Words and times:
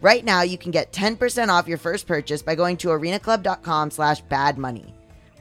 Right 0.00 0.24
now, 0.24 0.42
you 0.42 0.56
can 0.56 0.70
get 0.70 0.92
10% 0.92 1.48
off 1.48 1.68
your 1.68 1.78
first 1.78 2.06
purchase 2.06 2.42
by 2.42 2.54
going 2.54 2.76
to 2.78 2.88
arenaclub.com 2.88 3.90
slash 3.90 4.22
badmoney. 4.24 4.92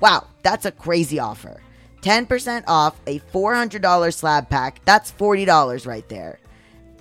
Wow, 0.02 0.28
that's 0.44 0.66
a 0.66 0.72
crazy 0.72 1.20
offer. 1.20 1.62
10% 2.02 2.64
off 2.68 3.00
a 3.08 3.20
$400 3.20 4.14
slab 4.14 4.50
pack. 4.50 4.82
That's 4.86 5.12
$40 5.12 5.88
right 5.88 6.08
there. 6.10 6.40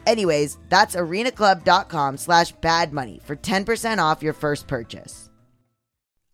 Anyways, 0.06 0.58
that's 0.68 0.96
arenaclub.com 0.96 2.16
slash 2.16 2.54
badmoney 2.56 3.22
for 3.22 3.36
10% 3.36 3.98
off 3.98 4.22
your 4.22 4.32
first 4.32 4.66
purchase. 4.66 5.28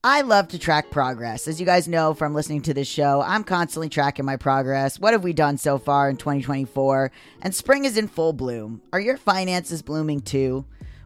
I 0.07 0.21
love 0.21 0.49
to 0.49 0.59
track 0.59 0.91
progress. 0.91 1.49
As 1.49 1.59
you 1.59 1.65
guys 1.65 1.89
know 1.89 2.13
from 2.13 2.35
listening 2.35 2.61
to 2.63 2.75
this 2.75 2.87
show, 2.87 3.23
I'm 3.23 3.43
constantly 3.43 3.89
tracking 3.89 4.27
my 4.27 4.37
progress. 4.37 5.01
What 5.01 5.15
have 5.15 5.25
we 5.25 5.33
done 5.33 5.57
so 5.57 5.79
far 5.79 6.11
in 6.11 6.19
2024? 6.19 7.11
And 7.41 7.55
spring 7.55 7.87
is 7.87 7.97
in 7.97 8.09
full 8.09 8.35
bloom. 8.35 8.83
Are 8.93 9.01
your 9.01 9.17
finances 9.17 9.81
blooming 9.81 10.21
too? 10.21 10.67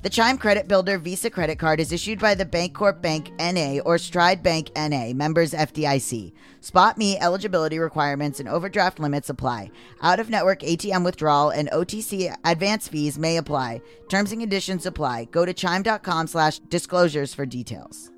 The 0.00 0.10
Chime 0.10 0.38
Credit 0.38 0.68
Builder 0.68 0.96
Visa 0.96 1.28
credit 1.28 1.58
card 1.58 1.80
is 1.80 1.90
issued 1.90 2.20
by 2.20 2.36
the 2.36 2.46
Bancorp 2.46 3.02
Bank 3.02 3.32
NA 3.40 3.80
or 3.84 3.98
Stride 3.98 4.44
Bank 4.44 4.70
NA, 4.76 5.12
members 5.12 5.52
FDIC. 5.52 6.32
Spot 6.60 6.96
Me 6.96 7.18
eligibility 7.18 7.80
requirements 7.80 8.38
and 8.38 8.48
overdraft 8.48 9.00
limits 9.00 9.28
apply. 9.28 9.72
Out 10.00 10.20
of 10.20 10.30
network 10.30 10.60
ATM 10.60 11.04
withdrawal 11.04 11.50
and 11.50 11.68
OTC 11.72 12.32
advance 12.44 12.86
fees 12.86 13.18
may 13.18 13.38
apply. 13.38 13.82
Terms 14.08 14.30
and 14.30 14.40
conditions 14.40 14.86
apply. 14.86 15.24
Go 15.32 15.44
to 15.44 15.52
chime.com 15.52 16.28
slash 16.28 16.60
disclosures 16.60 17.34
for 17.34 17.44
details. 17.44 18.12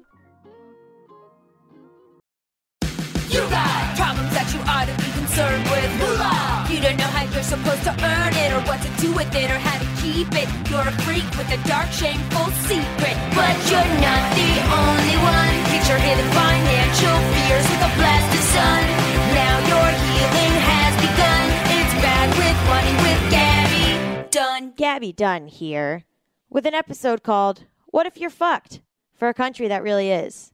You 3.31 3.41
got 3.49 3.97
problems 3.97 4.35
that 4.35 4.53
you 4.53 4.61
ought 4.67 4.87
to 4.87 4.97
be 5.03 5.11
concerned 5.19 5.65
with. 5.71 6.10
Supposed 7.51 7.83
to 7.83 7.91
earn 7.91 8.33
it, 8.45 8.53
or 8.55 8.63
what 8.71 8.81
to 8.83 8.91
do 9.03 9.11
with 9.13 9.35
it, 9.35 9.51
or 9.51 9.59
how 9.59 9.77
to 9.77 9.89
keep 10.01 10.31
it. 10.39 10.47
You're 10.71 10.87
a 10.87 10.95
freak 11.03 11.27
with 11.35 11.51
a 11.51 11.59
dark, 11.67 11.91
shameful 11.91 12.47
secret. 12.71 13.17
But 13.35 13.55
you're 13.67 13.93
not 13.99 14.23
the 14.39 14.53
only 14.71 15.17
one. 15.19 15.57
Your 15.91 15.99
hidden 15.99 16.31
financial 16.31 17.17
fears 17.35 17.67
with 17.67 17.83
a 17.83 17.93
blast 17.99 18.31
of 18.39 18.45
sun. 18.55 18.83
Now 19.35 19.59
your 19.67 19.91
healing 19.91 20.55
has 20.63 20.95
begun. 21.03 21.47
It's 21.75 21.95
bad 21.99 22.29
with 22.39 22.59
money 22.71 22.95
with 23.03 23.21
Gaby. 23.35 24.31
Done. 24.31 24.73
Gaby 24.77 25.13
Dunn 25.13 25.49
here 25.49 26.05
with 26.49 26.67
an 26.67 26.75
episode 26.75 27.25
called 27.25 27.65
What 27.87 28.07
If 28.07 28.21
You're 28.21 28.31
Fucked? 28.31 28.83
for 29.17 29.29
a 29.29 29.35
country 29.35 29.67
that 29.67 29.83
really 29.83 30.13
is. 30.13 30.53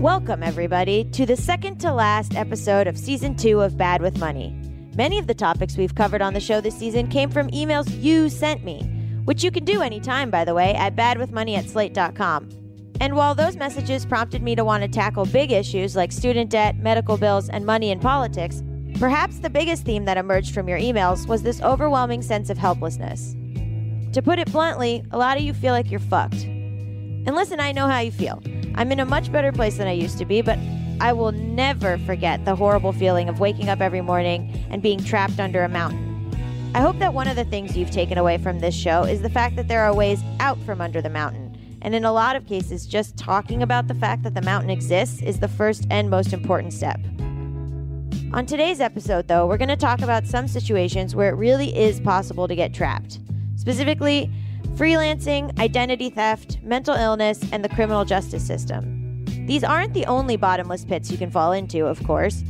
Welcome, 0.00 0.42
everybody, 0.42 1.04
to 1.10 1.26
the 1.26 1.36
second 1.36 1.76
to 1.80 1.92
last 1.92 2.34
episode 2.34 2.86
of 2.86 2.96
season 2.96 3.36
two 3.36 3.60
of 3.60 3.76
Bad 3.76 4.00
with 4.00 4.18
Money. 4.18 4.58
Many 4.96 5.18
of 5.18 5.26
the 5.26 5.34
topics 5.34 5.76
we've 5.76 5.94
covered 5.94 6.22
on 6.22 6.32
the 6.32 6.40
show 6.40 6.62
this 6.62 6.78
season 6.78 7.06
came 7.06 7.28
from 7.28 7.50
emails 7.50 8.02
you 8.02 8.30
sent 8.30 8.64
me, 8.64 8.80
which 9.26 9.44
you 9.44 9.50
can 9.50 9.66
do 9.66 9.82
anytime, 9.82 10.30
by 10.30 10.42
the 10.46 10.54
way, 10.54 10.72
at 10.72 10.96
badwithmoney 10.96 11.58
at 11.58 11.68
slate.com. 11.68 12.48
And 12.98 13.14
while 13.14 13.34
those 13.34 13.56
messages 13.56 14.06
prompted 14.06 14.42
me 14.42 14.54
to 14.54 14.64
want 14.64 14.82
to 14.82 14.88
tackle 14.88 15.26
big 15.26 15.52
issues 15.52 15.94
like 15.94 16.12
student 16.12 16.48
debt, 16.48 16.78
medical 16.78 17.18
bills, 17.18 17.50
and 17.50 17.66
money 17.66 17.90
in 17.90 18.00
politics, 18.00 18.62
perhaps 18.98 19.40
the 19.40 19.50
biggest 19.50 19.84
theme 19.84 20.06
that 20.06 20.16
emerged 20.16 20.54
from 20.54 20.66
your 20.66 20.78
emails 20.78 21.28
was 21.28 21.42
this 21.42 21.60
overwhelming 21.60 22.22
sense 22.22 22.48
of 22.48 22.56
helplessness. 22.56 23.36
To 24.14 24.22
put 24.22 24.38
it 24.38 24.50
bluntly, 24.50 25.04
a 25.10 25.18
lot 25.18 25.36
of 25.36 25.42
you 25.42 25.52
feel 25.52 25.74
like 25.74 25.90
you're 25.90 26.00
fucked. 26.00 26.44
And 26.44 27.34
listen, 27.34 27.60
I 27.60 27.72
know 27.72 27.86
how 27.86 27.98
you 27.98 28.10
feel. 28.10 28.42
I'm 28.74 28.92
in 28.92 29.00
a 29.00 29.04
much 29.04 29.30
better 29.32 29.52
place 29.52 29.76
than 29.76 29.86
I 29.86 29.92
used 29.92 30.18
to 30.18 30.24
be, 30.24 30.42
but 30.42 30.58
I 31.00 31.12
will 31.12 31.32
never 31.32 31.98
forget 31.98 32.44
the 32.44 32.54
horrible 32.54 32.92
feeling 32.92 33.28
of 33.28 33.40
waking 33.40 33.68
up 33.68 33.80
every 33.80 34.02
morning 34.02 34.66
and 34.70 34.82
being 34.82 35.02
trapped 35.02 35.40
under 35.40 35.64
a 35.64 35.68
mountain. 35.68 36.06
I 36.74 36.80
hope 36.80 36.98
that 36.98 37.14
one 37.14 37.26
of 37.26 37.36
the 37.36 37.44
things 37.44 37.76
you've 37.76 37.90
taken 37.90 38.18
away 38.18 38.38
from 38.38 38.60
this 38.60 38.74
show 38.74 39.02
is 39.02 39.22
the 39.22 39.30
fact 39.30 39.56
that 39.56 39.66
there 39.66 39.82
are 39.82 39.94
ways 39.94 40.22
out 40.38 40.58
from 40.60 40.80
under 40.80 41.02
the 41.02 41.10
mountain. 41.10 41.56
And 41.82 41.94
in 41.94 42.04
a 42.04 42.12
lot 42.12 42.36
of 42.36 42.46
cases, 42.46 42.86
just 42.86 43.16
talking 43.16 43.62
about 43.62 43.88
the 43.88 43.94
fact 43.94 44.22
that 44.22 44.34
the 44.34 44.42
mountain 44.42 44.70
exists 44.70 45.22
is 45.22 45.40
the 45.40 45.48
first 45.48 45.86
and 45.90 46.10
most 46.10 46.32
important 46.32 46.72
step. 46.72 47.00
On 48.32 48.46
today's 48.46 48.80
episode, 48.80 49.26
though, 49.26 49.46
we're 49.46 49.56
going 49.56 49.68
to 49.68 49.76
talk 49.76 50.02
about 50.02 50.26
some 50.26 50.46
situations 50.46 51.16
where 51.16 51.30
it 51.30 51.36
really 51.36 51.76
is 51.76 51.98
possible 51.98 52.46
to 52.46 52.54
get 52.54 52.72
trapped. 52.72 53.18
Specifically, 53.56 54.30
freelancing, 54.76 55.58
identity 55.58 56.10
theft, 56.10 56.58
mental 56.62 56.94
illness, 56.94 57.40
and 57.52 57.64
the 57.64 57.68
criminal 57.68 58.04
justice 58.04 58.46
system. 58.46 59.24
These 59.46 59.64
aren't 59.64 59.94
the 59.94 60.06
only 60.06 60.36
bottomless 60.36 60.84
pits 60.84 61.10
you 61.10 61.18
can 61.18 61.30
fall 61.30 61.52
into, 61.52 61.86
of 61.86 62.02
course, 62.04 62.44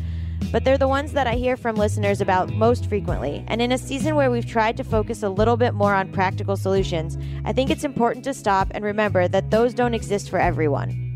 but 0.53 0.65
they're 0.65 0.79
the 0.79 0.89
ones 0.89 1.13
that 1.13 1.27
I 1.27 1.35
hear 1.35 1.57
from 1.57 1.77
listeners 1.77 2.21
about 2.21 2.51
most 2.51 2.87
frequently. 2.87 3.45
And 3.47 3.63
in 3.63 3.73
a 3.73 3.79
season 3.79 4.17
where 4.17 4.31
we've 4.31 4.47
tried 4.47 4.77
to 4.79 4.85
focus 4.85 5.23
a 5.23 5.29
little 5.29 5.57
bit 5.57 5.75
more 5.75 5.95
on 5.95 6.13
practical 6.13 6.57
solutions, 6.57 7.19
I 7.45 7.53
think 7.53 7.71
it's 7.71 7.85
important 7.85 8.25
to 8.25 8.35
stop 8.35 8.69
and 8.73 8.85
remember 8.85 9.29
that 9.29 9.51
those 9.51 9.75
don't 9.75 9.95
exist 9.95 10.31
for 10.31 10.39
everyone. 10.39 11.07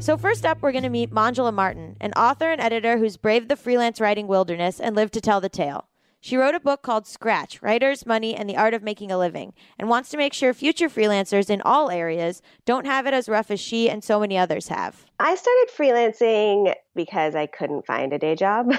So, 0.00 0.16
first 0.16 0.46
up, 0.46 0.62
we're 0.62 0.72
going 0.72 0.84
to 0.84 0.88
meet 0.88 1.10
Manjula 1.10 1.52
Martin, 1.52 1.94
an 2.00 2.12
author 2.14 2.50
and 2.50 2.60
editor 2.60 2.96
who's 2.96 3.18
braved 3.18 3.50
the 3.50 3.56
freelance 3.56 4.00
writing 4.00 4.26
wilderness 4.26 4.80
and 4.80 4.96
lived 4.96 5.12
to 5.12 5.20
tell 5.20 5.42
the 5.42 5.50
tale. 5.50 5.89
She 6.22 6.36
wrote 6.36 6.54
a 6.54 6.60
book 6.60 6.82
called 6.82 7.06
Scratch 7.06 7.62
Writers, 7.62 8.04
Money, 8.04 8.34
and 8.36 8.48
the 8.48 8.56
Art 8.56 8.74
of 8.74 8.82
Making 8.82 9.10
a 9.10 9.16
Living, 9.16 9.54
and 9.78 9.88
wants 9.88 10.10
to 10.10 10.18
make 10.18 10.34
sure 10.34 10.52
future 10.52 10.90
freelancers 10.90 11.48
in 11.48 11.62
all 11.62 11.90
areas 11.90 12.42
don't 12.66 12.84
have 12.84 13.06
it 13.06 13.14
as 13.14 13.26
rough 13.26 13.50
as 13.50 13.58
she 13.58 13.88
and 13.88 14.04
so 14.04 14.20
many 14.20 14.36
others 14.36 14.68
have. 14.68 15.06
I 15.18 15.34
started 15.34 15.70
freelancing 15.74 16.74
because 16.94 17.34
I 17.34 17.46
couldn't 17.46 17.86
find 17.86 18.12
a 18.12 18.18
day 18.18 18.36
job 18.36 18.70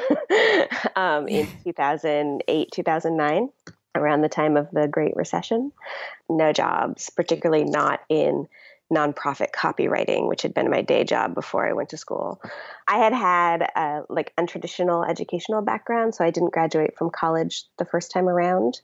um, 0.95 1.27
in 1.27 1.47
2008, 1.63 2.71
2009, 2.71 3.49
around 3.95 4.21
the 4.21 4.29
time 4.29 4.55
of 4.55 4.69
the 4.71 4.87
Great 4.87 5.15
Recession. 5.15 5.71
No 6.29 6.53
jobs, 6.53 7.09
particularly 7.09 7.63
not 7.63 8.01
in 8.07 8.47
nonprofit 8.91 9.51
copywriting, 9.51 10.27
which 10.27 10.41
had 10.41 10.53
been 10.53 10.69
my 10.69 10.81
day 10.81 11.03
job 11.03 11.33
before 11.33 11.67
I 11.67 11.73
went 11.73 11.89
to 11.89 11.97
school. 11.97 12.41
I 12.87 12.97
had 12.97 13.13
had 13.13 13.61
a 13.75 14.03
like 14.09 14.33
untraditional 14.35 15.09
educational 15.09 15.61
background, 15.61 16.13
so 16.13 16.25
I 16.25 16.29
didn't 16.29 16.53
graduate 16.53 16.97
from 16.97 17.09
college 17.09 17.63
the 17.77 17.85
first 17.85 18.11
time 18.11 18.27
around, 18.27 18.81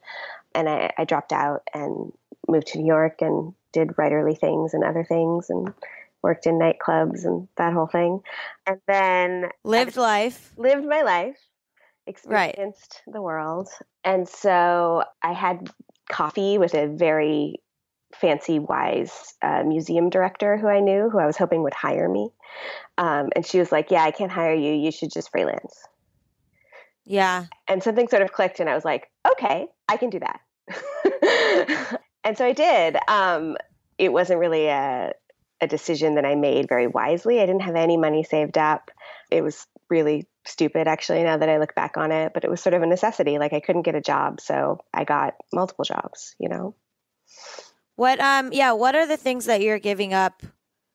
and 0.55 0.69
I, 0.69 0.93
I 0.97 1.03
dropped 1.03 1.33
out 1.33 1.67
and 1.73 2.11
moved 2.47 2.67
to 2.67 2.79
New 2.79 2.87
York 2.87 3.21
and 3.21 3.53
did 3.73 3.89
writerly 3.89 4.37
things 4.37 4.73
and 4.73 4.83
other 4.83 5.03
things 5.03 5.49
and 5.49 5.73
worked 6.23 6.47
in 6.47 6.57
nightclubs 6.57 7.25
and 7.25 7.47
that 7.57 7.73
whole 7.73 7.87
thing, 7.87 8.21
and 8.65 8.79
then 8.87 9.49
lived 9.63 9.97
life, 9.97 10.53
lived 10.57 10.85
my 10.85 11.01
life, 11.01 11.37
experienced 12.07 13.01
right. 13.05 13.13
the 13.13 13.21
world, 13.21 13.67
and 14.05 14.27
so 14.27 15.03
I 15.21 15.33
had 15.33 15.69
coffee 16.09 16.57
with 16.57 16.73
a 16.73 16.87
very 16.87 17.59
fancy, 18.15 18.59
wise 18.59 19.35
uh, 19.41 19.63
museum 19.63 20.09
director 20.09 20.57
who 20.57 20.67
I 20.67 20.79
knew, 20.79 21.09
who 21.09 21.19
I 21.19 21.25
was 21.25 21.37
hoping 21.37 21.63
would 21.63 21.73
hire 21.73 22.07
me. 22.07 22.31
Um, 22.97 23.29
and 23.35 23.45
she 23.45 23.59
was 23.59 23.71
like, 23.71 23.91
Yeah, 23.91 24.03
I 24.03 24.11
can't 24.11 24.31
hire 24.31 24.53
you. 24.53 24.73
You 24.73 24.91
should 24.91 25.11
just 25.11 25.31
freelance. 25.31 25.75
Yeah. 27.05 27.45
And 27.67 27.81
something 27.83 28.07
sort 28.07 28.21
of 28.21 28.33
clicked, 28.33 28.59
and 28.59 28.69
I 28.69 28.75
was 28.75 28.85
like, 28.85 29.09
Okay, 29.31 29.67
I 29.87 29.97
can 29.97 30.09
do 30.09 30.19
that. 30.19 31.99
and 32.23 32.37
so 32.37 32.45
I 32.45 32.53
did. 32.53 32.97
Um, 33.07 33.57
it 33.97 34.11
wasn't 34.11 34.39
really 34.39 34.67
a, 34.67 35.13
a 35.61 35.67
decision 35.67 36.15
that 36.15 36.25
I 36.25 36.35
made 36.35 36.67
very 36.67 36.87
wisely. 36.87 37.39
I 37.39 37.45
didn't 37.45 37.63
have 37.63 37.75
any 37.75 37.97
money 37.97 38.23
saved 38.23 38.57
up. 38.57 38.91
It 39.31 39.41
was 39.41 39.65
really 39.89 40.27
stupid, 40.45 40.87
actually, 40.87 41.23
now 41.23 41.37
that 41.37 41.49
I 41.49 41.57
look 41.57 41.75
back 41.75 41.97
on 41.97 42.11
it, 42.11 42.33
but 42.33 42.43
it 42.43 42.49
was 42.49 42.61
sort 42.61 42.73
of 42.73 42.81
a 42.81 42.87
necessity. 42.87 43.37
Like 43.37 43.53
I 43.53 43.59
couldn't 43.59 43.83
get 43.83 43.95
a 43.95 44.01
job, 44.01 44.41
so 44.41 44.79
I 44.93 45.03
got 45.03 45.35
multiple 45.53 45.85
jobs, 45.85 46.35
you 46.39 46.49
know? 46.49 46.75
What 47.97 48.19
um 48.21 48.53
yeah, 48.53 48.71
what 48.71 48.95
are 48.95 49.07
the 49.07 49.17
things 49.17 49.45
that 49.45 49.61
you're 49.61 49.79
giving 49.79 50.13
up? 50.13 50.43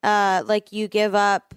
Uh 0.01 0.41
like 0.45 0.71
you 0.71 0.87
give 0.87 1.13
up 1.13 1.53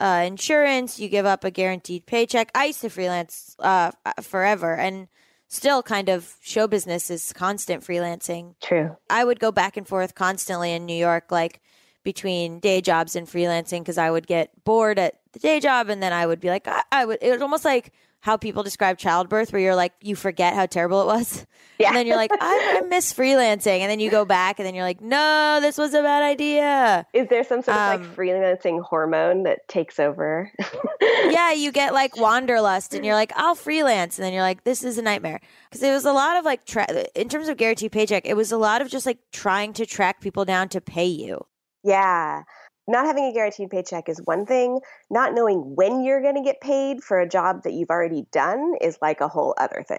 uh 0.00 0.24
insurance, 0.26 0.98
you 0.98 1.08
give 1.08 1.24
up 1.24 1.44
a 1.44 1.50
guaranteed 1.50 2.06
paycheck. 2.06 2.50
I 2.54 2.66
used 2.66 2.82
to 2.82 2.90
freelance 2.90 3.56
uh 3.60 3.92
forever 4.20 4.76
and 4.76 5.08
still 5.48 5.82
kind 5.82 6.08
of 6.08 6.34
show 6.42 6.66
business 6.66 7.08
is 7.08 7.32
constant 7.32 7.84
freelancing. 7.84 8.56
True. 8.60 8.96
I 9.08 9.24
would 9.24 9.38
go 9.38 9.52
back 9.52 9.76
and 9.76 9.86
forth 9.86 10.16
constantly 10.16 10.72
in 10.72 10.86
New 10.86 10.96
York 10.96 11.30
like 11.30 11.60
between 12.02 12.58
day 12.58 12.80
jobs 12.80 13.14
and 13.14 13.28
freelancing 13.28 13.78
because 13.78 13.96
I 13.96 14.10
would 14.10 14.26
get 14.26 14.64
bored 14.64 14.98
at 14.98 15.20
the 15.32 15.38
day 15.38 15.60
job 15.60 15.88
and 15.88 16.02
then 16.02 16.12
I 16.12 16.26
would 16.26 16.40
be 16.40 16.48
like 16.48 16.66
I, 16.66 16.82
I 16.90 17.04
would 17.04 17.18
it 17.22 17.30
was 17.30 17.42
almost 17.42 17.64
like 17.64 17.92
how 18.24 18.38
people 18.38 18.62
describe 18.62 18.96
childbirth, 18.96 19.52
where 19.52 19.60
you're 19.60 19.76
like, 19.76 19.92
you 20.00 20.16
forget 20.16 20.54
how 20.54 20.64
terrible 20.64 21.02
it 21.02 21.06
was. 21.06 21.46
Yeah. 21.76 21.88
And 21.88 21.96
then 21.96 22.06
you're 22.06 22.14
like, 22.14 22.30
I, 22.32 22.78
I, 22.78 22.86
miss 22.86 23.12
freelancing. 23.12 23.80
And 23.80 23.90
then 23.90 23.98
you 23.98 24.08
go 24.08 24.24
back 24.24 24.60
and 24.60 24.66
then 24.66 24.76
you're 24.76 24.84
like, 24.84 25.00
no, 25.00 25.58
this 25.60 25.76
was 25.76 25.92
a 25.92 26.02
bad 26.02 26.22
idea. 26.22 27.04
Is 27.12 27.26
there 27.30 27.42
some 27.42 27.62
sort 27.62 27.76
of 27.76 28.00
um, 28.00 28.00
like 28.00 28.16
freelancing 28.16 28.80
hormone 28.80 29.42
that 29.42 29.66
takes 29.66 29.98
over? 29.98 30.52
yeah, 31.00 31.50
you 31.50 31.72
get 31.72 31.92
like 31.92 32.16
wanderlust 32.16 32.94
and 32.94 33.04
you're 33.04 33.16
like, 33.16 33.32
I'll 33.34 33.56
freelance. 33.56 34.20
And 34.20 34.24
then 34.24 34.32
you're 34.32 34.42
like, 34.42 34.62
this 34.62 34.84
is 34.84 34.98
a 34.98 35.02
nightmare. 35.02 35.40
Because 35.68 35.82
it 35.82 35.90
was 35.90 36.04
a 36.04 36.12
lot 36.12 36.36
of 36.36 36.44
like, 36.44 36.64
tra- 36.64 37.08
in 37.16 37.28
terms 37.28 37.48
of 37.48 37.56
guaranteed 37.56 37.90
paycheck, 37.90 38.24
it 38.24 38.36
was 38.36 38.52
a 38.52 38.56
lot 38.56 38.80
of 38.80 38.88
just 38.88 39.04
like 39.04 39.18
trying 39.32 39.72
to 39.72 39.84
track 39.84 40.20
people 40.20 40.44
down 40.44 40.68
to 40.68 40.80
pay 40.80 41.06
you. 41.06 41.44
Yeah 41.82 42.44
not 42.86 43.06
having 43.06 43.24
a 43.24 43.32
guaranteed 43.32 43.70
paycheck 43.70 44.08
is 44.08 44.20
one 44.24 44.46
thing. 44.46 44.80
Not 45.10 45.34
knowing 45.34 45.74
when 45.74 46.02
you're 46.02 46.22
going 46.22 46.36
to 46.36 46.42
get 46.42 46.60
paid 46.60 47.02
for 47.02 47.20
a 47.20 47.28
job 47.28 47.62
that 47.64 47.72
you've 47.72 47.90
already 47.90 48.26
done 48.32 48.74
is 48.80 48.98
like 49.00 49.20
a 49.20 49.28
whole 49.28 49.54
other 49.58 49.84
thing. 49.86 49.98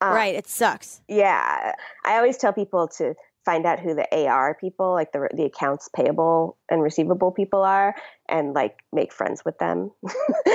Um, 0.00 0.14
right. 0.14 0.34
It 0.34 0.46
sucks. 0.46 1.00
Yeah. 1.08 1.72
I 2.04 2.16
always 2.16 2.38
tell 2.38 2.52
people 2.52 2.88
to 2.98 3.14
find 3.44 3.66
out 3.66 3.80
who 3.80 3.94
the 3.94 4.06
AR 4.26 4.54
people, 4.54 4.92
like 4.92 5.12
the 5.12 5.28
the 5.34 5.44
accounts 5.44 5.88
payable 5.94 6.56
and 6.70 6.82
receivable 6.82 7.32
people 7.32 7.62
are, 7.62 7.94
and 8.28 8.54
like 8.54 8.76
make 8.92 9.12
friends 9.12 9.44
with 9.44 9.58
them. 9.58 9.90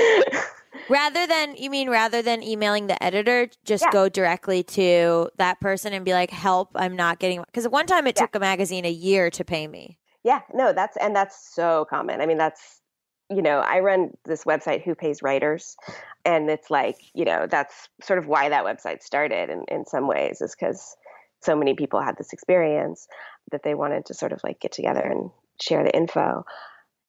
rather 0.89 1.25
than 1.28 1.56
you 1.56 1.69
mean 1.69 1.89
rather 1.89 2.21
than 2.21 2.44
emailing 2.44 2.88
the 2.88 3.01
editor, 3.04 3.50
just 3.63 3.83
yeah. 3.83 3.92
go 3.92 4.10
directly 4.10 4.63
to 4.63 5.30
that 5.38 5.60
person 5.60 5.94
and 5.94 6.06
be 6.06 6.13
like, 6.13 6.31
"Help! 6.31 6.71
I'm 6.75 6.95
not 6.95 7.19
getting." 7.19 7.44
Because 7.45 7.68
one 7.68 7.86
time 7.86 8.07
it 8.07 8.16
yeah. 8.18 8.24
took 8.24 8.36
a 8.36 8.39
magazine 8.39 8.86
a 8.86 8.92
year 8.92 9.30
to 9.31 9.44
pay 9.44 9.68
me. 9.68 9.98
Yeah, 10.25 10.42
no, 10.56 10.74
that's 10.74 10.98
and 10.98 11.16
that's 11.16 11.54
so 11.54 11.86
common. 11.88 12.19
I 12.19 12.25
mean, 12.25 12.39
that's 12.39 12.81
you 13.30 13.44
know, 13.44 13.60
I 13.60 13.80
run 13.80 14.10
this 14.25 14.44
website 14.44 14.83
Who 14.83 14.95
Pays 14.95 15.22
Writers, 15.22 15.77
and 16.25 16.50
it's 16.50 16.72
like 16.72 16.98
you 17.13 17.25
know 17.25 17.45
that's 17.48 17.88
sort 18.01 18.18
of 18.18 18.25
why 18.25 18.50
that 18.50 18.66
website 18.66 19.04
started 19.04 19.51
in 19.51 19.66
in 19.68 19.86
some 19.86 20.07
ways 20.07 20.42
is 20.42 20.56
because 20.60 20.98
so 21.44 21.56
many 21.56 21.75
people 21.75 22.01
had 22.01 22.18
this 22.18 22.33
experience 22.33 23.07
that 23.51 23.62
they 23.62 23.75
wanted 23.75 24.07
to 24.07 24.16
sort 24.16 24.31
of 24.31 24.42
like 24.44 24.60
get 24.60 24.72
together 24.72 25.01
and 25.01 25.30
share 25.62 25.83
the 25.83 25.95
info. 25.95 26.44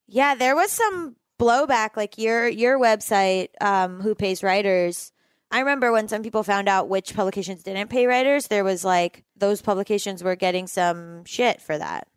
Yeah, 0.06 0.34
there 0.34 0.54
was 0.54 0.70
some 0.70 1.16
blowback 1.40 1.96
like 1.96 2.19
your 2.19 2.46
your 2.46 2.78
website 2.78 3.48
um 3.62 4.00
who 4.02 4.14
pays 4.14 4.42
writers 4.42 5.12
I 5.50 5.60
remember 5.60 5.92
when 5.92 6.08
some 6.08 6.22
people 6.22 6.42
found 6.42 6.69
out 6.69 6.88
which 6.88 7.14
publications 7.14 7.62
didn't 7.62 7.88
pay 7.88 8.06
writers, 8.06 8.48
there 8.48 8.64
was 8.64 8.84
like 8.84 9.24
those 9.36 9.62
publications 9.62 10.24
were 10.24 10.34
getting 10.34 10.66
some 10.66 11.24
shit 11.24 11.62
for 11.62 11.78
that. 11.78 12.08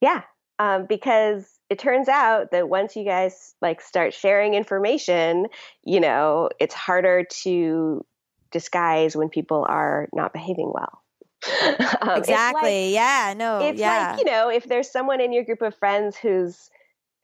Yeah, 0.00 0.22
um, 0.58 0.86
because 0.86 1.58
it 1.70 1.78
turns 1.78 2.08
out 2.08 2.50
that 2.50 2.68
once 2.68 2.96
you 2.96 3.04
guys 3.04 3.54
like 3.60 3.80
start 3.80 4.14
sharing 4.14 4.54
information, 4.54 5.46
you 5.84 6.00
know, 6.00 6.48
it's 6.58 6.74
harder 6.74 7.24
to 7.42 8.04
disguise 8.50 9.14
when 9.14 9.28
people 9.28 9.66
are 9.68 10.08
not 10.12 10.32
behaving 10.32 10.72
well. 10.72 11.02
um, 12.02 12.18
exactly. 12.18 12.86
Like, 12.86 12.94
yeah. 12.94 13.34
No. 13.36 13.60
It's 13.60 13.78
yeah. 13.78 14.10
like 14.10 14.18
you 14.18 14.24
know, 14.24 14.48
if 14.48 14.64
there's 14.64 14.90
someone 14.90 15.20
in 15.20 15.32
your 15.32 15.44
group 15.44 15.62
of 15.62 15.76
friends 15.76 16.16
who's 16.16 16.70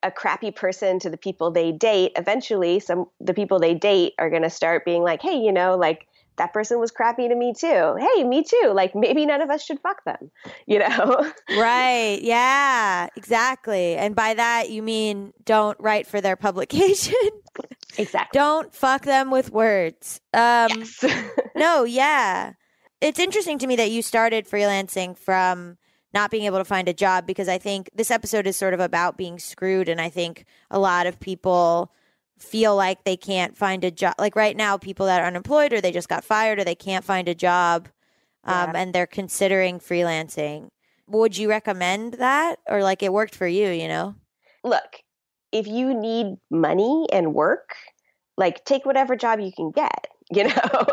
a 0.03 0.11
crappy 0.11 0.51
person 0.51 0.99
to 1.01 1.11
the 1.11 1.17
people 1.17 1.51
they 1.51 1.73
date, 1.73 2.13
eventually 2.17 2.79
some 2.79 3.07
the 3.21 3.35
people 3.35 3.59
they 3.59 3.75
date 3.75 4.13
are 4.19 4.31
going 4.31 4.43
to 4.43 4.51
start 4.51 4.85
being 4.85 5.03
like, 5.03 5.23
"Hey, 5.23 5.39
you 5.39 5.53
know, 5.53 5.77
like 5.77 6.07
that 6.37 6.53
person 6.53 6.79
was 6.79 6.91
crappy 6.91 7.29
to 7.29 7.35
me 7.35 7.55
too. 7.57 7.97
Hey, 7.99 8.25
me 8.25 8.43
too. 8.45 8.73
Like 8.75 8.95
maybe 8.95 9.27
none 9.27 9.41
of 9.41 9.51
us 9.51 9.65
should 9.65 9.81
fuck 9.81 10.05
them, 10.05 10.31
you 10.67 10.79
know? 10.79 11.33
right. 11.57 12.19
Yeah, 12.23 13.09
exactly. 13.17 13.97
And 13.97 14.15
by 14.15 14.35
that, 14.35 14.71
you 14.71 14.83
mean 14.83 15.33
don't 15.45 15.79
write 15.81 16.07
for 16.07 16.21
their 16.21 16.37
publication. 16.45 17.15
exactly. 17.97 18.39
Don't 18.39 18.75
fuck 18.75 19.03
them 19.03 19.31
with 19.31 19.51
words. 19.51 20.21
Um, 20.33 20.69
yes. 20.71 21.05
no, 21.57 21.85
yeah. 21.85 22.53
It's 23.01 23.19
interesting 23.19 23.59
to 23.59 23.67
me 23.67 23.77
that 23.77 23.91
you 23.91 24.03
started 24.03 24.49
freelancing 24.49 25.17
from 25.17 25.77
not 26.15 26.31
being 26.31 26.45
able 26.45 26.59
to 26.59 26.65
find 26.65 26.89
a 26.89 26.95
job 26.95 27.27
because 27.27 27.49
I 27.49 27.59
think 27.59 27.91
this 27.95 28.11
episode 28.11 28.47
is 28.47 28.57
sort 28.57 28.73
of 28.73 28.81
about 28.81 29.19
being 29.19 29.39
screwed. 29.39 29.89
And 29.89 30.01
I 30.01 30.09
think 30.09 30.47
a 30.71 30.79
lot 30.79 31.07
of 31.07 31.19
people 31.21 31.93
feel 32.45 32.77
like 32.77 33.05
they 33.05 33.17
can't 33.17 33.57
find 33.57 33.85
a 33.85 33.91
job. 33.91 34.15
Like 34.19 34.37
right 34.37 34.57
now, 34.57 34.77
people 34.77 35.07
that 35.07 35.21
are 35.21 35.27
unemployed 35.27 35.73
or 35.73 35.81
they 35.81 35.93
just 35.93 36.09
got 36.09 36.25
fired 36.25 36.59
or 36.59 36.65
they 36.65 36.75
can't 36.75 37.05
find 37.05 37.29
a 37.29 37.35
job 37.35 37.89
um, 38.45 38.71
yeah. 38.71 38.81
and 38.83 38.93
they're 38.95 39.07
considering 39.07 39.81
freelancing. 39.81 40.69
Would 41.09 41.37
you 41.37 41.49
recommend 41.49 42.15
that? 42.15 42.57
Or 42.67 42.83
like 42.83 43.03
it 43.03 43.13
worked 43.13 43.35
for 43.35 43.47
you, 43.47 43.69
you 43.69 43.89
know? 43.89 44.15
Look, 44.63 45.03
if 45.53 45.67
you 45.67 45.95
need 45.95 46.37
money 46.51 47.07
and 47.13 47.35
work, 47.35 47.75
like 48.37 48.65
take 48.65 48.87
whatever 48.87 49.17
job 49.17 49.41
you 49.41 49.53
can 49.55 49.71
get 49.71 50.07
you 50.33 50.45
know? 50.45 50.85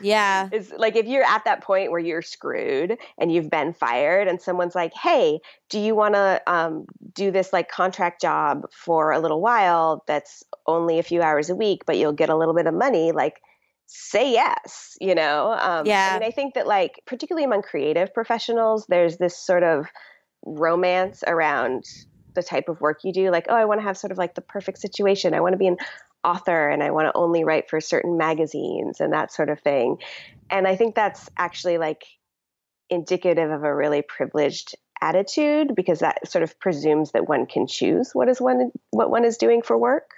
Yeah. 0.00 0.48
It's 0.52 0.70
like 0.70 0.94
if 0.96 1.06
you're 1.06 1.24
at 1.24 1.44
that 1.44 1.62
point 1.62 1.90
where 1.90 2.00
you're 2.00 2.22
screwed 2.22 2.98
and 3.18 3.32
you've 3.32 3.50
been 3.50 3.72
fired 3.72 4.28
and 4.28 4.40
someone's 4.40 4.74
like 4.74 4.92
hey 4.94 5.40
do 5.70 5.80
you 5.80 5.94
want 5.94 6.14
to 6.14 6.40
um, 6.46 6.86
do 7.12 7.30
this 7.30 7.52
like 7.52 7.68
contract 7.68 8.20
job 8.20 8.66
for 8.70 9.10
a 9.10 9.18
little 9.18 9.40
while 9.40 10.04
that's 10.06 10.44
only 10.66 10.98
a 10.98 11.02
few 11.02 11.20
hours 11.20 11.50
a 11.50 11.56
week 11.56 11.84
but 11.86 11.98
you'll 11.98 12.12
get 12.12 12.28
a 12.28 12.36
little 12.36 12.54
bit 12.54 12.66
of 12.66 12.74
money 12.74 13.12
like 13.12 13.40
say 13.86 14.32
yes 14.32 14.96
you 15.00 15.14
know? 15.14 15.56
Um, 15.58 15.86
yeah. 15.86 16.10
i 16.12 16.18
mean 16.20 16.28
i 16.28 16.30
think 16.30 16.54
that 16.54 16.66
like 16.66 17.00
particularly 17.06 17.44
among 17.44 17.62
creative 17.62 18.14
professionals 18.14 18.86
there's 18.88 19.16
this 19.16 19.36
sort 19.36 19.64
of 19.64 19.86
romance 20.44 21.24
around 21.26 21.84
the 22.34 22.42
type 22.42 22.68
of 22.68 22.80
work 22.80 23.00
you 23.04 23.12
do 23.12 23.30
like 23.30 23.46
oh 23.48 23.56
i 23.56 23.64
want 23.64 23.80
to 23.80 23.84
have 23.84 23.96
sort 23.96 24.12
of 24.12 24.18
like 24.18 24.34
the 24.34 24.40
perfect 24.40 24.78
situation. 24.78 25.34
I 25.34 25.40
want 25.40 25.54
to 25.54 25.58
be 25.58 25.66
in 25.66 25.76
author 26.24 26.68
and 26.68 26.82
I 26.82 26.90
want 26.90 27.06
to 27.06 27.16
only 27.16 27.44
write 27.44 27.68
for 27.68 27.80
certain 27.80 28.16
magazines 28.16 29.00
and 29.00 29.12
that 29.12 29.32
sort 29.32 29.50
of 29.50 29.60
thing. 29.60 29.98
And 30.50 30.66
I 30.66 30.76
think 30.76 30.94
that's 30.94 31.28
actually 31.36 31.78
like 31.78 32.04
indicative 32.90 33.50
of 33.50 33.64
a 33.64 33.74
really 33.74 34.02
privileged 34.02 34.74
attitude 35.00 35.74
because 35.74 35.98
that 36.00 36.30
sort 36.30 36.42
of 36.42 36.58
presumes 36.60 37.12
that 37.12 37.28
one 37.28 37.46
can 37.46 37.66
choose 37.66 38.10
what 38.12 38.28
is 38.28 38.40
one 38.40 38.70
what 38.90 39.10
one 39.10 39.24
is 39.24 39.36
doing 39.36 39.62
for 39.62 39.76
work. 39.76 40.10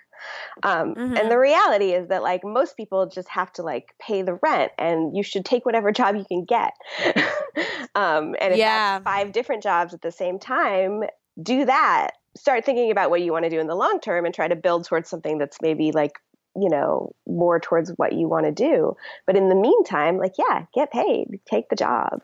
Um, 0.62 0.94
Mhm. 0.94 1.18
And 1.18 1.30
the 1.30 1.38
reality 1.38 1.92
is 1.92 2.08
that 2.08 2.22
like 2.22 2.42
most 2.44 2.76
people 2.76 3.06
just 3.06 3.28
have 3.28 3.52
to 3.54 3.62
like 3.62 3.94
pay 4.00 4.22
the 4.22 4.34
rent, 4.42 4.72
and 4.78 5.16
you 5.16 5.22
should 5.22 5.44
take 5.44 5.66
whatever 5.66 5.92
job 5.92 6.16
you 6.16 6.24
can 6.24 6.44
get. 6.44 6.72
um, 7.94 8.34
and 8.40 8.52
if 8.52 8.58
Yeah. 8.58 9.00
five 9.00 9.32
different 9.32 9.62
jobs 9.62 9.92
at 9.94 10.02
the 10.02 10.12
same 10.12 10.38
time, 10.38 11.04
do 11.42 11.64
that. 11.66 12.12
Start 12.36 12.64
thinking 12.64 12.90
about 12.90 13.10
what 13.10 13.22
you 13.22 13.32
want 13.32 13.44
to 13.44 13.50
do 13.50 13.60
in 13.60 13.66
the 13.66 13.74
long 13.74 14.00
term, 14.00 14.24
and 14.24 14.34
try 14.34 14.48
to 14.48 14.56
build 14.56 14.84
towards 14.84 15.08
something 15.08 15.38
that's 15.38 15.58
maybe 15.60 15.92
like 15.92 16.12
you 16.54 16.68
know 16.68 17.12
more 17.26 17.58
towards 17.58 17.90
what 17.96 18.12
you 18.12 18.28
want 18.28 18.46
to 18.46 18.52
do. 18.52 18.96
But 19.26 19.36
in 19.36 19.48
the 19.48 19.54
meantime, 19.54 20.18
like 20.18 20.34
yeah, 20.38 20.66
get 20.74 20.92
paid, 20.92 21.40
take 21.50 21.68
the 21.68 21.76
job. 21.76 22.22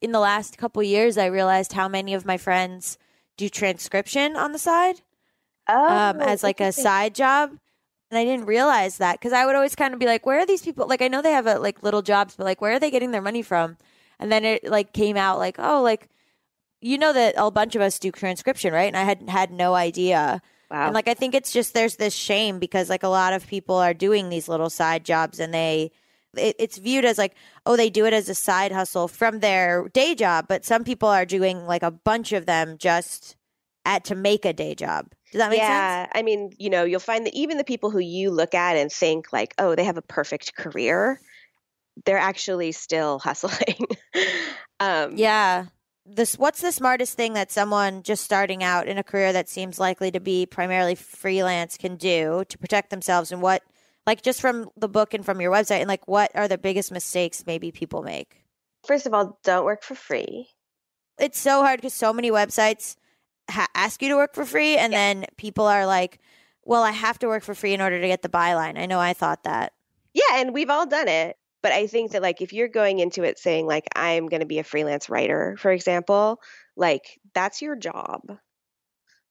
In 0.00 0.12
the 0.12 0.20
last 0.20 0.58
couple 0.58 0.82
years, 0.82 1.16
I 1.16 1.26
realized 1.26 1.72
how 1.72 1.88
many 1.88 2.12
of 2.14 2.26
my 2.26 2.36
friends 2.36 2.98
do 3.36 3.48
transcription 3.48 4.36
on 4.36 4.52
the 4.52 4.58
side 4.58 5.00
Oh, 5.68 5.88
um, 5.88 6.20
as 6.20 6.42
like 6.42 6.60
a 6.60 6.72
side 6.72 7.14
job. 7.14 7.50
And 8.10 8.18
I 8.18 8.24
didn't 8.24 8.46
realize 8.46 8.98
that 8.98 9.18
because 9.18 9.32
I 9.32 9.46
would 9.46 9.54
always 9.54 9.74
kind 9.74 9.94
of 9.94 10.00
be 10.00 10.06
like, 10.06 10.26
where 10.26 10.38
are 10.38 10.46
these 10.46 10.62
people? 10.62 10.86
Like, 10.86 11.02
I 11.02 11.08
know 11.08 11.22
they 11.22 11.32
have 11.32 11.46
a, 11.46 11.58
like 11.58 11.82
little 11.82 12.02
jobs, 12.02 12.36
but 12.36 12.44
like, 12.44 12.60
where 12.60 12.74
are 12.74 12.78
they 12.78 12.90
getting 12.90 13.10
their 13.10 13.22
money 13.22 13.42
from? 13.42 13.76
And 14.18 14.30
then 14.30 14.44
it 14.44 14.64
like 14.64 14.92
came 14.92 15.16
out 15.16 15.38
like, 15.38 15.56
oh, 15.58 15.82
like, 15.82 16.08
you 16.84 16.98
know 16.98 17.14
that 17.14 17.34
a 17.38 17.50
bunch 17.50 17.74
of 17.74 17.80
us 17.80 17.98
do 17.98 18.12
transcription, 18.12 18.72
right? 18.72 18.88
And 18.88 18.96
I 18.96 19.04
had 19.04 19.26
had 19.28 19.50
no 19.50 19.74
idea. 19.74 20.42
Wow. 20.70 20.86
And 20.86 20.94
like, 20.94 21.08
I 21.08 21.14
think 21.14 21.34
it's 21.34 21.50
just 21.50 21.72
there's 21.72 21.96
this 21.96 22.14
shame 22.14 22.58
because 22.58 22.90
like 22.90 23.02
a 23.02 23.08
lot 23.08 23.32
of 23.32 23.46
people 23.46 23.76
are 23.76 23.94
doing 23.94 24.28
these 24.28 24.48
little 24.48 24.68
side 24.68 25.02
jobs 25.02 25.40
and 25.40 25.54
they, 25.54 25.92
it, 26.36 26.56
it's 26.58 26.76
viewed 26.76 27.06
as 27.06 27.16
like, 27.16 27.36
oh, 27.64 27.76
they 27.76 27.88
do 27.88 28.04
it 28.04 28.12
as 28.12 28.28
a 28.28 28.34
side 28.34 28.70
hustle 28.70 29.08
from 29.08 29.40
their 29.40 29.88
day 29.94 30.14
job. 30.14 30.44
But 30.46 30.66
some 30.66 30.84
people 30.84 31.08
are 31.08 31.24
doing 31.24 31.64
like 31.64 31.82
a 31.82 31.90
bunch 31.90 32.32
of 32.32 32.44
them 32.44 32.76
just 32.78 33.36
at 33.86 34.04
to 34.04 34.14
make 34.14 34.44
a 34.44 34.52
day 34.52 34.74
job. 34.74 35.10
Does 35.32 35.38
that 35.38 35.50
make 35.50 35.60
sense? 35.60 35.70
yeah, 35.70 36.06
I 36.14 36.20
mean, 36.20 36.52
you 36.58 36.68
know, 36.68 36.84
you'll 36.84 37.00
find 37.00 37.24
that 37.24 37.34
even 37.34 37.56
the 37.56 37.64
people 37.64 37.90
who 37.90 37.98
you 37.98 38.30
look 38.30 38.54
at 38.54 38.76
and 38.76 38.92
think 38.92 39.32
like, 39.32 39.54
oh, 39.58 39.74
they 39.74 39.84
have 39.84 39.96
a 39.96 40.02
perfect 40.02 40.54
career, 40.54 41.18
they're 42.04 42.18
actually 42.18 42.72
still 42.72 43.20
hustling. 43.20 43.86
um, 44.80 45.16
Yeah. 45.16 45.66
This 46.06 46.36
what's 46.36 46.60
the 46.60 46.72
smartest 46.72 47.16
thing 47.16 47.32
that 47.32 47.50
someone 47.50 48.02
just 48.02 48.24
starting 48.24 48.62
out 48.62 48.88
in 48.88 48.98
a 48.98 49.02
career 49.02 49.32
that 49.32 49.48
seems 49.48 49.78
likely 49.78 50.10
to 50.10 50.20
be 50.20 50.44
primarily 50.44 50.94
freelance 50.94 51.78
can 51.78 51.96
do 51.96 52.44
to 52.48 52.58
protect 52.58 52.90
themselves 52.90 53.32
and 53.32 53.40
what 53.40 53.62
like 54.06 54.20
just 54.20 54.40
from 54.42 54.68
the 54.76 54.88
book 54.88 55.14
and 55.14 55.24
from 55.24 55.40
your 55.40 55.50
website 55.50 55.78
and 55.80 55.88
like 55.88 56.06
what 56.06 56.30
are 56.34 56.46
the 56.46 56.58
biggest 56.58 56.92
mistakes 56.92 57.44
maybe 57.46 57.70
people 57.70 58.02
make? 58.02 58.44
First 58.86 59.06
of 59.06 59.14
all, 59.14 59.38
don't 59.44 59.64
work 59.64 59.82
for 59.82 59.94
free. 59.94 60.48
It's 61.18 61.40
so 61.40 61.62
hard 61.62 61.80
cuz 61.80 61.94
so 61.94 62.12
many 62.12 62.30
websites 62.30 62.96
ha- 63.50 63.68
ask 63.74 64.02
you 64.02 64.10
to 64.10 64.16
work 64.16 64.34
for 64.34 64.44
free 64.44 64.76
and 64.76 64.92
then 64.92 65.24
people 65.38 65.64
are 65.66 65.86
like, 65.86 66.18
"Well, 66.64 66.82
I 66.82 66.90
have 66.90 67.18
to 67.20 67.28
work 67.28 67.42
for 67.44 67.54
free 67.54 67.72
in 67.72 67.80
order 67.80 67.98
to 67.98 68.06
get 68.06 68.20
the 68.20 68.28
byline." 68.28 68.78
I 68.78 68.84
know 68.84 69.00
I 69.00 69.14
thought 69.14 69.44
that. 69.44 69.72
Yeah, 70.12 70.34
and 70.34 70.52
we've 70.52 70.70
all 70.70 70.86
done 70.86 71.08
it. 71.08 71.38
But 71.64 71.72
I 71.72 71.88
think 71.88 72.12
that 72.12 72.22
like 72.22 72.42
if 72.42 72.52
you're 72.52 72.68
going 72.68 73.00
into 73.00 73.24
it 73.24 73.40
saying 73.40 73.66
like 73.66 73.88
I'm 73.96 74.28
going 74.28 74.42
to 74.42 74.46
be 74.46 74.60
a 74.60 74.64
freelance 74.64 75.10
writer, 75.10 75.56
for 75.58 75.72
example, 75.72 76.42
like 76.76 77.18
that's 77.34 77.62
your 77.62 77.76
job. 77.76 78.38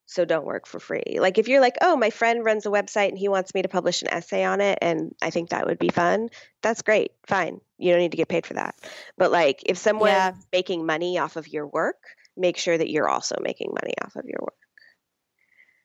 So 0.08 0.26
don't 0.26 0.46
work 0.46 0.68
for 0.68 0.80
free. 0.80 1.20
Like 1.20 1.38
if 1.38 1.48
you're 1.48 1.62
like, 1.62 1.78
"Oh, 1.82 1.96
my 1.96 2.10
friend 2.10 2.44
runs 2.44 2.66
a 2.66 2.70
website 2.70 3.10
and 3.10 3.18
he 3.20 3.30
wants 3.30 3.54
me 3.54 3.62
to 3.62 3.70
publish 3.70 4.02
an 4.02 4.10
essay 4.10 4.44
on 4.44 4.62
it 4.62 4.80
and 4.82 5.16
I 5.22 5.30
think 5.30 5.50
that 5.52 5.68
would 5.68 5.80
be 5.80 5.90
fun." 5.90 6.30
That's 6.64 6.82
great. 6.82 7.12
Fine. 7.28 7.62
You 7.78 7.92
don't 7.92 8.02
need 8.02 8.12
to 8.12 8.18
get 8.18 8.30
paid 8.30 8.48
for 8.48 8.56
that. 8.56 8.76
But 9.18 9.32
like 9.32 9.62
if 9.68 9.78
someone's 9.78 10.10
Yeah. 10.10 10.34
making 10.52 10.86
money 10.88 11.20
off 11.20 11.36
of 11.36 11.48
your 11.48 11.68
work, 11.68 12.04
make 12.36 12.58
sure 12.58 12.78
that 12.78 12.90
you're 12.90 13.10
also 13.10 13.36
making 13.42 13.74
money 13.80 13.94
off 14.04 14.16
of 14.16 14.26
your 14.26 14.40
work. 14.42 14.58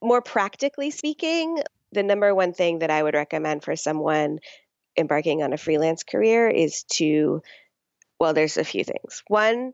More 0.02 0.22
practically 0.22 0.90
speaking, 0.90 1.62
the 1.92 2.02
number 2.02 2.34
one 2.34 2.54
thing 2.54 2.80
that 2.80 2.90
I 2.90 3.02
would 3.02 3.14
recommend 3.14 3.64
for 3.64 3.76
someone 3.76 4.40
embarking 4.98 5.42
on 5.42 5.52
a 5.52 5.58
freelance 5.58 6.02
career 6.02 6.48
is 6.48 6.84
to, 6.94 7.42
well, 8.20 8.34
there's 8.34 8.56
a 8.56 8.64
few 8.64 8.84
things. 8.84 9.22
One, 9.28 9.72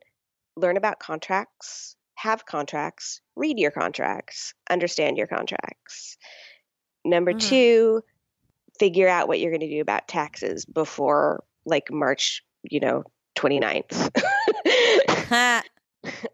learn 0.57 0.77
about 0.77 1.01
contracts, 1.01 1.97
have 2.15 2.47
contracts, 2.47 3.21
read 3.35 3.59
your 3.59 3.71
contracts, 3.71 4.55
understand 4.71 5.17
your 5.17 5.27
contracts. 5.27 6.17
Number 7.05 7.33
Mhm. 7.33 7.41
two, 7.41 8.03
figure 8.79 9.09
out 9.09 9.29
what 9.29 9.41
you're 9.41 9.51
going 9.51 9.61
to 9.61 9.69
do 9.69 9.81
about 9.81 10.09
taxes 10.09 10.65
before 10.65 11.45
like 11.67 11.91
March, 11.91 12.43
you 12.63 12.81
know, 12.81 13.05
29th. 13.37 14.11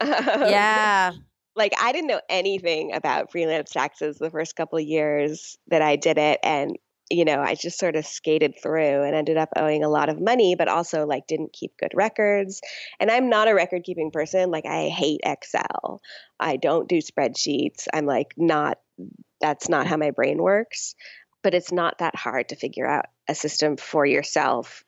Um, 0.00 0.50
yeah. 0.50 1.12
like 1.54 1.74
I 1.80 1.92
didn't 1.92 2.08
know 2.08 2.20
anything 2.28 2.92
about 2.92 3.30
freelance 3.30 3.70
taxes 3.70 4.18
the 4.18 4.30
first 4.30 4.56
couple 4.56 4.78
of 4.78 4.84
years 4.84 5.58
that 5.68 5.80
I 5.82 5.94
did 5.96 6.18
it 6.18 6.40
and 6.42 6.76
you 7.10 7.24
know 7.24 7.40
I 7.40 7.54
just 7.54 7.78
sort 7.78 7.96
of 7.96 8.06
skated 8.06 8.54
through 8.62 9.02
and 9.02 9.14
ended 9.14 9.36
up 9.36 9.50
owing 9.56 9.82
a 9.84 9.88
lot 9.88 10.08
of 10.08 10.20
money 10.20 10.54
but 10.54 10.68
also 10.68 11.06
like 11.06 11.26
didn't 11.26 11.52
keep 11.52 11.76
good 11.76 11.92
records. 11.94 12.60
And 12.98 13.10
I'm 13.10 13.28
not 13.28 13.48
a 13.48 13.54
record 13.54 13.84
keeping 13.84 14.10
person 14.10 14.50
like 14.50 14.66
I 14.66 14.88
hate 14.88 15.20
Excel. 15.24 16.00
I 16.38 16.56
don't 16.56 16.88
do 16.88 16.98
spreadsheets. 16.98 17.88
I'm 17.92 18.06
like 18.06 18.34
not 18.36 18.78
that's 19.40 19.68
not 19.68 19.86
how 19.86 19.96
my 19.96 20.10
brain 20.10 20.38
works. 20.42 20.94
But 21.42 21.54
it's 21.54 21.72
not 21.72 21.98
that 21.98 22.14
hard 22.14 22.50
to 22.50 22.56
figure 22.56 22.86
out 22.86 23.06
a 23.26 23.34
system 23.34 23.78
for 23.78 24.04
yourself 24.04 24.84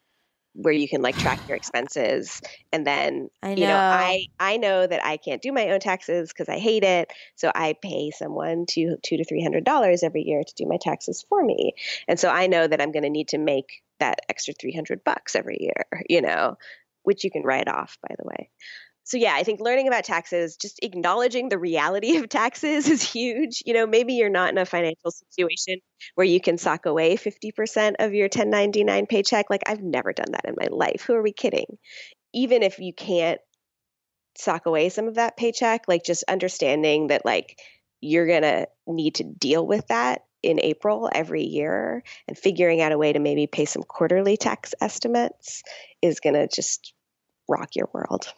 where 0.54 0.72
you 0.72 0.88
can 0.88 1.02
like 1.02 1.16
track 1.16 1.40
your 1.48 1.56
expenses 1.56 2.40
and 2.72 2.86
then 2.86 3.28
I 3.42 3.50
you 3.54 3.66
know 3.66 3.68
know. 3.68 3.78
i 3.78 4.26
i 4.38 4.56
know 4.56 4.86
that 4.86 5.04
i 5.04 5.16
can't 5.16 5.42
do 5.42 5.52
my 5.52 5.70
own 5.70 5.80
taxes 5.80 6.28
because 6.28 6.48
i 6.48 6.58
hate 6.58 6.84
it 6.84 7.10
so 7.36 7.50
i 7.54 7.74
pay 7.82 8.10
someone 8.10 8.66
two 8.68 8.96
two 9.02 9.16
to 9.16 9.24
three 9.24 9.42
hundred 9.42 9.64
dollars 9.64 10.02
every 10.02 10.22
year 10.22 10.42
to 10.46 10.54
do 10.54 10.66
my 10.66 10.78
taxes 10.80 11.24
for 11.28 11.42
me 11.42 11.72
and 12.08 12.20
so 12.20 12.28
i 12.28 12.46
know 12.46 12.66
that 12.66 12.80
i'm 12.80 12.92
going 12.92 13.02
to 13.02 13.10
need 13.10 13.28
to 13.28 13.38
make 13.38 13.82
that 13.98 14.20
extra 14.28 14.52
300 14.54 15.04
bucks 15.04 15.34
every 15.34 15.56
year 15.60 15.86
you 16.08 16.20
know 16.20 16.56
which 17.04 17.24
you 17.24 17.30
can 17.30 17.42
write 17.42 17.68
off 17.68 17.96
by 18.06 18.14
the 18.18 18.24
way 18.26 18.50
so 19.04 19.16
yeah 19.16 19.34
i 19.34 19.42
think 19.42 19.60
learning 19.60 19.88
about 19.88 20.04
taxes 20.04 20.56
just 20.56 20.78
acknowledging 20.82 21.48
the 21.48 21.58
reality 21.58 22.16
of 22.16 22.28
taxes 22.28 22.88
is 22.94 23.02
huge. 23.02 23.62
You 23.66 23.74
know 23.74 23.86
maybe 23.86 24.14
you're 24.14 24.30
not 24.30 24.50
in 24.50 24.58
a 24.58 24.66
financial 24.66 25.10
situation 25.10 25.80
where 26.14 26.26
you 26.26 26.40
can 26.40 26.58
sock 26.58 26.86
away 26.86 27.16
50% 27.16 27.96
of 27.98 28.14
your 28.14 28.28
1099 28.28 29.06
paycheck. 29.06 29.46
Like 29.50 29.62
i've 29.66 29.82
never 29.82 30.12
done 30.12 30.32
that 30.32 30.44
in 30.46 30.54
my 30.58 30.68
life. 30.70 31.02
Who 31.06 31.14
are 31.14 31.22
we 31.22 31.32
kidding? 31.32 31.78
Even 32.34 32.62
if 32.62 32.78
you 32.78 32.92
can't 32.94 33.40
sock 34.36 34.66
away 34.66 34.88
some 34.88 35.08
of 35.08 35.16
that 35.16 35.36
paycheck 35.36 35.86
like 35.88 36.04
just 36.04 36.24
understanding 36.28 37.08
that 37.08 37.24
like 37.24 37.58
you're 38.00 38.26
going 38.26 38.42
to 38.42 38.66
need 38.86 39.16
to 39.16 39.24
deal 39.24 39.66
with 39.66 39.86
that 39.88 40.24
in 40.42 40.58
April 40.60 41.08
every 41.12 41.44
year 41.44 42.02
and 42.26 42.36
figuring 42.36 42.80
out 42.80 42.92
a 42.92 42.98
way 42.98 43.12
to 43.12 43.18
maybe 43.20 43.46
pay 43.46 43.64
some 43.64 43.82
quarterly 43.82 44.36
tax 44.36 44.74
estimates 44.80 45.62
is 46.00 46.18
going 46.20 46.34
to 46.34 46.48
just 46.48 46.94
rock 47.48 47.76
your 47.76 47.88
world. 47.92 48.32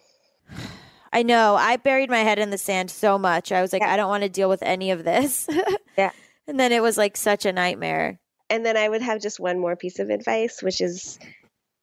I 1.13 1.23
know. 1.23 1.55
I 1.55 1.77
buried 1.77 2.11
my 2.11 2.19
head 2.19 2.39
in 2.39 2.51
the 2.51 2.59
sand 2.59 2.91
so 2.91 3.19
much. 3.19 3.53
I 3.53 3.63
was 3.63 3.73
like, 3.73 3.83
Yeah. 3.83 3.93
I 3.93 3.97
don't 3.97 4.09
want 4.09 4.25
to 4.25 4.29
deal 4.29 4.49
with 4.49 4.63
any 4.63 4.91
of 4.91 5.05
this. 5.05 5.49
Yeah. 5.97 6.11
And 6.49 6.59
then 6.59 6.73
it 6.73 6.83
was 6.83 6.99
like 6.99 7.17
such 7.17 7.47
a 7.47 7.53
nightmare. 7.53 8.19
And 8.51 8.67
then 8.67 8.77
I 8.77 8.89
would 8.89 9.01
have 9.01 9.23
just 9.23 9.39
one 9.39 9.61
more 9.61 9.77
piece 9.77 10.01
of 10.01 10.11
advice, 10.11 10.61
which 10.61 10.81
is 10.81 11.21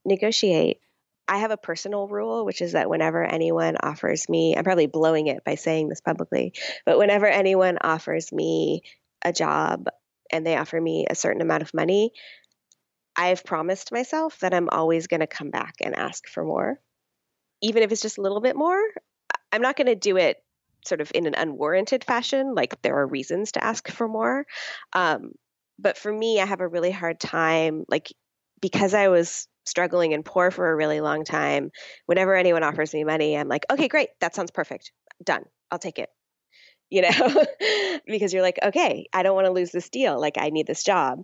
negotiate. 0.04 0.80
I 1.30 1.38
have 1.38 1.52
a 1.52 1.58
personal 1.58 2.10
rule, 2.10 2.46
which 2.46 2.62
is 2.62 2.74
that 2.74 2.90
whenever 2.90 3.24
anyone 3.24 3.78
offers 3.82 4.28
me, 4.28 4.54
I'm 4.58 4.66
probably 4.66 4.88
blowing 4.88 5.28
it 5.28 5.46
by 5.46 5.56
saying 5.56 5.88
this 5.88 6.02
publicly, 6.02 6.54
but 6.86 6.98
whenever 6.98 7.26
anyone 7.26 7.78
offers 7.80 8.34
me 8.34 8.82
a 9.24 9.32
job 9.32 9.88
and 10.30 10.46
they 10.46 10.58
offer 10.58 10.80
me 10.80 11.08
a 11.10 11.16
certain 11.16 11.42
amount 11.42 11.64
of 11.64 11.74
money, 11.74 12.12
I've 13.16 13.46
promised 13.46 13.94
myself 13.94 14.40
that 14.40 14.54
I'm 14.54 14.70
always 14.70 15.08
going 15.08 15.22
to 15.22 15.28
come 15.28 15.52
back 15.52 15.76
and 15.82 15.96
ask 15.96 16.28
for 16.28 16.44
more. 16.44 16.80
Even 17.62 17.84
if 17.84 17.92
it's 17.92 18.02
just 18.02 18.18
a 18.18 18.22
little 18.22 18.42
bit 18.42 18.56
more, 18.56 18.80
I'm 19.52 19.62
not 19.62 19.76
going 19.76 19.88
to 19.88 19.96
do 19.96 20.18
it 20.18 20.38
sort 20.86 21.02
of 21.02 21.12
in 21.14 21.28
an 21.28 21.36
unwarranted 21.36 22.04
fashion, 22.04 22.56
like 22.56 22.82
there 22.82 22.98
are 22.98 23.08
reasons 23.08 23.54
to 23.54 23.64
ask 23.64 23.88
for 23.90 24.08
more. 24.08 24.46
Um, 24.94 25.34
but 25.78 25.98
for 25.98 26.12
me, 26.12 26.40
I 26.40 26.46
have 26.46 26.62
a 26.62 26.68
really 26.68 26.92
hard 26.92 27.20
time, 27.20 27.86
like, 27.88 28.12
because 28.62 28.94
I 28.94 29.08
was 29.10 29.48
struggling 29.66 30.14
and 30.14 30.26
poor 30.26 30.52
for 30.52 30.70
a 30.70 30.76
really 30.76 31.02
long 31.02 31.24
time. 31.24 31.72
Whenever 32.06 32.36
anyone 32.36 32.64
offers 32.64 32.94
me 32.94 33.04
money, 33.04 33.38
I'm 33.38 33.48
like, 33.48 33.66
okay, 33.72 33.88
great, 33.88 34.10
that 34.20 34.36
sounds 34.36 34.52
perfect. 34.52 34.92
Done. 35.24 35.44
I'll 35.70 35.80
take 35.80 36.00
it. 36.00 36.10
You 36.90 37.04
know, 37.04 37.46
because 38.06 38.34
you're 38.34 38.42
like, 38.42 38.60
okay, 38.62 39.08
I 39.14 39.24
don't 39.24 39.36
want 39.36 39.46
to 39.46 39.54
lose 39.54 39.72
this 39.72 39.90
deal. 39.90 40.20
Like, 40.20 40.38
I 40.38 40.50
need 40.50 40.68
this 40.68 40.84
job. 40.84 41.20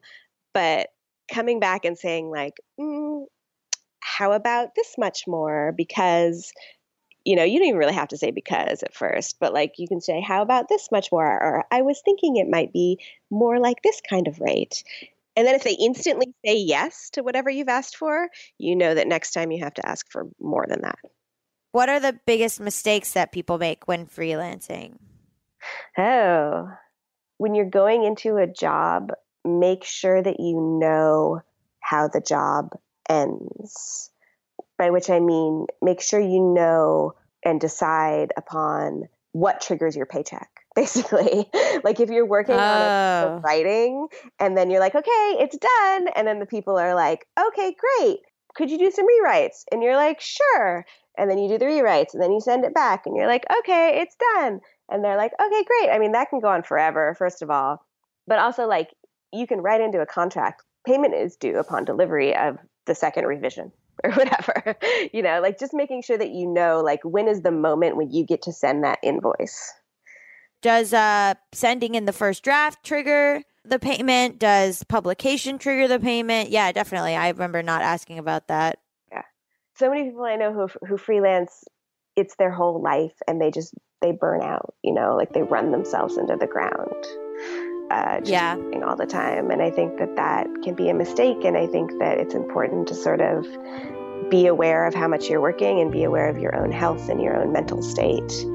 But 0.54 0.90
coming 1.32 1.60
back 1.60 1.84
and 1.86 1.98
saying, 1.98 2.30
like, 2.30 2.54
mm, 2.80 3.26
how 4.00 4.32
about 4.32 4.76
this 4.76 4.96
much 4.98 5.28
more? 5.28 5.74
Because 5.76 6.52
you 7.28 7.36
know, 7.36 7.44
you 7.44 7.60
don't 7.60 7.68
even 7.68 7.80
really 7.80 7.94
have 7.94 8.08
to 8.08 8.18
say 8.18 8.32
because 8.32 8.84
at 8.84 8.94
first, 8.94 9.38
but 9.42 9.54
like 9.54 9.74
you 9.78 9.86
can 9.86 10.00
say, 10.00 10.22
how 10.22 10.42
about 10.42 10.70
this 10.70 10.88
much 10.94 11.12
more? 11.12 11.26
Or 11.26 11.66
I 11.70 11.82
was 11.82 12.02
thinking 12.06 12.38
it 12.38 12.48
might 12.50 12.72
be 12.72 13.00
more 13.30 13.60
like 13.60 13.82
this 13.82 14.02
kind 14.10 14.30
of 14.30 14.40
rate. 14.40 14.82
And 15.36 15.46
then 15.46 15.54
if 15.54 15.66
they 15.66 15.74
instantly 15.74 16.34
say 16.46 16.56
yes 16.56 17.10
to 17.12 17.24
whatever 17.24 17.50
you've 17.50 17.68
asked 17.68 17.98
for, 17.98 18.30
you 18.58 18.78
know 18.78 18.96
that 18.96 19.10
next 19.10 19.34
time 19.34 19.52
you 19.52 19.62
have 19.62 19.74
to 19.74 19.86
ask 19.86 20.10
for 20.10 20.28
more 20.40 20.66
than 20.70 20.84
that. 20.84 21.00
What 21.74 21.90
are 21.90 22.00
the 22.00 22.18
biggest 22.26 22.62
mistakes 22.62 23.12
that 23.12 23.34
people 23.34 23.58
make 23.58 23.90
when 23.90 24.08
freelancing? 24.08 24.94
Oh, 25.98 26.70
when 27.38 27.56
you're 27.56 27.70
going 27.70 28.06
into 28.06 28.38
a 28.38 28.48
job, 28.48 29.12
make 29.44 29.84
sure 29.84 30.24
that 30.24 30.40
you 30.40 30.80
know 30.80 31.42
how 31.82 32.08
the 32.08 32.22
job 32.22 32.70
ends. 33.10 34.12
By 34.78 34.92
which 34.92 35.10
I 35.10 35.20
mean, 35.20 35.66
make 35.82 36.02
sure 36.02 36.20
you 36.20 36.42
know 36.42 37.14
and 37.44 37.60
decide 37.60 38.32
upon 38.38 39.04
what 39.32 39.62
triggers 39.62 39.96
your 39.96 40.06
paycheck 40.06 40.50
basically. 40.76 41.50
like 41.84 42.00
if 42.00 42.10
you're 42.10 42.26
working 42.26 42.56
oh. 42.56 42.60
on 42.60 42.82
a, 42.82 43.08
Oh. 43.28 43.42
writing 43.44 44.08
and 44.40 44.56
then 44.56 44.70
you're 44.70 44.80
like, 44.80 44.96
okay, 44.96 45.38
it's 45.40 45.58
done. 45.58 46.08
And 46.16 46.28
then 46.28 46.40
the 46.40 46.46
people 46.46 46.78
are 46.78 46.94
like, 46.94 47.26
okay, 47.40 47.76
great. 47.80 48.20
Could 48.56 48.70
you 48.70 48.78
do 48.78 48.92
some 48.92 49.06
rewrites? 49.08 49.64
And 49.72 49.82
you're 49.82 49.96
like, 49.96 50.22
sure. 50.22 50.86
And 51.18 51.30
then 51.30 51.40
you 51.40 51.50
do 51.50 51.58
the 51.58 51.66
rewrites 51.66 52.14
and 52.14 52.22
then 52.22 52.32
you 52.32 52.40
send 52.40 52.64
it 52.64 52.74
back 52.76 53.06
and 53.06 53.16
you're 53.16 53.28
like, 53.28 53.46
okay, 53.60 54.00
it's 54.02 54.16
done. 54.36 54.60
And 54.90 55.04
they're 55.04 55.18
like, 55.18 55.32
okay, 55.44 55.64
great. 55.64 55.90
I 55.92 56.00
mean, 56.00 56.12
that 56.14 56.30
can 56.30 56.40
go 56.40 56.48
on 56.48 56.64
forever, 56.64 57.16
first 57.18 57.42
of 57.42 57.50
all. 57.50 57.84
But 58.28 58.40
also, 58.40 58.68
like, 58.68 58.90
you 59.34 59.48
can 59.48 59.60
write 59.60 59.82
into 59.82 60.00
a 60.00 60.06
contract 60.06 60.64
payment 60.86 61.14
is 61.14 61.36
due 61.36 61.58
upon 61.58 61.86
delivery 61.86 62.36
of 62.36 62.58
the 62.88 62.96
second 62.96 63.26
revision 63.26 63.72
or 64.04 64.12
whatever. 64.12 64.76
you 65.14 65.22
know, 65.22 65.40
like 65.42 65.60
just 65.60 65.74
making 65.74 66.02
sure 66.02 66.18
that 66.18 66.32
you 66.32 66.48
know, 66.48 66.82
like, 66.82 67.02
when 67.04 67.28
is 67.28 67.42
the 67.42 67.52
moment 67.52 67.96
when 67.96 68.10
you 68.10 68.26
get 68.26 68.42
to 68.44 68.52
send 68.52 68.84
that 68.84 69.00
invoice? 69.04 69.74
Does 70.64 70.92
uh, 70.92 71.36
sending 71.54 71.94
in 71.94 72.06
the 72.06 72.14
first 72.14 72.44
draft 72.44 72.84
trigger 72.84 73.44
the 73.64 73.78
payment? 73.78 74.40
Does 74.40 74.84
publication 74.84 75.60
trigger 75.60 75.88
the 75.88 76.00
payment? 76.00 76.50
Yeah, 76.50 76.72
definitely. 76.72 77.16
I 77.16 77.30
remember 77.30 77.62
not 77.62 77.84
asking 77.84 78.18
about 78.18 78.48
that. 78.48 78.80
yeah 79.12 79.22
so 79.78 79.90
many 79.90 80.06
people 80.06 80.24
I 80.24 80.36
know 80.36 80.54
who 80.54 80.68
who 80.88 80.98
freelance, 80.98 81.64
it's 82.16 82.36
their 82.36 82.52
whole 82.52 82.82
life, 82.82 83.14
and 83.28 83.40
they 83.40 83.52
just 83.52 83.74
they 84.02 84.12
burn 84.12 84.42
out. 84.42 84.74
You 84.84 84.94
know, 84.94 85.16
like 85.16 85.34
they 85.34 85.44
run 85.44 85.72
themselves 85.72 86.18
into 86.18 86.36
the 86.36 86.48
ground. 86.48 87.06
Uh, 87.90 88.20
Yeah. 88.24 88.58
all 88.86 88.96
the 88.96 89.06
time, 89.06 89.50
and 89.50 89.62
I 89.62 89.70
think 89.70 89.98
that 89.98 90.16
that 90.18 90.48
can 90.64 90.74
be 90.74 90.90
a 90.90 90.94
mistake. 90.94 91.46
And 91.46 91.58
I 91.58 91.68
think 91.68 91.98
that 92.00 92.18
it's 92.18 92.36
important 92.36 92.88
to 92.90 92.96
sort 92.96 93.22
of 93.22 93.46
be 94.30 94.48
aware 94.48 94.86
of 94.86 94.94
how 94.94 95.08
much 95.08 95.30
you're 95.30 95.40
working 95.42 95.80
and 95.80 95.92
be 95.92 96.04
aware 96.04 96.28
of 96.28 96.38
your 96.38 96.56
own 96.56 96.72
health 96.72 97.08
and 97.10 97.22
your 97.22 97.36
own 97.38 97.52
mental 97.54 97.82
state, 97.82 98.46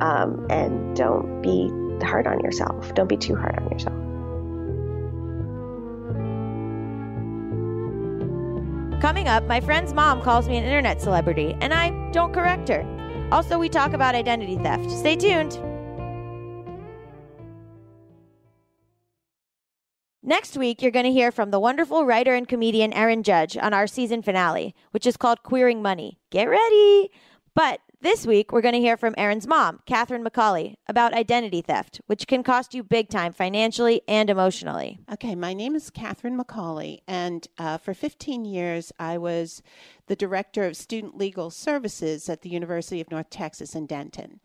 um, 0.00 0.44
and 0.50 0.96
don't 0.96 1.40
be 1.40 1.70
hard 2.04 2.26
on 2.26 2.40
yourself. 2.40 2.92
Don't 2.94 3.08
be 3.08 3.16
too 3.16 3.36
hard 3.36 3.58
on 3.58 3.70
yourself. 3.70 3.94
Coming 9.00 9.28
up, 9.28 9.46
my 9.46 9.60
friend's 9.60 9.94
mom 9.94 10.20
calls 10.20 10.48
me 10.48 10.56
an 10.56 10.64
internet 10.64 11.00
celebrity, 11.00 11.56
and 11.60 11.72
I 11.72 11.90
don't 12.12 12.32
correct 12.34 12.68
her. 12.68 12.84
Also, 13.32 13.58
we 13.58 13.68
talk 13.68 13.92
about 13.92 14.14
identity 14.14 14.56
theft. 14.56 14.90
Stay 14.90 15.16
tuned. 15.16 15.58
Next 20.22 20.54
week, 20.54 20.82
you're 20.82 20.90
going 20.90 21.06
to 21.06 21.12
hear 21.12 21.32
from 21.32 21.50
the 21.50 21.58
wonderful 21.58 22.04
writer 22.04 22.34
and 22.34 22.46
comedian 22.46 22.92
Erin 22.92 23.22
Judge 23.22 23.56
on 23.56 23.72
our 23.72 23.86
season 23.86 24.20
finale, 24.20 24.74
which 24.90 25.06
is 25.06 25.16
called 25.16 25.42
Queering 25.42 25.80
Money. 25.80 26.18
Get 26.28 26.44
ready! 26.44 27.10
But 27.54 27.80
this 28.02 28.26
week, 28.26 28.52
we're 28.52 28.60
going 28.60 28.74
to 28.74 28.80
hear 28.80 28.98
from 28.98 29.14
Erin's 29.16 29.46
mom, 29.46 29.80
Kathryn 29.86 30.22
McCauley, 30.22 30.74
about 30.86 31.14
identity 31.14 31.62
theft, 31.62 32.02
which 32.06 32.26
can 32.26 32.42
cost 32.42 32.74
you 32.74 32.82
big 32.82 33.08
time 33.08 33.32
financially 33.32 34.02
and 34.06 34.28
emotionally. 34.28 34.98
Okay, 35.10 35.34
my 35.34 35.54
name 35.54 35.74
is 35.74 35.90
Kathryn 35.90 36.38
McCauley, 36.38 36.98
and 37.08 37.48
uh, 37.56 37.78
for 37.78 37.94
15 37.94 38.44
years 38.44 38.92
I 38.98 39.16
was 39.16 39.62
the 40.06 40.16
director 40.16 40.64
of 40.64 40.76
student 40.76 41.16
legal 41.16 41.48
services 41.48 42.28
at 42.28 42.42
the 42.42 42.50
University 42.50 43.00
of 43.00 43.10
North 43.10 43.30
Texas 43.30 43.74
in 43.74 43.86
Denton. 43.86 44.40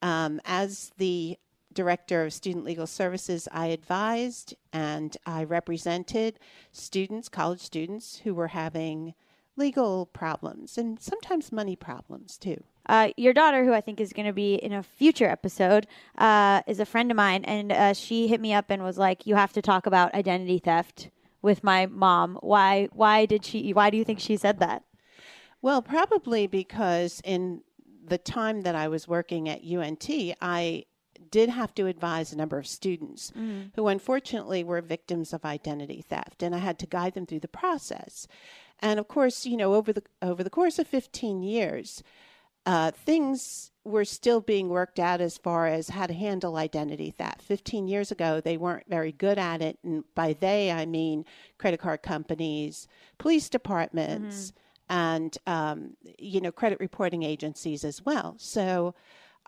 Um, 0.00 0.40
as 0.46 0.90
the 0.96 1.36
director 1.72 2.24
of 2.24 2.32
student 2.32 2.64
legal 2.64 2.86
services, 2.86 3.48
I 3.52 3.66
advised 3.66 4.54
and 4.72 5.16
I 5.26 5.44
represented 5.44 6.38
students, 6.72 7.28
college 7.28 7.60
students, 7.60 8.20
who 8.24 8.34
were 8.34 8.48
having 8.48 9.14
legal 9.56 10.06
problems 10.06 10.78
and 10.78 11.00
sometimes 11.00 11.52
money 11.52 11.76
problems 11.76 12.38
too. 12.38 12.62
Uh, 12.88 13.10
your 13.16 13.34
daughter, 13.34 13.64
who 13.64 13.74
I 13.74 13.82
think 13.82 14.00
is 14.00 14.14
going 14.14 14.26
to 14.26 14.32
be 14.32 14.54
in 14.54 14.72
a 14.72 14.82
future 14.82 15.28
episode, 15.28 15.86
uh, 16.16 16.62
is 16.66 16.80
a 16.80 16.86
friend 16.86 17.10
of 17.10 17.16
mine, 17.16 17.44
and 17.44 17.70
uh, 17.70 17.92
she 17.92 18.28
hit 18.28 18.40
me 18.40 18.54
up 18.54 18.66
and 18.70 18.82
was 18.82 18.96
like, 18.96 19.26
"You 19.26 19.34
have 19.34 19.52
to 19.52 19.62
talk 19.62 19.84
about 19.84 20.14
identity 20.14 20.58
theft 20.58 21.10
with 21.42 21.62
my 21.62 21.84
mom." 21.84 22.38
Why? 22.40 22.88
Why 22.92 23.26
did 23.26 23.44
she? 23.44 23.74
Why 23.74 23.90
do 23.90 23.98
you 23.98 24.04
think 24.04 24.20
she 24.20 24.38
said 24.38 24.58
that? 24.60 24.84
Well, 25.60 25.82
probably 25.82 26.46
because 26.46 27.20
in 27.24 27.62
the 28.06 28.16
time 28.16 28.62
that 28.62 28.74
I 28.74 28.88
was 28.88 29.06
working 29.06 29.50
at 29.50 29.62
UNT, 29.62 30.08
I 30.40 30.84
did 31.30 31.48
have 31.48 31.74
to 31.74 31.86
advise 31.86 32.32
a 32.32 32.36
number 32.36 32.58
of 32.58 32.66
students 32.66 33.32
who 33.76 33.88
unfortunately 33.88 34.64
were 34.64 34.80
victims 34.80 35.32
of 35.32 35.44
identity 35.44 36.02
theft 36.02 36.42
and 36.42 36.54
I 36.54 36.58
had 36.58 36.78
to 36.80 36.86
guide 36.86 37.14
them 37.14 37.26
through 37.26 37.40
the 37.40 37.48
process. 37.48 38.26
And 38.80 39.00
of 39.00 39.08
course, 39.08 39.46
you 39.46 39.56
know, 39.56 39.74
over 39.74 39.92
the 39.92 40.02
over 40.22 40.42
the 40.44 40.50
course 40.50 40.78
of 40.78 40.86
15 40.86 41.42
years, 41.42 42.02
uh, 42.66 42.90
things 42.90 43.72
were 43.84 44.04
still 44.04 44.40
being 44.40 44.68
worked 44.68 44.98
out 45.00 45.20
as 45.20 45.38
far 45.38 45.66
as 45.66 45.88
how 45.88 46.06
to 46.06 46.12
handle 46.12 46.56
identity 46.56 47.10
theft. 47.10 47.40
15 47.42 47.88
years 47.88 48.12
ago, 48.12 48.40
they 48.40 48.56
weren't 48.58 48.86
very 48.88 49.12
good 49.12 49.38
at 49.38 49.62
it. 49.62 49.78
And 49.82 50.04
by 50.14 50.34
they, 50.34 50.70
I 50.70 50.84
mean 50.84 51.24
credit 51.56 51.80
card 51.80 52.02
companies, 52.02 52.86
police 53.16 53.48
departments, 53.48 54.52
and, 54.90 55.36
um, 55.46 55.96
you 56.18 56.40
know, 56.40 56.52
credit 56.52 56.78
reporting 56.80 57.22
agencies 57.22 57.84
as 57.84 58.04
well. 58.04 58.36
So 58.38 58.94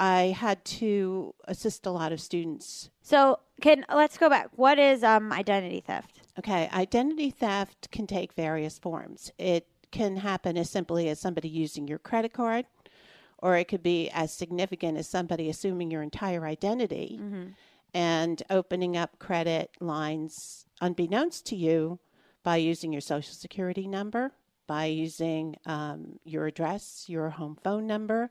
I 0.01 0.35
had 0.37 0.65
to 0.81 1.35
assist 1.45 1.85
a 1.85 1.91
lot 1.91 2.11
of 2.11 2.21
students 2.21 2.89
So, 3.03 3.39
can 3.61 3.85
let's 3.95 4.17
go 4.17 4.29
back. 4.31 4.49
What 4.57 4.79
is 4.79 5.05
um 5.05 5.33
identity 5.33 5.81
theft? 5.87 6.21
Okay, 6.39 6.69
identity 6.73 7.31
theft 7.31 7.91
can 7.91 8.07
take 8.07 8.33
various 8.33 8.79
forms. 8.79 9.31
It 9.39 9.67
can 9.91 10.17
happen 10.17 10.57
as 10.57 10.71
simply 10.71 11.09
as 11.09 11.21
somebody 11.21 11.49
using 11.49 11.87
your 11.87 11.99
credit 11.99 12.33
card, 12.33 12.65
or 13.39 13.57
it 13.57 13.69
could 13.69 13.83
be 13.83 14.09
as 14.11 14.33
significant 14.33 14.97
as 14.97 15.07
somebody 15.09 15.51
assuming 15.51 15.91
your 15.91 16.03
entire 16.03 16.47
identity 16.47 17.21
and 17.93 18.43
opening 18.49 18.97
up 18.97 19.19
credit 19.19 19.71
lines 19.81 20.65
unbeknownst 20.81 21.45
to 21.47 21.57
you 21.57 21.99
by 22.43 22.57
using 22.57 22.93
your 22.93 23.03
social 23.03 23.35
security 23.35 23.87
number, 23.87 24.33
by 24.67 24.87
using 24.87 25.57
um, 25.67 26.19
your 26.25 26.47
address, 26.47 27.05
your 27.09 27.31
home 27.31 27.59
phone 27.63 27.87
number. 27.87 28.31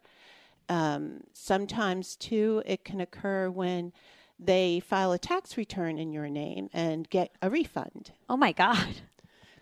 Um, 0.69 1.21
sometimes, 1.33 2.15
too, 2.15 2.61
it 2.65 2.85
can 2.85 3.01
occur 3.01 3.49
when 3.49 3.91
they 4.37 4.79
file 4.79 5.11
a 5.11 5.17
tax 5.19 5.57
return 5.57 5.97
in 5.97 6.13
your 6.13 6.29
name 6.29 6.69
and 6.71 7.09
get 7.09 7.31
a 7.41 7.49
refund 7.49 8.11
Oh 8.29 8.37
my 8.37 8.51
god! 8.53 9.01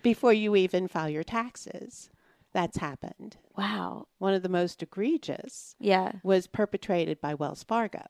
before 0.03 0.33
you 0.33 0.55
even 0.55 0.87
file 0.87 1.09
your 1.09 1.23
taxes. 1.23 2.09
That's 2.53 2.77
happened. 2.77 3.37
Wow. 3.57 4.07
One 4.19 4.33
of 4.33 4.43
the 4.43 4.49
most 4.49 4.83
egregious 4.83 5.75
Yeah. 5.79 6.11
was 6.23 6.47
perpetrated 6.47 7.19
by 7.21 7.33
Wells 7.33 7.63
Fargo. 7.63 8.05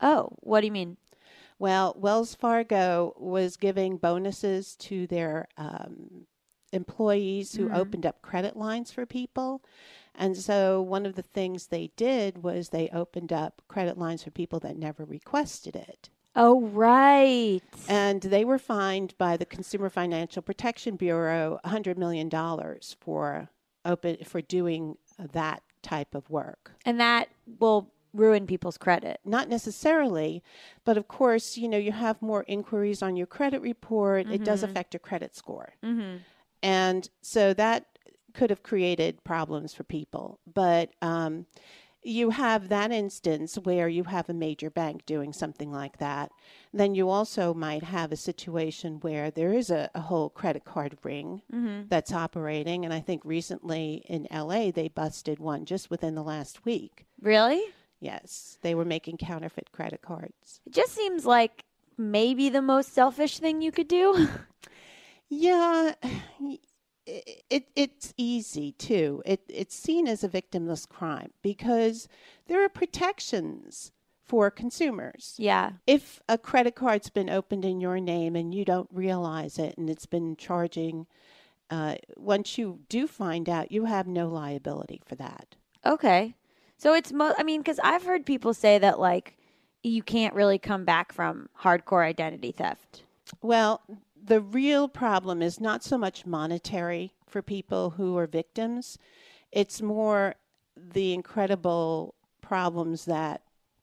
Oh, 0.00 0.30
what 0.40 0.60
do 0.60 0.66
you 0.66 0.72
mean? 0.72 0.96
Well, 1.58 1.94
Wells 1.98 2.34
Fargo 2.34 3.14
was 3.18 3.56
giving 3.56 3.96
bonuses 3.96 4.76
to 4.76 5.06
their 5.06 5.48
um, 5.56 6.26
employees 6.72 7.54
who 7.54 7.70
opened 7.70 8.04
up 8.04 8.20
credit 8.22 8.56
lines 8.56 8.90
for 8.92 9.06
people. 9.06 9.62
And 10.16 10.36
so 10.36 10.80
one 10.80 11.06
of 11.06 11.14
the 11.14 11.22
things 11.22 11.66
they 11.66 11.90
did 11.96 12.42
was 12.42 12.68
they 12.68 12.88
opened 12.92 13.32
up 13.32 13.62
credit 13.68 13.98
lines 13.98 14.24
for 14.24 14.30
people 14.30 14.58
that 14.60 14.76
never 14.76 15.04
requested 15.04 15.76
it. 15.76 16.08
Oh 16.34 16.60
right. 16.60 17.62
And 17.88 18.20
they 18.20 18.44
were 18.44 18.58
fined 18.58 19.14
by 19.16 19.36
the 19.36 19.46
Consumer 19.46 19.88
Financial 19.88 20.42
Protection 20.42 20.96
Bureau 20.96 21.58
$100 21.64 21.96
million 21.96 22.30
for 23.00 23.48
open 23.84 24.18
for 24.24 24.40
doing 24.42 24.96
that 25.32 25.62
type 25.82 26.14
of 26.14 26.28
work. 26.28 26.72
And 26.84 27.00
that 27.00 27.28
will 27.58 27.90
ruin 28.12 28.46
people's 28.46 28.78
credit. 28.78 29.20
Not 29.24 29.48
necessarily, 29.48 30.42
but 30.84 30.96
of 30.96 31.08
course, 31.08 31.56
you 31.56 31.68
know, 31.68 31.78
you 31.78 31.92
have 31.92 32.20
more 32.20 32.44
inquiries 32.48 33.02
on 33.02 33.16
your 33.16 33.26
credit 33.26 33.60
report. 33.62 34.28
It 34.28 34.44
does 34.44 34.62
affect 34.62 34.94
your 34.94 35.00
credit 35.00 35.36
score. 35.36 35.74
Mm-hmm. 35.84 36.18
And 36.62 37.08
so 37.22 37.54
that 37.54 37.95
could 38.36 38.50
have 38.50 38.62
created 38.62 39.24
problems 39.24 39.74
for 39.74 39.82
people. 39.82 40.38
But 40.46 40.90
um, 41.00 41.46
you 42.02 42.30
have 42.30 42.68
that 42.68 42.92
instance 42.92 43.56
where 43.56 43.88
you 43.88 44.04
have 44.04 44.28
a 44.28 44.34
major 44.34 44.70
bank 44.70 45.06
doing 45.06 45.32
something 45.32 45.72
like 45.72 45.98
that. 45.98 46.30
Then 46.72 46.94
you 46.94 47.08
also 47.08 47.54
might 47.54 47.82
have 47.82 48.12
a 48.12 48.16
situation 48.16 49.00
where 49.00 49.30
there 49.30 49.52
is 49.52 49.70
a, 49.70 49.90
a 49.94 50.00
whole 50.02 50.28
credit 50.28 50.64
card 50.64 50.98
ring 51.02 51.42
that's 51.88 52.12
operating. 52.12 52.84
And 52.84 52.92
I 52.92 53.00
think 53.00 53.22
recently 53.24 54.04
in 54.06 54.28
LA, 54.30 54.70
they 54.70 54.88
busted 54.88 55.38
one 55.38 55.64
just 55.64 55.90
within 55.90 56.14
the 56.14 56.22
last 56.22 56.64
week. 56.64 57.06
Really? 57.20 57.62
Yes, 57.98 58.58
they 58.60 58.74
were 58.74 58.84
making 58.84 59.16
counterfeit 59.16 59.72
credit 59.72 60.02
cards. 60.02 60.60
It 60.66 60.74
just 60.74 60.92
seems 60.94 61.24
like 61.24 61.64
maybe 61.96 62.50
the 62.50 62.60
most 62.60 62.92
selfish 62.92 63.38
thing 63.38 63.62
you 63.62 63.72
could 63.72 63.88
do. 63.88 64.28
Yeah, 65.28 65.94
it, 67.06 67.44
it 67.48 67.68
it's 67.76 68.12
easy 68.16 68.72
too. 68.72 69.22
It 69.24 69.40
it's 69.48 69.74
seen 69.74 70.08
as 70.08 70.24
a 70.24 70.28
victimless 70.28 70.88
crime 70.88 71.30
because 71.42 72.08
there 72.48 72.64
are 72.64 72.68
protections 72.68 73.92
for 74.24 74.50
consumers. 74.50 75.34
Yeah. 75.38 75.72
If 75.86 76.20
a 76.28 76.36
credit 76.36 76.74
card's 76.74 77.10
been 77.10 77.30
opened 77.30 77.64
in 77.64 77.80
your 77.80 78.00
name 78.00 78.34
and 78.34 78.52
you 78.52 78.64
don't 78.64 78.88
realize 78.92 79.58
it 79.58 79.78
and 79.78 79.88
it's 79.88 80.06
been 80.06 80.34
charging, 80.36 81.06
uh, 81.70 81.94
once 82.16 82.58
you 82.58 82.80
do 82.88 83.06
find 83.06 83.48
out, 83.48 83.70
you 83.70 83.84
have 83.84 84.08
no 84.08 84.28
liability 84.28 85.00
for 85.06 85.14
that. 85.14 85.54
Okay. 85.84 86.34
So 86.76 86.92
it's 86.92 87.12
mo 87.12 87.34
I 87.38 87.44
mean 87.44 87.62
cuz 87.62 87.78
I've 87.82 88.04
heard 88.04 88.26
people 88.26 88.52
say 88.52 88.78
that 88.78 88.98
like 88.98 89.38
you 89.82 90.02
can't 90.02 90.34
really 90.34 90.58
come 90.58 90.84
back 90.84 91.12
from 91.12 91.48
hardcore 91.60 92.04
identity 92.04 92.50
theft. 92.50 93.04
Well, 93.42 93.82
the 94.26 94.40
real 94.40 94.88
problem 94.88 95.40
is 95.42 95.60
not 95.60 95.82
so 95.84 95.96
much 95.96 96.26
monetary 96.26 97.12
for 97.28 97.42
people 97.42 97.90
who 97.90 98.16
are 98.18 98.26
victims, 98.26 98.98
it's 99.52 99.80
more 99.80 100.34
the 100.76 101.12
incredible 101.14 102.14
problems 102.42 103.04
that 103.06 103.42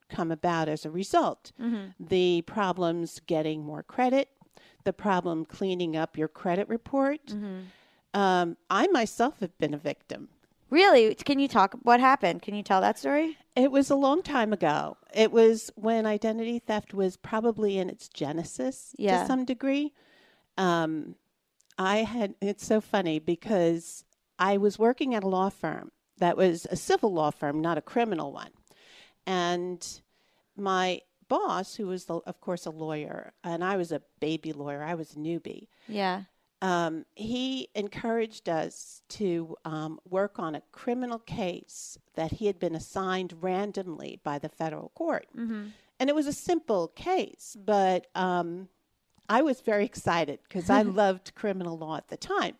come 0.09 0.31
about 0.31 0.67
as 0.69 0.85
a 0.85 0.91
result. 0.91 1.51
The 1.99 2.41
problems 2.43 3.19
getting 3.25 3.63
more 3.63 3.83
credit, 3.83 4.29
the 4.83 4.93
problem 4.93 5.45
cleaning 5.45 5.95
up 5.95 6.17
your 6.17 6.27
credit 6.27 6.67
report. 6.69 7.21
Um, 8.13 8.57
I 8.69 8.87
myself 8.87 9.39
have 9.39 9.57
been 9.57 9.73
a 9.73 9.77
victim. 9.77 10.29
Really? 10.69 11.13
Can 11.15 11.39
you 11.39 11.47
talk 11.47 11.75
what 11.83 11.99
happened? 11.99 12.41
Can 12.41 12.53
you 12.55 12.63
tell 12.63 12.81
that 12.81 12.97
story? 12.99 13.37
It 13.55 13.71
was 13.71 13.89
a 13.89 13.95
long 13.95 14.21
time 14.23 14.51
ago. 14.53 14.97
It 15.13 15.31
was 15.31 15.71
when 15.75 16.05
identity 16.05 16.59
theft 16.59 16.93
was 16.93 17.15
probably 17.17 17.77
in 17.77 17.89
its 17.89 18.07
genesis 18.09 18.95
Yeah. 18.97 19.21
to 19.21 19.27
some 19.27 19.45
degree. 19.45 19.93
Um, 20.57 21.15
I 21.77 21.97
had, 21.97 22.35
it's 22.41 22.65
so 22.65 22.81
funny 22.81 23.19
because 23.19 24.03
I 24.37 24.57
was 24.57 24.77
working 24.77 25.15
at 25.15 25.23
a 25.23 25.27
law 25.27 25.49
firm 25.49 25.91
that 26.19 26.37
was 26.37 26.67
a 26.69 26.75
civil 26.75 27.11
law 27.13 27.31
firm, 27.31 27.61
not 27.61 27.77
a 27.77 27.81
criminal 27.81 28.31
one. 28.31 28.51
And 29.25 30.01
my 30.55 31.01
boss, 31.27 31.75
who 31.75 31.87
was, 31.87 32.05
the, 32.05 32.15
of 32.15 32.39
course, 32.41 32.65
a 32.65 32.69
lawyer, 32.69 33.33
and 33.43 33.63
I 33.63 33.77
was 33.77 33.91
a 33.91 34.01
baby 34.19 34.53
lawyer, 34.53 34.83
I 34.83 34.93
was 34.95 35.13
a 35.13 35.19
newbie 35.19 35.67
Yeah. 35.87 36.23
um, 36.61 37.05
he 37.15 37.69
encouraged 37.75 38.47
us 38.47 39.01
to 39.09 39.55
um, 39.65 39.99
work 40.07 40.39
on 40.39 40.55
a 40.55 40.61
criminal 40.71 41.19
case 41.19 41.97
that 42.15 42.33
he 42.33 42.45
had 42.45 42.59
been 42.59 42.75
assigned 42.75 43.41
randomly 43.41 44.19
by 44.23 44.37
the 44.39 44.49
federal 44.49 44.89
court. 44.89 45.27
And 45.99 46.09
it 46.09 46.15
was 46.15 46.27
a 46.27 46.33
simple 46.33 46.89
case, 46.89 47.57
but 47.59 48.07
um, 48.15 48.67
I 49.29 49.41
was 49.41 49.61
very 49.61 49.85
excited 49.85 50.39
because 50.47 50.69
I 50.69 50.81
loved 51.01 51.35
criminal 51.35 51.77
law 51.77 51.97
at 51.97 52.07
the 52.09 52.17
time. 52.17 52.55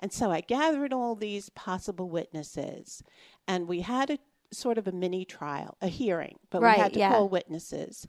And 0.00 0.12
so 0.12 0.30
I 0.30 0.40
gathered 0.40 0.92
all 0.92 1.14
these 1.14 1.48
possible 1.50 2.08
witnesses, 2.08 3.04
and 3.46 3.68
we 3.68 3.82
had 3.82 4.10
a 4.10 4.18
sort 4.52 4.76
of 4.76 4.88
a 4.88 4.92
mini 4.92 5.24
trial, 5.24 5.76
a 5.80 5.86
hearing, 5.86 6.38
but 6.50 6.60
Right, 6.60 6.76
we 6.76 6.82
had 6.82 6.92
to 6.94 6.98
yeah. 6.98 7.10
call 7.12 7.28
witnesses. 7.28 8.06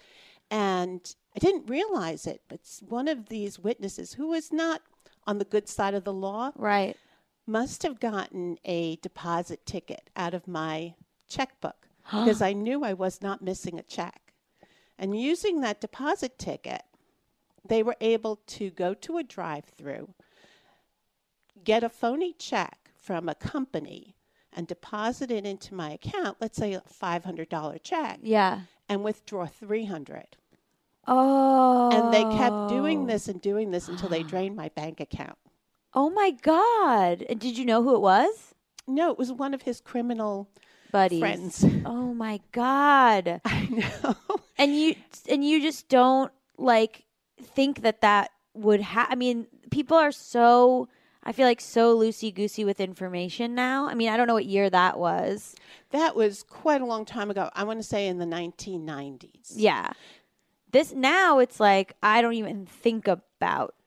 And 0.49 1.15
I 1.35 1.39
didn't 1.39 1.69
realize 1.69 2.25
it, 2.27 2.41
but 2.49 2.59
one 2.81 3.07
of 3.07 3.29
these 3.29 3.59
witnesses, 3.59 4.13
who 4.13 4.27
was 4.29 4.51
not 4.51 4.81
on 5.25 5.37
the 5.37 5.45
good 5.45 5.69
side 5.69 5.93
of 5.93 6.03
the 6.03 6.13
law, 6.13 6.51
Right. 6.55 6.97
must 7.45 7.83
have 7.83 7.99
gotten 7.99 8.57
a 8.65 8.97
deposit 8.97 9.65
ticket 9.65 10.09
out 10.15 10.33
of 10.33 10.47
my 10.47 10.95
checkbook 11.29 11.87
because 12.11 12.41
I 12.41 12.53
knew 12.53 12.83
I 12.83 12.93
was 12.93 13.21
not 13.21 13.41
missing 13.41 13.79
a 13.79 13.83
check. 13.83 14.33
And 14.97 15.19
using 15.19 15.61
that 15.61 15.79
deposit 15.81 16.37
ticket, 16.37 16.83
they 17.65 17.83
were 17.83 17.95
able 18.01 18.37
to 18.47 18.69
go 18.69 18.93
to 18.93 19.17
a 19.17 19.23
drive 19.23 19.65
through, 19.65 20.13
get 21.63 21.83
a 21.83 21.89
phony 21.89 22.33
check 22.33 22.91
from 22.97 23.27
a 23.29 23.35
company, 23.35 24.15
and 24.51 24.67
deposit 24.67 25.31
it 25.31 25.45
into 25.45 25.73
my 25.73 25.91
account, 25.91 26.37
let's 26.39 26.57
say 26.57 26.73
a 26.73 26.81
$500 26.81 27.81
check, 27.83 28.19
Yeah. 28.21 28.61
and 28.87 29.03
withdraw 29.03 29.45
300 29.45 30.37
Oh. 31.05 31.89
And 31.91 32.13
they 32.13 32.23
kept 32.37 32.69
doing 32.69 33.03
oh. 33.03 33.07
this 33.07 33.27
and 33.27 33.41
doing 33.41 33.71
this 33.71 33.89
until 33.89 34.07
they 34.09 34.23
drained 34.23 34.55
my 34.55 34.69
bank 34.69 34.99
account. 35.01 35.37
Oh 35.93 36.09
my 36.09 36.31
god. 36.31 37.23
And 37.29 37.39
did 37.39 37.57
you 37.57 37.65
know 37.65 37.83
who 37.83 37.95
it 37.95 37.99
was? 38.01 38.53
No, 38.87 39.11
it 39.11 39.17
was 39.17 39.31
one 39.31 39.53
of 39.53 39.63
his 39.63 39.81
criminal 39.81 40.49
Buddies. 40.91 41.19
friends. 41.19 41.65
Oh 41.85 42.13
my 42.13 42.39
god. 42.51 43.41
I 43.45 43.65
know. 43.67 44.15
and 44.57 44.75
you 44.75 44.95
and 45.29 45.43
you 45.43 45.61
just 45.61 45.89
don't 45.89 46.31
like 46.57 47.03
think 47.41 47.81
that 47.81 48.01
that 48.01 48.31
would 48.53 48.81
have 48.81 49.07
i 49.09 49.15
mean 49.15 49.47
people 49.71 49.97
are 49.97 50.11
so 50.11 50.87
i 51.23 51.31
feel 51.31 51.45
like 51.47 51.59
so 51.61 51.97
loosey 51.97 52.33
goosey 52.33 52.63
with 52.63 52.79
information 52.79 53.55
now 53.55 53.87
i 53.87 53.93
mean 53.95 54.09
i 54.09 54.17
don't 54.17 54.27
know 54.27 54.33
what 54.35 54.45
year 54.45 54.69
that 54.69 54.97
was 54.99 55.55
That 55.91 56.15
was 56.15 56.43
quite 56.43 56.81
a 56.81 56.85
long 56.85 57.05
time 57.05 57.29
ago. 57.29 57.49
I 57.53 57.63
want 57.63 57.79
to 57.79 57.83
say 57.83 58.07
in 58.07 58.17
the 58.19 58.25
1990s. 58.25 59.53
yeah 59.55 59.91
this 60.71 60.91
now 60.93 61.39
it's 61.39 61.59
like 61.59 61.93
i 62.03 62.21
don't 62.21 62.33
even 62.33 62.65
think 62.65 63.07
about 63.07 63.23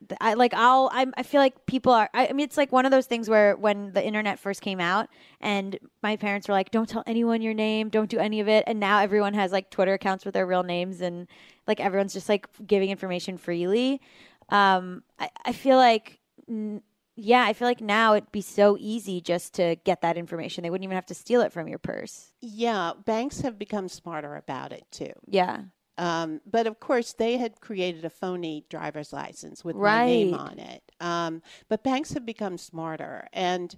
th- 0.08 0.18
i 0.20 0.34
like 0.34 0.52
i'll 0.54 0.88
I'm, 0.92 1.12
i 1.16 1.22
feel 1.22 1.40
like 1.40 1.66
people 1.66 1.92
are 1.92 2.08
I, 2.14 2.28
I 2.28 2.32
mean 2.32 2.44
it's 2.44 2.56
like 2.56 2.72
one 2.72 2.84
of 2.84 2.90
those 2.92 3.06
things 3.06 3.28
where 3.28 3.56
when 3.56 3.92
the 3.92 4.04
internet 4.04 4.38
first 4.38 4.60
came 4.60 4.80
out 4.80 5.08
and 5.40 5.78
my 6.02 6.16
parents 6.16 6.48
were 6.48 6.54
like 6.54 6.70
don't 6.70 6.88
tell 6.88 7.02
anyone 7.06 7.42
your 7.42 7.54
name. 7.54 7.88
Don't 7.88 8.10
do 8.10 8.18
any 8.18 8.40
of 8.40 8.48
it. 8.48 8.64
And 8.66 8.78
now 8.80 9.00
everyone 9.00 9.34
has 9.34 9.52
like 9.52 9.70
twitter 9.70 9.94
accounts 9.94 10.24
with 10.24 10.34
their 10.34 10.46
real 10.46 10.62
names 10.62 11.00
and 11.00 11.26
like 11.66 11.80
everyone's 11.80 12.12
just 12.12 12.28
like 12.28 12.46
giving 12.66 12.90
information 12.90 13.36
freely. 13.38 14.00
Um 14.48 15.02
i, 15.18 15.28
I 15.44 15.52
feel 15.52 15.76
like 15.76 16.20
n- 16.48 16.82
yeah 17.18 17.44
i 17.46 17.52
feel 17.54 17.66
like 17.66 17.80
now 17.80 18.14
it'd 18.14 18.30
be 18.30 18.42
so 18.42 18.76
easy 18.78 19.20
just 19.20 19.54
to 19.54 19.76
get 19.84 20.02
that 20.02 20.16
information. 20.16 20.62
They 20.62 20.70
wouldn't 20.70 20.84
even 20.84 20.96
have 20.96 21.06
to 21.06 21.14
steal 21.14 21.40
it 21.40 21.52
from 21.52 21.66
your 21.68 21.78
purse. 21.78 22.32
Yeah, 22.42 22.92
banks 23.04 23.40
have 23.40 23.58
become 23.58 23.88
smarter 23.88 24.36
about 24.36 24.72
it 24.72 24.84
too. 24.90 25.12
yeah 25.26 25.62
Um, 25.98 26.40
but 26.44 26.66
of 26.66 26.80
course, 26.80 27.12
they 27.12 27.38
had 27.38 27.60
created 27.60 28.04
a 28.04 28.10
phony 28.10 28.64
driver's 28.68 29.12
license 29.12 29.64
with 29.64 29.76
my 29.76 30.06
name 30.06 30.34
on 30.34 30.58
it. 30.58 30.82
Um, 31.00 31.42
but 31.68 31.82
banks 31.82 32.12
have 32.12 32.26
become 32.26 32.58
smarter. 32.58 33.28
And 33.32 33.74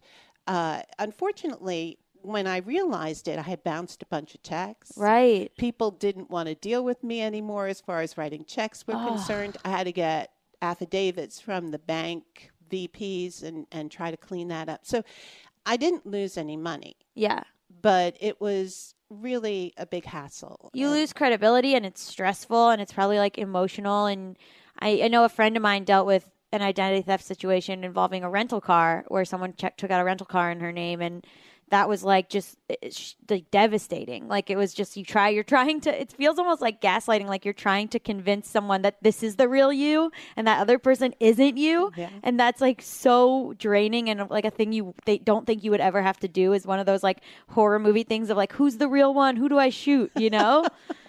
uh, 0.47 0.83
unfortunately, 0.99 1.99
when 2.23 2.47
I 2.47 2.59
realized 2.59 3.29
it, 3.29 3.39
I 3.39 3.43
had 3.43 3.63
bounced 3.63 4.03
a 4.03 4.07
bunch 4.07 4.35
of 4.35 4.43
checks. 4.43 4.93
right 4.97 5.51
People 5.57 5.93
didn't 5.93 6.31
want 6.31 6.49
to 6.49 6.55
deal 6.55 6.85
with 6.85 7.05
me 7.05 7.23
anymore 7.23 7.69
as 7.69 7.81
far 7.81 8.01
as 8.01 8.19
writing 8.19 8.45
checks 8.45 8.87
were 8.87 8.95
concerned. 8.95 9.57
I 9.65 9.71
had 9.71 9.85
to 9.85 9.93
get 9.93 10.33
affidavits 10.61 11.41
from 11.41 11.71
the 11.71 11.79
bank 11.79 12.51
VPs 12.71 13.45
and, 13.45 13.67
and 13.71 13.91
try 13.91 14.11
to 14.11 14.17
clean 14.17 14.49
that 14.49 14.69
up. 14.69 14.81
So 14.85 15.05
I 15.65 15.77
didn't 15.77 16.07
lose 16.07 16.37
any 16.37 16.57
money, 16.57 16.97
yeah 17.15 17.45
but 17.83 18.17
it 18.21 18.41
was 18.41 18.95
really 19.11 19.73
a 19.77 19.87
big 19.87 20.05
hassle. 20.05 20.71
you 20.75 20.87
And- 20.87 20.95
lose 20.95 21.13
credibility 21.13 21.75
and 21.75 21.87
it's 21.87 22.01
stressful 22.03 22.71
and 22.71 22.81
it's 22.81 22.93
probably 22.93 23.19
like 23.19 23.39
emotional 23.39 24.07
and 24.07 24.37
I, 24.79 25.03
I 25.05 25.09
know 25.09 25.25
a 25.25 25.29
friend 25.29 25.57
of 25.57 25.63
mine 25.63 25.85
dealt 25.85 26.07
with 26.07 26.31
an 26.53 26.63
identity 26.63 27.03
theft 27.03 27.25
situation 27.25 27.85
involving 27.85 28.23
a 28.25 28.31
rental 28.31 28.61
car 28.61 29.05
where 29.09 29.25
someone 29.25 29.55
check, 29.57 29.77
took 29.77 29.91
out 29.91 30.01
a 30.01 30.05
rental 30.05 30.27
car 30.27 30.51
in 30.51 30.61
her 30.61 30.73
name 30.73 31.01
and 31.01 31.27
that 31.71 31.89
was 31.89 32.03
like 32.03 32.29
just 32.29 32.57
eh, 32.71 32.75
eh, 32.83 32.91
like 33.29 33.51
devastating. 33.51 34.29
Like 34.29 34.51
it 34.51 34.57
was 34.57 34.75
just 34.75 34.97
you 34.97 35.05
try 35.05 35.29
you're 35.29 35.45
trying 35.45 35.81
to 35.83 36.01
it 36.01 36.13
feels 36.13 36.39
almost 36.39 36.61
like 36.61 36.81
gaslighting 36.81 37.27
like 37.27 37.45
you're 37.45 37.55
trying 37.55 37.89
to 37.89 37.99
convince 37.99 38.49
someone 38.49 38.83
that 38.83 39.03
this 39.03 39.23
is 39.23 39.37
the 39.37 39.49
real 39.49 39.73
you 39.73 40.11
and 40.37 40.47
that 40.47 40.61
other 40.61 40.79
person 40.79 41.15
isn't 41.21 41.57
you. 41.57 41.93
Yeah. 41.97 42.11
and 42.23 42.39
that's 42.39 42.61
like 42.61 42.83
so 42.83 43.55
draining 43.59 44.09
and 44.11 44.29
like 44.31 44.45
a 44.45 44.51
thing 44.51 44.73
you 44.73 44.95
they 45.05 45.19
don't 45.19 45.47
think 45.47 45.65
you 45.65 45.71
would 45.71 45.81
ever 45.81 46.03
have 46.03 46.19
to 46.21 46.29
do 46.29 46.53
is 46.53 46.67
one 46.67 46.79
of 46.79 46.87
those 46.87 47.03
like 47.03 47.21
horror 47.49 47.79
movie 47.79 48.05
things 48.05 48.31
of 48.31 48.37
like 48.37 48.53
who's 48.53 48.77
the 48.77 48.89
real 48.89 49.15
one? 49.15 49.37
Who 49.37 49.49
do 49.49 49.59
i 49.59 49.71
shoot? 49.71 50.11
You 50.17 50.31
know 50.31 50.65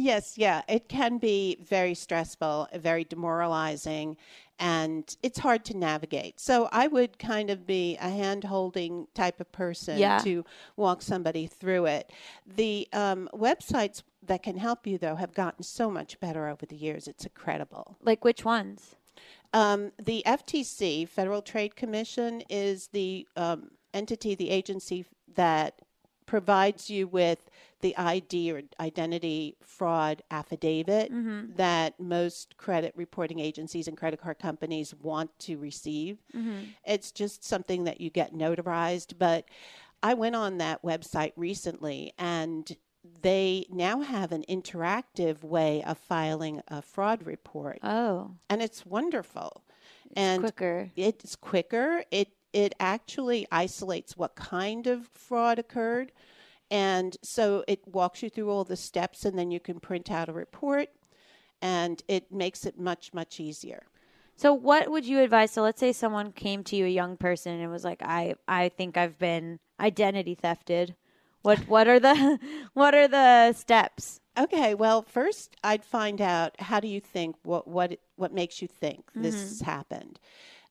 Yes, 0.00 0.38
yeah, 0.38 0.62
it 0.68 0.88
can 0.88 1.18
be 1.18 1.56
very 1.60 1.92
stressful, 1.94 2.68
very 2.74 3.02
demoralizing, 3.02 4.16
and 4.60 5.16
it's 5.24 5.40
hard 5.40 5.64
to 5.66 5.76
navigate. 5.76 6.38
So 6.38 6.68
I 6.70 6.86
would 6.86 7.18
kind 7.18 7.50
of 7.50 7.66
be 7.66 7.96
a 7.96 8.08
hand 8.08 8.44
holding 8.44 9.08
type 9.14 9.40
of 9.40 9.50
person 9.50 9.98
Yeah. 9.98 10.18
to 10.18 10.44
walk 10.76 11.02
somebody 11.02 11.48
through 11.48 11.86
it. 11.86 12.12
The 12.46 12.86
um, 12.92 13.28
websites 13.34 14.04
that 14.22 14.44
can 14.44 14.56
help 14.56 14.86
you, 14.86 14.98
though, 14.98 15.16
have 15.16 15.34
gotten 15.34 15.64
so 15.64 15.90
much 15.90 16.20
better 16.20 16.46
over 16.46 16.64
the 16.64 16.76
years. 16.76 17.08
It's 17.08 17.24
incredible. 17.24 17.96
like 18.02 18.24
which 18.24 18.44
ones 18.44 18.94
Um, 19.52 19.90
the 19.98 20.22
FTC, 20.26 21.08
Federal 21.08 21.42
Trade 21.42 21.74
Commission, 21.74 22.42
is 22.48 22.88
the 22.88 23.26
um, 23.36 23.70
entity, 23.92 24.36
the 24.36 24.50
agency 24.50 25.06
that 25.34 25.80
provides 26.28 26.90
you 26.90 27.08
with 27.08 27.50
the 27.80 27.96
ID 27.96 28.52
or 28.52 28.62
identity 28.78 29.56
fraud 29.64 30.22
affidavit 30.30 31.10
mm-hmm. 31.10 31.54
that 31.56 31.98
most 31.98 32.56
credit 32.58 32.92
reporting 32.94 33.38
agencies 33.38 33.88
and 33.88 33.96
credit 33.96 34.20
card 34.20 34.38
companies 34.38 34.94
want 34.94 35.30
to 35.38 35.56
receive. 35.56 36.18
Mm-hmm. 36.36 36.64
It's 36.86 37.12
just 37.12 37.44
something 37.44 37.84
that 37.84 38.00
you 38.02 38.10
get 38.10 38.34
notarized. 38.34 39.14
But 39.18 39.46
I 40.02 40.12
went 40.12 40.36
on 40.36 40.58
that 40.58 40.82
website 40.82 41.32
recently 41.34 42.12
and 42.18 42.76
they 43.22 43.64
now 43.70 44.02
have 44.02 44.30
an 44.30 44.44
interactive 44.50 45.42
way 45.42 45.82
of 45.84 45.96
filing 45.96 46.60
a 46.68 46.82
fraud 46.82 47.24
report 47.24 47.78
oh 47.82 48.32
and 48.50 48.60
it's 48.60 48.84
wonderful. 48.84 49.62
and 50.14 50.44
it's 50.44 50.52
quicker. 50.52 50.90
it's 50.94 51.36
quicker. 51.36 52.04
It 52.10 52.28
it 52.52 52.74
actually 52.80 53.46
isolates 53.50 54.16
what 54.16 54.36
kind 54.36 54.86
of 54.86 55.08
fraud 55.08 55.58
occurred, 55.58 56.12
and 56.70 57.16
so 57.22 57.64
it 57.66 57.86
walks 57.86 58.22
you 58.22 58.30
through 58.30 58.50
all 58.50 58.64
the 58.64 58.76
steps, 58.76 59.24
and 59.24 59.38
then 59.38 59.50
you 59.50 59.60
can 59.60 59.80
print 59.80 60.10
out 60.10 60.28
a 60.28 60.32
report, 60.32 60.88
and 61.62 62.02
it 62.08 62.32
makes 62.32 62.64
it 62.66 62.78
much 62.78 63.12
much 63.12 63.40
easier. 63.40 63.84
So 64.36 64.54
what 64.54 64.88
would 64.90 65.04
you 65.04 65.20
advise? 65.20 65.50
So 65.50 65.62
let's 65.62 65.80
say 65.80 65.92
someone 65.92 66.30
came 66.30 66.62
to 66.64 66.76
you, 66.76 66.84
a 66.86 66.88
young 66.88 67.16
person, 67.16 67.60
and 67.60 67.70
was 67.72 67.84
like, 67.84 68.02
"I, 68.02 68.34
I 68.46 68.68
think 68.68 68.96
I've 68.96 69.18
been 69.18 69.58
identity 69.80 70.36
thefted." 70.36 70.94
What, 71.42 71.60
what 71.60 71.88
are 71.88 72.00
the, 72.00 72.38
what 72.74 72.94
are 72.94 73.08
the 73.08 73.52
steps? 73.52 74.20
Okay, 74.38 74.74
well, 74.74 75.02
first 75.02 75.56
I'd 75.64 75.84
find 75.84 76.20
out 76.20 76.60
how 76.60 76.78
do 76.78 76.86
you 76.86 77.00
think 77.00 77.36
what 77.42 77.66
what 77.66 77.98
what 78.14 78.32
makes 78.32 78.62
you 78.62 78.68
think 78.68 79.10
this 79.14 79.34
mm-hmm. 79.34 79.64
happened, 79.64 80.20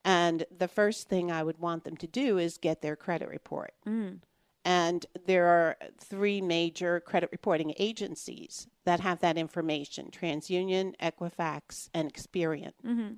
and 0.07 0.45
the 0.57 0.69
first 0.69 1.09
thing 1.09 1.33
I 1.33 1.43
would 1.43 1.57
want 1.57 1.83
them 1.83 1.97
to 1.97 2.07
do 2.07 2.37
is 2.37 2.57
get 2.57 2.81
their 2.81 2.95
credit 2.95 3.27
report. 3.27 3.73
Mm. 3.85 4.19
And 4.63 5.05
there 5.25 5.47
are 5.47 5.75
three 5.99 6.39
major 6.39 7.01
credit 7.01 7.29
reporting 7.31 7.73
agencies 7.77 8.67
that 8.85 9.01
have 9.01 9.19
that 9.19 9.37
information: 9.37 10.09
TransUnion, 10.09 10.95
Equifax, 11.01 11.89
and 11.93 12.11
Experian. 12.11 12.71
Mm-hmm. 12.85 13.13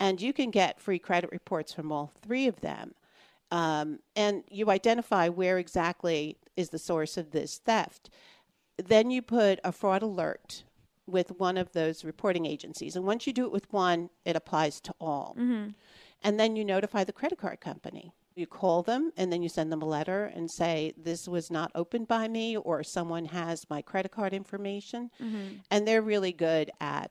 And 0.00 0.20
you 0.20 0.32
can 0.32 0.50
get 0.50 0.80
free 0.80 0.98
credit 0.98 1.30
reports 1.30 1.72
from 1.72 1.92
all 1.92 2.10
three 2.20 2.48
of 2.48 2.60
them. 2.62 2.94
Um, 3.52 4.00
and 4.16 4.42
you 4.50 4.70
identify 4.70 5.28
where 5.28 5.58
exactly 5.58 6.36
is 6.56 6.70
the 6.70 6.78
source 6.78 7.16
of 7.16 7.30
this 7.30 7.58
theft. 7.58 8.10
Then 8.76 9.10
you 9.12 9.22
put 9.22 9.60
a 9.62 9.72
fraud 9.72 10.02
alert 10.02 10.64
with 11.06 11.38
one 11.38 11.56
of 11.56 11.72
those 11.72 12.04
reporting 12.04 12.44
agencies. 12.44 12.94
And 12.94 13.04
once 13.06 13.26
you 13.26 13.32
do 13.32 13.44
it 13.44 13.52
with 13.52 13.72
one, 13.72 14.10
it 14.24 14.36
applies 14.36 14.80
to 14.82 14.94
all. 15.00 15.36
Mm-hmm. 15.38 15.70
And 16.22 16.38
then 16.38 16.56
you 16.56 16.64
notify 16.64 17.04
the 17.04 17.12
credit 17.12 17.38
card 17.38 17.60
company. 17.60 18.12
You 18.34 18.46
call 18.46 18.82
them 18.82 19.12
and 19.16 19.32
then 19.32 19.42
you 19.42 19.48
send 19.48 19.72
them 19.72 19.82
a 19.82 19.86
letter 19.86 20.26
and 20.26 20.50
say, 20.50 20.94
This 20.96 21.26
was 21.26 21.50
not 21.50 21.72
opened 21.74 22.06
by 22.06 22.28
me, 22.28 22.56
or 22.56 22.84
someone 22.84 23.24
has 23.26 23.68
my 23.68 23.82
credit 23.82 24.12
card 24.12 24.32
information. 24.32 25.10
Mm-hmm. 25.20 25.56
And 25.70 25.88
they're 25.88 26.02
really 26.02 26.32
good 26.32 26.70
at 26.80 27.10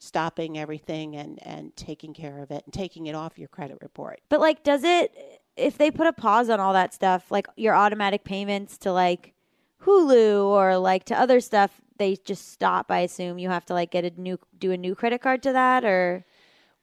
stopping 0.00 0.58
everything 0.58 1.16
and, 1.16 1.38
and 1.42 1.74
taking 1.76 2.14
care 2.14 2.38
of 2.38 2.50
it 2.50 2.64
and 2.64 2.72
taking 2.72 3.06
it 3.06 3.14
off 3.14 3.38
your 3.38 3.48
credit 3.48 3.78
report. 3.82 4.20
But 4.28 4.40
like, 4.40 4.62
does 4.62 4.84
it? 4.84 5.40
If 5.56 5.76
they 5.76 5.90
put 5.90 6.06
a 6.06 6.12
pause 6.12 6.50
on 6.50 6.60
all 6.60 6.72
that 6.72 6.94
stuff, 6.94 7.30
like 7.30 7.48
your 7.56 7.74
automatic 7.74 8.24
payments 8.24 8.78
to 8.78 8.92
like 8.92 9.34
Hulu 9.82 10.44
or 10.44 10.78
like 10.78 11.04
to 11.04 11.18
other 11.18 11.40
stuff, 11.40 11.80
they 11.98 12.16
just 12.16 12.52
stop. 12.52 12.90
I 12.90 13.00
assume 13.00 13.38
you 13.38 13.48
have 13.50 13.66
to 13.66 13.74
like 13.74 13.90
get 13.90 14.04
a 14.04 14.20
new, 14.20 14.38
do 14.58 14.70
a 14.72 14.76
new 14.76 14.94
credit 14.94 15.20
card 15.20 15.42
to 15.44 15.52
that, 15.52 15.84
or 15.84 16.24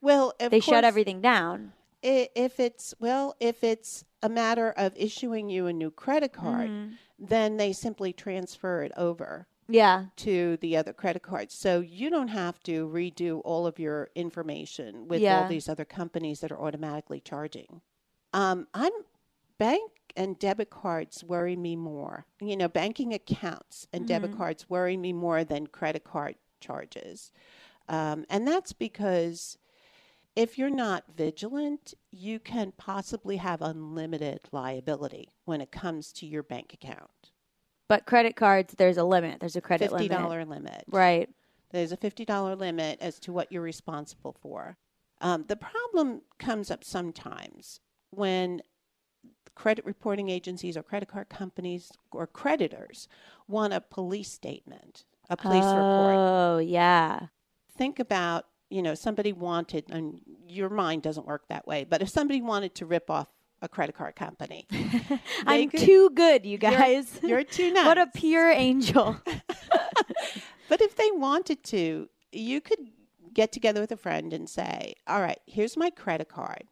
Well, 0.06 0.34
they 0.40 0.60
shut 0.60 0.84
everything 0.84 1.20
down. 1.20 1.74
If 2.04 2.60
it's 2.60 2.94
well, 3.00 3.36
if 3.40 3.64
it's 3.64 4.06
a 4.22 4.30
matter 4.30 4.72
of 4.78 4.94
issuing 4.96 5.50
you 5.50 5.66
a 5.66 5.74
new 5.74 5.90
credit 5.90 6.32
card, 6.32 6.70
then 7.18 7.58
they 7.58 7.74
simply 7.74 8.14
transfer 8.14 8.84
it 8.84 8.92
over 8.96 9.48
Yeah. 9.68 10.06
to 10.18 10.58
the 10.58 10.78
other 10.78 10.94
credit 10.94 11.24
cards. 11.24 11.56
So 11.56 11.80
you 11.80 12.12
don't 12.12 12.28
have 12.28 12.60
to 12.64 12.88
redo 12.88 13.42
all 13.44 13.66
of 13.66 13.80
your 13.80 14.10
information 14.14 15.08
with 15.08 15.22
Yeah. 15.22 15.42
all 15.42 15.48
these 15.50 15.68
other 15.68 15.86
companies 15.86 16.40
that 16.42 16.52
are 16.52 16.62
automatically 16.62 17.20
charging. 17.20 17.82
Um, 18.32 18.68
I'm 18.76 18.92
bank 19.58 19.92
and 20.16 20.38
debit 20.38 20.70
cards 20.70 21.24
worry 21.24 21.56
me 21.56 21.76
more. 21.76 22.28
You 22.40 22.56
know, 22.58 22.68
banking 22.68 23.12
accounts 23.14 23.88
and 23.92 24.08
debit 24.08 24.38
cards 24.38 24.70
worry 24.70 24.98
me 24.98 25.14
more 25.14 25.44
than 25.44 25.66
credit 25.68 26.04
card 26.04 26.36
charges. 26.60 27.32
Um, 27.88 28.26
and 28.30 28.48
that's 28.48 28.74
because 28.74 29.58
if 30.36 30.58
you're 30.58 30.70
not 30.70 31.06
vigilant, 31.16 31.94
you 32.12 32.40
can 32.40 32.74
possibly 32.78 33.38
have 33.38 33.62
unlimited 33.62 34.42
liability 34.52 35.30
when 35.46 35.62
it 35.62 35.72
comes 35.72 36.12
to 36.14 36.26
your 36.26 36.44
bank 36.44 36.74
account. 36.74 37.32
But 37.88 38.06
credit 38.06 38.36
cards, 38.36 38.74
there's 38.78 38.98
a 38.98 39.04
limit. 39.04 39.40
There's 39.40 39.56
a 39.56 39.62
credit 39.62 39.92
Fifty 39.92 40.10
limit. 40.10 40.18
dollar 40.18 40.46
limit. 40.46 40.84
Right. 40.88 41.30
There's 41.72 41.92
a 41.92 41.98
$50 41.98 42.58
limit 42.58 43.00
as 43.02 43.20
to 43.20 43.34
what 43.34 43.52
you're 43.52 43.62
responsible 43.62 44.36
for. 44.42 44.78
Um, 45.22 45.46
the 45.48 45.56
problem 45.56 46.22
comes 46.40 46.72
up 46.72 46.84
sometimes 46.84 47.80
when 48.12 48.62
credit 49.56 49.86
reporting 49.86 50.30
agencies 50.30 50.76
or 50.76 50.84
credit 50.84 51.10
card 51.10 51.30
companies 51.30 51.92
or 52.12 52.28
creditors 52.28 53.08
want 53.48 53.74
a 53.74 53.80
police 53.82 54.32
statement, 54.32 55.06
a 55.30 55.38
police 55.38 55.64
report. 55.64 56.16
Oh, 56.18 56.58
yeah. 56.58 57.28
Think 57.78 58.00
about, 58.00 58.46
you 58.70 58.82
know, 58.82 58.96
somebody 58.96 59.34
wanted, 59.34 59.86
and 59.90 60.22
your 60.48 60.70
mind 60.70 61.04
doesn't 61.04 61.26
work 61.26 61.48
that 61.50 61.68
way, 61.68 61.84
but 61.84 62.02
if 62.02 62.10
somebody 62.10 62.42
wanted 62.42 62.76
to 62.76 62.86
rip 62.86 63.10
off 63.10 63.28
a 63.62 63.70
credit 63.70 63.96
card 63.96 64.16
company, 64.16 64.68
I'm 65.46 65.70
could- 65.70 65.82
too 65.82 66.10
good, 66.12 66.46
you 66.46 66.58
You're- 66.62 66.76
guys. 66.76 67.20
You're, 67.24 67.44
too 67.44 67.72
nice. 67.74 67.86
what 67.86 67.98
a 67.98 68.08
pure 68.08 68.52
angel. 68.52 69.18
But 70.68 70.82
if 70.82 70.96
they 70.96 71.10
wanted 71.12 71.64
to, 71.66 72.10
you 72.32 72.62
could 72.62 72.80
get 73.34 73.52
together 73.52 73.82
with 73.82 73.92
a 73.92 73.98
friend 73.98 74.34
and 74.34 74.50
say, 74.50 74.96
All 75.08 75.22
right, 75.22 75.40
here's 75.46 75.78
my 75.78 75.90
credit 75.90 76.30
card. 76.30 76.64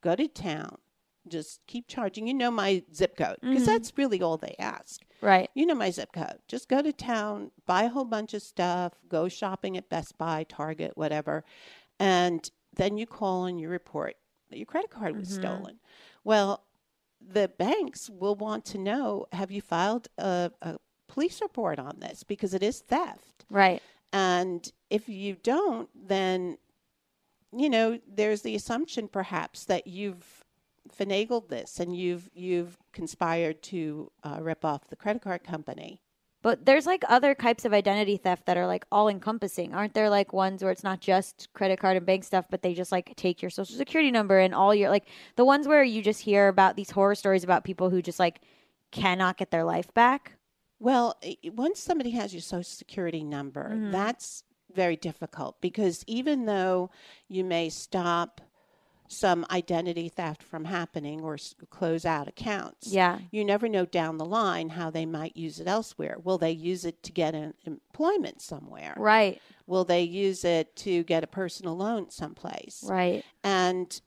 Go 0.00 0.14
to 0.14 0.28
town. 0.28 0.78
Just 1.26 1.60
keep 1.66 1.88
charging. 1.88 2.26
You 2.26 2.34
know 2.34 2.50
my 2.50 2.82
zip 2.94 3.16
code 3.16 3.36
because 3.40 3.62
mm-hmm. 3.62 3.64
that's 3.66 3.92
really 3.96 4.22
all 4.22 4.36
they 4.36 4.54
ask. 4.58 5.02
Right. 5.20 5.50
You 5.54 5.66
know 5.66 5.74
my 5.74 5.90
zip 5.90 6.12
code. 6.12 6.38
Just 6.48 6.68
go 6.68 6.82
to 6.82 6.92
town, 6.92 7.50
buy 7.66 7.84
a 7.84 7.88
whole 7.88 8.04
bunch 8.04 8.34
of 8.34 8.42
stuff, 8.42 8.94
go 9.08 9.28
shopping 9.28 9.76
at 9.76 9.88
Best 9.88 10.18
Buy, 10.18 10.44
Target, 10.44 10.92
whatever. 10.96 11.44
And 11.98 12.48
then 12.74 12.96
you 12.96 13.06
call 13.06 13.46
and 13.46 13.60
you 13.60 13.68
report 13.68 14.16
that 14.50 14.58
your 14.58 14.66
credit 14.66 14.90
card 14.90 15.16
was 15.16 15.28
mm-hmm. 15.28 15.40
stolen. 15.40 15.78
Well, 16.24 16.64
the 17.20 17.48
banks 17.48 18.08
will 18.08 18.36
want 18.36 18.64
to 18.66 18.78
know 18.78 19.26
have 19.32 19.50
you 19.50 19.60
filed 19.60 20.08
a, 20.18 20.52
a 20.62 20.76
police 21.08 21.40
report 21.42 21.78
on 21.78 21.98
this 21.98 22.22
because 22.22 22.54
it 22.54 22.62
is 22.62 22.80
theft. 22.80 23.44
Right. 23.50 23.82
And 24.12 24.70
if 24.88 25.08
you 25.08 25.36
don't, 25.42 25.88
then, 25.94 26.58
you 27.52 27.68
know, 27.68 27.98
there's 28.06 28.42
the 28.42 28.54
assumption 28.54 29.08
perhaps 29.08 29.64
that 29.64 29.86
you've 29.86 30.37
finagled 30.98 31.48
this 31.48 31.80
and 31.80 31.96
you've 31.96 32.28
you've 32.34 32.78
conspired 32.92 33.62
to 33.62 34.10
uh, 34.24 34.38
rip 34.40 34.64
off 34.64 34.88
the 34.88 34.96
credit 34.96 35.22
card 35.22 35.44
company. 35.44 36.00
But 36.40 36.66
there's 36.66 36.86
like 36.86 37.02
other 37.08 37.34
types 37.34 37.64
of 37.64 37.72
identity 37.72 38.16
theft 38.16 38.46
that 38.46 38.56
are 38.56 38.66
like 38.66 38.84
all 38.92 39.08
encompassing. 39.08 39.74
Aren't 39.74 39.94
there 39.94 40.08
like 40.08 40.32
ones 40.32 40.62
where 40.62 40.70
it's 40.70 40.84
not 40.84 41.00
just 41.00 41.48
credit 41.52 41.80
card 41.80 41.96
and 41.96 42.06
bank 42.06 42.22
stuff, 42.22 42.46
but 42.48 42.62
they 42.62 42.74
just 42.74 42.92
like 42.92 43.14
take 43.16 43.42
your 43.42 43.50
social 43.50 43.76
security 43.76 44.12
number 44.12 44.38
and 44.38 44.54
all 44.54 44.74
your 44.74 44.88
like 44.88 45.08
the 45.36 45.44
ones 45.44 45.66
where 45.66 45.82
you 45.82 46.00
just 46.00 46.20
hear 46.20 46.48
about 46.48 46.76
these 46.76 46.90
horror 46.90 47.16
stories 47.16 47.42
about 47.42 47.64
people 47.64 47.90
who 47.90 48.00
just 48.00 48.20
like 48.20 48.40
cannot 48.92 49.36
get 49.36 49.50
their 49.50 49.64
life 49.64 49.92
back? 49.94 50.34
Well, 50.80 51.18
once 51.44 51.80
somebody 51.80 52.10
has 52.10 52.32
your 52.32 52.40
social 52.40 52.62
security 52.62 53.24
number, 53.24 53.90
that's 53.90 54.44
very 54.74 54.96
difficult 54.96 55.60
because 55.60 56.04
even 56.06 56.44
though 56.46 56.90
you 57.26 57.42
may 57.42 57.68
stop 57.68 58.40
some 59.08 59.46
identity 59.50 60.08
theft 60.08 60.42
from 60.42 60.66
happening 60.66 61.22
or 61.22 61.34
s- 61.34 61.54
close 61.70 62.04
out 62.04 62.28
accounts, 62.28 62.92
Yeah. 62.92 63.18
you 63.30 63.44
never 63.44 63.68
know 63.68 63.84
down 63.86 64.18
the 64.18 64.24
line 64.24 64.68
how 64.70 64.90
they 64.90 65.06
might 65.06 65.36
use 65.36 65.58
it 65.60 65.66
elsewhere. 65.66 66.18
Will 66.22 66.38
they 66.38 66.52
use 66.52 66.84
it 66.84 67.02
to 67.04 67.12
get 67.12 67.34
an 67.34 67.54
employment 67.64 68.40
somewhere? 68.42 68.94
Right. 68.96 69.40
Will 69.66 69.84
they 69.84 70.02
use 70.02 70.44
it 70.44 70.76
to 70.76 71.02
get 71.04 71.24
a 71.24 71.28
personal 71.28 71.76
loan 71.76 72.10
someplace? 72.10 72.84
Right. 72.86 73.24
And 73.42 74.00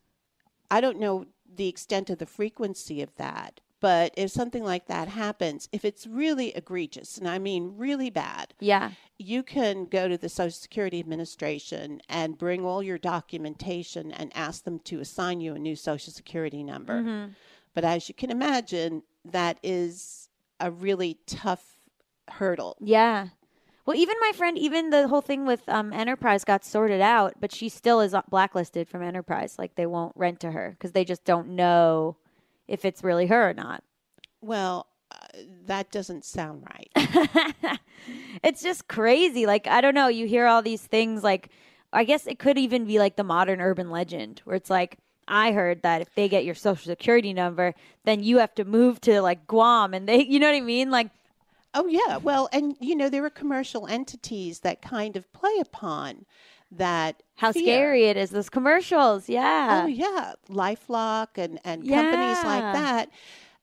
I 0.69 0.79
don't 0.81 0.99
know 0.99 1.25
the 1.53 1.67
extent 1.67 2.09
of 2.09 2.19
the 2.19 2.25
frequency 2.25 3.01
of 3.01 3.13
that, 3.15 3.59
but 3.79 4.13
if 4.15 4.29
something 4.31 4.63
like 4.63 4.85
that 4.85 5.07
happens, 5.09 5.67
if 5.71 5.83
it's 5.83 6.05
really 6.07 6.49
egregious, 6.55 7.17
and 7.17 7.27
I 7.27 7.39
mean 7.39 7.73
really 7.75 8.09
bad, 8.11 8.53
Yeah. 8.59 8.91
You 9.21 9.43
can 9.43 9.85
go 9.85 10.07
to 10.07 10.17
the 10.17 10.29
Social 10.29 10.51
Security 10.51 10.99
Administration 10.99 12.01
and 12.09 12.37
bring 12.37 12.65
all 12.65 12.81
your 12.81 12.97
documentation 12.97 14.11
and 14.11 14.31
ask 14.35 14.63
them 14.63 14.79
to 14.79 14.99
assign 14.99 15.41
you 15.41 15.55
a 15.55 15.59
new 15.59 15.75
Social 15.75 16.11
Security 16.11 16.63
number. 16.63 17.29
But 17.73 17.83
as 17.85 18.09
you 18.09 18.15
can 18.15 18.31
imagine, 18.31 19.03
that 19.25 19.57
is 19.63 20.29
a 20.59 20.71
really 20.71 21.19
tough 21.25 21.77
hurdle. 22.29 22.77
Yeah. 22.79 23.27
Well, 23.85 23.97
even 23.97 24.15
my 24.19 24.31
friend, 24.33 24.57
even 24.57 24.89
the 24.89 25.07
whole 25.07 25.21
thing 25.21 25.45
with 25.45 25.67
um, 25.67 25.91
Enterprise 25.91 26.43
got 26.43 26.63
sorted 26.63 27.01
out, 27.01 27.33
but 27.39 27.51
she 27.51 27.67
still 27.67 27.99
is 27.99 28.15
blacklisted 28.29 28.87
from 28.87 29.01
Enterprise. 29.01 29.57
Like 29.57 29.75
they 29.75 29.85
won't 29.85 30.15
rent 30.15 30.39
to 30.41 30.51
her 30.51 30.71
because 30.71 30.91
they 30.91 31.03
just 31.03 31.25
don't 31.25 31.49
know 31.49 32.15
if 32.67 32.85
it's 32.85 33.03
really 33.03 33.27
her 33.27 33.49
or 33.49 33.53
not. 33.53 33.83
Well, 34.41 34.87
uh, 34.87 34.90
that 35.65 35.91
doesn't 35.91 36.25
sound 36.25 36.65
right. 36.69 37.79
it's 38.43 38.61
just 38.61 38.87
crazy. 38.87 39.45
Like 39.45 39.67
I 39.67 39.81
don't 39.81 39.95
know. 39.95 40.07
You 40.07 40.27
hear 40.27 40.47
all 40.47 40.61
these 40.61 40.81
things. 40.81 41.23
Like 41.23 41.49
I 41.93 42.03
guess 42.03 42.27
it 42.27 42.39
could 42.39 42.57
even 42.57 42.85
be 42.85 42.99
like 42.99 43.15
the 43.15 43.23
modern 43.23 43.61
urban 43.61 43.89
legend, 43.89 44.41
where 44.45 44.55
it's 44.55 44.69
like 44.69 44.97
I 45.27 45.51
heard 45.51 45.83
that 45.83 46.01
if 46.01 46.13
they 46.15 46.27
get 46.27 46.45
your 46.45 46.55
social 46.55 46.89
security 46.89 47.33
number, 47.33 47.73
then 48.05 48.23
you 48.23 48.39
have 48.39 48.53
to 48.55 48.65
move 48.65 48.99
to 49.01 49.21
like 49.21 49.47
Guam, 49.47 49.93
and 49.93 50.07
they, 50.07 50.23
you 50.27 50.39
know 50.39 50.47
what 50.47 50.55
I 50.55 50.61
mean? 50.61 50.91
Like 50.91 51.09
Oh 51.73 51.87
yeah, 51.87 52.17
well, 52.17 52.49
and 52.51 52.75
you 52.79 52.95
know 52.95 53.09
there 53.09 53.23
are 53.23 53.29
commercial 53.29 53.87
entities 53.87 54.59
that 54.59 54.81
kind 54.81 55.15
of 55.15 55.31
play 55.31 55.57
upon 55.61 56.25
that 56.71 57.23
How 57.35 57.51
fear. 57.51 57.63
scary 57.63 58.05
it 58.05 58.17
is, 58.17 58.31
those 58.31 58.49
commercials. 58.49 59.29
Yeah. 59.29 59.83
Oh 59.83 59.87
yeah, 59.87 60.33
LifeLock 60.49 61.37
and 61.37 61.59
and 61.63 61.87
companies 61.87 62.43
like 62.43 62.61
that. 62.73 63.09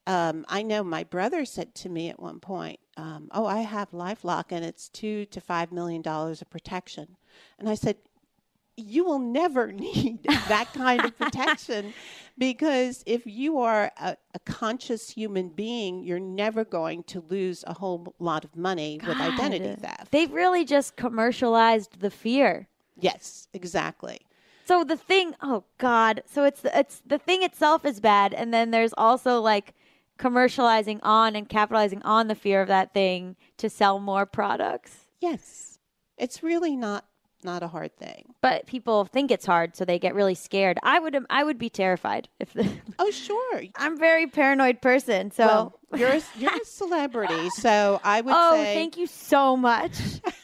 Um, 0.09 0.47
I 0.49 0.63
know 0.63 0.83
my 0.83 1.05
brother 1.05 1.45
said 1.45 1.75
to 1.77 1.91
me 1.91 2.09
at 2.09 2.19
one 2.19 2.41
point, 2.41 2.81
um, 2.97 3.29
"Oh, 3.31 3.45
I 3.45 3.59
have 3.61 3.91
LifeLock, 3.91 4.47
and 4.51 4.65
it's 4.65 4.89
two 4.89 5.27
to 5.27 5.39
five 5.41 5.71
million 5.71 6.01
dollars 6.01 6.41
of 6.41 6.49
protection." 6.49 7.17
And 7.59 7.69
I 7.69 7.75
said, 7.75 7.97
"You 8.75 9.05
will 9.05 9.19
never 9.19 9.71
need 9.87 10.23
that 10.25 10.73
kind 10.73 11.05
of 11.05 11.17
protection 11.19 11.93
because 12.39 13.05
if 13.05 13.27
you 13.27 13.59
are 13.59 13.93
a, 13.99 14.17
a 14.35 14.39
conscious 14.47 15.11
human 15.11 15.51
being, 15.51 16.03
you're 16.03 16.19
never 16.19 16.65
going 16.65 17.03
to 17.05 17.23
lose 17.29 17.63
a 17.67 17.75
whole 17.75 18.15
lot 18.19 18.45
of 18.45 18.57
money 18.57 18.99
with 19.07 19.21
identity 19.21 19.75
theft." 19.79 20.11
They've 20.11 20.33
really 20.33 20.65
just 20.65 20.97
commercialized 20.97 22.01
the 22.01 22.11
fear. 22.11 22.67
yes, 22.99 23.47
exactly. 23.53 24.21
So 24.65 24.85
the 24.85 24.97
thing, 24.97 25.35
oh 25.43 25.65
God, 25.77 26.23
so 26.27 26.45
it's 26.45 26.63
it's 26.65 27.03
the 27.07 27.19
thing 27.19 27.43
itself 27.43 27.85
is 27.85 28.01
bad, 28.01 28.33
and 28.33 28.55
then 28.55 28.71
there's 28.71 28.95
also 28.97 29.41
like 29.41 29.75
commercializing 30.19 31.01
on 31.03 31.37
and 31.37 31.49
capitalizing 31.49 32.03
on 32.03 32.29
the 32.29 32.35
fear 32.35 32.61
of 32.61 32.69
that 32.69 32.93
thing 32.93 33.37
to 33.57 33.71
sell 33.71 33.99
more 33.99 34.27
products. 34.27 35.07
Yes, 35.21 35.79
it's 36.17 36.43
really 36.43 36.77
not 36.77 37.05
not 37.45 37.63
a 37.63 37.69
hard 37.69 37.97
thing. 37.97 38.35
But 38.43 38.67
people 38.67 39.05
think 39.05 39.31
it's 39.31 39.47
hard, 39.47 39.77
so 39.77 39.85
they 39.85 39.99
get 39.99 40.15
really 40.15 40.35
scared. 40.35 40.79
I 40.83 40.99
would 40.99 41.17
I 41.31 41.45
would 41.45 41.59
be 41.59 41.71
terrified 41.71 42.29
if 42.41 42.53
the, 42.53 42.69
Oh, 42.99 43.11
sure. 43.11 43.63
I'm 43.77 43.95
a 43.95 43.97
very 43.97 44.27
paranoid 44.27 44.83
person. 44.83 45.31
So 45.31 45.47
Well, 45.47 45.78
you're 45.97 46.11
a, 46.11 46.21
you're 46.39 46.55
a 46.55 46.65
celebrity, 46.65 47.51
so 47.51 48.01
I 48.05 48.21
would 48.21 48.35
oh, 48.37 48.53
say 48.55 48.75
thank 48.75 48.97
you 48.97 49.07
so 49.07 49.57
much. 49.57 49.93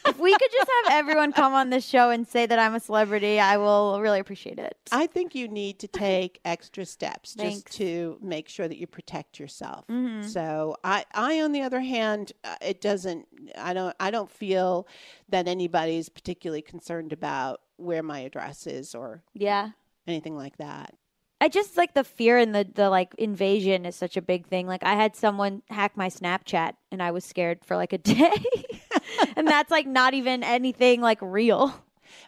if 0.06 0.18
we 0.18 0.32
could 0.32 0.50
just 0.52 0.70
have 0.84 0.92
everyone 0.92 1.32
come 1.32 1.54
on 1.54 1.70
this 1.70 1.86
show 1.86 2.10
and 2.10 2.26
say 2.26 2.46
that 2.46 2.58
I'm 2.58 2.74
a 2.74 2.80
celebrity, 2.80 3.38
I 3.38 3.56
will 3.56 4.00
really 4.00 4.20
appreciate 4.20 4.58
it. 4.58 4.76
I 4.92 5.06
think 5.06 5.34
you 5.34 5.48
need 5.48 5.78
to 5.80 5.88
take 5.88 6.40
extra 6.44 6.84
steps 6.86 7.34
just 7.34 7.66
to 7.72 8.18
make 8.22 8.48
sure 8.48 8.68
that 8.68 8.78
you 8.78 8.86
protect 8.86 9.38
yourself. 9.38 9.86
Mhm. 9.88 10.24
So 10.24 10.76
I, 10.84 11.04
I, 11.14 11.40
on 11.40 11.52
the 11.52 11.62
other 11.62 11.80
hand, 11.80 12.32
uh, 12.44 12.56
it 12.60 12.80
doesn't. 12.80 13.26
I 13.56 13.74
don't. 13.74 13.94
I 14.00 14.10
don't 14.10 14.30
feel 14.30 14.86
that 15.28 15.48
anybody's 15.48 16.08
particularly 16.08 16.62
concerned 16.62 17.12
about 17.12 17.60
where 17.76 18.02
my 18.02 18.20
address 18.20 18.66
is 18.66 18.94
or 18.94 19.22
yeah. 19.34 19.70
anything 20.06 20.36
like 20.36 20.56
that. 20.58 20.94
I 21.40 21.48
just 21.48 21.76
like 21.76 21.94
the 21.94 22.04
fear 22.04 22.38
and 22.38 22.54
the 22.54 22.66
the 22.72 22.88
like 22.90 23.14
invasion 23.16 23.84
is 23.84 23.96
such 23.96 24.16
a 24.16 24.22
big 24.22 24.46
thing. 24.46 24.66
Like 24.66 24.84
I 24.84 24.94
had 24.94 25.16
someone 25.16 25.62
hack 25.68 25.96
my 25.96 26.08
Snapchat 26.08 26.74
and 26.90 27.02
I 27.02 27.10
was 27.10 27.24
scared 27.24 27.64
for 27.64 27.76
like 27.76 27.92
a 27.92 27.98
day. 28.14 28.32
and 29.36 29.46
that's 29.46 29.70
like 29.70 29.86
not 29.86 30.14
even 30.14 30.42
anything 30.42 31.00
like 31.00 31.18
real. 31.20 31.74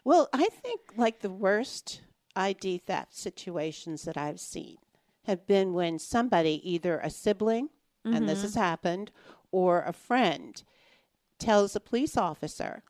Well, 0.05 0.29
I 0.33 0.49
think 0.63 0.81
like 0.97 1.21
the 1.21 1.31
worst 1.31 2.03
ID 2.35 2.79
theft 2.79 3.17
situations 3.17 4.03
that 4.03 4.17
I've 4.17 4.41
seen 4.41 4.77
have 5.25 5.47
been 5.47 5.73
when 5.73 5.99
somebody, 5.99 6.61
either 6.63 6.99
a 6.99 7.11
sibling, 7.11 7.71
and 8.05 8.29
this 8.29 8.39
mm-hmm. 8.39 8.47
has 8.47 8.55
happened, 8.55 9.11
or 9.51 9.83
a 9.83 9.93
friend, 9.93 10.63
tells 11.41 11.75
a 11.75 11.81
police 11.81 12.17
officer, 12.17 12.85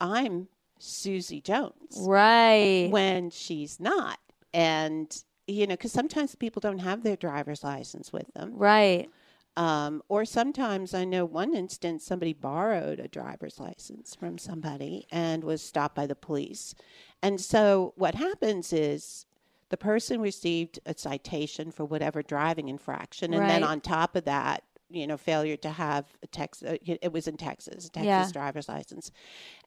I'm 0.00 0.48
Susie 0.78 1.40
Jones, 1.40 1.96
Right. 2.00 2.88
when 2.90 3.30
she's 3.30 3.78
not. 3.78 4.18
And, 4.52 5.22
you 5.46 5.66
know, 5.66 5.74
because 5.74 5.92
sometimes 5.92 6.34
people 6.34 6.60
don't 6.60 6.78
have 6.80 7.02
their 7.02 7.16
driver's 7.16 7.62
license 7.62 8.12
with 8.12 8.32
them. 8.34 8.52
Right. 8.54 9.08
Um, 9.56 10.02
or 10.08 10.26
sometimes 10.26 10.92
I 10.92 11.04
know 11.06 11.24
one 11.24 11.54
instance 11.54 12.04
somebody 12.04 12.34
borrowed 12.34 13.00
a 13.00 13.08
driver's 13.08 13.58
license 13.58 14.14
from 14.14 14.36
somebody 14.36 15.06
and 15.10 15.42
was 15.42 15.62
stopped 15.62 15.94
by 15.94 16.06
the 16.06 16.14
police. 16.14 16.74
And 17.22 17.40
so 17.40 17.94
what 17.96 18.14
happens 18.14 18.72
is 18.72 19.24
the 19.70 19.78
person 19.78 20.20
received 20.20 20.78
a 20.84 20.94
citation 20.96 21.70
for 21.70 21.84
whatever 21.86 22.22
driving 22.22 22.68
infraction, 22.68 23.32
and 23.32 23.48
then 23.48 23.64
on 23.64 23.80
top 23.80 24.14
of 24.14 24.24
that, 24.26 24.62
you 24.90 25.06
know, 25.06 25.16
failure 25.16 25.56
to 25.56 25.70
have 25.70 26.06
a 26.22 26.26
Texas. 26.26 26.78
It 26.84 27.12
was 27.12 27.26
in 27.26 27.36
Texas, 27.36 27.86
a 27.86 27.90
Texas 27.90 28.06
Yeah. 28.06 28.30
driver's 28.32 28.68
license, 28.68 29.10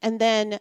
and 0.00 0.20
then 0.20 0.58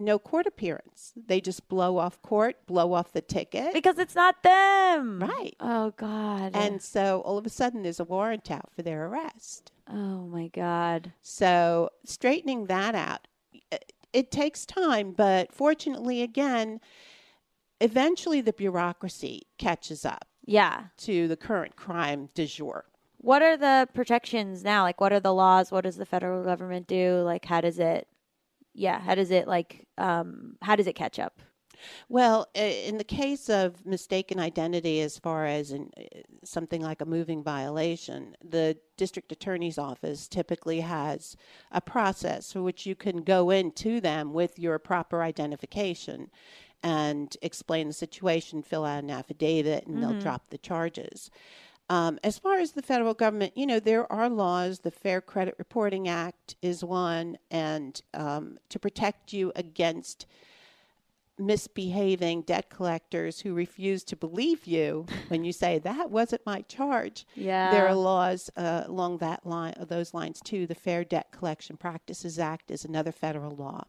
no 0.00 0.18
court 0.18 0.46
appearance. 0.46 1.12
They 1.16 1.40
just 1.40 1.68
blow 1.68 1.98
off 1.98 2.20
court, 2.22 2.56
blow 2.66 2.92
off 2.92 3.12
the 3.12 3.20
ticket, 3.20 3.72
Because 3.72 3.98
it's 3.98 4.14
not 4.14 4.42
them. 4.42 5.20
Right. 5.20 5.54
Oh 5.60 5.92
God. 5.96 6.52
and 6.54 6.82
so 6.82 7.20
all 7.24 7.38
of 7.38 7.46
a 7.46 7.50
sudden 7.50 7.82
there's 7.82 8.00
a 8.00 8.04
warrant 8.04 8.50
out 8.50 8.70
for 8.74 8.82
their 8.82 9.06
arrest. 9.06 9.72
oh 9.88 10.26
my 10.26 10.48
God. 10.48 11.12
So 11.22 11.90
straightening 12.04 12.66
that 12.66 12.94
out, 12.94 13.28
it, 13.70 13.92
it 14.12 14.30
takes 14.30 14.66
time, 14.66 15.12
but 15.12 15.52
fortunately, 15.52 16.22
again, 16.22 16.80
eventually 17.80 18.40
the 18.40 18.52
bureaucracy 18.52 19.42
catches 19.58 20.04
up 20.04 20.26
Yeah. 20.44 20.84
to 20.98 21.28
the 21.28 21.36
current 21.36 21.76
crime 21.76 22.30
du 22.34 22.46
jour. 22.46 22.84
What 23.18 23.42
are 23.42 23.56
the 23.56 23.88
protections 23.94 24.62
now? 24.62 24.82
Like 24.82 25.00
what 25.00 25.12
are 25.12 25.20
the 25.20 25.32
laws? 25.34 25.70
What 25.72 25.84
does 25.84 25.96
the 25.96 26.04
federal 26.06 26.44
government 26.44 26.86
do? 26.86 27.22
Like 27.24 27.44
how 27.46 27.60
does 27.62 27.78
it 27.78 28.06
yeah, 28.74 29.00
how 29.00 29.14
does 29.14 29.30
it 29.30 29.46
like 29.46 29.86
um 29.98 30.56
how 30.62 30.76
does 30.76 30.86
it 30.86 30.94
catch 30.94 31.18
up? 31.18 31.40
Well, 32.08 32.46
in 32.54 32.98
the 32.98 33.04
case 33.04 33.48
of 33.48 33.84
mistaken 33.84 34.38
identity, 34.38 35.00
as 35.00 35.18
far 35.18 35.46
as 35.46 35.72
in 35.72 35.90
uh, 35.96 36.20
something 36.44 36.80
like 36.80 37.00
a 37.00 37.06
moving 37.06 37.42
violation, 37.42 38.36
the 38.42 38.78
district 38.96 39.32
attorney's 39.32 39.78
office 39.78 40.28
typically 40.28 40.80
has 40.80 41.36
a 41.72 41.80
process 41.80 42.52
for 42.52 42.62
which 42.62 42.86
you 42.86 42.94
can 42.94 43.22
go 43.22 43.50
into 43.50 44.00
them 44.00 44.32
with 44.32 44.58
your 44.58 44.78
proper 44.78 45.22
identification 45.22 46.30
and 46.82 47.36
explain 47.40 47.88
the 47.88 47.94
situation, 47.94 48.62
fill 48.62 48.84
out 48.84 49.02
an 49.02 49.10
affidavit, 49.10 49.86
and 49.86 50.02
they'll 50.02 50.20
drop 50.20 50.50
the 50.50 50.58
charges. 50.58 51.30
Um, 51.90 52.18
as 52.24 52.38
far 52.38 52.58
as 52.58 52.72
the 52.72 52.82
federal 52.82 53.14
government, 53.14 53.52
you 53.56 53.66
know, 53.66 53.78
there 53.78 54.10
are 54.10 54.28
laws. 54.28 54.80
The 54.80 54.90
Fair 54.90 55.20
Credit 55.20 55.54
Reporting 55.58 56.08
Act 56.08 56.56
is 56.62 56.82
one, 56.82 57.36
and 57.50 58.00
um, 58.14 58.58
to 58.70 58.78
protect 58.78 59.32
you 59.32 59.52
against 59.54 60.26
misbehaving 61.38 62.42
debt 62.42 62.70
collectors 62.70 63.40
who 63.40 63.54
refuse 63.54 64.04
to 64.04 64.16
believe 64.16 64.66
you 64.66 65.04
when 65.28 65.44
you 65.44 65.52
say 65.52 65.78
that 65.80 66.10
wasn't 66.10 66.40
my 66.46 66.60
charge. 66.62 67.26
Yeah. 67.34 67.70
There 67.70 67.88
are 67.88 67.94
laws 67.94 68.50
uh, 68.56 68.84
along 68.86 69.18
that 69.18 69.44
line, 69.44 69.74
those 69.88 70.14
lines 70.14 70.40
too. 70.40 70.66
The 70.66 70.74
Fair 70.74 71.04
Debt 71.04 71.32
Collection 71.32 71.76
Practices 71.76 72.38
Act 72.38 72.70
is 72.70 72.84
another 72.84 73.12
federal 73.12 73.54
law. 73.56 73.84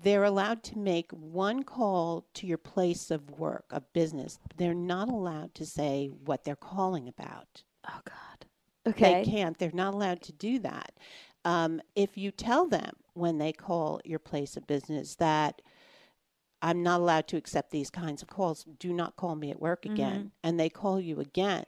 They're 0.00 0.24
allowed 0.24 0.62
to 0.64 0.78
make 0.78 1.10
one 1.12 1.62
call 1.62 2.26
to 2.34 2.46
your 2.46 2.58
place 2.58 3.10
of 3.10 3.30
work, 3.30 3.66
of 3.70 3.92
business. 3.92 4.38
They're 4.56 4.74
not 4.74 5.08
allowed 5.08 5.54
to 5.56 5.66
say 5.66 6.10
what 6.24 6.44
they're 6.44 6.56
calling 6.56 7.08
about. 7.08 7.62
Oh 7.88 8.00
God. 8.04 8.46
Okay. 8.86 9.22
They 9.22 9.30
can't. 9.30 9.58
They're 9.58 9.70
not 9.72 9.94
allowed 9.94 10.22
to 10.22 10.32
do 10.32 10.58
that. 10.60 10.92
Um, 11.44 11.80
if 11.94 12.16
you 12.16 12.30
tell 12.30 12.66
them 12.66 12.94
when 13.14 13.38
they 13.38 13.52
call 13.52 14.00
your 14.04 14.18
place 14.18 14.56
of 14.56 14.66
business 14.66 15.16
that 15.16 15.60
I'm 16.62 16.82
not 16.82 17.00
allowed 17.00 17.26
to 17.28 17.36
accept 17.36 17.70
these 17.72 17.90
kinds 17.90 18.22
of 18.22 18.28
calls, 18.28 18.64
do 18.78 18.92
not 18.92 19.16
call 19.16 19.34
me 19.34 19.50
at 19.50 19.60
work 19.60 19.84
again, 19.84 20.30
and 20.44 20.58
they 20.60 20.68
call 20.68 21.00
you 21.00 21.18
again, 21.18 21.64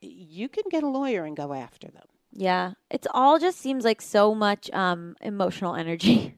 you 0.00 0.48
can 0.48 0.64
get 0.70 0.82
a 0.82 0.88
lawyer 0.88 1.24
and 1.24 1.36
go 1.36 1.52
after 1.52 1.88
them. 1.88 2.06
Yeah. 2.32 2.72
It's 2.90 3.06
all 3.12 3.38
just 3.38 3.58
seems 3.58 3.84
like 3.84 4.00
so 4.00 4.34
much 4.34 4.70
um 4.72 5.16
emotional 5.20 5.74
energy. 5.74 6.34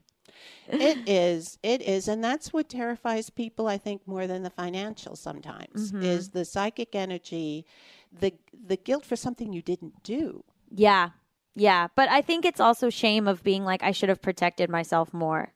it 0.67 0.97
is 1.07 1.57
it 1.63 1.81
is 1.81 2.07
and 2.07 2.23
that's 2.23 2.53
what 2.53 2.69
terrifies 2.69 3.29
people 3.29 3.67
i 3.67 3.77
think 3.77 4.05
more 4.07 4.27
than 4.27 4.43
the 4.43 4.49
financial 4.49 5.15
sometimes 5.15 5.93
is 5.93 6.29
mm-hmm. 6.29 6.37
the 6.37 6.45
psychic 6.45 6.95
energy 6.95 7.65
the 8.11 8.33
the 8.67 8.77
guilt 8.77 9.05
for 9.05 9.15
something 9.15 9.53
you 9.53 9.61
didn't 9.61 10.03
do 10.03 10.43
Yeah. 10.71 11.09
Yeah. 11.55 11.87
But 11.95 12.09
I 12.09 12.21
think 12.21 12.45
it's 12.45 12.59
also 12.59 12.89
shame 12.89 13.27
of 13.27 13.43
being 13.43 13.65
like, 13.65 13.83
I 13.83 13.91
should 13.91 14.09
have 14.09 14.21
protected 14.21 14.69
myself 14.69 15.13
more. 15.13 15.53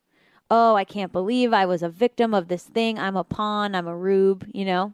Oh, 0.52 0.76
I 0.76 0.84
can't 0.84 1.12
believe 1.12 1.54
I 1.54 1.66
was 1.66 1.82
a 1.82 1.90
victim 1.90 2.34
of 2.34 2.50
this 2.50 2.64
thing. 2.64 3.00
I'm 3.00 3.16
a 3.16 3.24
pawn. 3.24 3.74
I'm 3.74 3.88
a 3.88 3.96
rube, 3.96 4.46
you 4.54 4.66
know? 4.66 4.94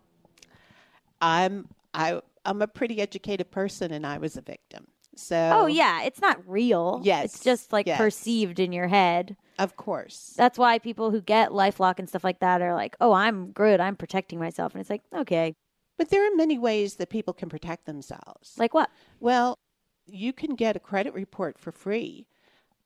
i'm 1.22 1.68
i 1.94 2.20
i'm 2.46 2.62
a 2.62 2.68
pretty 2.68 3.00
educated 3.00 3.52
person 3.52 3.92
and 3.92 4.06
i 4.06 4.18
was 4.18 4.36
a 4.38 4.42
victim 4.42 4.88
Oh, 5.24 5.28
so 5.28 5.52
Oh, 5.54 5.66
yeah. 5.68 6.04
It's 6.04 6.22
not 6.22 6.40
real. 6.48 7.02
Yes, 7.04 7.26
It's 7.26 7.44
just 7.44 7.72
like 7.74 7.88
yes. 7.88 7.98
perceived 7.98 8.60
in 8.60 8.72
your 8.72 8.88
head. 8.88 9.36
of 9.60 9.76
course 9.76 10.34
That's 10.38 10.58
why 10.58 10.80
people 10.80 11.12
who 11.12 11.22
get 11.22 11.52
Lifelock 11.52 12.00
and 12.00 12.08
stuff 12.10 12.24
like 12.24 12.40
that 12.40 12.62
are 12.62 12.74
like, 12.74 12.96
oh, 13.02 13.14
I'm 13.14 13.52
good. 13.52 13.80
I'm 13.80 13.96
protecting 13.96 14.40
myself. 14.40 14.74
And 14.74 14.82
it's 14.82 14.90
like, 14.90 15.04
okay. 15.16 15.56
but 15.98 16.10
there 16.10 16.26
are 16.26 16.36
many 16.36 16.58
ways 16.58 16.96
that 16.96 17.10
people 17.10 17.34
can 17.34 17.50
protect 17.50 17.86
themselves 17.86 18.56
Like 18.58 18.74
what? 18.74 18.90
Well, 19.20 19.60
you 20.08 20.34
can 20.34 20.56
get 20.56 20.76
a 20.76 20.80
credit 20.80 21.14
report 21.14 21.58
for 21.60 21.72
free, 21.72 22.26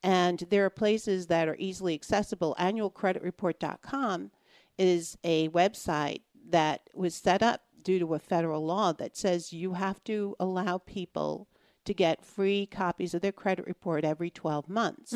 and 0.02 0.44
there 0.50 0.64
are 0.66 0.70
places 0.70 1.26
that 1.28 1.48
are 1.48 1.56
easily 1.58 1.94
accessible. 1.94 2.54
AnnualCreditReport.com 2.58 4.30
is 4.78 5.16
a 5.24 5.48
website 5.48 6.20
that 6.48 6.88
was 6.94 7.14
set 7.14 7.42
up 7.42 7.62
due 7.82 7.98
to 7.98 8.14
a 8.14 8.18
federal 8.18 8.64
law 8.64 8.92
that 8.92 9.16
says 9.16 9.52
you 9.52 9.72
have 9.72 10.02
to 10.04 10.36
allow 10.38 10.78
people 10.78 11.48
to 11.86 11.94
get 11.94 12.24
free 12.24 12.66
copies 12.66 13.14
of 13.14 13.22
their 13.22 13.32
credit 13.32 13.66
report 13.66 14.04
every 14.04 14.30
12 14.30 14.68
months. 14.68 15.14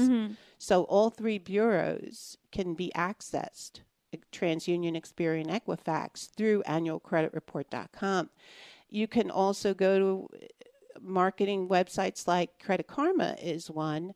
So 0.59 0.85
all 0.85 1.11
three 1.11 1.39
bureaus 1.39 2.37
can 2.51 2.75
be 2.75 2.91
accessed 2.97 3.81
TransUnion, 4.33 4.97
Experian, 5.01 5.47
Equifax 5.49 6.31
through 6.35 6.63
annualcreditreport.com. 7.35 8.31
You 8.89 9.07
can 9.07 9.31
also 9.31 9.73
go 9.75 9.99
to 9.99 10.29
marketing 11.01 11.69
websites 11.69 12.27
like 12.27 12.59
Credit 12.63 12.87
Karma 12.87 13.37
is 13.41 13.71
one. 13.71 14.15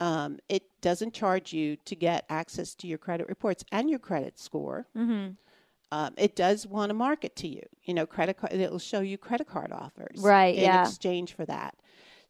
Um, 0.00 0.38
it 0.48 0.62
doesn't 0.80 1.12
charge 1.14 1.52
you 1.52 1.76
to 1.84 1.94
get 1.96 2.24
access 2.28 2.74
to 2.76 2.86
your 2.86 2.98
credit 2.98 3.28
reports 3.28 3.64
and 3.72 3.90
your 3.90 3.98
credit 3.98 4.38
score. 4.38 4.86
Mm-hmm. 4.96 5.32
Um, 5.92 6.14
it 6.16 6.34
does 6.34 6.66
want 6.66 6.90
to 6.90 6.94
market 6.94 7.36
to 7.36 7.48
you. 7.48 7.62
You 7.84 7.94
know, 7.94 8.06
credit 8.06 8.38
card. 8.38 8.52
It'll 8.52 8.78
show 8.78 9.00
you 9.00 9.18
credit 9.18 9.46
card 9.46 9.72
offers, 9.72 10.20
Right, 10.20 10.54
In 10.54 10.62
yeah. 10.62 10.82
exchange 10.86 11.34
for 11.34 11.44
that. 11.44 11.74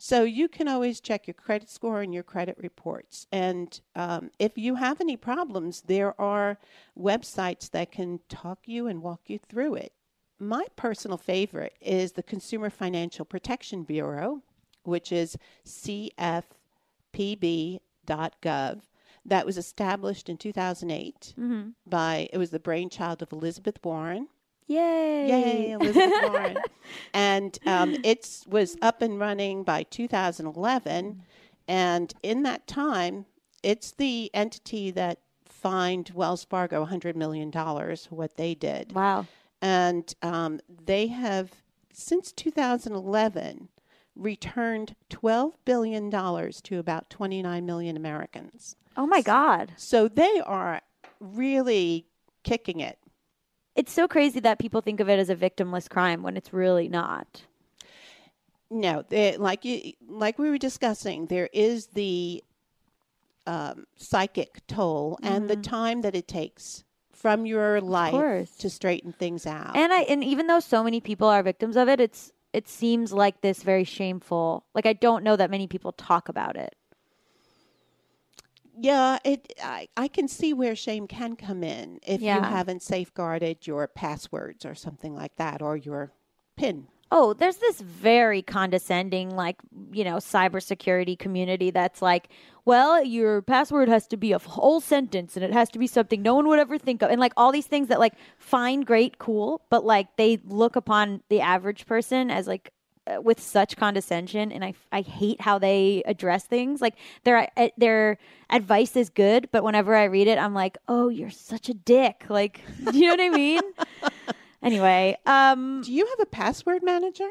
So 0.05 0.25
you 0.25 0.49
can 0.49 0.67
always 0.67 1.01
check 1.01 1.29
your 1.29 1.35
credit 1.35 1.71
score 1.71 2.03
and 2.03 2.13
your 2.13 2.25
credit 2.25 2.59
reports. 2.59 3.29
And 3.31 3.81
um, 3.95 4.33
if 4.41 4.59
you 4.59 4.75
have 4.75 5.01
any 5.01 5.17
problems, 5.17 5.83
there 5.83 6.21
are 6.21 6.59
websites 6.99 7.71
that 7.71 7.93
can 7.93 8.19
talk 8.29 8.67
you 8.67 8.89
and 8.89 9.01
walk 9.01 9.21
you 9.29 9.39
through 9.39 9.77
it. 9.77 9.93
My 10.41 10.65
personal 10.75 11.19
favorite 11.19 11.77
is 11.81 12.13
the 12.13 12.23
Consumer 12.25 12.69
Financial 12.69 13.25
Protection 13.25 13.85
Bureau, 13.85 14.43
which 14.83 15.13
is 15.13 15.37
cfpb.gov. 15.65 16.43
That 19.25 19.47
was 19.47 19.57
established 19.57 20.29
in 20.29 20.37
2008 20.37 21.35
Mm-hmm. 21.39 21.69
by, 21.87 22.29
it 22.33 22.39
was 22.39 22.51
the 22.51 22.59
brainchild 22.59 23.23
of 23.23 23.33
Elizabeth 23.33 23.79
Warren. 23.85 24.27
Yay! 24.67 25.29
Yay, 25.29 25.71
Elizabeth 25.73 26.13
Warren. 26.23 26.59
And 27.15 27.59
um, 27.67 27.97
it 28.05 28.45
was 28.47 28.77
up 28.83 29.03
and 29.03 29.19
running 29.19 29.65
by 29.65 29.83
2011. 29.85 31.23
And 31.69 32.15
in 32.23 32.43
that 32.43 32.67
time, 32.67 33.27
it's 33.63 33.93
the 33.93 34.31
entity 34.35 34.91
that 34.91 35.19
fined 35.45 36.11
Wells 36.15 36.45
Fargo 36.45 36.85
$100 36.85 37.15
million 37.15 37.51
what 38.11 38.37
they 38.37 38.55
did. 38.55 38.93
Wow. 38.93 39.27
And 39.61 40.13
um, 40.23 40.61
they 40.85 41.07
have, 41.07 41.51
since 41.93 42.33
2011, 42.33 43.69
returned 44.17 44.97
$12 45.11 45.53
billion 45.65 46.11
to 46.11 46.79
about 46.79 47.11
29 47.11 47.65
million 47.65 47.97
Americans. 47.97 48.77
Oh 48.97 49.07
my 49.07 49.23
God. 49.23 49.73
So 49.77 50.09
they 50.09 50.41
are 50.45 50.83
really 51.21 52.07
kicking 52.43 52.81
it. 52.81 52.99
It's 53.75 53.93
so 53.93 54.07
crazy 54.07 54.41
that 54.41 54.59
people 54.59 54.81
think 54.81 55.01
of 55.01 55.09
it 55.09 55.19
as 55.19 55.31
a 55.31 55.37
victimless 55.37 55.89
crime 55.89 56.23
when 56.23 56.37
it's 56.37 56.53
really 56.53 56.89
not. 56.89 57.45
No, 58.71 59.05
they, 59.09 59.37
like 59.37 59.65
you, 59.65 59.93
like 60.09 60.39
we 60.39 60.49
were 60.51 60.59
discussing, 60.59 61.27
there 61.27 61.49
is 61.53 61.89
the 61.89 62.43
um, 63.47 63.87
psychic 63.97 64.67
toll 64.67 65.19
and 65.23 65.49
the 65.49 65.57
time 65.57 66.03
that 66.03 66.15
it 66.15 66.29
takes 66.29 66.85
from 67.13 67.45
your 67.47 67.81
life 67.81 68.57
to 68.59 68.71
straighten 68.71 69.13
things 69.13 69.47
out. 69.47 69.77
And 69.77 69.93
I 69.93 70.03
and 70.03 70.25
even 70.25 70.47
though 70.47 70.61
so 70.61 70.83
many 70.83 71.01
people 71.01 71.29
are 71.29 71.43
victims 71.43 71.77
of 71.77 71.89
it, 71.89 72.01
it's 72.01 72.33
it 72.53 72.69
seems 72.69 73.13
like 73.13 73.41
this 73.41 73.63
very 73.63 73.85
shameful. 73.85 74.65
Like 74.75 74.87
I 74.87 74.93
don't 74.93 75.25
know 75.25 75.37
that 75.37 75.51
many 75.51 75.67
people 75.67 75.93
talk 75.93 76.29
about 76.29 76.57
it. 76.57 76.75
Yeah, 78.79 79.19
it. 79.25 79.53
I, 79.63 79.89
I 79.97 80.09
can 80.09 80.29
see 80.29 80.53
where 80.53 80.75
shame 80.75 81.07
can 81.07 81.37
come 81.37 81.63
in 81.63 81.99
if 82.07 82.21
you 82.21 82.29
haven't 82.29 82.83
safeguarded 82.83 83.67
your 83.67 83.87
passwords 83.89 84.65
or 84.65 84.75
something 84.75 85.15
like 85.15 85.37
that, 85.37 85.63
or 85.63 85.77
your 85.77 86.13
PIN. 86.57 86.89
Oh, 87.15 87.35
there's 87.35 87.59
this 87.59 87.79
very 87.79 88.41
condescending, 88.41 89.37
like, 89.37 89.57
you 89.93 90.03
know, 90.03 90.17
cybersecurity 90.17 91.19
community 91.19 91.71
that's 91.71 92.01
like, 92.01 92.29
well, 92.65 93.05
your 93.05 93.43
password 93.43 93.91
has 93.91 94.07
to 94.07 94.17
be 94.17 94.33
a 94.33 94.39
whole 94.39 94.81
sentence 94.81 95.37
and 95.37 95.45
it 95.45 95.53
has 95.53 95.69
to 95.71 95.79
be 95.79 95.87
something 95.87 96.23
no 96.23 96.35
one 96.35 96.49
would 96.49 96.59
ever 96.59 96.79
think 96.79 97.03
of. 97.03 97.11
And 97.11 97.21
like 97.21 97.35
all 97.37 97.53
these 97.53 97.67
things 97.67 97.89
that, 97.89 98.01
like, 98.01 98.15
fine, 98.39 98.81
great, 98.81 99.19
cool, 99.19 99.61
but 99.69 99.85
like 99.85 100.17
they 100.17 100.39
look 100.47 100.75
upon 100.75 101.23
the 101.29 101.43
average 101.43 101.85
person 101.85 102.31
as 102.31 102.47
like, 102.47 102.73
with 103.21 103.41
such 103.41 103.77
condescension 103.77 104.53
and 104.53 104.65
I, 104.65 104.75
I 104.93 105.01
hate 105.01 105.41
how 105.41 105.59
they 105.59 106.03
address 106.07 106.45
things 106.45 106.81
like 106.81 106.95
their 107.25 107.49
uh, 107.57 107.69
their 107.77 108.17
advice 108.49 108.95
is 108.97 109.11
good 109.11 109.49
but 109.51 109.65
whenever 109.65 109.97
i 109.97 110.05
read 110.05 110.29
it 110.29 110.39
i'm 110.39 110.55
like 110.55 110.79
oh 110.87 111.09
you're 111.09 111.31
such 111.31 111.69
a 111.69 111.75
dick 111.75 112.25
like 112.29 112.61
do 112.93 112.97
you 112.97 113.07
know 113.07 113.13
what 113.15 113.21
i 113.21 113.31
mean 113.31 113.61
anyway 114.63 115.17
um 115.27 115.83
Do 115.83 115.93
you 115.93 116.07
have 116.07 116.21
a 116.21 116.27
password 116.27 116.83
manager? 116.85 117.29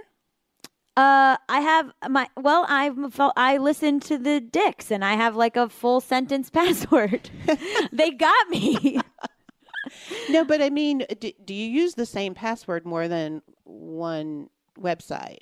uh, 0.97 1.37
I 1.47 1.61
have 1.61 1.91
my 2.09 2.27
well. 2.35 2.65
I've 2.67 3.13
fo- 3.13 3.31
I 3.37 3.57
listen 3.57 4.01
to 4.01 4.17
the 4.17 4.41
dicks, 4.41 4.91
and 4.91 5.05
I 5.05 5.13
have 5.15 5.37
like 5.37 5.55
a 5.55 5.69
full 5.69 6.01
sentence 6.01 6.49
password. 6.59 7.29
they 7.93 8.11
got 8.11 8.49
me. 8.49 8.99
No, 10.29 10.43
but 10.43 10.61
I 10.61 10.69
mean, 10.69 11.05
do, 11.19 11.31
do 11.45 11.53
you 11.53 11.65
use 11.67 11.95
the 11.95 12.05
same 12.05 12.35
password 12.35 12.85
more 12.85 13.07
than 13.07 13.41
one 13.63 14.49
website? 14.77 15.39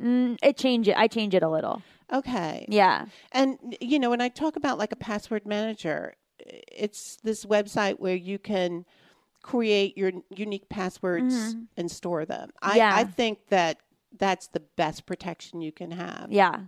Mm, 0.00 0.36
it 0.42 0.56
change 0.56 0.88
it. 0.88 0.96
I 0.96 1.08
change 1.08 1.34
it 1.34 1.42
a 1.42 1.48
little. 1.48 1.82
Okay. 2.12 2.66
Yeah. 2.68 3.06
And 3.32 3.76
you 3.80 3.98
know, 3.98 4.10
when 4.10 4.20
I 4.20 4.28
talk 4.28 4.56
about 4.56 4.78
like 4.78 4.92
a 4.92 4.96
password 4.96 5.46
manager, 5.46 6.14
it's 6.38 7.16
this 7.22 7.44
website 7.44 7.98
where 7.98 8.14
you 8.14 8.38
can 8.38 8.84
create 9.42 9.96
your 9.96 10.12
unique 10.30 10.68
passwords 10.68 11.56
and 11.76 11.90
store 11.90 12.24
them. 12.24 12.50
I, 12.62 12.76
Yeah. 12.76 12.94
I 12.94 13.04
think 13.04 13.48
that 13.48 13.78
that's 14.16 14.48
the 14.48 14.60
best 14.60 15.06
protection 15.06 15.60
you 15.60 15.72
can 15.72 15.90
have. 15.92 16.28
Yeah. 16.30 16.60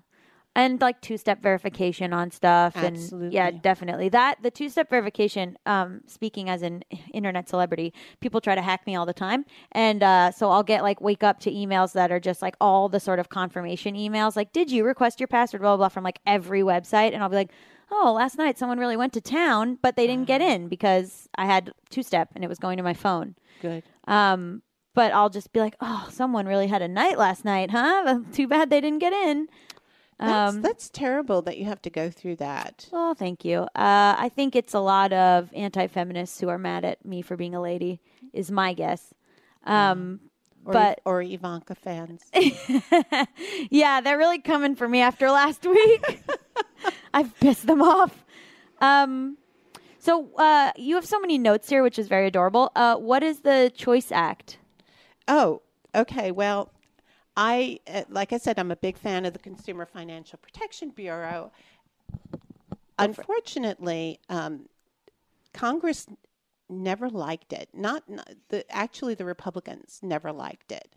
And 0.58 0.80
like 0.80 1.00
two 1.00 1.16
step 1.16 1.40
verification 1.40 2.12
on 2.12 2.32
stuff. 2.32 2.74
And 2.76 3.32
yeah, 3.32 3.52
definitely. 3.52 4.08
That 4.08 4.42
the 4.42 4.50
two 4.50 4.68
step 4.68 4.90
verification, 4.90 5.56
um, 5.66 6.00
speaking 6.06 6.50
as 6.50 6.62
an 6.62 6.82
internet 7.14 7.48
celebrity, 7.48 7.94
people 8.20 8.40
try 8.40 8.56
to 8.56 8.62
hack 8.62 8.84
me 8.84 8.96
all 8.96 9.06
the 9.06 9.12
time. 9.12 9.44
And 9.70 10.02
uh, 10.02 10.32
so 10.32 10.50
I'll 10.50 10.64
get 10.64 10.82
like 10.82 11.00
wake 11.00 11.22
up 11.22 11.38
to 11.40 11.50
emails 11.52 11.92
that 11.92 12.10
are 12.10 12.18
just 12.18 12.42
like 12.42 12.56
all 12.60 12.88
the 12.88 12.98
sort 12.98 13.20
of 13.20 13.28
confirmation 13.28 13.94
emails, 13.94 14.34
like, 14.34 14.52
did 14.52 14.68
you 14.68 14.84
request 14.84 15.20
your 15.20 15.28
password, 15.28 15.60
blah, 15.60 15.76
blah, 15.76 15.76
blah, 15.76 15.88
from 15.88 16.02
like 16.02 16.18
every 16.26 16.62
website. 16.62 17.14
And 17.14 17.22
I'll 17.22 17.28
be 17.28 17.36
like, 17.36 17.52
oh, 17.92 18.14
last 18.16 18.36
night 18.36 18.58
someone 18.58 18.78
really 18.78 18.96
went 18.96 19.12
to 19.12 19.20
town, 19.20 19.78
but 19.80 19.94
they 19.94 20.08
didn't 20.08 20.26
get 20.26 20.40
in 20.40 20.66
because 20.66 21.28
I 21.36 21.46
had 21.46 21.72
two 21.88 22.02
step 22.02 22.30
and 22.34 22.42
it 22.42 22.48
was 22.48 22.58
going 22.58 22.78
to 22.78 22.82
my 22.82 22.94
phone. 22.94 23.36
Good. 23.62 23.84
Um, 24.08 24.62
but 24.94 25.12
I'll 25.12 25.30
just 25.30 25.52
be 25.52 25.60
like, 25.60 25.76
oh, 25.80 26.08
someone 26.10 26.46
really 26.46 26.66
had 26.66 26.82
a 26.82 26.88
night 26.88 27.18
last 27.18 27.44
night, 27.44 27.70
huh? 27.70 28.20
Too 28.32 28.48
bad 28.48 28.68
they 28.68 28.80
didn't 28.80 28.98
get 28.98 29.12
in. 29.12 29.46
That's, 30.18 30.54
Um, 30.56 30.62
that's 30.62 30.90
terrible 30.90 31.42
that 31.42 31.58
you 31.58 31.64
have 31.66 31.80
to 31.82 31.90
go 31.90 32.10
through 32.10 32.36
that. 32.36 32.88
well, 32.90 33.14
thank 33.14 33.44
you. 33.44 33.60
Uh, 33.76 34.16
I 34.18 34.30
think 34.34 34.56
it's 34.56 34.74
a 34.74 34.80
lot 34.80 35.12
of 35.12 35.50
anti-feminists 35.54 36.40
who 36.40 36.48
are 36.48 36.58
mad 36.58 36.84
at 36.84 37.04
me 37.04 37.22
for 37.22 37.36
being 37.36 37.54
a 37.54 37.60
lady, 37.60 38.00
is 38.32 38.50
my 38.50 38.72
guess. 38.72 39.14
Um, 39.64 40.20
Or, 40.64 40.72
but 40.72 41.00
or 41.04 41.22
Ivanka 41.22 41.74
fans. 41.76 42.24
yeah, 43.70 44.00
they're 44.00 44.18
really 44.18 44.40
coming 44.40 44.74
for 44.74 44.88
me 44.88 45.00
after 45.00 45.30
last 45.30 45.64
week. 45.66 46.22
I've 47.14 47.38
pissed 47.40 47.66
them 47.66 47.82
off. 47.82 48.24
Um, 48.80 49.38
so 49.98 50.30
uh, 50.36 50.72
you 50.76 50.94
have 50.96 51.06
so 51.06 51.20
many 51.20 51.38
notes 51.38 51.68
here, 51.68 51.82
which 51.82 51.98
is 51.98 52.08
very 52.08 52.26
adorable. 52.26 52.70
Uh, 52.74 52.96
what 52.96 53.22
is 53.22 53.40
the 53.40 53.72
Choice 53.74 54.10
Act? 54.12 54.58
Oh, 55.26 55.62
okay. 55.94 56.30
Well, 56.30 56.70
I, 57.40 57.78
uh, 57.86 58.02
like 58.08 58.32
I 58.32 58.38
said, 58.38 58.58
I'm 58.58 58.72
a 58.72 58.76
big 58.76 58.98
fan 58.98 59.24
of 59.24 59.32
the 59.32 59.38
Consumer 59.38 59.86
Financial 59.86 60.38
Protection 60.42 60.90
Bureau. 60.90 61.52
Unfortunately, 62.98 64.18
um, 64.28 64.68
Congress 65.54 66.06
never 66.68 67.08
liked 67.08 67.52
it. 67.52 67.68
Not, 67.72 68.08
not 68.08 68.28
the 68.48 68.64
actually 68.74 69.14
the 69.14 69.24
Republicans 69.24 70.00
never 70.02 70.32
liked 70.32 70.72
it, 70.72 70.92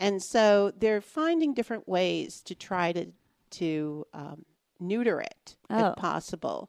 and 0.00 0.20
so 0.20 0.72
they're 0.76 1.00
finding 1.00 1.54
different 1.54 1.88
ways 1.88 2.42
to 2.42 2.56
try 2.56 2.90
to 2.92 3.12
to 3.50 4.04
um, 4.12 4.44
neuter 4.80 5.20
it 5.20 5.56
Oh. 5.70 5.90
if 5.90 5.96
possible. 5.96 6.68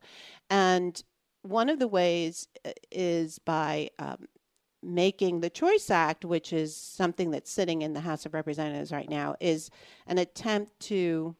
And 0.49 1.01
one 1.41 1.69
of 1.69 1.79
the 1.79 1.87
ways 1.87 2.47
uh, 2.63 2.71
is 2.91 3.39
by 3.39 3.89
um, 3.97 4.27
making 4.87 5.41
the 5.41 5.49
Choice 5.49 5.89
Act, 5.89 6.23
which 6.23 6.53
is 6.53 6.75
something 6.75 7.31
that's 7.31 7.51
sitting 7.51 7.81
in 7.81 7.93
the 7.93 7.99
House 7.99 8.25
of 8.25 8.33
Representatives 8.33 8.91
right 8.91 9.09
now, 9.09 9.35
is 9.39 9.69
an 10.07 10.17
attempt 10.17 10.79
to 10.81 11.35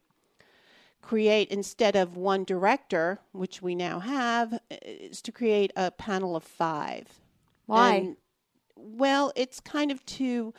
create 1.02 1.50
instead 1.50 1.96
of 1.96 2.18
one 2.18 2.44
director, 2.44 3.20
which 3.32 3.62
we 3.62 3.74
now 3.74 4.00
have, 4.00 4.60
is 4.70 5.22
to 5.22 5.32
create 5.32 5.72
a 5.76 5.90
panel 5.92 6.36
of 6.36 6.44
five. 6.44 7.08
Why? 7.66 7.96
And, 7.96 8.18
well, 8.76 9.32
it's 9.36 9.60
kind 9.60 9.92
of 9.92 10.06
to 10.06 10.54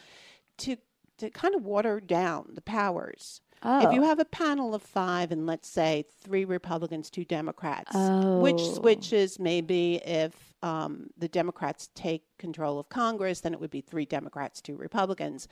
to 0.59 0.77
to 1.19 1.31
kind 1.31 1.55
of 1.55 1.65
water 1.65 2.01
down 2.01 2.51
the 2.55 2.63
powers. 2.63 3.43
Oh. 3.63 3.87
If 3.87 3.93
you 3.93 4.03
oh. 4.03 4.07
have 4.07 4.21
a 4.21 4.25
panel 4.25 4.75
of 4.75 4.83
five, 4.83 5.33
and 5.33 5.47
let's 5.47 5.69
say 5.69 6.05
three 6.23 6.45
Republicans, 6.45 7.11
two 7.11 7.25
Democrats, 7.25 7.91
which 7.95 8.61
Oh. 8.61 8.75
switches 8.75 9.39
maybe 9.39 9.97
if 10.05 10.48
um, 10.63 11.11
the 11.17 11.29
Democrats 11.29 11.89
take 11.95 12.25
control 12.39 12.79
of 12.79 12.89
Congress, 12.89 13.41
then 13.41 13.53
it 13.53 13.61
would 13.61 13.71
be 13.71 13.81
three 13.81 14.07
Democrats, 14.07 14.61
two 14.61 14.77
Republicans. 14.77 15.49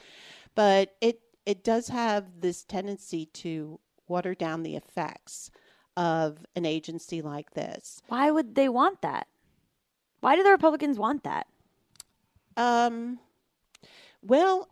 But 0.54 0.96
it 1.00 1.20
it 1.44 1.62
does 1.62 1.88
have 1.88 2.40
this 2.40 2.64
tendency 2.64 3.26
to 3.26 3.78
water 4.08 4.34
down 4.34 4.62
the 4.62 4.76
effects 4.76 5.50
of 5.96 6.44
an 6.54 6.66
agency 6.66 7.22
like 7.22 7.54
this. 7.54 8.02
Why 8.08 8.30
would 8.30 8.54
they 8.54 8.68
want 8.68 9.00
that? 9.02 9.28
Why 10.20 10.36
do 10.36 10.42
the 10.42 10.50
Republicans 10.50 10.98
want 10.98 11.22
that? 11.24 11.46
Um, 12.56 13.20
well, 14.22 14.68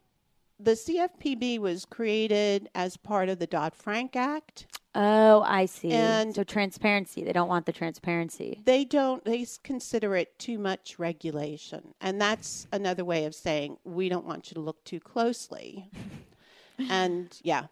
the 0.59 0.73
CFPB 0.73 1.59
was 1.59 1.85
created 1.85 2.69
as 2.75 2.97
part 2.97 3.29
of 3.29 3.39
the 3.39 3.47
Dodd 3.47 3.75
Frank 3.75 4.17
Act. 4.17 4.67
Oh, 4.95 5.43
I 5.43 5.67
see. 5.67 5.91
And- 5.91 6.35
so 6.35 6.45
transparency. 6.45 7.25
They 7.25 7.33
don't 7.33 7.49
want 7.49 7.67
the 7.67 7.73
transparency. 7.73 8.61
They 8.65 8.85
don't, 8.85 9.25
they 9.25 9.47
consider 9.63 10.15
it 10.17 10.39
too 10.39 10.59
much 10.59 10.99
regulation. 10.99 11.95
And 12.01 12.21
that's 12.21 12.67
another 12.73 13.05
way 13.05 13.25
of 13.25 13.35
saying 13.35 13.79
we 13.85 14.09
don't 14.09 14.25
want 14.25 14.51
you 14.51 14.55
to 14.55 14.61
look 14.61 14.85
too 14.85 15.01
closely. 15.01 15.91
and 16.91 17.37
yeah. 17.43 17.67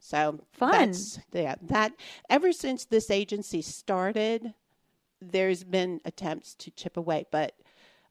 So 0.00 0.40
Fun. 0.52 0.72
That's, 0.72 1.18
yeah, 1.32 1.56
that 1.62 1.92
ever 2.30 2.52
since 2.52 2.84
this 2.84 3.10
agency 3.10 3.62
started, 3.62 4.54
there's 5.20 5.64
been 5.64 6.00
attempts 6.04 6.54
to 6.54 6.70
chip 6.70 6.96
away, 6.96 7.26
but 7.30 7.54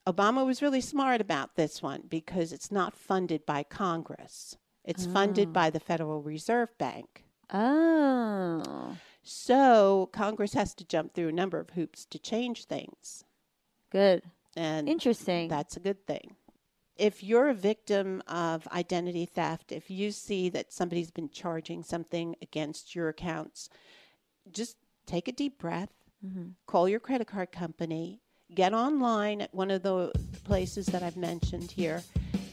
Obama 0.05 0.45
was 0.45 0.61
really 0.61 0.81
smart 0.81 1.21
about 1.21 1.55
this 1.55 1.81
one 1.81 2.03
because 2.09 2.51
it's 2.51 2.71
not 2.71 2.95
funded 2.95 3.45
by 3.45 3.63
Congress. 3.63 4.57
It's 4.83 5.05
funded 5.05 5.49
oh. 5.49 5.51
by 5.51 5.69
the 5.69 5.81
Federal 5.81 6.21
Reserve 6.21 6.77
Bank. 6.77 7.25
Oh, 7.53 8.97
So 9.23 10.09
Congress 10.13 10.53
has 10.53 10.73
to 10.75 10.85
jump 10.85 11.13
through 11.13 11.29
a 11.29 11.33
number 11.33 11.59
of 11.59 11.71
hoops 11.71 12.05
to 12.05 12.19
change 12.19 12.65
things. 12.65 13.23
good. 13.91 14.23
And 14.55 14.89
Interesting. 14.89 15.49
that's 15.49 15.77
a 15.77 15.79
good 15.79 16.07
thing. 16.07 16.35
If 16.97 17.23
you're 17.23 17.49
a 17.49 17.53
victim 17.53 18.23
of 18.27 18.67
identity 18.69 19.25
theft, 19.27 19.71
if 19.71 19.91
you 19.91 20.11
see 20.11 20.49
that 20.49 20.73
somebody's 20.73 21.11
been 21.11 21.29
charging 21.29 21.83
something 21.83 22.35
against 22.41 22.95
your 22.95 23.07
accounts, 23.07 23.69
just 24.51 24.77
take 25.05 25.27
a 25.27 25.31
deep 25.31 25.59
breath, 25.59 25.91
mm-hmm. 26.25 26.49
call 26.65 26.89
your 26.89 26.99
credit 26.99 27.27
card 27.27 27.51
company, 27.51 28.21
get 28.55 28.73
online 28.73 29.41
at 29.41 29.53
one 29.53 29.69
of 29.69 29.83
the 29.83 30.11
places 30.43 30.87
that 30.87 31.03
I've 31.03 31.17
mentioned 31.17 31.69
here, 31.69 32.01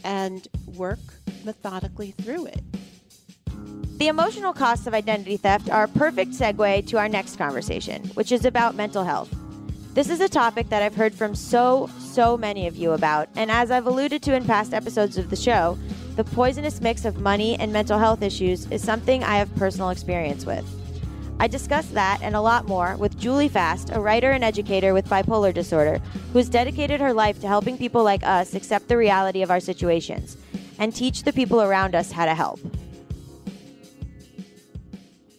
and 0.05 0.47
work 0.67 1.01
methodically 1.43 2.11
through 2.11 2.47
it. 2.47 2.63
The 3.97 4.09
emotional 4.09 4.53
costs 4.53 4.89
of 4.89 4.93
identity 4.93 5.37
theft 5.37 5.71
are 5.71 5.85
a 5.85 5.89
perfect 5.89 6.33
segue 6.33 6.85
to 6.89 6.99
our 6.99 7.09
next 7.09 7.37
conversation, 7.37 8.05
which 8.15 8.33
is 8.33 8.45
about 8.45 8.75
mental 8.75 9.05
health. 9.05 9.33
This 9.95 10.11
is 10.11 10.21
a 10.21 10.29
topic 10.29 10.69
that 10.71 10.83
I've 10.83 10.97
heard 10.97 11.15
from 11.15 11.37
so, 11.37 11.89
so 12.01 12.37
many 12.37 12.67
of 12.67 12.75
you 12.75 12.91
about, 12.91 13.29
and 13.37 13.53
as 13.53 13.71
I've 13.71 13.87
alluded 13.87 14.21
to 14.23 14.35
in 14.35 14.45
past 14.45 14.75
episodes 14.75 15.17
of 15.17 15.31
the 15.31 15.37
show, 15.37 15.79
the 16.17 16.25
poisonous 16.25 16.81
mix 16.81 17.05
of 17.05 17.21
money 17.21 17.57
and 17.61 17.73
mental 17.73 17.97
health 17.97 18.21
issues 18.21 18.67
is 18.73 18.83
something 18.83 19.23
I 19.23 19.37
have 19.37 19.55
personal 19.55 19.91
experience 19.91 20.45
with. 20.45 20.69
I 21.39 21.47
discuss 21.47 21.87
that 21.91 22.19
and 22.21 22.35
a 22.35 22.41
lot 22.41 22.67
more 22.67 22.97
with 22.97 23.17
Julie 23.17 23.49
Fast, 23.49 23.91
a 23.93 24.01
writer 24.01 24.33
and 24.33 24.43
educator 24.43 24.93
with 24.93 25.07
bipolar 25.07 25.55
disorder, 25.55 26.01
who 26.33 26.39
has 26.39 26.49
dedicated 26.49 27.01
her 27.01 27.13
life 27.13 27.41
to 27.43 27.47
helping 27.47 27.79
people 27.79 28.03
like 28.03 28.25
us 28.25 28.55
accept 28.55 28.89
the 28.89 28.97
reality 28.97 29.43
of 29.43 29.53
our 29.53 29.61
situations 29.61 30.37
and 30.81 30.93
teach 30.93 31.23
the 31.23 31.33
people 31.33 31.63
around 31.63 31.95
us 31.95 32.11
how 32.11 32.25
to 32.25 32.35
help. 32.35 32.59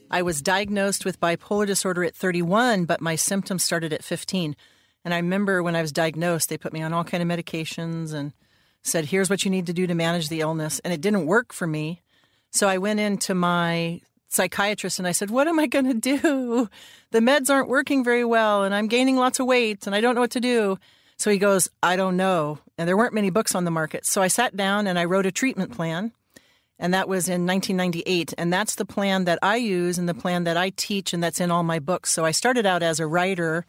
I 0.10 0.22
was 0.22 0.42
diagnosed 0.42 1.04
with 1.04 1.20
bipolar 1.20 1.66
disorder 1.66 2.04
at 2.04 2.16
31, 2.16 2.86
but 2.86 3.02
my 3.02 3.16
symptoms 3.16 3.64
started 3.64 3.92
at 3.92 4.04
15. 4.04 4.56
And 5.04 5.14
I 5.14 5.18
remember 5.18 5.62
when 5.62 5.76
I 5.76 5.82
was 5.82 5.92
diagnosed, 5.92 6.50
they 6.50 6.58
put 6.58 6.74
me 6.74 6.82
on 6.82 6.94
all 6.94 7.04
kind 7.04 7.22
of 7.22 7.30
medications 7.30 8.14
and 8.14 8.34
said, 8.82 9.06
"Here's 9.06 9.30
what 9.30 9.44
you 9.44 9.52
need 9.52 9.68
to 9.68 9.74
do 9.74 9.88
to 9.88 9.96
manage 9.96 10.30
the 10.30 10.42
illness." 10.42 10.80
And 10.80 10.94
it 10.94 11.02
didn't 11.02 11.26
work 11.26 11.54
for 11.54 11.68
me. 11.68 12.02
So 12.52 12.68
I 12.68 12.78
went 12.78 13.00
into 13.00 13.34
my 13.36 14.02
psychiatrist 14.30 15.00
and 15.00 15.08
I 15.08 15.12
said, 15.12 15.30
"What 15.30 15.48
am 15.48 15.60
I 15.60 15.68
going 15.68 15.86
to 15.86 15.94
do? 15.94 16.70
The 17.12 17.20
meds 17.20 17.50
aren't 17.50 17.70
working 17.70 18.04
very 18.04 18.26
well 18.26 18.64
and 18.64 18.74
I'm 18.74 18.88
gaining 18.88 19.18
lots 19.18 19.40
of 19.40 19.48
weight 19.48 19.86
and 19.86 19.96
I 19.96 20.02
don't 20.02 20.16
know 20.16 20.22
what 20.22 20.32
to 20.32 20.40
do." 20.40 20.78
So 21.18 21.30
he 21.32 21.38
goes, 21.38 21.68
"I 21.82 21.96
don't 21.96 22.18
know." 22.18 22.60
And 22.78 22.88
there 22.88 22.98
weren't 22.98 23.14
many 23.14 23.30
books 23.30 23.56
on 23.56 23.66
the 23.66 23.72
market. 23.72 24.06
So 24.06 24.22
I 24.22 24.28
sat 24.28 24.56
down 24.56 24.88
and 24.88 25.00
I 25.00 25.06
wrote 25.06 25.26
a 25.26 25.32
treatment 25.32 25.72
plan 25.72 26.12
and 26.78 26.94
that 26.94 27.08
was 27.08 27.28
in 27.28 27.46
1998 27.46 28.34
and 28.38 28.52
that's 28.52 28.76
the 28.76 28.86
plan 28.86 29.26
that 29.26 29.40
i 29.42 29.56
use 29.56 29.98
and 29.98 30.10
the 30.10 30.14
plan 30.14 30.44
that 30.44 30.58
i 30.58 30.70
teach 30.72 31.14
and 31.14 31.24
that's 31.24 31.40
in 31.40 31.52
all 31.52 31.64
my 31.64 31.80
books. 31.80 32.12
So 32.12 32.26
i 32.26 32.32
started 32.32 32.66
out 32.66 32.84
as 32.84 33.00
a 33.00 33.08
writer 33.08 33.66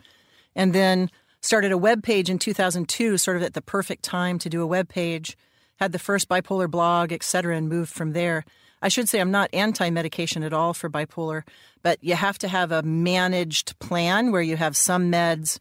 and 0.55 0.73
then 0.73 1.11
started 1.41 1.73
a 1.73 1.79
web 1.79 2.03
page 2.03 2.29
in 2.31 2.39
2002 2.39 3.19
sort 3.19 3.37
of 3.37 3.43
at 3.43 3.55
the 3.55 3.63
perfect 3.63 4.03
time 4.03 4.39
to 4.39 4.49
do 4.49 4.63
a 4.63 4.67
web 4.67 4.89
page 4.89 5.37
had 5.77 5.93
the 5.93 5.99
first 5.99 6.29
bipolar 6.29 6.71
blog 6.71 7.13
et 7.13 7.23
cetera 7.23 7.57
and 7.57 7.69
moved 7.69 7.93
from 7.93 8.13
there. 8.13 8.45
I 8.83 8.89
should 8.89 9.09
say 9.09 9.21
i'm 9.21 9.31
not 9.31 9.51
anti-medication 9.53 10.43
at 10.43 10.53
all 10.53 10.75
for 10.75 10.91
bipolar 10.91 11.43
but 11.83 12.03
you 12.03 12.15
have 12.15 12.39
to 12.39 12.49
have 12.49 12.73
a 12.73 12.83
managed 12.83 13.79
plan 13.79 14.33
where 14.33 14.43
you 14.43 14.57
have 14.57 14.77
some 14.77 15.11
meds 15.13 15.59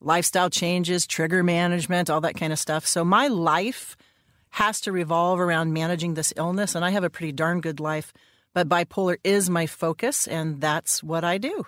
lifestyle 0.00 0.50
changes 0.50 1.06
trigger 1.06 1.44
management 1.44 2.10
all 2.10 2.20
that 2.22 2.36
kind 2.36 2.52
of 2.52 2.58
stuff. 2.58 2.86
So 2.86 3.04
my 3.04 3.28
life 3.28 3.96
has 4.52 4.80
to 4.82 4.92
revolve 4.92 5.40
around 5.40 5.72
managing 5.72 6.14
this 6.14 6.32
illness, 6.36 6.74
and 6.74 6.84
I 6.84 6.90
have 6.90 7.04
a 7.04 7.10
pretty 7.10 7.32
darn 7.32 7.60
good 7.60 7.80
life. 7.80 8.12
But 8.54 8.68
bipolar 8.68 9.16
is 9.24 9.48
my 9.48 9.66
focus, 9.66 10.26
and 10.26 10.60
that's 10.60 11.02
what 11.02 11.24
I 11.24 11.38
do. 11.38 11.64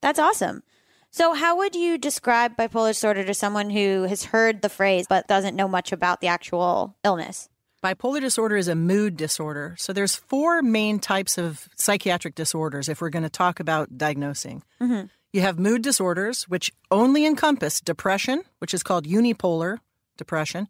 That's 0.00 0.18
awesome. 0.18 0.62
So, 1.10 1.34
how 1.34 1.58
would 1.58 1.74
you 1.74 1.98
describe 1.98 2.56
bipolar 2.56 2.90
disorder 2.90 3.24
to 3.24 3.34
someone 3.34 3.70
who 3.70 4.02
has 4.04 4.24
heard 4.24 4.62
the 4.62 4.68
phrase 4.68 5.06
but 5.08 5.28
doesn't 5.28 5.56
know 5.56 5.68
much 5.68 5.92
about 5.92 6.20
the 6.20 6.28
actual 6.28 6.96
illness? 7.04 7.48
Bipolar 7.82 8.20
disorder 8.20 8.56
is 8.56 8.68
a 8.68 8.74
mood 8.74 9.16
disorder. 9.16 9.74
So 9.78 9.92
there's 9.92 10.14
four 10.16 10.62
main 10.62 10.98
types 10.98 11.36
of 11.36 11.68
psychiatric 11.76 12.34
disorders 12.34 12.88
if 12.88 13.00
we're 13.00 13.10
going 13.10 13.24
to 13.24 13.28
talk 13.28 13.60
about 13.60 13.98
diagnosing. 13.98 14.62
Mm-hmm. 14.80 15.06
You 15.34 15.40
have 15.42 15.58
mood 15.58 15.82
disorders, 15.82 16.44
which 16.44 16.72
only 16.90 17.26
encompass 17.26 17.82
depression, 17.82 18.42
which 18.58 18.72
is 18.72 18.82
called 18.82 19.06
unipolar 19.06 19.78
depression, 20.16 20.68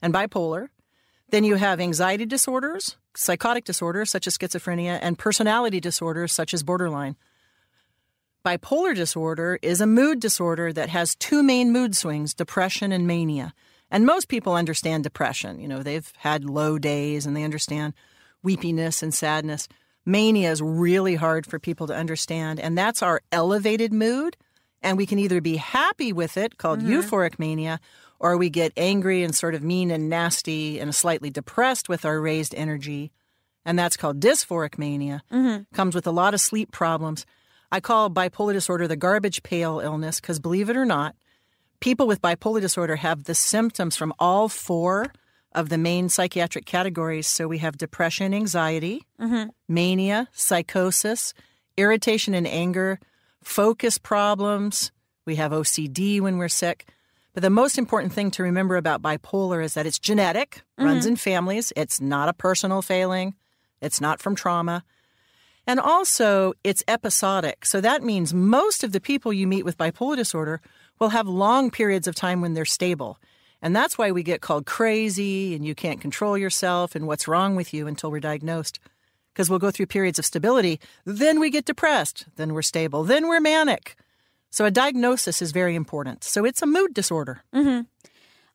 and 0.00 0.14
bipolar. 0.14 0.68
Then 1.28 1.44
you 1.44 1.56
have 1.56 1.80
anxiety 1.80 2.26
disorders, 2.26 2.96
psychotic 3.14 3.64
disorders 3.64 4.10
such 4.10 4.26
as 4.26 4.36
schizophrenia, 4.36 4.98
and 5.00 5.18
personality 5.18 5.80
disorders 5.80 6.32
such 6.32 6.54
as 6.54 6.62
borderline. 6.62 7.16
Bipolar 8.44 8.94
disorder 8.94 9.58
is 9.62 9.80
a 9.80 9.86
mood 9.86 10.20
disorder 10.20 10.72
that 10.72 10.90
has 10.90 11.14
two 11.14 11.42
main 11.42 11.72
mood 11.72 11.96
swings, 11.96 12.34
depression 12.34 12.92
and 12.92 13.06
mania. 13.06 13.54
And 13.90 14.04
most 14.04 14.28
people 14.28 14.54
understand 14.54 15.04
depression. 15.04 15.60
You 15.60 15.68
know, 15.68 15.82
they've 15.82 16.12
had 16.18 16.44
low 16.44 16.78
days 16.78 17.26
and 17.26 17.34
they 17.34 17.42
understand 17.42 17.94
weepiness 18.42 19.02
and 19.02 19.14
sadness. 19.14 19.66
Mania 20.04 20.50
is 20.50 20.60
really 20.60 21.14
hard 21.14 21.46
for 21.46 21.58
people 21.58 21.86
to 21.86 21.94
understand, 21.94 22.60
and 22.60 22.76
that's 22.76 23.02
our 23.02 23.22
elevated 23.32 23.92
mood. 23.92 24.36
And 24.82 24.98
we 24.98 25.06
can 25.06 25.18
either 25.18 25.40
be 25.40 25.56
happy 25.56 26.12
with 26.12 26.36
it, 26.36 26.58
called 26.58 26.80
mm-hmm. 26.80 26.92
euphoric 26.92 27.38
mania, 27.38 27.80
or 28.24 28.38
we 28.38 28.48
get 28.48 28.72
angry 28.78 29.22
and 29.22 29.34
sort 29.34 29.54
of 29.54 29.62
mean 29.62 29.90
and 29.90 30.08
nasty 30.08 30.80
and 30.80 30.94
slightly 30.94 31.28
depressed 31.28 31.90
with 31.90 32.06
our 32.06 32.18
raised 32.18 32.54
energy. 32.54 33.12
And 33.66 33.78
that's 33.78 33.98
called 33.98 34.18
dysphoric 34.18 34.78
mania. 34.78 35.22
Mm-hmm. 35.30 35.64
Comes 35.74 35.94
with 35.94 36.06
a 36.06 36.10
lot 36.10 36.32
of 36.32 36.40
sleep 36.40 36.72
problems. 36.72 37.26
I 37.70 37.80
call 37.80 38.08
bipolar 38.08 38.54
disorder 38.54 38.88
the 38.88 38.96
garbage 38.96 39.42
pail 39.42 39.78
illness 39.78 40.22
because 40.22 40.40
believe 40.40 40.70
it 40.70 40.76
or 40.76 40.86
not, 40.86 41.14
people 41.80 42.06
with 42.06 42.22
bipolar 42.22 42.62
disorder 42.62 42.96
have 42.96 43.24
the 43.24 43.34
symptoms 43.34 43.94
from 43.94 44.14
all 44.18 44.48
four 44.48 45.12
of 45.52 45.68
the 45.68 45.76
main 45.76 46.08
psychiatric 46.08 46.64
categories. 46.64 47.26
So 47.26 47.46
we 47.46 47.58
have 47.58 47.76
depression, 47.76 48.32
anxiety, 48.32 49.02
mm-hmm. 49.20 49.50
mania, 49.68 50.28
psychosis, 50.32 51.34
irritation 51.76 52.32
and 52.32 52.46
anger, 52.46 52.98
focus 53.42 53.98
problems. 53.98 54.92
We 55.26 55.36
have 55.36 55.52
OCD 55.52 56.22
when 56.22 56.38
we're 56.38 56.48
sick. 56.48 56.86
But 57.34 57.42
the 57.42 57.50
most 57.50 57.78
important 57.78 58.12
thing 58.12 58.30
to 58.32 58.44
remember 58.44 58.76
about 58.76 59.02
bipolar 59.02 59.62
is 59.62 59.74
that 59.74 59.86
it's 59.86 59.98
genetic, 59.98 60.62
runs 60.78 61.04
mm-hmm. 61.04 61.10
in 61.12 61.16
families. 61.16 61.72
It's 61.76 62.00
not 62.00 62.28
a 62.28 62.32
personal 62.32 62.80
failing. 62.80 63.34
It's 63.82 64.00
not 64.00 64.20
from 64.20 64.36
trauma. 64.36 64.84
And 65.66 65.80
also, 65.80 66.52
it's 66.62 66.84
episodic. 66.86 67.66
So 67.66 67.80
that 67.80 68.02
means 68.02 68.32
most 68.32 68.84
of 68.84 68.92
the 68.92 69.00
people 69.00 69.32
you 69.32 69.46
meet 69.46 69.64
with 69.64 69.76
bipolar 69.76 70.16
disorder 70.16 70.60
will 71.00 71.08
have 71.08 71.26
long 71.26 71.70
periods 71.70 72.06
of 72.06 72.14
time 72.14 72.40
when 72.40 72.54
they're 72.54 72.64
stable. 72.64 73.18
And 73.60 73.74
that's 73.74 73.98
why 73.98 74.12
we 74.12 74.22
get 74.22 74.40
called 74.40 74.66
crazy 74.66 75.54
and 75.54 75.64
you 75.64 75.74
can't 75.74 76.00
control 76.00 76.38
yourself 76.38 76.94
and 76.94 77.06
what's 77.06 77.26
wrong 77.26 77.56
with 77.56 77.74
you 77.74 77.86
until 77.86 78.10
we're 78.10 78.20
diagnosed. 78.20 78.78
Because 79.32 79.50
we'll 79.50 79.58
go 79.58 79.72
through 79.72 79.86
periods 79.86 80.18
of 80.20 80.26
stability, 80.26 80.78
then 81.04 81.40
we 81.40 81.50
get 81.50 81.64
depressed, 81.64 82.26
then 82.36 82.52
we're 82.52 82.62
stable, 82.62 83.02
then 83.02 83.26
we're 83.26 83.40
manic. 83.40 83.96
So 84.54 84.64
a 84.64 84.70
diagnosis 84.70 85.42
is 85.42 85.50
very 85.50 85.74
important. 85.74 86.22
So 86.22 86.44
it's 86.44 86.62
a 86.62 86.66
mood 86.66 86.94
disorder. 86.94 87.42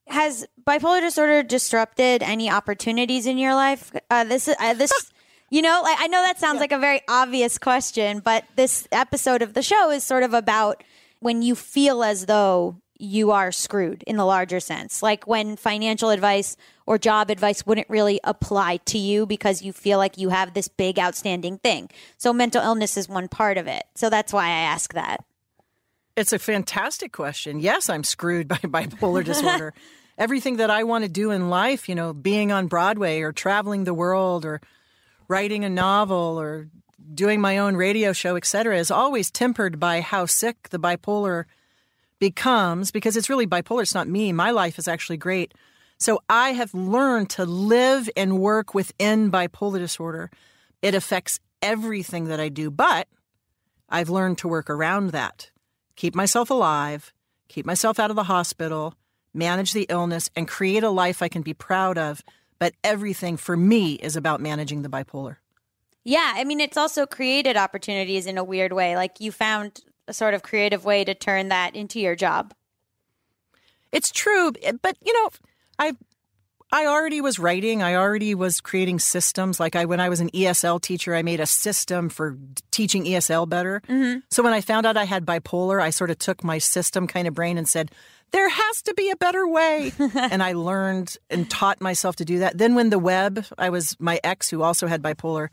Has 0.07 0.47
bipolar 0.65 1.01
disorder 1.01 1.43
disrupted 1.43 2.23
any 2.23 2.49
opportunities 2.49 3.25
in 3.25 3.37
your 3.37 3.53
life? 3.53 3.91
Uh, 4.09 4.23
this, 4.23 4.47
uh, 4.47 4.73
this, 4.75 4.93
you 5.49 5.61
know, 5.61 5.81
like, 5.83 5.97
I 5.99 6.07
know 6.07 6.21
that 6.21 6.39
sounds 6.39 6.61
like 6.61 6.71
a 6.71 6.79
very 6.79 7.01
obvious 7.09 7.57
question, 7.57 8.21
but 8.21 8.45
this 8.55 8.87
episode 8.93 9.41
of 9.41 9.55
the 9.55 9.61
show 9.61 9.91
is 9.91 10.05
sort 10.05 10.23
of 10.23 10.33
about 10.33 10.85
when 11.19 11.41
you 11.41 11.53
feel 11.53 12.01
as 12.01 12.27
though 12.27 12.77
you 12.97 13.31
are 13.31 13.51
screwed 13.51 14.01
in 14.03 14.15
the 14.15 14.25
larger 14.25 14.61
sense, 14.61 15.03
like 15.03 15.27
when 15.27 15.57
financial 15.57 16.11
advice 16.11 16.55
or 16.85 16.97
job 16.97 17.29
advice 17.29 17.65
wouldn't 17.65 17.89
really 17.89 18.21
apply 18.23 18.77
to 18.85 18.97
you 18.97 19.25
because 19.25 19.61
you 19.61 19.73
feel 19.73 19.97
like 19.97 20.17
you 20.17 20.29
have 20.29 20.53
this 20.53 20.69
big 20.69 20.97
outstanding 20.97 21.57
thing. 21.57 21.89
So 22.17 22.31
mental 22.31 22.63
illness 22.63 22.95
is 22.95 23.09
one 23.09 23.27
part 23.27 23.57
of 23.57 23.67
it. 23.67 23.83
So 23.95 24.09
that's 24.09 24.31
why 24.31 24.45
I 24.45 24.61
ask 24.61 24.93
that. 24.93 25.25
It's 26.19 26.33
a 26.33 26.39
fantastic 26.39 27.13
question. 27.13 27.61
Yes, 27.61 27.89
I'm 27.89 28.03
screwed 28.03 28.49
by 28.49 28.57
bipolar 28.63 29.23
disorder. 29.23 29.73
Everything 30.17 30.57
that 30.57 30.69
I 30.69 30.83
want 30.83 31.05
to 31.05 31.09
do 31.09 31.31
in 31.31 31.49
life, 31.49 31.87
you 31.87 31.95
know, 31.95 32.11
being 32.11 32.51
on 32.51 32.67
Broadway 32.67 33.21
or 33.21 33.31
traveling 33.31 33.85
the 33.85 33.93
world 33.93 34.43
or 34.43 34.59
writing 35.29 35.63
a 35.63 35.69
novel 35.69 36.37
or 36.37 36.67
doing 37.13 37.39
my 37.39 37.59
own 37.59 37.77
radio 37.77 38.11
show, 38.11 38.35
etc., 38.35 38.77
is 38.77 38.91
always 38.91 39.31
tempered 39.31 39.79
by 39.79 40.01
how 40.01 40.25
sick 40.25 40.67
the 40.71 40.77
bipolar 40.77 41.45
becomes 42.19 42.91
because 42.91 43.15
it's 43.15 43.29
really 43.29 43.47
bipolar. 43.47 43.83
It's 43.83 43.95
not 43.95 44.09
me. 44.09 44.33
My 44.33 44.51
life 44.51 44.77
is 44.77 44.89
actually 44.89 45.15
great. 45.15 45.53
So 45.99 46.21
I 46.27 46.49
have 46.49 46.73
learned 46.73 47.29
to 47.31 47.45
live 47.45 48.09
and 48.17 48.39
work 48.39 48.73
within 48.73 49.31
bipolar 49.31 49.79
disorder. 49.79 50.29
It 50.81 50.95
affects 50.95 51.39
everything 51.61 52.25
that 52.25 52.41
I 52.41 52.49
do, 52.49 52.69
but 52.69 53.07
I've 53.87 54.09
learned 54.09 54.39
to 54.39 54.49
work 54.49 54.69
around 54.69 55.11
that, 55.11 55.49
keep 55.99 56.15
myself 56.15 56.49
alive, 56.49 57.13
keep 57.49 57.65
myself 57.65 57.99
out 57.99 58.09
of 58.09 58.15
the 58.15 58.23
hospital, 58.23 58.95
manage 59.33 59.73
the 59.73 59.85
illness, 59.89 60.29
and 60.33 60.47
create 60.47 60.81
a 60.81 60.89
life 60.89 61.21
I 61.21 61.27
can 61.27 61.41
be 61.41 61.53
proud 61.53 61.97
of. 61.97 62.23
But 62.57 62.73
everything 62.85 63.35
for 63.35 63.57
me 63.57 63.95
is 63.95 64.15
about 64.15 64.39
managing 64.39 64.81
the 64.81 64.89
bipolar. 64.89 65.35
Yeah, 66.05 66.31
I 66.35 66.45
mean, 66.45 66.61
it's 66.61 66.77
also 66.77 67.05
created 67.05 67.57
opportunities 67.57 68.27
in 68.27 68.37
a 68.37 68.43
weird 68.45 68.71
way. 68.71 68.95
Like 68.95 69.19
you 69.19 69.33
found 69.33 69.81
a 70.07 70.13
sort 70.13 70.33
of 70.33 70.41
creative 70.41 70.85
way 70.85 71.03
to 71.03 71.13
turn 71.13 71.49
that 71.49 71.75
into 71.75 71.99
your 71.99 72.15
job. 72.15 72.53
It's 73.91 74.09
true, 74.09 74.53
but 74.81 74.97
you 75.03 75.13
know, 75.13 75.29
I 75.77 75.93
I 76.71 76.85
already 76.85 77.19
was 77.19 77.39
writing. 77.39 77.81
I 77.81 77.95
already 77.95 78.35
was 78.35 78.61
creating 78.61 78.99
systems. 78.99 79.59
Like 79.59 79.75
I, 79.75 79.85
when 79.85 79.99
I 79.99 80.09
was 80.09 80.19
an 80.19 80.29
ESL 80.29 80.79
teacher, 80.81 81.15
I 81.15 81.23
made 81.23 81.39
a 81.39 81.47
system 81.47 82.09
for 82.09 82.37
teaching 82.69 83.05
ESL 83.05 83.49
better. 83.49 83.81
Mm-hmm. 83.87 84.19
So 84.29 84.43
when 84.43 84.53
I 84.53 84.61
found 84.61 84.85
out 84.85 84.95
I 84.95 85.05
had 85.05 85.25
bipolar, 85.25 85.81
I 85.81 85.89
sort 85.89 86.11
of 86.11 86.19
took 86.19 86.43
my 86.43 86.59
system 86.59 87.07
kind 87.07 87.27
of 87.27 87.33
brain 87.33 87.57
and 87.57 87.67
said, 87.67 87.91
there 88.31 88.47
has 88.47 88.81
to 88.83 88.93
be 88.93 89.09
a 89.09 89.15
better 89.15 89.47
way. 89.47 89.91
and 90.15 90.43
I 90.43 90.53
learned 90.53 91.17
and 91.31 91.49
taught 91.49 91.81
myself 91.81 92.17
to 92.17 92.25
do 92.25 92.39
that. 92.39 92.57
Then 92.57 92.75
when 92.75 92.91
the 92.91 92.99
web, 92.99 93.45
I 93.57 93.69
was 93.69 93.95
my 93.99 94.19
ex 94.23 94.49
who 94.49 94.61
also 94.61 94.85
had 94.85 95.01
bipolar 95.01 95.49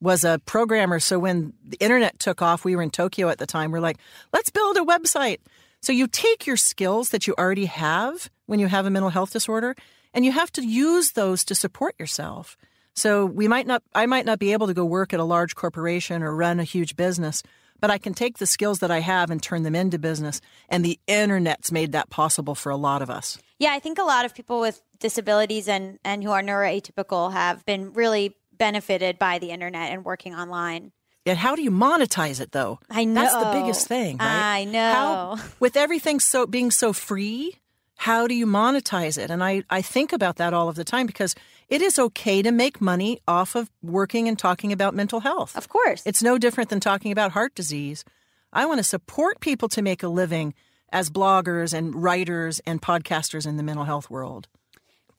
was 0.00 0.24
a 0.24 0.40
programmer. 0.46 0.98
So 0.98 1.18
when 1.18 1.52
the 1.62 1.76
internet 1.78 2.18
took 2.18 2.40
off, 2.40 2.64
we 2.64 2.74
were 2.74 2.82
in 2.82 2.90
Tokyo 2.90 3.28
at 3.28 3.38
the 3.38 3.46
time. 3.46 3.70
We're 3.70 3.80
like, 3.80 3.98
let's 4.32 4.50
build 4.50 4.76
a 4.78 4.80
website. 4.80 5.38
So 5.82 5.92
you 5.92 6.06
take 6.06 6.46
your 6.46 6.56
skills 6.56 7.10
that 7.10 7.26
you 7.26 7.34
already 7.38 7.66
have 7.66 8.30
when 8.46 8.58
you 8.58 8.66
have 8.68 8.86
a 8.86 8.90
mental 8.90 9.10
health 9.10 9.32
disorder 9.32 9.76
and 10.14 10.24
you 10.24 10.32
have 10.32 10.50
to 10.52 10.64
use 10.64 11.12
those 11.12 11.44
to 11.44 11.54
support 11.54 11.94
yourself. 11.98 12.56
So 12.94 13.26
we 13.26 13.48
might 13.48 13.66
not 13.66 13.82
I 13.94 14.06
might 14.06 14.24
not 14.24 14.38
be 14.38 14.52
able 14.52 14.68
to 14.68 14.74
go 14.74 14.84
work 14.84 15.12
at 15.12 15.20
a 15.20 15.24
large 15.24 15.54
corporation 15.54 16.22
or 16.22 16.34
run 16.34 16.60
a 16.60 16.64
huge 16.64 16.96
business, 16.96 17.42
but 17.80 17.90
I 17.90 17.98
can 17.98 18.14
take 18.14 18.38
the 18.38 18.46
skills 18.46 18.78
that 18.78 18.90
I 18.90 19.00
have 19.00 19.30
and 19.30 19.42
turn 19.42 19.64
them 19.64 19.74
into 19.74 19.98
business 19.98 20.40
and 20.68 20.84
the 20.84 20.98
internet's 21.06 21.72
made 21.72 21.92
that 21.92 22.08
possible 22.08 22.54
for 22.54 22.70
a 22.70 22.76
lot 22.76 23.02
of 23.02 23.10
us. 23.10 23.36
Yeah, 23.58 23.72
I 23.72 23.80
think 23.80 23.98
a 23.98 24.04
lot 24.04 24.24
of 24.24 24.34
people 24.34 24.60
with 24.60 24.80
disabilities 25.00 25.68
and 25.68 25.98
and 26.04 26.22
who 26.22 26.30
are 26.30 26.42
neuroatypical 26.42 27.32
have 27.32 27.66
been 27.66 27.92
really 27.92 28.36
benefited 28.56 29.18
by 29.18 29.40
the 29.40 29.50
internet 29.50 29.90
and 29.90 30.04
working 30.04 30.34
online. 30.34 30.92
And 31.26 31.38
how 31.38 31.56
do 31.56 31.62
you 31.62 31.70
monetize 31.70 32.40
it 32.40 32.52
though? 32.52 32.78
I 32.88 33.04
know. 33.04 33.22
That's 33.22 33.34
the 33.34 33.60
biggest 33.60 33.88
thing, 33.88 34.18
right? 34.18 34.60
I 34.60 34.64
know. 34.66 35.36
How, 35.38 35.44
with 35.58 35.76
everything 35.76 36.20
so 36.20 36.46
being 36.46 36.70
so 36.70 36.92
free, 36.92 37.56
how 37.96 38.26
do 38.26 38.34
you 38.34 38.46
monetize 38.46 39.16
it? 39.16 39.30
And 39.30 39.42
I, 39.42 39.62
I 39.70 39.82
think 39.82 40.12
about 40.12 40.36
that 40.36 40.52
all 40.52 40.68
of 40.68 40.76
the 40.76 40.84
time 40.84 41.06
because 41.06 41.34
it 41.68 41.80
is 41.80 41.98
okay 41.98 42.42
to 42.42 42.50
make 42.50 42.80
money 42.80 43.20
off 43.26 43.54
of 43.54 43.70
working 43.82 44.28
and 44.28 44.38
talking 44.38 44.72
about 44.72 44.94
mental 44.94 45.20
health. 45.20 45.56
Of 45.56 45.68
course. 45.68 46.02
It's 46.04 46.22
no 46.22 46.36
different 46.38 46.70
than 46.70 46.80
talking 46.80 47.12
about 47.12 47.32
heart 47.32 47.54
disease. 47.54 48.04
I 48.52 48.66
want 48.66 48.78
to 48.78 48.84
support 48.84 49.40
people 49.40 49.68
to 49.70 49.82
make 49.82 50.02
a 50.02 50.08
living 50.08 50.54
as 50.90 51.10
bloggers 51.10 51.72
and 51.72 51.94
writers 51.94 52.60
and 52.66 52.80
podcasters 52.80 53.46
in 53.46 53.56
the 53.56 53.62
mental 53.62 53.84
health 53.84 54.10
world. 54.10 54.48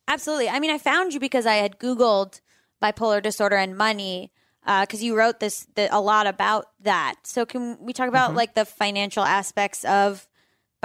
Absolutely. 0.08 0.50
I 0.50 0.60
mean, 0.60 0.72
I 0.72 0.78
found 0.78 1.14
you 1.14 1.20
because 1.20 1.46
I 1.46 1.56
had 1.56 1.80
Googled 1.80 2.40
bipolar 2.82 3.22
disorder 3.22 3.56
and 3.56 3.76
money 3.76 4.32
because 4.64 5.02
uh, 5.02 5.06
you 5.06 5.18
wrote 5.18 5.40
this 5.40 5.68
the, 5.76 5.94
a 5.96 6.00
lot 6.00 6.28
about 6.28 6.68
that. 6.82 7.16
So 7.24 7.46
can 7.46 7.78
we 7.80 7.94
talk 7.94 8.08
about 8.08 8.30
mm-hmm. 8.30 8.38
like 8.38 8.56
the 8.56 8.66
financial 8.66 9.24
aspects 9.24 9.84
of 9.86 10.28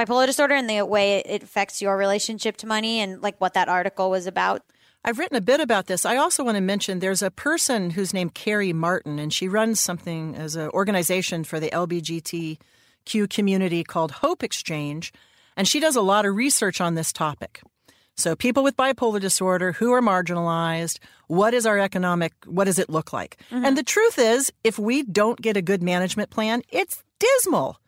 bipolar 0.05 0.26
disorder 0.26 0.55
and 0.55 0.68
the 0.68 0.82
way 0.82 1.18
it 1.18 1.42
affects 1.42 1.82
your 1.82 1.96
relationship 1.96 2.57
to 2.59 2.66
money 2.66 3.01
and 3.01 3.22
like 3.22 3.40
what 3.40 3.55
that 3.55 3.68
article 3.68 4.11
was 4.11 4.26
about? 4.26 4.62
I've 5.05 5.18
written 5.18 5.36
a 5.36 5.40
bit 5.40 5.61
about 5.61 5.86
this. 5.86 6.05
I 6.05 6.16
also 6.16 6.44
want 6.44 6.57
to 6.57 6.61
mention 6.61 6.98
there's 6.98 7.22
a 7.22 7.30
person 7.30 7.90
who's 7.90 8.12
named 8.12 8.34
Carrie 8.34 8.74
Martin, 8.74 9.18
and 9.18 9.32
she 9.32 9.48
runs 9.48 9.80
something 9.80 10.34
as 10.34 10.57
an 10.57 10.68
organization 10.70 11.42
for 11.42 11.59
the 11.59 11.70
LBGTQ 11.70 13.30
community 13.30 13.82
called 13.82 14.11
Hope 14.12 14.42
Exchange, 14.42 15.12
and 15.57 15.66
she 15.66 15.80
does 15.80 15.96
a 15.96 16.03
lot 16.03 16.26
of 16.26 16.36
research 16.36 16.82
on 16.82 16.96
this 16.96 17.12
topic. 17.14 17.62
So, 18.14 18.36
people 18.36 18.62
with 18.62 18.76
bipolar 18.76 19.20
disorder 19.20 19.72
who 19.72 19.90
are 19.92 20.03
marginalized, 20.03 20.98
what 21.28 21.55
is 21.55 21.64
our 21.64 21.78
economic, 21.78 22.34
what 22.44 22.64
does 22.64 22.78
it 22.78 22.90
look 22.90 23.14
like? 23.14 23.38
Mm-hmm. 23.51 23.64
And 23.64 23.78
the 23.78 23.82
truth 23.82 24.18
is, 24.18 24.53
if 24.62 24.78
we 24.78 25.03
don't 25.03 25.40
get 25.40 25.57
a 25.57 25.62
good 25.62 25.82
management 25.82 26.28
plan, 26.28 26.62
it's 26.68 27.03
dismal 27.18 27.80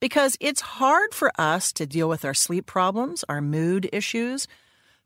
because 0.00 0.36
it's 0.40 0.60
hard 0.60 1.14
for 1.14 1.30
us 1.38 1.72
to 1.74 1.86
deal 1.86 2.08
with 2.08 2.24
our 2.24 2.34
sleep 2.34 2.66
problems, 2.66 3.24
our 3.28 3.40
mood 3.40 3.88
issues, 3.92 4.46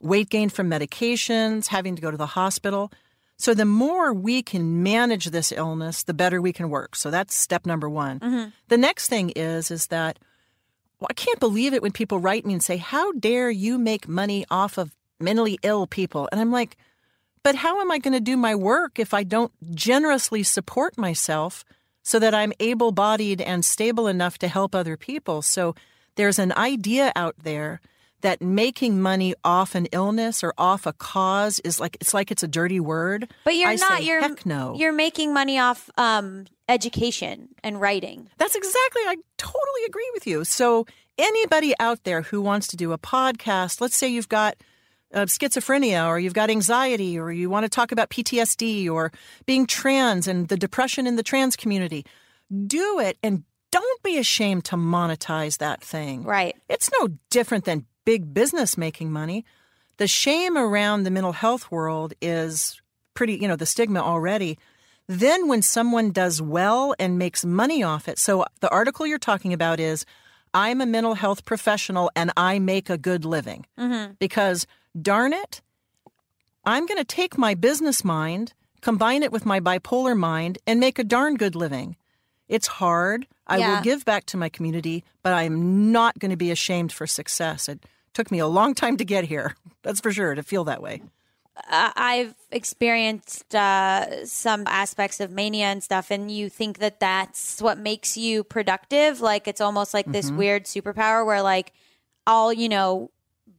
weight 0.00 0.30
gain 0.30 0.48
from 0.48 0.70
medications, 0.70 1.68
having 1.68 1.96
to 1.96 2.02
go 2.02 2.10
to 2.10 2.16
the 2.16 2.26
hospital. 2.26 2.90
So 3.36 3.54
the 3.54 3.64
more 3.64 4.12
we 4.12 4.42
can 4.42 4.82
manage 4.82 5.26
this 5.26 5.52
illness, 5.52 6.02
the 6.02 6.14
better 6.14 6.40
we 6.40 6.52
can 6.52 6.70
work. 6.70 6.96
So 6.96 7.10
that's 7.10 7.36
step 7.36 7.66
number 7.66 7.88
one. 7.88 8.18
Mm-hmm. 8.20 8.48
The 8.68 8.78
next 8.78 9.08
thing 9.08 9.30
is 9.30 9.70
is 9.70 9.86
that 9.88 10.18
well, 11.00 11.08
I 11.10 11.14
can't 11.14 11.38
believe 11.38 11.74
it 11.74 11.82
when 11.82 11.92
people 11.92 12.18
write 12.18 12.44
me 12.44 12.52
and 12.54 12.62
say, 12.62 12.76
"How 12.76 13.12
dare 13.12 13.50
you 13.50 13.78
make 13.78 14.08
money 14.08 14.44
off 14.50 14.78
of 14.78 14.90
mentally 15.20 15.58
ill 15.62 15.86
people?" 15.86 16.28
And 16.32 16.40
I'm 16.40 16.50
like, 16.50 16.76
"But 17.44 17.54
how 17.54 17.80
am 17.80 17.92
I 17.92 17.98
going 17.98 18.14
to 18.14 18.20
do 18.20 18.36
my 18.36 18.56
work 18.56 18.98
if 18.98 19.14
I 19.14 19.22
don't 19.22 19.52
generously 19.72 20.42
support 20.42 20.98
myself 20.98 21.64
so 22.08 22.18
that 22.18 22.32
I'm 22.32 22.54
able 22.58 22.90
bodied 22.90 23.42
and 23.42 23.62
stable 23.62 24.06
enough 24.06 24.38
to 24.38 24.48
help 24.48 24.74
other 24.74 24.96
people. 24.96 25.42
So 25.42 25.74
there's 26.14 26.38
an 26.38 26.54
idea 26.56 27.12
out 27.14 27.34
there 27.42 27.82
that 28.22 28.40
making 28.40 29.02
money 29.02 29.34
off 29.44 29.74
an 29.74 29.88
illness 29.92 30.42
or 30.42 30.54
off 30.56 30.86
a 30.86 30.94
cause 30.94 31.60
is 31.64 31.78
like 31.78 31.98
it's 32.00 32.14
like 32.14 32.30
it's 32.30 32.42
a 32.42 32.48
dirty 32.48 32.80
word. 32.80 33.30
But 33.44 33.56
you're 33.56 33.68
I 33.68 33.74
not. 33.74 33.98
Say, 33.98 34.06
you're 34.06 34.22
heck 34.22 34.46
no. 34.46 34.74
You're 34.74 34.90
making 34.90 35.34
money 35.34 35.58
off 35.58 35.90
um, 35.98 36.46
education 36.66 37.50
and 37.62 37.78
writing. 37.78 38.30
That's 38.38 38.54
exactly. 38.54 39.02
I 39.02 39.16
totally 39.36 39.84
agree 39.86 40.10
with 40.14 40.26
you. 40.26 40.44
So 40.44 40.86
anybody 41.18 41.74
out 41.78 42.04
there 42.04 42.22
who 42.22 42.40
wants 42.40 42.68
to 42.68 42.78
do 42.78 42.92
a 42.92 42.98
podcast, 42.98 43.82
let's 43.82 43.98
say 43.98 44.08
you've 44.08 44.30
got 44.30 44.56
uh, 45.14 45.24
schizophrenia 45.26 46.06
or 46.06 46.18
you've 46.18 46.34
got 46.34 46.50
anxiety 46.50 47.18
or 47.18 47.32
you 47.32 47.48
want 47.48 47.64
to 47.64 47.68
talk 47.68 47.92
about 47.92 48.10
PTSD 48.10 48.90
or 48.90 49.12
being 49.46 49.66
trans 49.66 50.28
and 50.28 50.48
the 50.48 50.56
depression 50.56 51.06
in 51.06 51.16
the 51.16 51.22
trans 51.22 51.56
community, 51.56 52.04
do 52.66 53.00
it 53.00 53.16
and 53.22 53.44
don't 53.70 54.02
be 54.02 54.18
ashamed 54.18 54.64
to 54.66 54.76
monetize 54.76 55.58
that 55.58 55.82
thing. 55.82 56.24
Right. 56.24 56.56
It's 56.68 56.90
no 57.00 57.08
different 57.30 57.64
than 57.64 57.86
big 58.04 58.32
business 58.32 58.78
making 58.78 59.12
money. 59.12 59.44
The 59.98 60.06
shame 60.06 60.56
around 60.56 61.02
the 61.02 61.10
mental 61.10 61.32
health 61.32 61.70
world 61.70 62.14
is 62.22 62.80
pretty, 63.14 63.34
you 63.34 63.48
know, 63.48 63.56
the 63.56 63.66
stigma 63.66 64.00
already. 64.00 64.58
Then 65.08 65.48
when 65.48 65.62
someone 65.62 66.12
does 66.12 66.40
well 66.40 66.94
and 66.98 67.18
makes 67.18 67.44
money 67.44 67.82
off 67.82 68.08
it. 68.08 68.18
So 68.18 68.44
the 68.60 68.70
article 68.70 69.06
you're 69.06 69.18
talking 69.18 69.52
about 69.52 69.80
is 69.80 70.04
I'm 70.54 70.80
a 70.80 70.86
mental 70.86 71.14
health 71.14 71.44
professional 71.44 72.10
and 72.14 72.32
I 72.36 72.58
make 72.58 72.88
a 72.88 72.98
good 72.98 73.24
living. 73.24 73.66
Mm-hmm. 73.78 74.12
Because 74.18 74.66
darn 75.00 75.32
it, 75.32 75.60
I'm 76.64 76.86
going 76.86 76.98
to 76.98 77.04
take 77.04 77.38
my 77.38 77.54
business 77.54 78.04
mind, 78.04 78.52
combine 78.80 79.22
it 79.22 79.32
with 79.32 79.46
my 79.46 79.60
bipolar 79.60 80.16
mind, 80.16 80.58
and 80.66 80.80
make 80.80 80.98
a 80.98 81.04
darn 81.04 81.36
good 81.36 81.54
living. 81.54 81.96
It's 82.48 82.66
hard. 82.66 83.26
I 83.46 83.58
Yeah. 83.58 83.76
will 83.76 83.82
give 83.82 84.04
back 84.04 84.26
to 84.26 84.36
my 84.36 84.48
community, 84.48 85.04
but 85.22 85.32
I'm 85.32 85.92
not 85.92 86.18
going 86.18 86.30
to 86.30 86.36
be 86.36 86.50
ashamed 86.50 86.92
for 86.92 87.06
success. 87.06 87.68
It 87.68 87.84
took 88.14 88.30
me 88.30 88.38
a 88.38 88.46
long 88.46 88.74
time 88.74 88.96
to 88.98 89.04
get 89.04 89.24
here. 89.24 89.54
That's 89.82 90.00
for 90.00 90.10
sure, 90.12 90.34
to 90.34 90.42
feel 90.42 90.64
that 90.64 90.82
way. 90.82 91.02
I've 91.70 92.34
experienced 92.52 93.52
uh, 93.54 94.24
some 94.26 94.64
aspects 94.68 95.18
of 95.20 95.32
mania 95.32 95.66
and 95.66 95.82
stuff, 95.82 96.10
and 96.10 96.30
you 96.30 96.48
think 96.48 96.78
that 96.78 97.00
that's 97.00 97.60
what 97.60 97.78
makes 97.78 98.16
you 98.16 98.44
productive. 98.44 99.20
Like 99.20 99.48
it's 99.48 99.60
almost 99.60 99.92
like 99.92 100.06
this 100.06 100.30
weird 100.30 100.66
superpower 100.66 101.26
where, 101.26 101.42
like, 101.42 101.72
I'll 102.28 102.52
you 102.52 102.68
know 102.68 103.10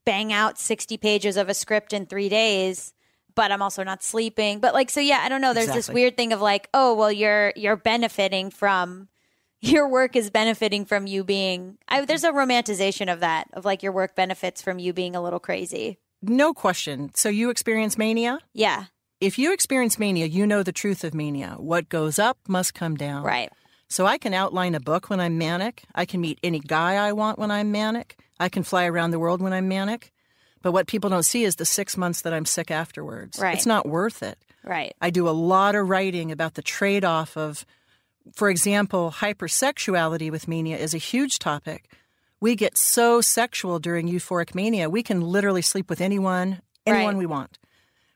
bang 0.09 0.33
out 0.33 0.57
sixty 0.57 0.97
pages 0.97 1.37
of 1.37 1.49
a 1.49 1.53
script 1.53 1.93
in 1.93 2.05
three 2.07 2.29
days, 2.29 2.93
but 3.35 3.51
I'm 3.51 3.61
also 3.61 3.83
not 3.83 4.01
sleeping. 4.01 4.59
But 4.59 4.73
like, 4.73 4.89
so 4.89 4.99
yeah, 4.99 5.19
I 5.21 5.29
don't 5.29 5.41
know. 5.41 5.53
There's 5.53 5.67
this 5.71 5.87
weird 5.89 6.17
thing 6.17 6.33
of 6.33 6.41
like, 6.41 6.67
oh 6.73 6.95
well, 6.95 7.11
you're 7.11 7.53
you're 7.55 7.75
benefiting 7.77 8.49
from. 8.49 9.07
Your 9.61 9.89
work 9.89 10.15
is 10.15 10.29
benefiting 10.29 10.85
from 10.85 11.05
you 11.05 11.25
being. 11.25 11.77
I, 11.89 12.05
there's 12.05 12.23
a 12.23 12.31
romanticization 12.31 13.11
of 13.11 13.19
that, 13.19 13.49
of 13.51 13.65
like 13.65 13.83
your 13.83 13.91
work 13.91 14.15
benefits 14.15 14.61
from 14.61 14.79
you 14.79 14.93
being 14.93 15.17
a 15.17 15.21
little 15.21 15.41
crazy. 15.41 15.99
No 16.21 16.53
question. 16.53 17.11
So 17.13 17.27
you 17.27 17.49
experience 17.49 17.97
mania? 17.97 18.39
Yeah, 18.53 18.85
If 19.19 19.37
you 19.37 19.51
experience 19.51 19.99
mania, 19.99 20.27
you 20.27 20.47
know 20.47 20.63
the 20.63 20.71
truth 20.71 21.03
of 21.03 21.13
mania. 21.13 21.55
What 21.57 21.89
goes 21.89 22.17
up 22.17 22.37
must 22.47 22.73
come 22.73 22.95
down. 22.95 23.23
right. 23.23 23.51
So 23.89 24.05
I 24.05 24.17
can 24.17 24.33
outline 24.33 24.75
a 24.75 24.79
book 24.79 25.09
when 25.09 25.19
I'm 25.19 25.37
manic. 25.37 25.83
I 25.95 26.05
can 26.05 26.21
meet 26.21 26.39
any 26.43 26.59
guy 26.59 26.95
I 26.95 27.11
want 27.13 27.39
when 27.39 27.49
I'm 27.51 27.71
manic. 27.71 28.17
I 28.39 28.47
can 28.47 28.63
fly 28.63 28.85
around 28.85 29.11
the 29.11 29.19
world 29.19 29.41
when 29.41 29.51
I'm 29.53 29.67
manic. 29.67 30.11
But 30.61 30.73
what 30.73 30.87
people 30.87 31.09
don't 31.09 31.23
see 31.23 31.43
is 31.43 31.55
the 31.55 31.65
six 31.65 31.97
months 31.97 32.21
that 32.21 32.33
I'm 32.33 32.45
sick 32.45 32.69
afterwards. 32.69 33.39
Right. 33.39 33.55
It's 33.55 33.65
not 33.65 33.87
worth 33.87 34.21
it. 34.21 34.37
Right. 34.63 34.93
I 35.01 35.09
do 35.09 35.27
a 35.27 35.31
lot 35.31 35.73
of 35.75 35.89
writing 35.89 36.31
about 36.31 36.53
the 36.53 36.61
trade 36.61 37.03
off 37.03 37.35
of, 37.35 37.65
for 38.33 38.49
example, 38.49 39.11
hypersexuality 39.17 40.29
with 40.29 40.47
mania 40.47 40.77
is 40.77 40.93
a 40.93 40.97
huge 40.99 41.39
topic. 41.39 41.89
We 42.41 42.55
get 42.55 42.77
so 42.77 43.21
sexual 43.21 43.79
during 43.79 44.07
euphoric 44.07 44.53
mania, 44.53 44.89
we 44.89 45.01
can 45.03 45.21
literally 45.21 45.61
sleep 45.61 45.89
with 45.89 45.99
anyone, 46.01 46.61
anyone 46.85 47.15
Right. 47.15 47.19
we 47.19 47.25
want. 47.25 47.57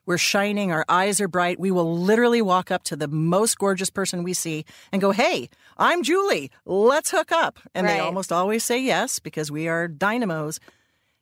We're 0.06 0.18
shining, 0.18 0.70
our 0.72 0.84
eyes 0.88 1.20
are 1.20 1.28
bright. 1.28 1.58
We 1.58 1.70
will 1.70 1.96
literally 1.98 2.42
walk 2.42 2.70
up 2.70 2.84
to 2.84 2.96
the 2.96 3.08
most 3.08 3.58
gorgeous 3.58 3.90
person 3.90 4.22
we 4.22 4.34
see 4.34 4.64
and 4.92 5.00
go, 5.00 5.12
Hey, 5.12 5.48
I'm 5.78 6.02
Julie, 6.02 6.50
let's 6.66 7.10
hook 7.10 7.32
up. 7.32 7.58
And 7.74 7.86
they 7.86 7.98
almost 8.00 8.30
always 8.32 8.64
say 8.64 8.80
yes 8.82 9.18
because 9.18 9.50
we 9.50 9.66
are 9.68 9.88
dynamos. 9.88 10.60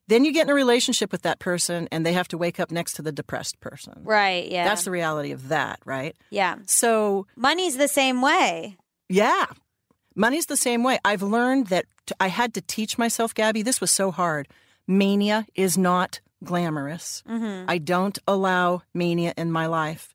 Then 0.08 0.24
you 0.24 0.32
get 0.32 0.46
in 0.46 0.50
a 0.50 0.54
relationship 0.54 1.12
with 1.12 1.22
that 1.22 1.38
person 1.38 1.88
and 1.92 2.04
they 2.04 2.12
have 2.12 2.28
to 2.28 2.36
wake 2.38 2.58
up 2.58 2.70
next 2.72 2.94
to 2.94 3.02
the 3.02 3.12
depressed 3.12 3.60
person. 3.60 3.94
Right. 4.02 4.50
Yeah. 4.50 4.64
That's 4.64 4.84
the 4.84 4.90
reality 4.90 5.30
of 5.30 5.48
that, 5.48 5.78
right? 5.84 6.16
yeah. 6.30 6.56
So, 6.66 7.26
Money's 7.36 7.76
the 7.76 7.88
same 7.88 8.20
way. 8.20 8.76
yeah, 9.08 9.46
money's 10.16 10.46
the 10.46 10.56
same 10.56 10.82
way. 10.82 10.98
I've 11.04 11.22
learned 11.22 11.68
that 11.68 11.86
t- 12.06 12.14
I 12.20 12.26
had 12.26 12.52
to 12.54 12.60
teach 12.60 12.98
myself, 12.98 13.32
Gaby, 13.32 13.62
this 13.62 13.80
was 13.80 13.90
so 13.90 14.10
hard. 14.10 14.48
Mania 14.88 15.46
is 15.54 15.78
not 15.78 16.20
glamorous. 16.44 17.22
Mm-hmm. 17.28 17.70
I 17.70 17.78
don't 17.78 18.18
allow 18.26 18.82
mania 18.94 19.34
in 19.36 19.52
my 19.52 19.66
life. 19.66 20.14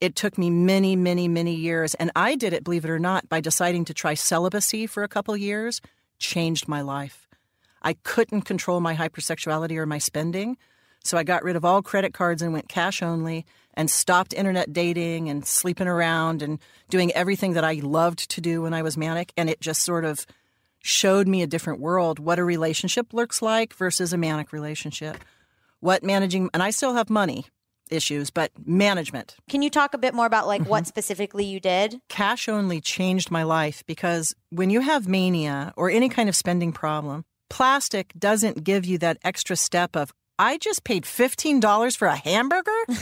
It 0.00 0.14
took 0.14 0.38
me 0.38 0.50
many, 0.50 0.94
many, 0.96 1.26
many 1.28 1.54
years. 1.54 1.94
And 1.94 2.10
I 2.14 2.36
did 2.36 2.52
it, 2.52 2.64
believe 2.64 2.84
it 2.84 2.90
or 2.90 2.98
not, 2.98 3.28
by 3.28 3.40
deciding 3.40 3.84
to 3.86 3.94
try 3.94 4.14
celibacy 4.14 4.86
for 4.86 5.02
a 5.02 5.08
couple 5.08 5.36
years, 5.36 5.80
changed 6.18 6.68
my 6.68 6.80
life. 6.80 7.26
I 7.82 7.94
couldn't 7.94 8.42
control 8.42 8.80
my 8.80 8.94
hypersexuality 8.94 9.76
or 9.76 9.86
my 9.86 9.98
spending. 9.98 10.56
So 11.04 11.16
I 11.16 11.22
got 11.22 11.42
rid 11.42 11.56
of 11.56 11.64
all 11.64 11.82
credit 11.82 12.12
cards 12.12 12.42
and 12.42 12.52
went 12.52 12.68
cash 12.68 13.02
only 13.02 13.46
and 13.74 13.90
stopped 13.90 14.34
internet 14.34 14.72
dating 14.72 15.28
and 15.28 15.46
sleeping 15.46 15.86
around 15.86 16.42
and 16.42 16.58
doing 16.90 17.12
everything 17.12 17.52
that 17.52 17.64
I 17.64 17.74
loved 17.74 18.30
to 18.30 18.40
do 18.40 18.62
when 18.62 18.74
I 18.74 18.82
was 18.82 18.96
manic. 18.96 19.32
And 19.36 19.48
it 19.48 19.60
just 19.60 19.82
sort 19.82 20.04
of 20.04 20.26
showed 20.80 21.28
me 21.28 21.42
a 21.42 21.46
different 21.46 21.80
world, 21.80 22.18
what 22.18 22.38
a 22.38 22.44
relationship 22.44 23.12
looks 23.12 23.42
like 23.42 23.74
versus 23.74 24.12
a 24.12 24.16
manic 24.16 24.52
relationship. 24.52 25.18
What 25.80 26.02
managing, 26.02 26.50
and 26.52 26.62
I 26.62 26.70
still 26.70 26.94
have 26.94 27.08
money 27.10 27.46
issues, 27.90 28.30
but 28.30 28.50
management. 28.66 29.36
Can 29.48 29.62
you 29.62 29.70
talk 29.70 29.94
a 29.94 29.98
bit 29.98 30.12
more 30.14 30.26
about 30.26 30.46
like 30.46 30.62
Mm-hmm. 30.62 30.70
what 30.70 30.86
specifically 30.86 31.44
you 31.44 31.60
did? 31.60 32.00
Cash 32.08 32.48
only 32.48 32.80
changed 32.80 33.30
my 33.30 33.42
life 33.44 33.82
because 33.86 34.34
when 34.50 34.70
you 34.70 34.80
have 34.80 35.08
mania 35.08 35.72
or 35.76 35.88
any 35.90 36.08
kind 36.08 36.28
of 36.28 36.36
spending 36.36 36.72
problem, 36.72 37.24
plastic 37.48 38.12
doesn't 38.18 38.62
give 38.64 38.84
you 38.84 38.98
that 38.98 39.18
extra 39.24 39.56
step 39.56 39.96
of, 39.96 40.12
I 40.38 40.58
just 40.58 40.84
paid 40.84 41.04
$15 41.04 41.96
for 41.96 42.08
a 42.08 42.16
hamburger? 42.16 42.70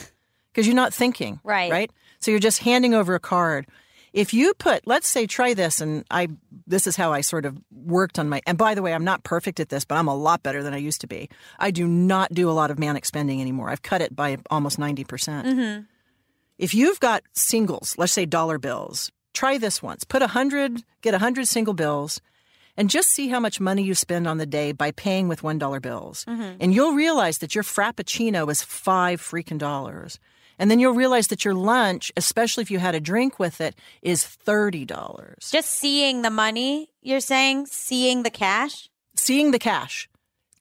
Because 0.52 0.66
you're 0.66 0.74
not 0.74 0.94
thinking. 0.94 1.38
Right. 1.44 1.70
Right? 1.70 1.90
So 2.18 2.30
you're 2.30 2.40
just 2.40 2.60
handing 2.60 2.94
over 2.94 3.14
a 3.14 3.20
card. 3.20 3.66
If 4.12 4.32
you 4.32 4.54
put, 4.54 4.86
let's 4.86 5.06
say, 5.06 5.26
try 5.26 5.54
this, 5.54 5.80
and 5.80 6.04
I, 6.10 6.28
this 6.66 6.86
is 6.86 6.96
how 6.96 7.12
I 7.12 7.20
sort 7.20 7.44
of 7.44 7.58
worked 7.70 8.18
on 8.18 8.28
my, 8.28 8.40
and 8.46 8.56
by 8.56 8.74
the 8.74 8.82
way, 8.82 8.94
I'm 8.94 9.04
not 9.04 9.24
perfect 9.24 9.60
at 9.60 9.68
this, 9.68 9.84
but 9.84 9.96
I'm 9.96 10.08
a 10.08 10.14
lot 10.14 10.42
better 10.42 10.62
than 10.62 10.72
I 10.72 10.78
used 10.78 11.00
to 11.02 11.06
be. 11.06 11.28
I 11.58 11.70
do 11.70 11.86
not 11.86 12.32
do 12.32 12.48
a 12.48 12.52
lot 12.52 12.70
of 12.70 12.78
manic 12.78 13.04
spending 13.04 13.40
anymore. 13.40 13.70
I've 13.70 13.82
cut 13.82 14.00
it 14.00 14.16
by 14.16 14.38
almost 14.50 14.78
90%. 14.78 15.06
percent 15.08 15.46
mm-hmm. 15.46 15.82
If 16.58 16.74
you've 16.74 17.00
got 17.00 17.22
singles, 17.32 17.96
let's 17.98 18.12
say 18.12 18.24
dollar 18.24 18.58
bills, 18.58 19.12
try 19.34 19.58
this 19.58 19.82
once. 19.82 20.04
Put 20.04 20.22
a 20.22 20.28
hundred, 20.28 20.82
get 21.02 21.12
a 21.12 21.18
hundred 21.18 21.48
single 21.48 21.74
bills, 21.74 22.20
and 22.76 22.88
just 22.88 23.10
see 23.10 23.28
how 23.28 23.40
much 23.40 23.60
money 23.60 23.82
you 23.82 23.94
spend 23.94 24.26
on 24.26 24.38
the 24.38 24.46
day 24.46 24.72
by 24.72 24.90
paying 24.92 25.28
with 25.28 25.42
one 25.42 25.58
dollar 25.58 25.80
bills. 25.80 26.24
Mm-hmm. 26.24 26.56
And 26.60 26.74
you'll 26.74 26.94
realize 26.94 27.38
that 27.38 27.54
your 27.54 27.64
frappuccino 27.64 28.50
is 28.50 28.62
five 28.62 29.20
freaking 29.20 29.58
dollars. 29.58 30.18
And 30.58 30.70
then 30.70 30.78
you'll 30.80 30.94
realize 30.94 31.28
that 31.28 31.44
your 31.44 31.54
lunch, 31.54 32.10
especially 32.16 32.62
if 32.62 32.70
you 32.70 32.78
had 32.78 32.94
a 32.94 33.00
drink 33.00 33.38
with 33.38 33.60
it, 33.60 33.74
is 34.02 34.24
thirty 34.24 34.84
dollars. 34.84 35.50
Just 35.50 35.70
seeing 35.70 36.22
the 36.22 36.30
money, 36.30 36.90
you're 37.02 37.20
saying? 37.20 37.66
Seeing 37.66 38.22
the 38.22 38.30
cash? 38.30 38.88
Seeing 39.14 39.50
the 39.50 39.58
cash 39.58 40.08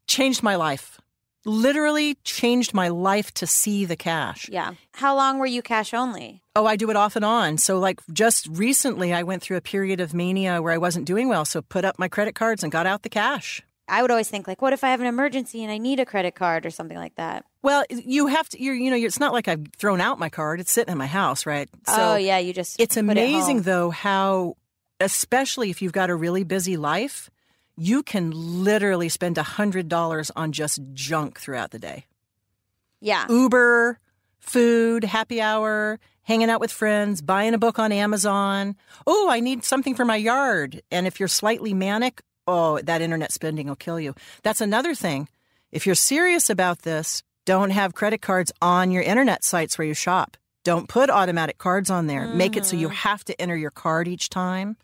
changed 0.07 0.43
my 0.43 0.55
life. 0.55 0.99
Literally 1.47 2.15
changed 2.23 2.73
my 2.73 2.87
life 2.87 3.31
to 3.35 3.45
see 3.45 3.85
the 3.85 3.95
cash. 3.95 4.49
Yeah. 4.49 4.71
How 4.93 5.15
long 5.15 5.37
were 5.37 5.45
you 5.45 5.61
cash 5.61 5.93
only? 5.93 6.41
Oh, 6.55 6.65
I 6.65 6.75
do 6.75 6.89
it 6.89 6.95
off 6.95 7.15
and 7.15 7.23
on. 7.23 7.59
So, 7.59 7.77
like, 7.77 8.01
just 8.11 8.47
recently, 8.47 9.13
I 9.13 9.21
went 9.21 9.43
through 9.43 9.57
a 9.57 9.61
period 9.61 9.99
of 9.99 10.13
mania 10.13 10.59
where 10.61 10.73
I 10.73 10.79
wasn't 10.79 11.05
doing 11.05 11.29
well. 11.29 11.45
So, 11.45 11.61
put 11.61 11.85
up 11.85 11.99
my 11.99 12.07
credit 12.07 12.33
cards 12.33 12.63
and 12.63 12.71
got 12.71 12.87
out 12.87 13.03
the 13.03 13.09
cash. 13.09 13.61
I 13.87 14.01
would 14.01 14.11
always 14.11 14.29
think 14.29 14.47
like, 14.47 14.61
what 14.61 14.73
if 14.73 14.83
I 14.83 14.89
have 14.89 15.01
an 15.01 15.07
emergency 15.07 15.63
and 15.63 15.71
I 15.71 15.77
need 15.77 15.99
a 15.99 16.05
credit 16.05 16.35
card 16.35 16.65
or 16.65 16.71
something 16.71 16.97
like 16.97 17.15
that? 17.15 17.45
Well, 17.61 17.83
you 17.89 18.27
have 18.27 18.49
to, 18.49 18.61
you're, 18.61 18.75
you 18.75 18.89
know, 18.89 18.97
it's 18.97 19.19
not 19.19 19.33
like 19.33 19.47
I've 19.47 19.65
thrown 19.77 20.01
out 20.01 20.19
my 20.19 20.29
card. 20.29 20.59
It's 20.59 20.71
sitting 20.71 20.91
in 20.91 20.97
my 20.97 21.07
house, 21.07 21.45
right? 21.45 21.69
So, 21.87 22.13
oh 22.13 22.15
yeah, 22.15 22.37
you 22.37 22.53
just 22.53 22.79
it's 22.79 22.97
it 22.97 23.01
amazing, 23.01 23.57
home. 23.57 23.63
though, 23.63 23.89
how, 23.91 24.57
especially 24.99 25.69
if 25.69 25.81
you've 25.81 25.93
got 25.93 26.09
a 26.09 26.15
really 26.15 26.43
busy 26.43 26.77
life, 26.77 27.29
you 27.77 28.03
can 28.03 28.31
literally 28.31 29.09
spend 29.09 29.37
a 29.37 29.43
$100 29.43 30.31
on 30.35 30.51
just 30.51 30.79
junk 30.93 31.39
throughout 31.39 31.71
the 31.71 31.79
day. 31.79 32.05
Yeah. 33.01 33.25
Uber, 33.29 33.99
food, 34.39 35.03
happy 35.03 35.41
hour, 35.41 35.99
hanging 36.23 36.49
out 36.49 36.59
with 36.59 36.71
friends, 36.71 37.21
buying 37.21 37.53
a 37.53 37.57
book 37.57 37.77
on 37.77 37.91
Amazon. 37.91 38.75
Oh, 39.05 39.29
I 39.29 39.41
need 39.41 39.63
something 39.63 39.93
for 39.93 40.05
my 40.05 40.15
yard. 40.15 40.81
And 40.89 41.05
if 41.05 41.19
you're 41.19 41.27
slightly 41.27 41.73
manic, 41.73 42.21
oh, 42.47 42.79
that 42.81 43.01
internet 43.01 43.31
spending 43.31 43.67
will 43.67 43.75
kill 43.75 43.99
you. 43.99 44.15
That's 44.43 44.61
another 44.61 44.95
thing. 44.95 45.27
If 45.71 45.85
you're 45.85 45.95
serious 45.95 46.49
about 46.49 46.83
this, 46.83 47.23
don't 47.45 47.71
have 47.71 47.93
credit 47.93 48.21
cards 48.21 48.51
on 48.61 48.91
your 48.91 49.03
internet 49.03 49.43
sites 49.43 49.77
where 49.77 49.87
you 49.87 49.93
shop. 49.93 50.37
Don't 50.63 50.89
put 50.89 51.09
automatic 51.09 51.59
cards 51.59 51.89
on 51.91 52.07
there. 52.07 52.27
Make 52.27 52.57
it 52.57 52.65
so 52.65 52.75
you 52.75 52.89
mm. 52.89 52.93
have 52.93 53.23
to 53.25 53.39
enter 53.39 53.55
your 53.55 53.69
card 53.69 54.07
each 54.07 54.29
time. 54.29 54.77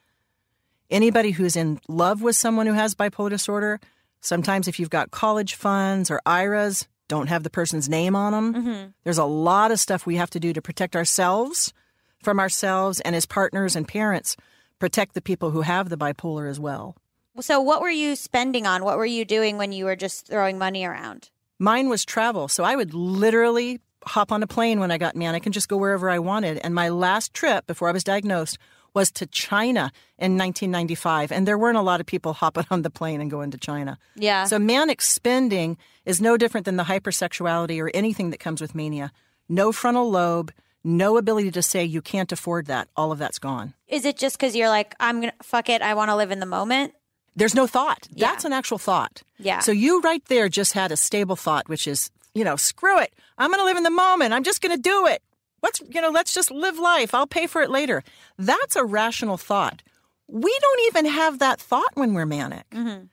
Anybody 0.91 1.32
who's 1.32 1.55
in 1.55 1.80
love 1.88 2.22
with 2.22 2.36
someone 2.36 2.68
who 2.68 2.74
has 2.74 2.93
bipolar 2.93 3.32
disorder, 3.32 3.80
sometimes 4.20 4.68
if 4.68 4.80
you've 4.80 4.91
got 4.91 5.09
college 5.09 5.55
funds 5.55 6.12
or 6.12 6.22
IRAs, 6.26 6.88
don't 7.07 7.28
have 7.28 7.43
the 7.43 7.49
person's 7.49 7.89
name 7.89 8.16
on 8.16 8.32
them. 8.32 8.53
Mm-hmm. 8.53 8.89
There's 9.03 9.18
a 9.18 9.26
lot 9.26 9.72
of 9.72 9.80
stuff 9.80 10.05
we 10.05 10.18
have 10.18 10.30
to 10.32 10.39
do 10.39 10.53
to 10.53 10.62
protect 10.62 10.95
ourselves 10.95 11.74
from 12.22 12.39
ourselves 12.39 12.99
and 13.01 13.16
as 13.16 13.26
partners 13.26 13.76
and 13.76 13.88
parents, 13.88 14.38
protect 14.80 15.14
the 15.14 15.22
people 15.22 15.51
who 15.51 15.62
have 15.62 15.89
the 15.89 15.97
bipolar 15.97 16.49
as 16.49 16.59
well. 16.59 16.95
So 17.39 17.61
what 17.61 17.82
were 17.82 17.89
you 17.89 18.15
spending 18.15 18.67
on? 18.67 18.84
What 18.84 18.97
were 18.97 19.05
you 19.05 19.25
doing 19.25 19.57
when 19.57 19.71
you 19.71 19.86
were 19.86 19.95
just 19.95 20.27
throwing 20.27 20.57
money 20.57 20.86
around? 20.86 21.29
Mine 21.59 21.89
was 21.89 22.03
travel. 22.03 22.47
So 22.47 22.63
I 22.63 22.75
would 22.75 22.93
literally 22.93 23.79
hop 24.05 24.32
on 24.32 24.43
a 24.43 24.47
plane 24.47 24.79
when 24.79 24.91
I 24.91 24.97
got 24.97 25.15
manic 25.15 25.45
and 25.45 25.53
just 25.53 25.69
go 25.69 25.77
wherever 25.77 26.09
I 26.09 26.19
wanted. 26.19 26.57
And 26.57 26.73
my 26.73 26.89
last 26.89 27.34
trip 27.34 27.67
before 27.67 27.88
I 27.88 27.91
was 27.91 28.03
diagnosed 28.03 28.57
was 28.93 29.11
to 29.11 29.25
China 29.27 29.91
in 30.17 30.38
1995. 30.38 31.32
And 31.32 31.47
there 31.47 31.57
weren't 31.57 31.77
a 31.77 31.82
lot 31.82 31.99
of 31.99 32.05
people 32.05 32.34
hopping 32.41 32.65
on 32.69 32.82
the 32.82 32.89
plane 32.89 33.21
and 33.21 33.32
going 33.32 33.51
to 33.51 33.57
China. 33.57 33.97
Yeah. 34.15 34.45
So 34.45 34.59
manic 34.59 35.01
spending 35.01 35.77
is 36.05 36.19
no 36.19 36.38
different 36.38 36.65
than 36.65 36.77
the 36.77 36.84
hypersexuality 36.84 37.82
or 37.82 37.91
anything 37.93 38.32
that 38.32 38.39
comes 38.39 38.59
with 38.59 38.75
mania. 38.75 39.11
No 39.47 39.71
frontal 39.71 40.09
lobe, 40.09 40.51
no 40.84 41.17
ability 41.17 41.51
to 41.51 41.61
say 41.61 41.84
you 41.84 42.01
can't 42.01 42.32
afford 42.32 42.65
that. 42.67 42.88
All 42.95 43.11
of 43.11 43.19
that's 43.19 43.39
gone. 43.39 43.73
Is 43.88 44.05
it 44.05 44.17
just 44.17 44.38
because 44.38 44.55
you're 44.55 44.69
like, 44.69 44.95
I'm 44.99 45.19
gonna 45.19 45.34
fuck 45.43 45.69
it, 45.69 45.82
I 45.82 45.93
want 45.93 46.09
to 46.09 46.15
live 46.15 46.32
in 46.32 46.39
the 46.39 46.45
moment? 46.45 46.93
There's 47.36 47.55
no 47.55 47.67
thought. 47.67 48.07
Yeah. 48.13 48.32
That's 48.32 48.45
an 48.45 48.53
actual 48.53 48.77
thought. 48.77 49.23
Yeah. 49.38 49.59
So 49.59 49.71
you 49.71 50.01
right 50.01 50.23
there 50.25 50.49
just 50.49 50.73
had 50.73 50.91
a 50.91 50.97
stable 50.97 51.36
thought, 51.36 51.69
which 51.69 51.88
is, 51.88 52.11
you 52.34 52.43
know, 52.43 52.55
screw 52.55 52.99
it. 52.99 53.13
I'm 53.38 53.49
going 53.49 53.61
to 53.61 53.65
live 53.65 53.77
in 53.77 53.84
the 53.84 53.89
moment. 53.89 54.34
I'm 54.34 54.43
just 54.43 54.61
going 54.61 54.75
to 54.75 54.82
do 54.82 55.07
it. 55.07 55.21
What's, 55.61 55.82
you 55.89 56.01
know, 56.01 56.09
let's 56.09 56.34
just 56.34 56.51
live 56.51 56.77
life. 56.77 57.13
I'll 57.13 57.27
pay 57.27 57.47
for 57.47 57.61
it 57.61 57.69
later. 57.69 58.03
That's 58.38 58.75
a 58.75 58.84
rational 58.84 59.38
thought. 59.38 59.82
We 60.27 60.57
don't 60.61 60.82
even 60.88 61.05
have 61.05 61.39
that 61.39 61.59
thought 61.59 61.91
when 61.93 62.13
we're 62.13 62.25
manic. 62.25 62.69
Mm-hmm. 62.71 63.05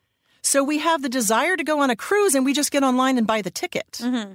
So 0.42 0.64
we 0.64 0.78
have 0.78 1.02
the 1.02 1.08
desire 1.08 1.56
to 1.56 1.64
go 1.64 1.80
on 1.80 1.90
a 1.90 1.96
cruise 1.96 2.34
and 2.34 2.44
we 2.44 2.54
just 2.54 2.70
get 2.70 2.82
online 2.82 3.18
and 3.18 3.26
buy 3.26 3.42
the 3.42 3.50
ticket. 3.50 3.98
Mm-hmm. 4.00 4.34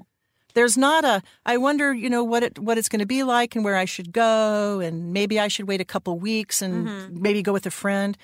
There's 0.53 0.77
not 0.77 1.03
a, 1.03 1.23
I 1.45 1.57
wonder, 1.57 1.93
you 1.93 2.09
know, 2.09 2.23
what 2.23 2.43
it, 2.43 2.59
what 2.59 2.77
it's 2.77 2.89
going 2.89 2.99
to 2.99 3.07
be 3.07 3.23
like 3.23 3.55
and 3.55 3.65
where 3.65 3.75
I 3.75 3.86
should 3.86 4.11
go. 4.11 4.79
And 4.79 5.11
maybe 5.11 5.39
I 5.39 5.47
should 5.47 5.67
wait 5.67 5.81
a 5.81 5.86
couple 5.86 6.19
weeks 6.19 6.61
and 6.61 6.88
mm-hmm. 6.88 7.21
maybe 7.21 7.41
go 7.41 7.53
with 7.53 7.65
a 7.65 7.71
friend. 7.71 8.15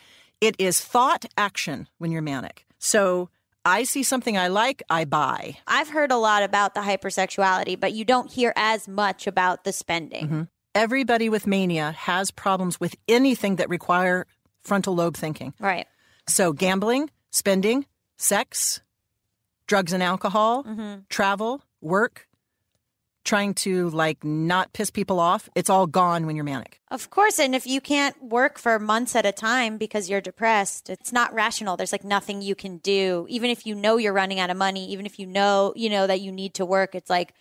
It 0.42 0.56
is 0.58 0.80
thought 0.80 1.26
action 1.38 1.88
when 1.98 2.12
you're 2.12 2.22
manic. 2.22 2.66
So 2.78 3.30
I 3.66 3.84
see 3.84 4.04
something 4.04 4.38
I 4.38 4.48
like, 4.48 4.82
I 4.90 5.04
buy. 5.04 5.58
I've 5.68 5.90
heard 5.90 6.12
a 6.12 6.18
lot 6.18 6.44
about 6.44 6.76
the 6.76 6.80
hypersexuality, 6.82 7.78
but 7.78 7.92
you 7.94 8.06
don't 8.06 8.32
hear 8.32 8.54
as 8.56 8.88
much 8.88 9.28
about 9.28 9.66
the 9.66 9.74
spending. 9.74 10.26
Mm-hmm. 10.26 10.42
Everybody 10.74 11.28
with 11.28 11.46
mania 11.46 11.92
has 11.92 12.32
problems 12.32 12.80
with 12.80 12.96
anything 13.08 13.58
that 13.58 13.68
require 13.68 14.28
frontal 14.62 14.96
lobe 14.96 15.18
thinking. 15.18 15.54
Right. 15.60 15.88
So 16.28 16.54
gambling, 16.54 17.10
spending, 17.32 17.86
sex, 18.18 18.82
drugs 19.68 19.92
and 19.92 20.02
alcohol, 20.02 20.66
travel, 21.10 21.64
work, 21.82 22.29
trying 23.30 23.54
to 23.54 23.90
like 23.92 24.24
not 24.24 24.74
piss 24.74 24.90
people 24.90 25.20
off, 25.20 25.48
it's 25.56 25.70
all 25.70 25.86
gone 25.86 26.26
when 26.26 26.36
you're 26.36 26.50
manic. 26.54 26.82
Of 26.90 27.10
course, 27.12 27.38
and 27.40 27.54
if 27.54 27.68
you 27.68 27.80
can't 27.80 28.16
work 28.22 28.58
for 28.58 28.80
months 28.80 29.16
at 29.16 29.26
a 29.26 29.32
time 29.32 29.78
because 29.78 30.10
you're 30.10 30.22
depressed, 30.22 30.90
it's 30.90 31.14
not 31.14 31.32
rational. 31.34 31.78
There's 31.78 31.92
like 31.92 32.04
nothing 32.04 32.42
you 32.42 32.56
can 32.56 32.78
do. 32.80 33.28
Even 33.30 33.52
if 33.52 33.68
you 33.68 33.76
know 33.76 33.98
you're 33.98 34.14
running 34.22 34.40
out 34.40 34.50
of 34.50 34.58
money, 34.58 34.90
even 34.92 35.06
if 35.06 35.20
you 35.20 35.28
know, 35.28 35.74
you 35.76 35.90
know 35.90 36.08
that 36.08 36.22
you 36.22 36.32
need 36.32 36.56
to 36.56 36.66
work, 36.66 36.96
it's 36.96 37.10
like 37.10 37.34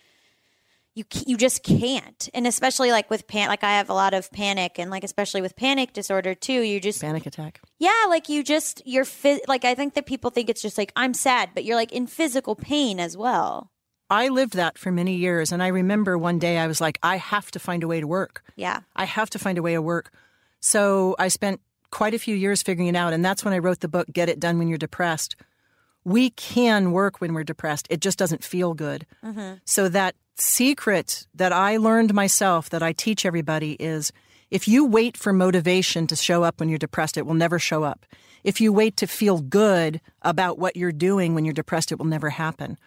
you 0.93 1.03
you 1.25 1.37
just 1.37 1.63
can't. 1.63 2.29
And 2.35 2.45
especially 2.45 2.91
like 2.91 3.09
with 3.09 3.25
pan 3.27 3.47
like 3.49 3.63
I 3.63 3.77
have 3.77 3.89
a 3.89 3.93
lot 3.93 4.13
of 4.13 4.31
panic 4.31 4.77
and 4.77 4.91
like 4.91 5.03
especially 5.03 5.41
with 5.41 5.55
panic 5.55 5.93
disorder 5.93 6.35
too, 6.35 6.61
you 6.61 6.79
just 6.79 7.01
Panic 7.01 7.25
attack. 7.25 7.61
yeah, 7.79 8.05
like 8.09 8.29
you 8.29 8.43
just 8.43 8.83
you're 8.85 9.05
phys- 9.05 9.47
like 9.47 9.65
I 9.65 9.73
think 9.73 9.95
that 9.95 10.05
people 10.05 10.29
think 10.29 10.49
it's 10.49 10.61
just 10.61 10.77
like 10.77 10.91
I'm 10.95 11.15
sad, 11.15 11.49
but 11.55 11.63
you're 11.65 11.75
like 11.75 11.91
in 11.91 12.05
physical 12.05 12.55
pain 12.55 12.99
as 12.99 13.17
well. 13.17 13.71
I 14.09 14.29
lived 14.29 14.53
that 14.53 14.77
for 14.77 14.91
many 14.91 15.15
years. 15.15 15.51
And 15.51 15.61
I 15.61 15.67
remember 15.67 16.17
one 16.17 16.39
day 16.39 16.57
I 16.57 16.67
was 16.67 16.81
like, 16.81 16.97
I 17.03 17.17
have 17.17 17.51
to 17.51 17.59
find 17.59 17.83
a 17.83 17.87
way 17.87 17.99
to 17.99 18.07
work. 18.07 18.43
Yeah. 18.55 18.81
I 18.95 19.05
have 19.05 19.29
to 19.31 19.39
find 19.39 19.57
a 19.57 19.61
way 19.61 19.73
to 19.73 19.81
work. 19.81 20.11
So 20.59 21.15
I 21.19 21.27
spent 21.27 21.61
quite 21.91 22.13
a 22.13 22.19
few 22.19 22.35
years 22.35 22.61
figuring 22.63 22.87
it 22.87 22.95
out. 22.95 23.13
And 23.13 23.23
that's 23.23 23.45
when 23.45 23.53
I 23.53 23.59
wrote 23.59 23.79
the 23.79 23.87
book, 23.87 24.07
Get 24.11 24.29
It 24.29 24.39
Done 24.39 24.57
When 24.57 24.67
You're 24.67 24.77
Depressed. 24.77 25.35
We 26.03 26.31
can 26.31 26.91
work 26.91 27.21
when 27.21 27.33
we're 27.33 27.43
depressed, 27.43 27.85
it 27.89 27.99
just 27.99 28.17
doesn't 28.17 28.43
feel 28.43 28.73
good. 28.73 29.05
Mm-hmm. 29.23 29.55
So 29.65 29.89
that 29.89 30.15
secret 30.37 31.27
that 31.35 31.51
I 31.51 31.77
learned 31.77 32.13
myself 32.13 32.69
that 32.69 32.81
I 32.81 32.93
teach 32.93 33.25
everybody 33.25 33.73
is 33.73 34.11
if 34.49 34.67
you 34.67 34.85
wait 34.85 35.17
for 35.17 35.33
motivation 35.33 36.07
to 36.07 36.15
show 36.15 36.43
up 36.43 36.59
when 36.59 36.69
you're 36.69 36.77
depressed, 36.77 37.17
it 37.17 37.25
will 37.25 37.33
never 37.33 37.59
show 37.59 37.83
up. 37.83 38.05
If 38.43 38.61
you 38.61 38.71
wait 38.71 38.97
to 38.97 39.07
feel 39.07 39.41
good 39.41 39.99
about 40.21 40.57
what 40.57 40.75
you're 40.75 40.91
doing 40.91 41.35
when 41.35 41.45
you're 41.45 41.53
depressed, 41.53 41.91
it 41.91 41.99
will 41.99 42.05
never 42.05 42.29
happen. 42.29 42.79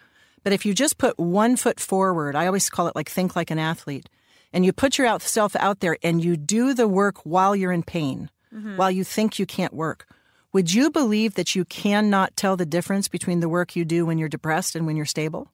But 0.43 0.53
if 0.53 0.67
you 0.67 0.75
just 0.75 0.99
put 0.99 1.19
one 1.19 1.57
foot 1.57 1.79
forward, 1.79 2.35
I 2.35 2.47
always 2.47 2.69
call 2.71 2.89
it 2.89 2.97
like 2.97 3.09
think 3.09 3.37
like 3.37 3.51
an 3.51 3.59
athlete, 3.59 4.09
and 4.53 4.65
you 4.65 4.73
put 4.73 4.99
yourself 4.99 5.57
out 5.57 5.81
there 5.81 5.97
and 6.03 6.23
you 6.23 6.37
do 6.37 6.75
the 6.75 6.89
work 6.89 7.25
while 7.25 7.55
you're 7.57 7.73
in 7.73 7.83
pain, 7.83 8.29
mm-hmm. 8.55 8.77
while 8.77 8.91
you 8.91 9.05
think 9.05 9.39
you 9.39 9.47
can't 9.47 9.73
work, 9.73 10.07
would 10.53 10.73
you 10.73 10.91
believe 10.91 11.35
that 11.35 11.55
you 11.55 11.65
cannot 11.65 12.37
tell 12.37 12.57
the 12.57 12.67
difference 12.67 13.09
between 13.09 13.41
the 13.41 13.49
work 13.49 13.75
you 13.75 13.85
do 13.85 14.05
when 14.05 14.19
you're 14.19 14.29
depressed 14.29 14.77
and 14.77 14.87
when 14.87 14.97
you're 14.97 15.07
stable? 15.07 15.49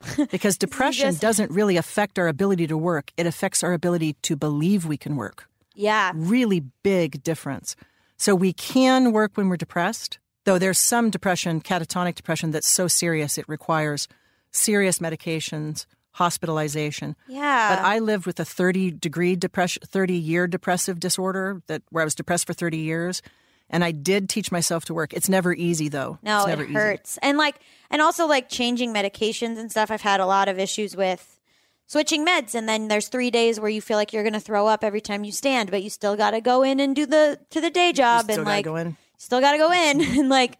Because 0.30 0.56
depression 0.56 1.08
just- 1.08 1.20
doesn't 1.20 1.50
really 1.50 1.76
affect 1.76 2.18
our 2.18 2.28
ability 2.28 2.66
to 2.68 2.78
work, 2.78 3.12
it 3.16 3.26
affects 3.26 3.62
our 3.64 3.72
ability 3.72 4.14
to 4.22 4.36
believe 4.36 4.86
we 4.86 4.96
can 4.96 5.16
work 5.16 5.48
Yeah. 5.74 6.12
really 6.14 6.60
big 6.82 7.22
difference. 7.22 7.74
So 8.16 8.34
we 8.34 8.52
can 8.52 9.12
work 9.12 9.32
when 9.34 9.48
we're 9.48 9.56
depressed, 9.56 10.18
though 10.44 10.58
there's 10.58 10.78
some 10.78 11.10
depression, 11.10 11.60
catatonic 11.60 12.14
depression, 12.14 12.52
that's 12.52 12.68
so 12.68 12.88
serious 12.88 13.38
it 13.38 13.48
requires 13.48 14.08
serious 14.50 14.98
medications, 14.98 15.86
hospitalization. 16.12 17.16
Yeah. 17.26 17.76
But 17.76 17.84
I 17.84 17.98
lived 18.00 18.26
with 18.26 18.38
a 18.40 18.44
30 18.44 18.92
degree 18.92 19.36
depression, 19.36 19.82
30 19.86 20.14
year 20.14 20.46
depressive 20.46 21.00
disorder 21.00 21.62
that 21.66 21.82
where 21.90 22.02
I 22.02 22.04
was 22.04 22.14
depressed 22.14 22.46
for 22.46 22.52
30 22.54 22.78
years. 22.78 23.22
And 23.70 23.84
I 23.84 23.90
did 23.92 24.28
teach 24.30 24.50
myself 24.50 24.86
to 24.86 24.94
work. 24.94 25.12
It's 25.12 25.28
never 25.28 25.52
easy 25.54 25.88
though. 25.88 26.18
No, 26.22 26.38
it's 26.38 26.46
never 26.48 26.62
it 26.62 26.70
easy. 26.70 26.74
hurts. 26.74 27.18
And 27.22 27.36
like 27.38 27.56
and 27.90 28.00
also 28.00 28.26
like 28.26 28.48
changing 28.48 28.94
medications 28.94 29.58
and 29.58 29.70
stuff. 29.70 29.90
I've 29.90 30.00
had 30.02 30.20
a 30.20 30.26
lot 30.26 30.48
of 30.48 30.58
issues 30.58 30.96
with 30.96 31.38
switching 31.86 32.26
meds 32.26 32.54
and 32.54 32.68
then 32.68 32.88
there's 32.88 33.08
3 33.08 33.30
days 33.30 33.60
where 33.60 33.70
you 33.70 33.80
feel 33.80 33.96
like 33.96 34.12
you're 34.12 34.22
going 34.22 34.32
to 34.34 34.40
throw 34.40 34.66
up 34.66 34.82
every 34.84 35.00
time 35.00 35.24
you 35.24 35.32
stand, 35.32 35.70
but 35.70 35.82
you 35.82 35.90
still 35.90 36.16
got 36.16 36.30
to 36.32 36.40
go 36.40 36.62
in 36.62 36.80
and 36.80 36.96
do 36.96 37.06
the 37.06 37.38
to 37.50 37.60
the 37.60 37.70
day 37.70 37.92
job 37.92 38.24
Still 38.24 38.36
and 38.38 38.44
like 38.44 38.64
go 38.64 38.76
in. 38.76 38.96
still 39.18 39.40
got 39.40 39.52
to 39.52 39.58
go 39.58 39.70
in 39.70 40.00
and 40.18 40.28
like 40.30 40.58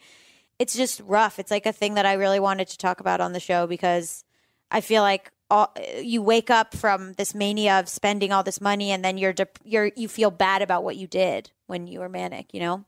it's 0.58 0.76
just 0.76 1.00
rough. 1.04 1.38
It's 1.38 1.50
like 1.50 1.66
a 1.66 1.72
thing 1.72 1.94
that 1.94 2.06
I 2.06 2.14
really 2.14 2.40
wanted 2.40 2.68
to 2.68 2.78
talk 2.78 3.00
about 3.00 3.20
on 3.20 3.32
the 3.32 3.40
show 3.40 3.66
because 3.66 4.24
I 4.70 4.80
feel 4.80 5.02
like 5.02 5.30
all, 5.50 5.74
you 6.02 6.20
wake 6.22 6.50
up 6.50 6.74
from 6.74 7.14
this 7.14 7.34
mania 7.34 7.80
of 7.80 7.88
spending 7.88 8.32
all 8.32 8.42
this 8.42 8.60
money 8.60 8.90
and 8.90 9.04
then 9.04 9.16
you're 9.16 9.32
dep- 9.32 9.58
you're 9.64 9.90
you 9.96 10.08
feel 10.08 10.30
bad 10.30 10.62
about 10.62 10.84
what 10.84 10.96
you 10.96 11.06
did 11.06 11.50
when 11.66 11.86
you 11.86 12.00
were 12.00 12.08
manic, 12.08 12.52
you 12.52 12.60
know? 12.60 12.84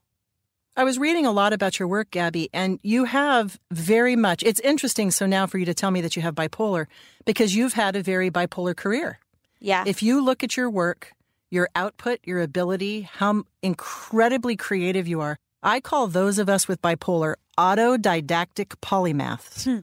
I 0.77 0.85
was 0.85 0.99
reading 0.99 1.27
a 1.27 1.33
lot 1.33 1.53
about 1.53 1.79
your 1.79 1.89
work, 1.89 2.11
Gaby, 2.11 2.49
and 2.53 2.79
you 2.83 3.05
have 3.05 3.59
very 3.71 4.15
much. 4.15 4.43
It's 4.43 4.61
interesting. 4.61 5.11
So 5.11 5.27
now 5.27 5.47
for 5.47 5.59
you 5.59 5.65
to 5.67 5.75
tell 5.75 5.91
me 5.91 6.01
that 6.01 6.17
you 6.17 6.23
have 6.23 6.35
bipolar, 6.35 6.87
because 7.25 7.55
you've 7.55 7.73
had 7.73 7.97
a 7.97 8.03
very 8.03 8.31
bipolar 8.31 8.77
career. 8.77 9.19
Yeah. 9.59 9.85
If 9.87 10.03
you 10.03 10.25
look 10.25 10.43
at 10.45 10.57
your 10.57 10.71
work, 10.71 11.13
your 11.51 11.69
output, 11.75 12.21
your 12.25 12.41
ability, 12.41 13.03
how 13.03 13.45
incredibly 13.63 14.57
creative 14.57 15.09
you 15.09 15.21
are, 15.21 15.39
I 15.63 15.81
call 15.81 16.07
those 16.07 16.39
of 16.39 16.49
us 16.49 16.67
with 16.67 16.81
bipolar 16.83 17.35
autodidactic 17.59 18.77
polymaths. 18.81 19.65
Hmm. 19.65 19.81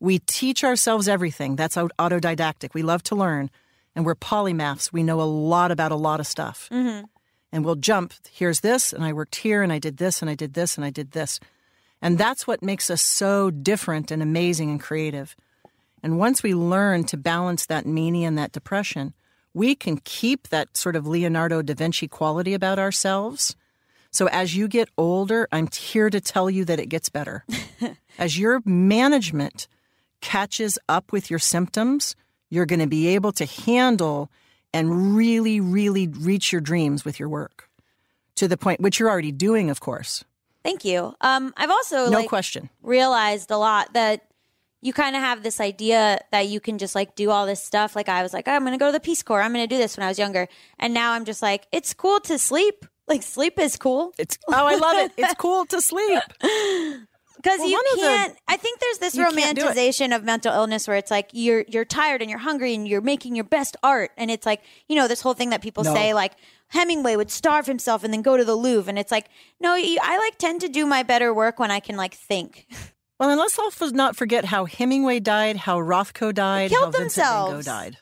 We 0.00 0.20
teach 0.20 0.62
ourselves 0.62 1.08
everything. 1.08 1.56
That's 1.56 1.76
au- 1.76 1.90
autodidactic. 1.98 2.72
We 2.72 2.82
love 2.82 3.02
to 3.04 3.16
learn, 3.16 3.50
and 3.96 4.06
we're 4.06 4.14
polymaths. 4.14 4.92
We 4.92 5.02
know 5.02 5.20
a 5.20 5.24
lot 5.24 5.72
about 5.72 5.90
a 5.90 5.96
lot 5.96 6.20
of 6.20 6.26
stuff. 6.26 6.68
Mm-hmm. 6.70 7.06
And 7.50 7.64
we'll 7.64 7.76
jump. 7.76 8.12
Here's 8.30 8.60
this, 8.60 8.92
and 8.92 9.02
I 9.02 9.12
worked 9.12 9.36
here, 9.36 9.62
and 9.62 9.72
I 9.72 9.80
did 9.80 9.96
this, 9.96 10.22
and 10.22 10.30
I 10.30 10.34
did 10.34 10.54
this, 10.54 10.76
and 10.76 10.84
I 10.84 10.90
did 10.90 11.12
this. 11.12 11.40
And 12.00 12.16
that's 12.16 12.46
what 12.46 12.62
makes 12.62 12.90
us 12.90 13.02
so 13.02 13.50
different 13.50 14.12
and 14.12 14.22
amazing 14.22 14.70
and 14.70 14.80
creative. 14.80 15.34
And 16.02 16.18
once 16.18 16.44
we 16.44 16.54
learn 16.54 17.04
to 17.04 17.16
balance 17.16 17.66
that 17.66 17.86
mania 17.86 18.28
and 18.28 18.38
that 18.38 18.52
depression, 18.52 19.14
we 19.52 19.74
can 19.74 19.96
keep 20.04 20.48
that 20.48 20.76
sort 20.76 20.94
of 20.94 21.08
Leonardo 21.08 21.62
da 21.62 21.74
Vinci 21.74 22.06
quality 22.06 22.54
about 22.54 22.78
ourselves. 22.78 23.56
So 24.10 24.26
as 24.28 24.56
you 24.56 24.68
get 24.68 24.88
older, 24.96 25.48
I'm 25.52 25.68
here 25.72 26.10
to 26.10 26.20
tell 26.20 26.48
you 26.48 26.64
that 26.64 26.80
it 26.80 26.86
gets 26.86 27.08
better. 27.08 27.44
as 28.18 28.38
your 28.38 28.60
management 28.64 29.68
catches 30.20 30.78
up 30.88 31.12
with 31.12 31.30
your 31.30 31.38
symptoms, 31.38 32.16
you're 32.50 32.66
going 32.66 32.80
to 32.80 32.86
be 32.86 33.08
able 33.08 33.32
to 33.32 33.44
handle 33.44 34.30
and 34.72 35.14
really, 35.16 35.60
really 35.60 36.08
reach 36.08 36.52
your 36.52 36.60
dreams 36.60 37.04
with 37.04 37.18
your 37.20 37.28
work 37.28 37.68
to 38.36 38.48
the 38.48 38.56
point, 38.56 38.80
which 38.80 38.98
you're 38.98 39.10
already 39.10 39.32
doing, 39.32 39.70
of 39.70 39.80
course. 39.80 40.24
Thank 40.62 40.84
you. 40.84 41.14
Um, 41.20 41.52
I've 41.56 41.70
also 41.70 42.10
No 42.10 42.18
like, 42.18 42.28
question. 42.28 42.68
realized 42.82 43.50
a 43.50 43.56
lot 43.58 43.92
that 43.94 44.24
you 44.80 44.92
kind 44.92 45.16
of 45.16 45.22
have 45.22 45.42
this 45.42 45.60
idea 45.60 46.20
that 46.30 46.48
you 46.48 46.60
can 46.60 46.78
just 46.78 46.94
like 46.94 47.14
do 47.14 47.30
all 47.30 47.46
this 47.46 47.62
stuff. 47.62 47.96
Like 47.96 48.08
I 48.08 48.22
was 48.22 48.32
like, 48.32 48.46
I'm 48.48 48.62
going 48.62 48.72
to 48.72 48.78
go 48.78 48.86
to 48.86 48.92
the 48.92 49.00
Peace 49.00 49.22
Corps. 49.22 49.40
I'm 49.42 49.52
going 49.52 49.66
to 49.66 49.74
do 49.74 49.78
this 49.78 49.96
when 49.96 50.04
I 50.04 50.08
was 50.08 50.18
younger, 50.18 50.48
and 50.78 50.94
now 50.94 51.12
I'm 51.12 51.24
just 51.24 51.42
like, 51.42 51.66
it's 51.72 51.94
cool 51.94 52.20
to 52.20 52.38
sleep. 52.38 52.84
Like 53.08 53.22
sleep 53.22 53.58
is 53.58 53.76
cool 53.76 54.12
It's 54.18 54.38
oh, 54.48 54.52
I 54.66 54.76
love 54.76 54.96
it. 54.98 55.12
It's 55.16 55.34
cool 55.34 55.64
to 55.66 55.80
sleep. 55.80 56.20
because 56.40 57.58
Well, 57.60 57.68
you 57.70 57.76
of 57.78 57.84
the- 57.94 58.00
can't. 58.02 58.36
I 58.48 58.56
think 58.56 58.80
there's 58.80 58.98
this 58.98 59.14
You 59.14 59.24
can't 59.30 59.56
do 59.56 59.66
it. 59.66 59.74
romanticization 59.76 60.14
of 60.14 60.24
mental 60.24 60.52
illness 60.52 60.88
where 60.88 60.96
it's 60.96 61.10
like 61.10 61.30
you're 61.32 61.64
you're 61.68 61.84
tired 61.84 62.20
and 62.20 62.28
you're 62.30 62.38
hungry 62.40 62.74
and 62.74 62.86
you're 62.86 63.00
making 63.00 63.34
your 63.36 63.44
best 63.44 63.76
art, 63.82 64.10
and 64.16 64.30
it's 64.30 64.44
like 64.46 64.60
you 64.88 64.96
know 64.96 65.08
this 65.08 65.20
whole 65.20 65.34
thing 65.34 65.50
that 65.50 65.62
people 65.62 65.84
No. 65.84 65.94
say 65.94 66.14
like 66.14 66.32
Hemingway 66.68 67.16
would 67.16 67.30
starve 67.30 67.66
himself 67.66 68.04
and 68.04 68.12
then 68.12 68.22
go 68.22 68.36
to 68.36 68.44
the 68.44 68.54
Louvre, 68.56 68.88
and 68.90 68.98
it's 68.98 69.12
like 69.12 69.28
no, 69.60 69.74
you, 69.74 69.98
I 70.02 70.18
like 70.18 70.36
tend 70.38 70.60
to 70.62 70.68
do 70.68 70.84
my 70.86 71.02
better 71.02 71.32
work 71.32 71.58
when 71.58 71.70
I 71.70 71.80
can 71.80 71.96
like 71.96 72.14
think. 72.14 72.66
Well, 73.20 73.30
and 73.30 73.38
let's 73.40 73.58
also 73.58 73.86
not 73.90 74.14
forget 74.16 74.44
how 74.44 74.64
Hemingway 74.66 75.18
died, 75.20 75.56
how 75.56 75.78
Rothko 75.78 76.32
died, 76.32 76.70
killed 76.70 76.94
how 76.94 77.00
Vincent 77.00 77.26
Van 77.26 77.34
Gogh 77.46 77.52
themselves. 77.54 77.66
died. 77.66 77.96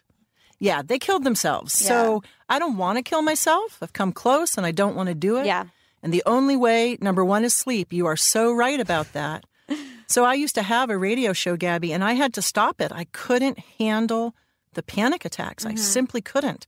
Yeah, 0.58 0.82
they 0.82 0.98
killed 0.98 1.24
themselves. 1.24 1.72
So 1.72 2.22
I 2.48 2.58
don't 2.58 2.76
want 2.76 2.98
to 2.98 3.02
kill 3.02 3.22
myself. 3.22 3.78
I've 3.82 3.92
come 3.92 4.12
close, 4.12 4.56
and 4.56 4.66
I 4.66 4.70
don't 4.70 4.96
want 4.96 5.08
to 5.08 5.14
do 5.14 5.36
it. 5.36 5.46
Yeah. 5.46 5.66
And 6.02 6.12
the 6.12 6.22
only 6.26 6.56
way, 6.56 6.96
number 7.00 7.24
one, 7.24 7.44
is 7.44 7.54
sleep. 7.54 7.92
You 7.92 8.06
are 8.06 8.16
so 8.16 8.52
right 8.52 8.78
about 8.78 9.12
that. 9.12 9.44
so 10.06 10.24
I 10.24 10.34
used 10.34 10.54
to 10.54 10.62
have 10.62 10.88
a 10.88 10.98
radio 10.98 11.32
show, 11.32 11.56
Gaby, 11.56 11.92
and 11.92 12.04
I 12.04 12.12
had 12.12 12.32
to 12.34 12.42
stop 12.42 12.80
it. 12.80 12.92
I 12.92 13.04
couldn't 13.12 13.58
handle 13.78 14.34
the 14.74 14.82
panic 14.82 15.24
attacks. 15.24 15.66
I 15.66 15.70
mm-hmm. 15.70 15.78
simply 15.78 16.20
couldn't. 16.20 16.66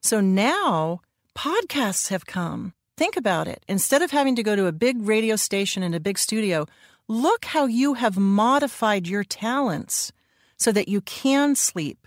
So 0.00 0.20
now 0.20 1.00
podcasts 1.36 2.08
have 2.08 2.26
come. 2.26 2.72
Think 2.96 3.16
about 3.16 3.48
it. 3.48 3.64
Instead 3.68 4.02
of 4.02 4.10
having 4.10 4.36
to 4.36 4.42
go 4.42 4.56
to 4.56 4.66
a 4.66 4.72
big 4.72 4.96
radio 5.00 5.36
station 5.36 5.82
and 5.82 5.94
a 5.94 6.00
big 6.00 6.18
studio, 6.18 6.66
look 7.08 7.44
how 7.46 7.66
you 7.66 7.94
have 7.94 8.16
modified 8.16 9.06
your 9.06 9.24
talents 9.24 10.12
so 10.56 10.72
that 10.72 10.88
you 10.88 11.00
can 11.02 11.54
sleep. 11.54 12.06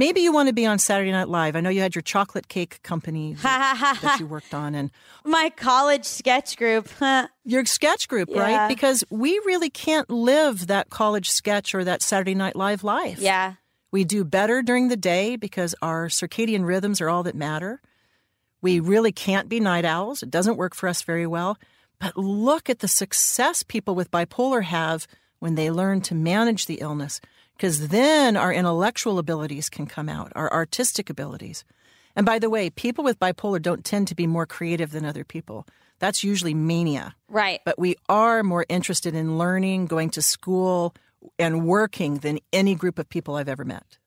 Maybe 0.00 0.20
you 0.22 0.32
want 0.32 0.48
to 0.48 0.54
be 0.54 0.64
on 0.64 0.78
Saturday 0.78 1.12
Night 1.12 1.28
Live. 1.28 1.56
I 1.56 1.60
know 1.60 1.68
you 1.68 1.82
had 1.82 1.94
your 1.94 2.00
chocolate 2.00 2.48
cake 2.48 2.80
company 2.82 3.34
that, 3.42 3.98
that 4.02 4.18
you 4.18 4.26
worked 4.26 4.54
on 4.54 4.74
and 4.74 4.90
My 5.26 5.50
college 5.54 6.06
sketch 6.06 6.56
group. 6.56 6.88
your 7.44 7.66
sketch 7.66 8.08
group, 8.08 8.30
Yeah. 8.32 8.40
right? 8.40 8.68
Because 8.68 9.04
we 9.10 9.32
really 9.44 9.68
can't 9.68 10.08
live 10.08 10.68
that 10.68 10.88
college 10.88 11.28
sketch 11.30 11.74
or 11.74 11.84
that 11.84 12.00
Saturday 12.00 12.34
Night 12.34 12.56
Live 12.56 12.82
life. 12.82 13.18
yeah. 13.18 13.54
We 13.92 14.04
do 14.04 14.24
better 14.24 14.62
during 14.62 14.88
the 14.88 14.96
day 14.96 15.36
because 15.36 15.74
our 15.82 16.06
circadian 16.06 16.64
rhythms 16.64 17.02
are 17.02 17.10
all 17.10 17.24
that 17.24 17.34
matter. 17.34 17.82
We 18.62 18.80
really 18.80 19.12
can't 19.12 19.50
be 19.50 19.60
night 19.60 19.84
owls. 19.84 20.22
It 20.22 20.30
doesn't 20.30 20.56
work 20.56 20.74
for 20.74 20.88
us 20.88 21.02
very 21.02 21.26
well. 21.26 21.58
But 21.98 22.16
look 22.16 22.70
at 22.70 22.78
the 22.78 22.88
success 22.88 23.62
people 23.62 23.94
with 23.94 24.10
bipolar 24.10 24.62
have 24.62 25.06
when 25.40 25.56
they 25.56 25.70
learn 25.70 26.00
to 26.02 26.14
manage 26.14 26.64
the 26.66 26.76
illness, 26.76 27.20
because 27.60 27.88
then 27.88 28.38
our 28.38 28.54
intellectual 28.54 29.18
abilities 29.18 29.68
can 29.68 29.84
come 29.86 30.08
out, 30.08 30.32
our 30.34 30.50
artistic 30.50 31.10
abilities. 31.10 31.62
And 32.16 32.24
by 32.24 32.38
the 32.38 32.48
way, 32.48 32.70
people 32.70 33.04
with 33.04 33.20
bipolar 33.20 33.60
don't 33.60 33.84
tend 33.84 34.08
to 34.08 34.14
be 34.14 34.26
more 34.26 34.46
creative 34.46 34.92
than 34.92 35.04
other 35.04 35.24
people. 35.24 35.66
That's 35.98 36.24
usually 36.24 36.54
mania 36.54 37.14
Right. 37.28 37.60
but 37.66 37.78
we 37.78 37.96
are 38.08 38.42
more 38.42 38.64
interested 38.70 39.14
in 39.14 39.36
learning, 39.36 39.88
going 39.88 40.08
to 40.10 40.22
school, 40.22 40.94
and 41.38 41.66
working 41.66 42.20
than 42.20 42.38
any 42.50 42.74
group 42.74 42.98
of 42.98 43.10
people 43.10 43.34
I've 43.34 43.46
ever 43.50 43.66
met. 43.66 43.98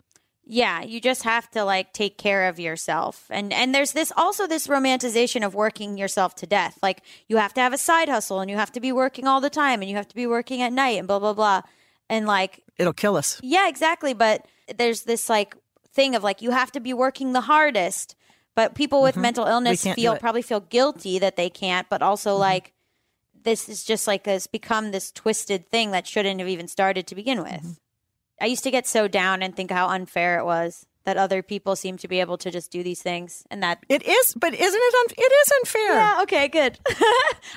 Yeah, 0.45 0.82
you 0.82 0.99
just 0.99 1.22
have 1.22 1.47
to 1.51 1.64
like 1.64 1.93
take 1.93 2.18
care 2.18 2.49
of 2.49 2.60
yourself. 2.60 3.28
And 3.30 3.54
and 3.54 3.74
there's 3.76 3.91
this 3.91 4.12
also 4.18 4.47
this 4.47 4.66
romanticization 4.66 5.45
of 5.45 5.54
working 5.54 5.95
yourself 5.99 6.34
to 6.38 6.47
death. 6.47 6.80
Like 6.82 7.04
you 7.28 7.38
have 7.38 7.54
to 7.54 7.62
have 7.62 7.72
a 7.72 7.78
side 7.78 8.10
hustle 8.10 8.39
and 8.39 8.49
you 8.49 8.58
have 8.58 8.72
to 8.72 8.80
be 8.80 8.91
working 8.91 9.28
all 9.28 9.41
the 9.41 9.51
time 9.51 9.82
and 9.82 9.89
you 9.91 9.95
have 9.95 10.08
to 10.08 10.16
be 10.16 10.26
working 10.26 10.64
at 10.64 10.74
night 10.74 10.97
and 10.97 11.08
blah 11.08 11.20
blah 11.20 11.34
blah. 11.34 11.62
And 12.10 12.26
like 12.28 12.64
It'll 12.78 12.93
kill 12.93 13.16
us. 13.16 13.39
yeah, 13.43 13.68
exactly, 13.68 14.14
but 14.14 14.45
there's 14.78 15.04
this 15.04 15.30
like 15.30 15.56
thing 15.93 16.16
of 16.16 16.24
like 16.24 16.41
you 16.41 16.51
have 16.51 16.72
to 16.74 16.80
be 16.80 16.93
working 16.93 17.34
the 17.34 17.41
hardest. 17.41 18.16
But 18.56 18.76
people 18.76 19.01
with 19.01 19.18
mental 19.18 19.45
illness 19.47 19.80
Mm-hmm. 19.80 19.88
can't 19.88 19.95
do 19.97 20.01
feel. 20.04 20.12
Mm-hmm. 20.14 20.20
probably 20.20 20.41
feel 20.43 20.60
guilty 20.60 21.18
that 21.20 21.36
they 21.38 21.49
can't, 21.49 21.89
but 21.89 22.01
also 22.04 22.36
like 22.36 22.72
this 23.43 23.68
is 23.68 23.84
just 23.84 24.06
like 24.08 24.26
has 24.28 24.45
become 24.47 24.91
this 24.91 25.12
twisted 25.12 25.70
thing 25.72 25.91
that 25.91 26.06
shouldn't 26.08 26.39
have 26.39 26.47
even 26.49 26.68
started 26.68 27.08
to 27.08 27.16
begin 27.16 27.41
with. 27.41 27.51
Mm-hmm. 27.51 27.72
I 28.41 28.45
used 28.47 28.64
to 28.64 28.72
get 28.72 28.86
so 28.88 29.08
down 29.08 29.41
and 29.41 29.56
think 29.56 29.72
how 29.72 29.88
unfair 29.89 30.38
it 30.39 30.45
was 30.45 30.86
that 31.06 31.18
other 31.18 31.41
people 31.43 31.76
seem 31.76 31.97
to 31.97 32.08
be 32.08 32.20
able 32.22 32.38
to 32.38 32.49
just 32.51 32.72
do 32.72 32.82
these 32.84 33.01
things 33.01 33.43
and 33.51 33.62
that 33.64 33.80
It 33.89 34.04
is, 34.08 34.34
but 34.36 34.54
isn't 34.54 34.82
it? 34.82 34.95
Un- 34.99 35.16
it 35.18 35.32
is 35.32 35.51
unfair. 35.60 35.93
yeah, 35.95 36.20
okay, 36.24 36.47
good. 36.47 36.80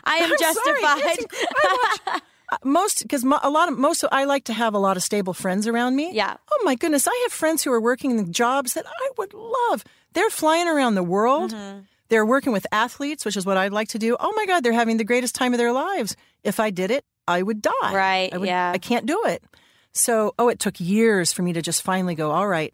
I 0.04 0.16
am 0.16 0.32
I'm 0.32 0.38
justified. 0.38 2.22
It's 2.52 2.58
inc- 2.58 2.64
I 2.64 2.68
watch- 2.68 2.72
most 2.74 3.02
because 3.02 3.22
a 3.24 3.50
lot 3.50 3.70
of 3.70 3.78
most 3.78 4.04
I 4.12 4.24
like 4.24 4.44
to 4.44 4.52
have 4.52 4.74
a 4.74 4.78
lot 4.78 4.96
of 4.96 5.02
stable 5.02 5.34
friends 5.34 5.66
around 5.66 5.96
me. 5.96 6.12
Yeah. 6.12 6.36
Oh 6.50 6.62
my 6.64 6.74
goodness, 6.74 7.06
I 7.08 7.20
have 7.24 7.32
friends 7.32 7.62
who 7.64 7.72
are 7.72 7.80
working 7.80 8.18
in 8.18 8.32
jobs 8.32 8.74
that 8.74 8.86
I 8.86 9.10
would 9.18 9.34
love. 9.34 9.84
They're 10.12 10.30
flying 10.30 10.68
around 10.68 10.94
the 10.94 11.02
world. 11.02 11.52
Mm-hmm. 11.52 11.80
They're 12.08 12.24
working 12.26 12.52
with 12.52 12.66
athletes, 12.70 13.24
which 13.24 13.36
is 13.36 13.44
what 13.44 13.56
I'd 13.56 13.72
like 13.72 13.88
to 13.88 13.98
do. 13.98 14.16
Oh 14.20 14.32
my 14.36 14.46
God, 14.46 14.62
they're 14.62 14.72
having 14.72 14.96
the 14.96 15.04
greatest 15.04 15.34
time 15.34 15.52
of 15.52 15.58
their 15.58 15.72
lives. 15.72 16.14
If 16.44 16.60
I 16.60 16.70
did 16.70 16.90
it, 16.92 17.04
I 17.26 17.42
would 17.42 17.60
die. 17.60 17.72
Right, 17.92 18.32
I 18.32 18.38
would, 18.38 18.46
yeah. 18.46 18.70
I 18.72 18.78
can't 18.78 19.06
do 19.06 19.20
it. 19.26 19.42
So, 19.92 20.32
oh, 20.38 20.48
it 20.48 20.60
took 20.60 20.78
years 20.78 21.32
for 21.32 21.42
me 21.42 21.52
to 21.54 21.62
just 21.62 21.82
finally 21.82 22.14
go, 22.14 22.30
all 22.30 22.46
right, 22.46 22.72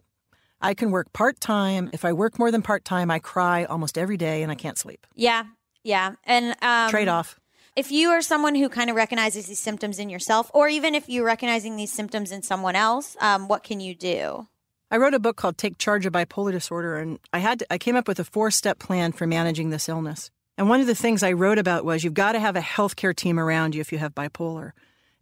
I 0.60 0.74
can 0.74 0.90
work 0.90 1.12
part 1.14 1.40
time. 1.40 1.88
If 1.94 2.04
I 2.04 2.12
work 2.12 2.38
more 2.38 2.50
than 2.50 2.60
part 2.62 2.84
time, 2.84 3.10
I 3.10 3.20
cry 3.20 3.64
almost 3.64 3.96
every 3.96 4.16
day 4.18 4.42
and 4.42 4.52
I 4.52 4.54
can't 4.54 4.76
sleep. 4.76 5.06
yeah, 5.14 5.44
yeah. 5.82 6.14
And 6.24 6.54
um, 6.62 6.90
Trade 6.90 7.08
off. 7.08 7.40
If 7.74 7.90
you 7.90 8.10
are 8.10 8.20
someone 8.20 8.54
who 8.54 8.68
kind 8.68 8.90
of 8.90 8.96
recognizes 8.96 9.46
these 9.46 9.58
symptoms 9.58 9.98
in 9.98 10.10
yourself, 10.10 10.50
or 10.52 10.68
even 10.68 10.94
if 10.94 11.08
you're 11.08 11.24
recognizing 11.24 11.76
these 11.76 11.90
symptoms 11.90 12.30
in 12.30 12.42
someone 12.42 12.76
else, 12.76 13.16
um, 13.18 13.48
what 13.48 13.64
can 13.64 13.80
you 13.80 13.94
do? 13.94 14.46
I 14.90 14.98
wrote 14.98 15.14
a 15.14 15.18
book 15.18 15.36
called 15.36 15.56
Take 15.56 15.78
Charge 15.78 16.04
of 16.04 16.12
Bipolar 16.12 16.52
Disorder, 16.52 16.98
and 16.98 17.18
I 17.32 17.38
had 17.38 17.60
to, 17.60 17.72
I 17.72 17.78
came 17.78 17.96
up 17.96 18.06
with 18.06 18.20
a 18.20 18.24
four 18.24 18.50
step 18.50 18.78
plan 18.78 19.12
for 19.12 19.26
managing 19.26 19.70
this 19.70 19.88
illness. 19.88 20.30
And 20.58 20.68
one 20.68 20.82
of 20.82 20.86
the 20.86 20.94
things 20.94 21.22
I 21.22 21.32
wrote 21.32 21.56
about 21.56 21.86
was 21.86 22.04
you've 22.04 22.12
got 22.12 22.32
to 22.32 22.40
have 22.40 22.56
a 22.56 22.60
healthcare 22.60 23.16
team 23.16 23.40
around 23.40 23.74
you 23.74 23.80
if 23.80 23.90
you 23.90 23.96
have 23.96 24.14
bipolar. 24.14 24.72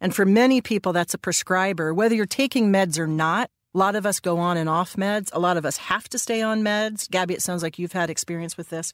And 0.01 0.12
for 0.12 0.24
many 0.24 0.61
people, 0.61 0.92
that's 0.92 1.14
a 1.14 1.18
prescriber, 1.18 1.94
whether 1.94 2.16
you're 2.16 2.26
taking 2.26 2.72
meds 2.72 2.98
or 2.98 3.07
not. 3.07 3.48
A 3.76 3.78
lot 3.78 3.94
of 3.94 4.05
us 4.05 4.18
go 4.18 4.38
on 4.38 4.57
and 4.57 4.68
off 4.68 4.96
meds. 4.96 5.30
A 5.32 5.38
lot 5.38 5.57
of 5.57 5.64
us 5.64 5.76
have 5.76 6.09
to 6.09 6.18
stay 6.18 6.42
on 6.42 6.64
meds. 6.64 7.09
Gaby, 7.09 7.34
it 7.34 7.42
sounds 7.42 7.62
like 7.62 7.78
you've 7.78 7.92
had 7.92 8.11
experience 8.11 8.57
with 8.57 8.70
this. 8.70 8.92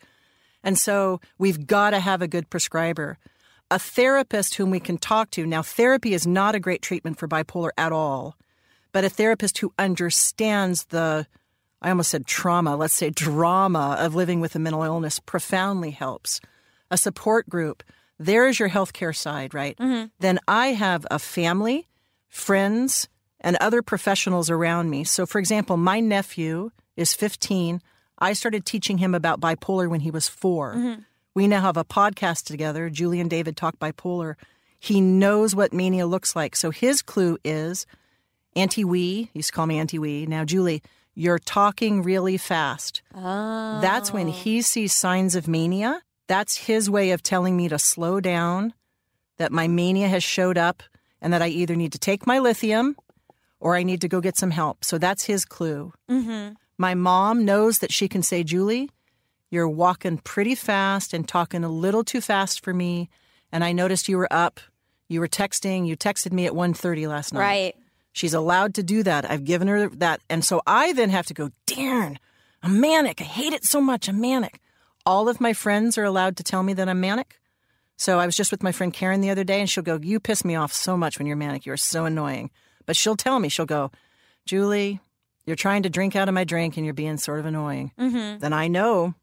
And 0.62 0.76
so 0.76 1.22
we've 1.38 1.66
got 1.66 1.90
to 1.90 2.00
have 2.00 2.20
a 2.20 2.28
good 2.28 2.50
prescriber, 2.50 3.16
a 3.70 3.78
therapist 3.78 4.54
whom 4.54 4.70
we 4.70 4.80
can 4.80 4.98
talk 4.98 5.30
to. 5.32 5.46
Now, 5.46 5.62
therapy 5.62 6.14
is 6.14 6.26
not 6.26 6.54
a 6.54 6.60
great 6.60 6.82
treatment 6.82 7.18
for 7.18 7.28
bipolar 7.28 7.70
at 7.76 7.92
all, 7.92 8.36
but 8.92 9.04
a 9.04 9.10
therapist 9.10 9.58
who 9.58 9.72
understands 9.78 10.86
the, 10.86 11.26
I 11.82 11.90
almost 11.90 12.10
said 12.10 12.26
trauma, 12.26 12.76
let's 12.76 12.94
say 12.94 13.10
drama 13.10 13.96
of 13.98 14.14
living 14.14 14.40
with 14.40 14.54
a 14.54 14.58
mental 14.58 14.82
illness 14.82 15.18
profoundly 15.18 15.90
helps. 15.90 16.40
A 16.90 16.96
support 16.96 17.48
group, 17.48 17.82
there's 18.18 18.58
your 18.58 18.70
healthcare 18.70 19.14
side, 19.14 19.52
right? 19.52 19.76
Mm-hmm. 19.76 20.06
Then 20.20 20.38
I 20.46 20.68
have 20.68 21.06
a 21.10 21.18
family, 21.18 21.88
friends, 22.28 23.08
and 23.40 23.56
other 23.56 23.82
professionals 23.82 24.48
around 24.48 24.90
me. 24.90 25.04
So, 25.04 25.26
for 25.26 25.38
example, 25.38 25.76
my 25.76 26.00
nephew 26.00 26.70
is 26.96 27.14
15. 27.14 27.82
I 28.18 28.32
started 28.32 28.64
teaching 28.64 28.98
him 28.98 29.14
about 29.14 29.40
bipolar 29.40 29.88
when 29.88 30.00
he 30.00 30.10
was 30.10 30.28
4 30.28 30.74
mm-hmm. 30.74 31.00
We 31.36 31.46
now 31.48 31.60
have 31.60 31.76
a 31.76 31.84
podcast 31.84 32.44
together. 32.44 32.88
Julie 32.88 33.20
and 33.20 33.28
David 33.28 33.58
talk 33.58 33.78
bipolar. 33.78 34.36
He 34.80 35.02
knows 35.02 35.54
what 35.54 35.70
mania 35.70 36.06
looks 36.06 36.34
like. 36.34 36.56
So, 36.56 36.70
his 36.70 37.02
clue 37.02 37.36
is 37.44 37.84
Auntie 38.56 38.86
Wee, 38.86 39.28
he 39.34 39.40
used 39.40 39.50
to 39.50 39.52
call 39.52 39.66
me 39.66 39.78
Auntie 39.78 39.98
Wee. 39.98 40.24
Now, 40.24 40.46
Julie, 40.46 40.82
you're 41.14 41.38
talking 41.38 42.02
really 42.02 42.38
fast. 42.38 43.02
That's 43.12 44.14
when 44.14 44.28
he 44.28 44.62
sees 44.62 44.94
signs 44.94 45.34
of 45.34 45.46
mania. 45.46 46.00
That's 46.26 46.56
his 46.56 46.88
way 46.88 47.10
of 47.10 47.22
telling 47.22 47.54
me 47.54 47.68
to 47.68 47.78
slow 47.78 48.18
down, 48.18 48.72
that 49.36 49.52
my 49.52 49.68
mania 49.68 50.08
has 50.08 50.24
showed 50.24 50.56
up, 50.56 50.82
and 51.20 51.34
that 51.34 51.42
I 51.42 51.48
either 51.48 51.76
need 51.76 51.92
to 51.92 51.98
take 51.98 52.26
my 52.26 52.38
lithium 52.38 52.96
or 53.60 53.76
I 53.76 53.82
need 53.82 54.00
to 54.00 54.08
go 54.08 54.22
get 54.22 54.38
some 54.38 54.52
help. 54.52 54.86
So 54.86 54.96
that's 54.96 55.24
his 55.24 55.44
clue. 55.44 55.92
Mm-hmm. 56.10 56.54
My 56.78 56.94
mom 56.94 57.44
knows 57.44 57.80
that 57.80 57.92
she 57.92 58.08
can 58.08 58.22
say, 58.22 58.42
Julie, 58.42 58.88
you're 59.50 59.68
walking 59.68 60.18
pretty 60.18 60.54
fast 60.54 61.14
and 61.14 61.26
talking 61.26 61.64
a 61.64 61.68
little 61.68 62.04
too 62.04 62.20
fast 62.20 62.64
for 62.64 62.74
me. 62.74 63.08
And 63.52 63.62
I 63.62 63.72
noticed 63.72 64.08
you 64.08 64.18
were 64.18 64.32
up. 64.32 64.60
You 65.08 65.20
were 65.20 65.28
texting. 65.28 65.86
You 65.86 65.96
texted 65.96 66.32
me 66.32 66.46
at 66.46 66.52
1.30 66.52 67.08
last 67.08 67.32
night. 67.32 67.40
Right. 67.40 67.76
She's 68.12 68.34
allowed 68.34 68.74
to 68.74 68.82
do 68.82 69.02
that. 69.02 69.30
I've 69.30 69.44
given 69.44 69.68
her 69.68 69.88
that. 69.88 70.20
And 70.28 70.44
so 70.44 70.62
I 70.66 70.92
then 70.94 71.10
have 71.10 71.26
to 71.26 71.34
go, 71.34 71.50
darn, 71.66 72.18
I'm 72.62 72.80
manic. 72.80 73.20
I 73.20 73.24
hate 73.24 73.52
it 73.52 73.64
so 73.64 73.80
much. 73.80 74.08
I'm 74.08 74.20
manic. 74.20 74.60
All 75.04 75.28
of 75.28 75.40
my 75.40 75.52
friends 75.52 75.98
are 75.98 76.04
allowed 76.04 76.36
to 76.38 76.42
tell 76.42 76.62
me 76.62 76.72
that 76.72 76.88
I'm 76.88 77.00
manic. 77.00 77.38
So 77.96 78.18
I 78.18 78.26
was 78.26 78.36
just 78.36 78.50
with 78.50 78.62
my 78.62 78.72
friend 78.72 78.92
Karen 78.92 79.20
the 79.20 79.30
other 79.30 79.44
day, 79.44 79.60
and 79.60 79.70
she'll 79.70 79.84
go, 79.84 79.98
You 80.02 80.20
piss 80.20 80.44
me 80.44 80.54
off 80.54 80.72
so 80.72 80.96
much 80.96 81.18
when 81.18 81.26
you're 81.26 81.36
manic. 81.36 81.64
You're 81.64 81.76
so 81.76 82.04
annoying. 82.04 82.50
But 82.84 82.96
she'll 82.96 83.16
tell 83.16 83.38
me, 83.38 83.48
she'll 83.48 83.66
go, 83.66 83.90
Julie, 84.44 85.00
you're 85.44 85.56
trying 85.56 85.82
to 85.84 85.90
drink 85.90 86.16
out 86.16 86.28
of 86.28 86.34
my 86.34 86.44
drink 86.44 86.76
and 86.76 86.84
you're 86.84 86.94
being 86.94 87.16
sort 87.16 87.40
of 87.40 87.46
annoying. 87.46 87.92
Mm-hmm. 87.98 88.38
Then 88.38 88.52
I 88.52 88.68
know. 88.68 89.14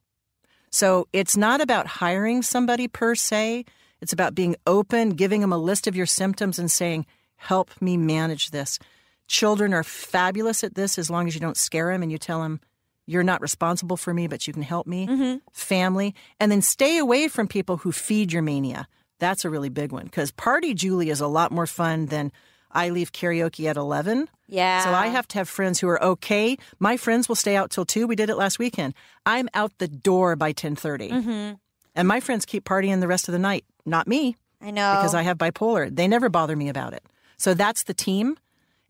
So 0.73 1.07
it's 1.13 1.37
not 1.37 1.61
about 1.61 1.85
hiring 1.85 2.41
somebody 2.41 2.87
per 2.87 3.13
se. 3.13 3.65
It's 4.01 4.11
about 4.11 4.33
being 4.33 4.55
open, 4.65 5.11
giving 5.11 5.41
them 5.41 5.53
a 5.53 5.57
list 5.57 5.85
of 5.85 5.95
your 5.95 6.07
symptoms 6.07 6.57
and 6.57 6.69
saying, 6.69 7.05
Help 7.35 7.69
me 7.79 7.95
manage 7.95 8.49
this. 8.49 8.79
Children 9.27 9.73
are 9.75 9.83
fabulous 9.83 10.63
at 10.63 10.73
this 10.73 10.97
as 10.97 11.11
long 11.11 11.27
as 11.27 11.35
you 11.35 11.41
don't 11.41 11.57
scare 11.57 11.91
them 11.91 12.01
and 12.01 12.11
you 12.11 12.17
tell 12.17 12.41
them, 12.41 12.59
You're 13.05 13.21
not 13.21 13.39
responsible 13.39 13.97
for 13.97 14.15
me, 14.15 14.27
but 14.27 14.47
you 14.47 14.53
can 14.53 14.63
help 14.63 14.87
me. 14.87 15.05
Mm-hmm. 15.05 15.37
Family. 15.51 16.15
And 16.39 16.51
then 16.51 16.63
stay 16.63 16.97
away 16.97 17.27
from 17.27 17.47
people 17.47 17.77
who 17.77 17.91
feed 17.91 18.33
your 18.33 18.41
mania. 18.41 18.87
That's 19.19 19.45
a 19.45 19.51
really 19.51 19.69
big 19.69 19.91
one 19.91 20.05
because 20.05 20.31
Party 20.31 20.73
Julie 20.73 21.11
is 21.11 21.21
a 21.21 21.27
lot 21.27 21.51
more 21.51 21.67
fun 21.67 22.07
than 22.07 22.31
I 22.73 22.89
leave 22.89 23.11
karaoke 23.11 23.69
at 23.69 23.77
11. 23.77 24.27
Yeah. 24.47 24.83
So 24.83 24.91
I 24.91 25.07
have 25.07 25.27
to 25.29 25.37
have 25.37 25.47
friends 25.47 25.79
who 25.79 25.87
are 25.87 26.03
okay. 26.03 26.57
My 26.79 26.97
friends 26.97 27.29
will 27.29 27.35
stay 27.35 27.55
out 27.55 27.69
till 27.69 27.85
2. 27.85 28.07
We 28.07 28.15
did 28.15 28.29
it 28.29 28.35
last 28.35 28.59
weekend. 28.59 28.93
I'm 29.25 29.47
out 29.53 29.71
the 29.77 29.87
door 29.87 30.35
by 30.35 30.53
10:30. 30.53 31.09
Mm-hmm. 31.11 31.53
And 31.95 32.07
my 32.07 32.19
friends 32.19 32.45
keep 32.45 32.65
partying 32.65 32.99
the 32.99 33.07
rest 33.07 33.27
of 33.27 33.33
the 33.33 33.39
night. 33.39 33.65
Not 33.85 34.07
me 34.07 34.35
I 34.61 34.71
know. 34.71 34.95
because 34.97 35.13
I 35.13 35.21
have 35.21 35.37
bipolar. 35.37 35.95
They 35.95 36.07
never 36.07 36.29
bother 36.29 36.55
me 36.55 36.69
about 36.69 36.93
it. 36.93 37.03
So 37.37 37.53
that's 37.53 37.83
the 37.83 37.93
team 37.93 38.37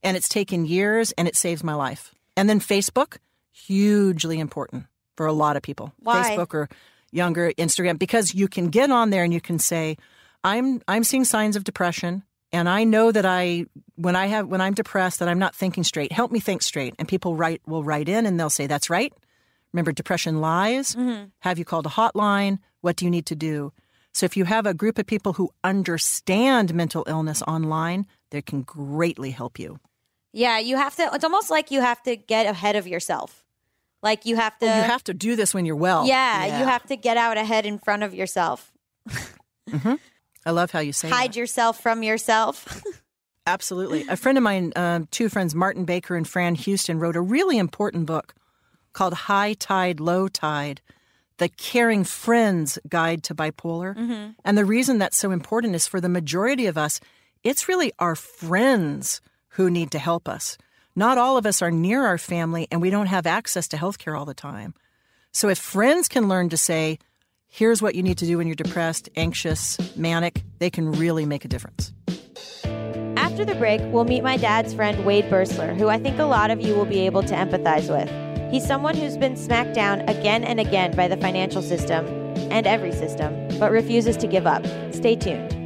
and 0.03 0.15
it's 0.17 0.29
taken 0.29 0.65
years 0.65 1.11
and 1.13 1.27
it 1.27 1.35
saves 1.35 1.63
my 1.63 1.73
life. 1.73 2.13
And 2.35 2.49
then 2.49 2.59
Facebook, 2.59 3.17
hugely 3.51 4.39
important 4.39 4.85
for 5.15 5.25
a 5.25 5.33
lot 5.33 5.55
of 5.55 5.63
people. 5.63 5.93
Why? 5.99 6.35
Facebook 6.35 6.53
or 6.53 6.69
younger 7.11 7.51
Instagram 7.53 7.99
because 7.99 8.33
you 8.33 8.47
can 8.47 8.69
get 8.69 8.91
on 8.91 9.09
there 9.11 9.23
and 9.23 9.33
you 9.33 9.41
can 9.41 9.59
say 9.59 9.97
I'm 10.43 10.81
I'm 10.87 11.03
seeing 11.03 11.25
signs 11.25 11.55
of 11.55 11.63
depression 11.63 12.23
and 12.53 12.69
I 12.69 12.83
know 12.85 13.11
that 13.11 13.25
I 13.25 13.65
when 13.95 14.15
I 14.15 14.27
have 14.27 14.47
when 14.47 14.61
I'm 14.61 14.73
depressed 14.73 15.19
that 15.19 15.27
I'm 15.27 15.39
not 15.39 15.55
thinking 15.55 15.83
straight. 15.83 16.11
Help 16.11 16.31
me 16.31 16.39
think 16.39 16.61
straight. 16.61 16.93
And 16.99 17.07
people 17.07 17.35
write 17.35 17.61
will 17.67 17.83
write 17.83 18.07
in 18.07 18.25
and 18.25 18.39
they'll 18.39 18.49
say 18.49 18.67
that's 18.67 18.89
right. 18.89 19.11
Remember 19.73 19.91
depression 19.91 20.39
lies? 20.39 20.95
Mm-hmm. 20.95 21.25
Have 21.39 21.57
you 21.59 21.65
called 21.65 21.87
a 21.87 21.89
hotline? 21.89 22.59
What 22.81 22.95
do 22.95 23.05
you 23.05 23.11
need 23.11 23.25
to 23.25 23.35
do? 23.35 23.73
So 24.13 24.25
if 24.25 24.37
you 24.37 24.45
have 24.45 24.67
a 24.67 24.73
group 24.75 24.99
of 24.99 25.07
people 25.07 25.33
who 25.33 25.49
understand 25.63 26.73
mental 26.75 27.03
illness 27.07 27.41
online, 27.41 28.05
they 28.29 28.43
can 28.43 28.61
greatly 28.61 29.31
help 29.31 29.57
you. 29.57 29.79
yeah, 30.31 30.59
you 30.59 30.77
have 30.77 30.95
to. 30.97 31.09
It's 31.13 31.23
almost 31.23 31.49
like 31.49 31.71
you 31.71 31.81
have 31.81 32.01
to 32.03 32.15
get 32.15 32.45
ahead 32.45 32.75
of 32.75 32.87
yourself. 32.87 33.43
Like 34.03 34.25
you 34.25 34.35
have 34.35 34.57
to. 34.59 34.65
you 34.65 34.71
have 34.71 35.03
to 35.05 35.13
do 35.13 35.35
this 35.35 35.53
when 35.53 35.65
you're 35.65 35.75
well. 35.75 36.05
yeah, 36.05 36.59
you 36.59 36.65
have 36.65 36.85
to 36.87 36.95
get 36.95 37.17
out 37.17 37.37
ahead 37.37 37.65
in 37.65 37.79
front 37.79 38.03
of 38.03 38.13
yourself. 38.13 38.71
Mm-hmm. 39.69 39.95
I 40.45 40.51
love 40.51 40.71
how 40.71 40.79
you 40.79 40.93
say 40.93 41.09
that. 41.09 41.15
Hide 41.15 41.35
yourself 41.35 41.81
from 41.81 42.03
yourself. 42.03 42.83
Absolutely. 43.47 44.05
A 44.07 44.15
friend 44.15 44.37
of 44.37 44.43
mine, 44.43 44.71
um, 44.75 45.07
two 45.11 45.27
friends, 45.29 45.53
Martin 45.53 45.85
Baker 45.85 46.15
and 46.15 46.27
Fran 46.27 46.55
Houston, 46.55 46.99
wrote 46.99 47.15
a 47.15 47.21
really 47.21 47.57
important 47.57 48.05
book 48.05 48.33
called 48.93 49.13
High 49.13 49.53
Tide, 49.53 49.99
Low 49.99 50.27
Tide 50.27 50.81
The 51.37 51.49
Caring 51.49 52.03
Friends 52.05 52.79
Guide 52.87 53.23
to 53.23 53.35
Bipolar. 53.35 54.33
And 54.45 54.57
the 54.57 54.65
reason 54.65 54.97
that's 54.97 55.17
so 55.17 55.31
important 55.31 55.75
is 55.75 55.87
for 55.87 55.99
the 55.99 56.09
majority 56.09 56.67
of 56.67 56.77
us, 56.77 56.99
it's 57.43 57.67
really 57.67 57.91
our 57.99 58.15
friends 58.15 59.19
who 59.49 59.69
need 59.69 59.91
to 59.91 59.99
help 59.99 60.29
us. 60.29 60.57
Not 60.95 61.17
all 61.17 61.37
of 61.37 61.45
us 61.45 61.61
are 61.61 61.71
near 61.71 62.05
our 62.05 62.17
family 62.17 62.67
and 62.71 62.81
we 62.81 62.91
don't 62.91 63.07
have 63.07 63.25
access 63.27 63.67
to 63.69 63.77
healthcare 63.77 64.17
all 64.17 64.25
the 64.25 64.33
time. 64.33 64.73
So 65.31 65.49
if 65.49 65.57
friends 65.57 66.07
can 66.07 66.29
learn 66.29 66.49
to 66.49 66.57
say, 66.57 66.99
here's 67.53 67.83
what 67.83 67.93
you 67.93 68.01
need 68.01 68.17
to 68.17 68.25
do 68.25 68.39
when 68.39 68.47
you're 68.47 68.55
depressed, 68.55 69.07
anxious, 69.15 69.77
manic, 69.95 70.41
they 70.57 70.71
can 70.71 70.91
really 70.91 71.23
make 71.23 71.45
a 71.45 71.47
difference. 71.47 71.93
After 73.15 73.45
the 73.45 73.53
break, 73.55 73.79
we'll 73.93 74.05
meet 74.05 74.23
my 74.23 74.37
dad's 74.37 74.73
friend 74.73 75.05
Wade 75.05 75.25
Berstler, 75.25 75.77
who 75.77 75.87
I 75.87 75.99
think 75.99 76.17
a 76.17 76.23
lot 76.23 76.49
of 76.49 76.59
you 76.59 76.73
will 76.73 76.85
be 76.85 77.01
able 77.01 77.21
to 77.21 77.35
empathize 77.35 77.89
with. 77.89 78.09
He's 78.51 78.65
someone 78.65 78.97
who's 78.97 79.17
been 79.17 79.35
smacked 79.35 79.75
down 79.75 80.01
again 80.09 80.43
and 80.43 80.59
again 80.59 80.95
by 80.95 81.07
the 81.07 81.17
financial 81.17 81.61
system 81.61 82.07
and 82.51 82.65
every 82.65 82.91
system, 82.91 83.47
but 83.59 83.71
refuses 83.71 84.17
to 84.17 84.27
give 84.27 84.47
up. 84.47 84.65
Stay 84.91 85.15
tuned. 85.15 85.59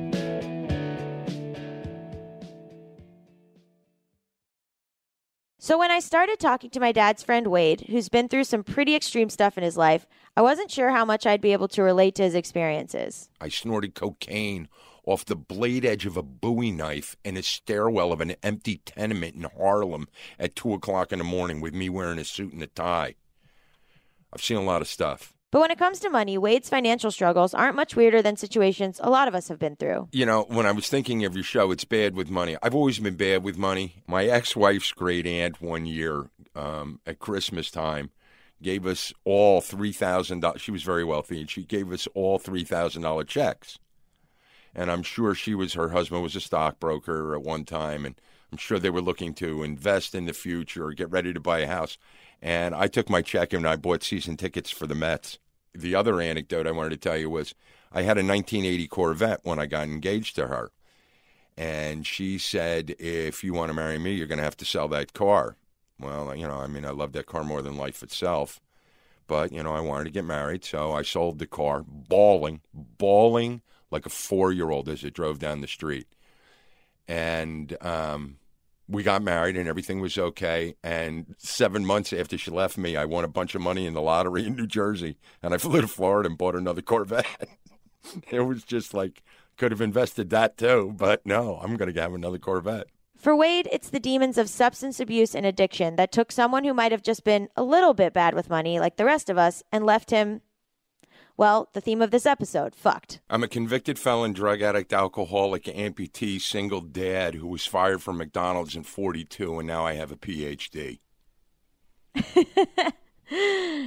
So, 5.68 5.78
when 5.78 5.92
I 5.92 6.00
started 6.00 6.40
talking 6.40 6.70
to 6.70 6.80
my 6.80 6.94
dad's 6.94 7.24
friend 7.24 7.48
Wade, 7.48 7.88
who's 7.90 8.08
been 8.08 8.30
through 8.30 8.46
some 8.46 8.64
pretty 8.64 8.96
extreme 8.96 9.30
stuff 9.30 9.58
in 9.58 9.66
his 9.66 9.76
life, 9.76 10.08
I 10.38 10.42
wasn't 10.42 10.70
sure 10.70 10.92
how 10.92 11.04
much 11.04 11.26
I'd 11.26 11.42
be 11.42 11.52
able 11.52 11.68
to 11.70 11.82
relate 11.82 12.14
to 12.14 12.22
his 12.22 12.36
experiences. 12.36 13.28
I 13.42 13.50
snorted 13.50 13.96
cocaine 13.96 14.70
off 15.04 15.26
the 15.26 15.36
blade 15.36 15.84
edge 15.84 16.06
of 16.06 16.16
a 16.16 16.22
Bowie 16.22 16.70
knife 16.70 17.18
in 17.26 17.38
a 17.38 17.42
stairwell 17.42 18.12
of 18.12 18.22
an 18.22 18.36
empty 18.44 18.78
tenement 18.86 19.34
in 19.34 19.48
Harlem 19.58 20.08
at 20.38 20.56
2 20.56 20.74
o'clock 20.74 21.12
in 21.12 21.18
the 21.18 21.26
morning 21.26 21.60
with 21.60 21.74
me 21.74 21.90
wearing 21.90 22.20
a 22.20 22.24
suit 22.24 22.54
and 22.54 22.62
a 22.62 22.68
tie. 22.68 23.16
I've 24.32 24.44
seen 24.44 24.58
a 24.58 24.64
lot 24.64 24.84
of 24.84 24.88
stuff. 24.88 25.34
But 25.50 25.62
when 25.62 25.72
it 25.72 25.80
comes 25.80 26.00
to 26.02 26.10
money, 26.12 26.38
Wade's 26.38 26.70
financial 26.70 27.10
struggles 27.10 27.56
aren't 27.56 27.76
much 27.76 27.96
weirder 27.96 28.22
than 28.22 28.38
situations 28.38 29.00
a 29.02 29.10
lot 29.10 29.28
of 29.28 29.34
us 29.34 29.48
have 29.48 29.58
been 29.58 29.76
through. 29.76 30.08
You 30.12 30.28
know, 30.28 30.46
when 30.50 30.68
I 30.68 30.72
was 30.72 30.88
thinking 30.88 31.26
of 31.26 31.34
your 31.34 31.44
show, 31.44 31.72
it's 31.72 31.86
bad 31.86 32.16
with 32.16 32.30
money. 32.30 32.58
I've 32.62 32.76
always 32.76 33.00
been 33.00 33.16
bad 33.16 33.44
with 33.44 33.58
money. 33.58 34.04
My 34.06 34.26
ex 34.26 34.56
wife's 34.56 34.92
great 34.92 35.26
aunt 35.26 35.64
one 35.64 35.88
year 35.88 36.30
um, 36.54 37.00
at 37.08 37.18
Christmas 37.18 37.72
time 37.72 38.12
gave 38.62 38.86
us 38.86 39.14
all 39.24 39.62
$3,000. 39.62 40.60
She 40.60 40.72
was 40.72 40.84
very 40.84 41.04
wealthy, 41.04 41.40
and 41.40 41.50
she 41.50 41.64
gave 41.64 41.92
us 41.92 42.08
all 42.14 42.40
$3,000 42.40 43.28
checks. 43.28 43.80
And 44.74 44.92
I'm 44.92 45.04
sure 45.04 45.34
she 45.34 45.56
was, 45.56 45.74
her 45.74 45.90
husband 45.90 46.24
was 46.24 46.36
a 46.36 46.42
stockbroker 46.42 47.36
at 47.36 47.42
one 47.42 47.66
time, 47.66 48.06
and 48.06 48.16
I'm 48.52 48.58
sure 48.58 48.80
they 48.80 48.90
were 48.90 49.02
looking 49.02 49.34
to 49.36 49.64
invest 49.64 50.16
in 50.16 50.26
the 50.26 50.34
future 50.34 50.86
or 50.86 50.94
get 50.94 51.12
ready 51.12 51.34
to 51.34 51.40
buy 51.40 51.60
a 51.60 51.68
house. 51.68 51.98
And 52.42 52.76
I 52.76 52.88
took 52.88 53.10
my 53.10 53.22
check 53.22 53.52
and 53.52 53.68
I 53.68 53.76
bought 53.76 54.04
season 54.04 54.38
tickets 54.38 54.70
for 54.70 54.88
the 54.88 54.96
Mets. 54.96 55.40
The 55.74 55.96
other 55.96 56.22
anecdote 56.22 56.68
I 56.68 56.72
wanted 56.72 56.92
to 56.92 56.98
tell 56.98 57.18
you 57.18 57.30
was 57.30 57.54
I 57.92 58.02
had 58.02 58.18
a 58.18 58.24
1980 58.24 58.88
Corvette 58.88 59.42
when 59.44 59.60
I 59.60 59.66
got 59.66 59.84
engaged 59.86 60.36
to 60.36 60.48
her. 60.48 60.72
And 61.58 62.06
she 62.06 62.38
said, 62.38 62.96
if 63.00 63.44
you 63.44 63.54
want 63.54 63.70
to 63.70 63.74
marry 63.74 63.98
me, 63.98 64.14
you're 64.14 64.28
going 64.28 64.38
to 64.38 64.44
have 64.44 64.58
to 64.58 64.66
sell 64.66 64.88
that 64.90 65.14
car. 65.14 65.58
Well, 66.00 66.36
you 66.36 66.48
know, 66.48 66.58
I 66.58 66.68
mean, 66.68 66.86
I 66.86 66.92
love 66.92 67.14
that 67.14 67.26
car 67.26 67.44
more 67.44 67.62
than 67.62 67.78
life 67.78 68.04
itself. 68.04 68.60
But, 69.28 69.52
you 69.52 69.62
know, 69.62 69.74
I 69.74 69.82
wanted 69.82 70.06
to 70.06 70.12
get 70.12 70.24
married, 70.24 70.64
so 70.64 70.94
I 70.94 71.02
sold 71.02 71.40
the 71.40 71.48
car, 71.48 71.84
bawling, 71.86 72.62
bawling 72.74 73.62
like 73.92 74.06
a 74.06 74.10
four 74.10 74.52
year 74.52 74.70
old 74.70 74.88
as 74.90 75.04
it 75.04 75.14
drove 75.14 75.40
down 75.40 75.62
the 75.62 75.68
street. 75.68 76.08
And 77.08 77.76
um, 77.82 78.38
we 78.88 79.04
got 79.04 79.22
married 79.22 79.58
and 79.58 79.68
everything 79.68 80.00
was 80.00 80.18
okay. 80.18 80.76
And 80.84 81.36
seven 81.38 81.86
months 81.86 82.14
after 82.14 82.38
she 82.38 82.52
left 82.52 82.78
me, 82.78 82.96
I 82.96 83.06
won 83.06 83.24
a 83.24 83.30
bunch 83.30 83.56
of 83.56 83.62
money 83.62 83.86
in 83.86 83.94
the 83.94 84.02
lottery 84.02 84.46
in 84.46 84.56
New 84.56 84.68
Jersey. 84.68 85.18
And 85.44 85.54
I 85.54 85.58
flew 85.58 85.82
to 85.82 85.88
Florida 85.88 86.30
and 86.30 86.38
bought 86.38 86.56
another 86.56 86.82
Corvette. 86.82 87.50
it 88.32 88.42
was 88.42 88.64
just 88.64 88.94
like, 88.94 89.24
could 89.58 89.72
have 89.72 89.82
invested 89.82 90.30
that 90.30 90.58
too. 90.58 90.94
But 90.96 91.26
no, 91.26 91.60
I'm 91.62 91.76
going 91.76 91.94
to 91.94 92.02
have 92.02 92.14
another 92.14 92.40
Corvette. 92.40 92.88
For 93.18 93.36
Wade, 93.36 93.68
it's 93.72 93.90
the 93.90 94.00
demons 94.00 94.38
of 94.38 94.48
substance 94.48 95.00
abuse 95.00 95.34
and 95.34 95.46
addiction 95.46 95.96
that 95.96 96.12
took 96.12 96.32
someone 96.32 96.64
who 96.64 96.74
might 96.74 96.92
have 96.92 97.02
just 97.02 97.24
been 97.24 97.50
a 97.56 97.64
little 97.64 97.96
bit 97.96 98.14
bad 98.14 98.36
with 98.36 98.50
money, 98.50 98.80
like 98.80 98.98
the 98.98 99.06
rest 99.06 99.28
of 99.30 99.40
us, 99.40 99.64
and 99.72 99.84
left 99.86 100.12
him, 100.12 100.42
well, 101.36 101.70
the 101.74 101.82
theme 101.82 102.02
of 102.04 102.12
this 102.12 102.28
episode, 102.28 102.76
fucked. 102.76 103.20
I'm 103.28 103.44
a 103.44 103.48
convicted 103.48 103.98
felon, 103.98 104.34
drug 104.34 104.62
addict, 104.62 104.94
alcoholic, 104.94 105.64
amputee, 105.64 106.40
single 106.40 106.82
dad 106.82 107.36
who 107.36 107.48
was 107.48 107.66
fired 107.66 108.04
from 108.04 108.18
McDonald's 108.18 108.76
in 108.76 108.84
42, 108.84 109.60
and 109.60 109.68
now 109.68 109.84
I 109.84 109.94
have 109.94 110.12
a 110.12 110.16
PhD. 110.16 111.00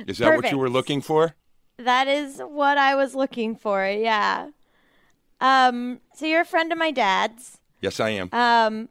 Is 0.08 0.18
that 0.18 0.36
what 0.36 0.50
you 0.50 0.58
were 0.58 0.68
looking 0.68 1.00
for? 1.00 1.36
That 1.78 2.08
is 2.08 2.40
what 2.40 2.76
I 2.76 2.94
was 2.94 3.14
looking 3.14 3.56
for, 3.56 3.86
yeah. 3.86 4.50
Um, 5.40 6.00
so 6.14 6.26
you're 6.26 6.42
a 6.42 6.44
friend 6.44 6.70
of 6.72 6.78
my 6.78 6.90
dad's. 6.90 7.58
Yes, 7.80 8.00
I 8.00 8.10
am. 8.10 8.28
Um, 8.32 8.90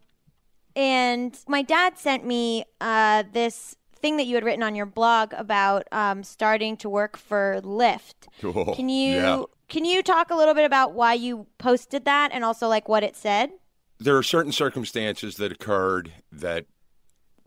and 0.79 1.37
my 1.47 1.61
dad 1.61 1.97
sent 1.97 2.25
me 2.25 2.63
uh, 2.79 3.23
this 3.33 3.75
thing 3.97 4.15
that 4.15 4.25
you 4.25 4.35
had 4.35 4.45
written 4.45 4.63
on 4.63 4.75
your 4.75 4.85
blog 4.85 5.33
about 5.33 5.83
um, 5.91 6.23
starting 6.23 6.77
to 6.77 6.89
work 6.89 7.17
for 7.17 7.59
Lyft. 7.63 8.27
Oh, 8.43 8.73
Can 8.73 8.87
you 8.87 9.15
yeah. 9.15 9.43
can 9.67 9.83
you 9.83 10.01
talk 10.01 10.29
a 10.31 10.35
little 10.35 10.53
bit 10.53 10.63
about 10.63 10.93
why 10.93 11.13
you 11.13 11.47
posted 11.57 12.05
that 12.05 12.31
and 12.31 12.45
also 12.45 12.67
like 12.69 12.87
what 12.87 13.03
it 13.03 13.15
said? 13.15 13.51
there 14.01 14.15
are 14.15 14.23
certain 14.23 14.53
circumstances 14.53 15.35
that 15.35 15.51
occurred 15.51 16.13
that 16.31 16.65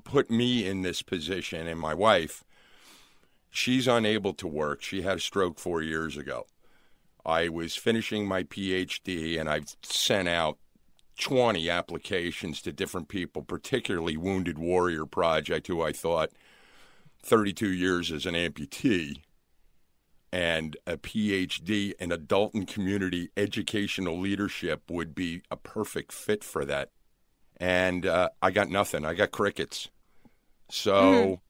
put 0.04 0.30
me 0.30 0.66
in 0.66 0.82
this 0.82 1.00
position 1.00 1.66
and 1.66 1.80
my 1.80 1.94
wife 1.94 2.44
she's 3.50 3.88
unable 3.88 4.34
to 4.34 4.46
work 4.46 4.82
she 4.82 5.00
had 5.00 5.16
a 5.16 5.20
stroke 5.20 5.58
four 5.58 5.80
years 5.80 6.16
ago 6.18 6.44
i 7.24 7.48
was 7.48 7.74
finishing 7.74 8.26
my 8.26 8.42
phd 8.42 9.40
and 9.40 9.48
i've 9.48 9.74
sent 9.82 10.28
out 10.28 10.58
20 11.18 11.68
applications 11.68 12.62
to 12.62 12.72
different 12.72 13.08
people 13.08 13.42
particularly 13.42 14.16
wounded 14.16 14.58
warrior 14.58 15.06
project 15.06 15.66
who 15.66 15.82
i 15.82 15.92
thought 15.92 16.30
32 17.22 17.68
years 17.68 18.10
as 18.10 18.26
an 18.26 18.34
amputee 18.34 19.18
and 20.32 20.78
a 20.86 20.96
PhD 20.96 21.92
in 22.00 22.10
adult 22.10 22.54
and 22.54 22.66
community 22.66 23.30
educational 23.36 24.18
leadership 24.18 24.90
would 24.90 25.14
be 25.14 25.42
a 25.50 25.56
perfect 25.56 26.10
fit 26.10 26.42
for 26.42 26.64
that. 26.64 26.88
And 27.58 28.06
uh, 28.06 28.30
I 28.40 28.50
got 28.50 28.70
nothing. 28.70 29.04
I 29.04 29.12
got 29.12 29.30
crickets. 29.30 29.90
So 30.70 31.42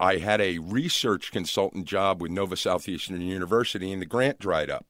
I 0.00 0.16
had 0.16 0.40
a 0.40 0.58
research 0.58 1.30
consultant 1.30 1.86
job 1.86 2.20
with 2.20 2.32
Nova 2.32 2.56
Southeastern 2.56 3.20
University, 3.20 3.92
and 3.92 4.02
the 4.02 4.06
grant 4.06 4.40
dried 4.40 4.68
up. 4.68 4.86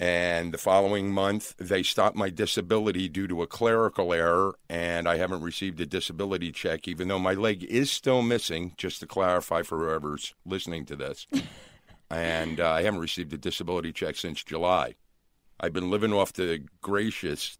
And 0.00 0.52
the 0.52 0.58
following 0.58 1.12
month, 1.12 1.54
they 1.56 1.84
stopped 1.84 2.16
my 2.16 2.28
disability 2.28 3.08
due 3.08 3.28
to 3.28 3.42
a 3.42 3.46
clerical 3.46 4.12
error, 4.12 4.56
and 4.68 5.08
I 5.08 5.18
haven't 5.18 5.42
received 5.42 5.80
a 5.80 5.86
disability 5.86 6.50
check, 6.50 6.88
even 6.88 7.06
though 7.06 7.20
my 7.20 7.34
leg 7.34 7.62
is 7.62 7.92
still 7.92 8.20
missing, 8.20 8.74
just 8.76 9.00
to 9.00 9.06
clarify 9.06 9.62
for 9.62 9.78
whoever's 9.78 10.34
listening 10.44 10.84
to 10.86 10.96
this. 10.96 11.28
and 12.10 12.58
uh, 12.58 12.72
I 12.72 12.82
haven't 12.82 13.00
received 13.00 13.32
a 13.32 13.38
disability 13.38 13.92
check 13.92 14.16
since 14.16 14.42
July. 14.42 14.96
I've 15.60 15.72
been 15.72 15.90
living 15.90 16.12
off 16.12 16.32
the 16.32 16.64
gracious 16.82 17.58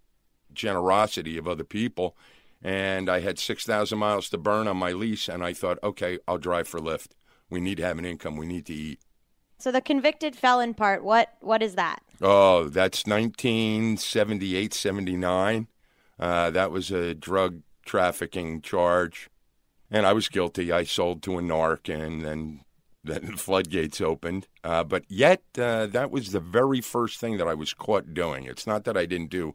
generosity 0.53 1.39
of 1.39 1.47
other 1.47 1.65
people, 1.65 2.17
and 2.63 3.09
I 3.09 3.21
had 3.21 3.39
6,000 3.39 3.97
miles 3.97 4.29
to 4.31 4.39
burn 4.39 4.67
on 4.67 4.77
my 4.77 4.91
lease, 4.91 5.29
and 5.29 5.45
I 5.45 5.53
thought, 5.53 5.79
okay, 5.85 6.19
I'll 6.27 6.39
drive 6.39 6.67
for 6.67 6.81
Lyft. 6.81 7.13
We 7.49 7.61
need 7.61 7.77
to 7.77 7.85
have 7.85 7.99
an 7.99 8.05
income. 8.05 8.37
We 8.37 8.47
need 8.47 8.67
to 8.67 8.75
eat. 8.75 9.01
So 9.59 9.71
the 9.71 9.81
convicted 9.81 10.37
felon 10.37 10.75
part, 10.75 11.05
what 11.05 11.35
what 11.41 11.63
is 11.63 11.77
that? 11.77 12.03
Oh, 12.21 12.65
that's 12.65 13.07
1978, 13.07 14.73
79. 14.75 15.69
Uh, 16.19 16.51
that 16.51 16.71
was 16.71 16.91
a 16.91 17.15
drug 17.15 17.63
trafficking 17.85 18.61
charge. 18.61 19.29
And 19.91 20.07
I 20.07 20.13
was 20.13 20.29
guilty. 20.29 20.73
I 20.73 20.85
sold 20.85 21.23
to 21.23 21.39
a 21.39 21.43
narc, 21.43 21.93
and 21.93 22.25
then, 22.25 22.61
then 23.05 23.27
the 23.27 23.37
floodgates 23.37 24.01
opened. 24.01 24.49
Uh, 24.63 24.85
but 24.85 25.05
yet, 25.09 25.43
uh, 25.59 25.87
that 25.87 26.11
was 26.11 26.33
the 26.33 26.41
very 26.41 26.81
first 26.81 27.21
thing 27.21 27.37
that 27.39 27.49
I 27.49 27.55
was 27.55 27.75
caught 27.75 28.15
doing. 28.15 28.45
It's 28.45 28.67
not 28.67 28.85
that 28.85 28.97
I 28.97 29.07
didn't 29.07 29.31
do 29.31 29.55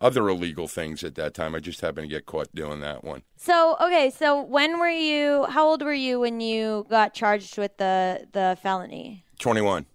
other 0.00 0.28
illegal 0.28 0.66
things 0.66 1.04
at 1.04 1.14
that 1.16 1.34
time. 1.34 1.54
I 1.54 1.60
just 1.60 1.80
happened 1.80 2.08
to 2.08 2.14
get 2.14 2.26
caught 2.26 2.54
doing 2.54 2.80
that 2.80 3.04
one. 3.04 3.22
So 3.36 3.76
okay, 3.80 4.10
so 4.10 4.40
when 4.40 4.78
were 4.78 4.88
you? 4.88 5.44
How 5.50 5.66
old 5.66 5.82
were 5.82 5.92
you 5.92 6.20
when 6.20 6.40
you 6.40 6.86
got 6.88 7.12
charged 7.14 7.58
with 7.58 7.76
the 7.76 8.26
the 8.32 8.56
felony? 8.62 9.24
21. 9.38 9.86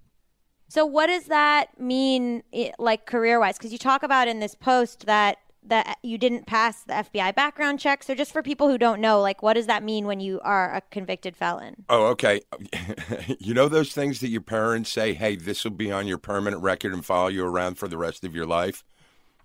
So 0.68 0.86
what 0.86 1.08
does 1.08 1.26
that 1.26 1.80
mean, 1.80 2.44
like 2.80 3.06
career 3.06 3.40
wise? 3.40 3.58
Because 3.58 3.72
you 3.72 3.78
talk 3.78 4.04
about 4.04 4.28
in 4.28 4.40
this 4.40 4.56
post 4.56 5.06
that 5.06 5.38
that 5.68 5.98
you 6.04 6.18
didn't 6.18 6.46
pass 6.46 6.84
the 6.84 6.94
FBI 6.94 7.34
background 7.36 7.80
check. 7.80 8.04
So 8.04 8.14
just 8.14 8.32
for 8.32 8.44
people 8.44 8.70
who 8.70 8.78
don't 8.78 9.02
know, 9.02 9.22
like 9.22 9.42
what 9.42 9.54
does 9.54 9.68
that 9.68 9.84
mean 9.84 10.06
when 10.06 10.20
you 10.20 10.40
are 10.42 10.74
a 10.76 10.82
convicted 10.92 11.36
felon? 11.36 11.86
Oh, 11.90 12.06
okay. 12.08 12.42
you 13.40 13.54
know 13.54 13.68
those 13.68 13.92
things 13.94 14.20
that 14.20 14.30
your 14.30 14.42
parents 14.42 14.92
say, 14.92 15.14
hey, 15.14 15.36
this 15.36 15.64
will 15.64 15.72
be 15.72 15.92
on 15.92 16.08
your 16.08 16.18
permanent 16.18 16.62
record 16.62 16.94
and 16.94 17.04
follow 17.06 17.28
you 17.28 17.46
around 17.46 17.80
for 17.80 17.88
the 17.88 17.98
rest 17.98 18.24
of 18.24 18.36
your 18.36 18.46
life? 18.46 18.84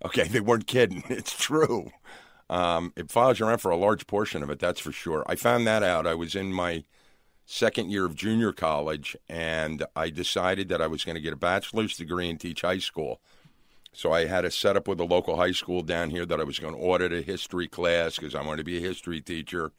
Okay, 0.05 0.25
they 0.29 0.41
weren't 0.41 0.67
kidding. 0.67 1.05
It's 1.11 1.37
true. 1.37 1.91
Um, 2.49 2.93
it 2.97 3.11
follows 3.11 3.39
you 3.39 3.47
around 3.47 3.59
for 3.59 3.71
a 3.71 3.77
large 3.77 4.07
portion 4.07 4.43
of 4.43 4.51
it, 4.51 4.59
that's 4.59 4.81
for 4.81 4.93
sure. 4.93 5.25
I 5.27 5.37
found 5.37 5.67
that 5.67 5.83
out. 5.83 6.07
I 6.07 6.15
was 6.15 6.35
in 6.35 6.53
my 6.53 6.85
second 7.51 7.91
year 7.91 8.05
of 8.07 8.15
junior 8.15 8.53
college, 8.53 9.17
and 9.29 9.85
I 9.97 10.11
decided 10.11 10.69
that 10.69 10.81
I 10.81 10.87
was 10.87 11.05
going 11.05 11.17
to 11.17 11.21
get 11.21 11.33
a 11.33 11.37
bachelor's 11.37 11.97
degree 11.97 12.31
and 12.31 12.39
teach 12.39 12.61
high 12.61 12.79
school. 12.79 13.21
So 13.93 14.13
I 14.13 14.27
had 14.27 14.45
a 14.45 14.53
set 14.53 14.77
up 14.77 14.87
with 14.87 15.01
a 15.01 15.05
local 15.05 15.37
high 15.37 15.51
school 15.51 15.83
down 15.83 16.11
here 16.11 16.25
that 16.27 16.41
I 16.41 16.45
was 16.45 16.61
going 16.61 16.75
to 16.75 16.81
audit 16.81 17.13
a 17.13 17.23
history 17.23 17.67
class 17.67 18.17
because 18.17 18.37
I 18.37 18.43
wanted 18.43 18.59
to 18.59 18.65
be 18.65 18.79
a 18.79 18.89
history 18.89 19.21
teacher. 19.21 19.73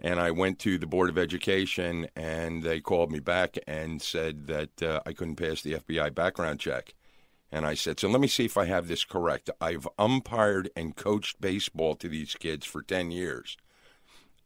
And 0.00 0.18
I 0.18 0.32
went 0.32 0.58
to 0.60 0.78
the 0.78 0.86
Board 0.86 1.10
of 1.10 1.18
Education, 1.18 2.08
and 2.16 2.64
they 2.64 2.80
called 2.80 3.12
me 3.12 3.20
back 3.20 3.56
and 3.68 4.02
said 4.02 4.48
that 4.48 4.82
uh, 4.82 5.00
I 5.06 5.12
couldn't 5.12 5.36
pass 5.36 5.62
the 5.62 5.74
FBI 5.74 6.12
background 6.12 6.58
check. 6.58 6.94
And 7.52 7.64
I 7.64 7.74
said, 7.74 8.00
So 8.00 8.08
let 8.08 8.20
me 8.20 8.28
see 8.28 8.46
if 8.46 8.56
I 8.56 8.64
have 8.64 8.88
this 8.88 9.04
correct. 9.04 9.48
I've 9.60 9.86
umpired 9.96 10.70
and 10.74 10.96
coached 10.96 11.40
baseball 11.40 11.94
to 11.96 12.08
these 12.08 12.34
kids 12.34 12.66
for 12.66 12.82
10 12.82 13.12
years. 13.12 13.56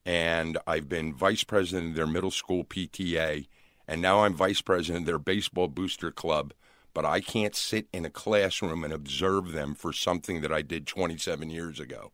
And 0.07 0.59
I've 0.67 0.89
been 0.89 1.15
vice 1.15 1.45
president 1.45 1.91
of 1.91 1.97
their 1.97 2.07
middle 2.07 2.31
school 2.31 2.65
PTA. 2.65 3.47
And 3.87 4.03
now 4.03 4.25
I'm 4.25 4.35
vice 4.35 4.61
president 4.61 5.03
of 5.03 5.07
their 5.07 5.19
baseball 5.19 5.69
booster 5.69 6.11
club. 6.11 6.53
But 6.93 7.05
I 7.05 7.21
can't 7.21 7.57
sit 7.57 7.89
in 7.93 8.05
a 8.05 8.11
classroom 8.11 8.85
and 8.85 8.93
observe 8.93 9.53
them 9.53 9.75
for 9.75 9.93
something 9.93 10.43
that 10.43 10.53
I 10.53 10.63
did 10.63 10.87
27 10.87 11.51
years 11.51 11.81
ago. 11.81 12.13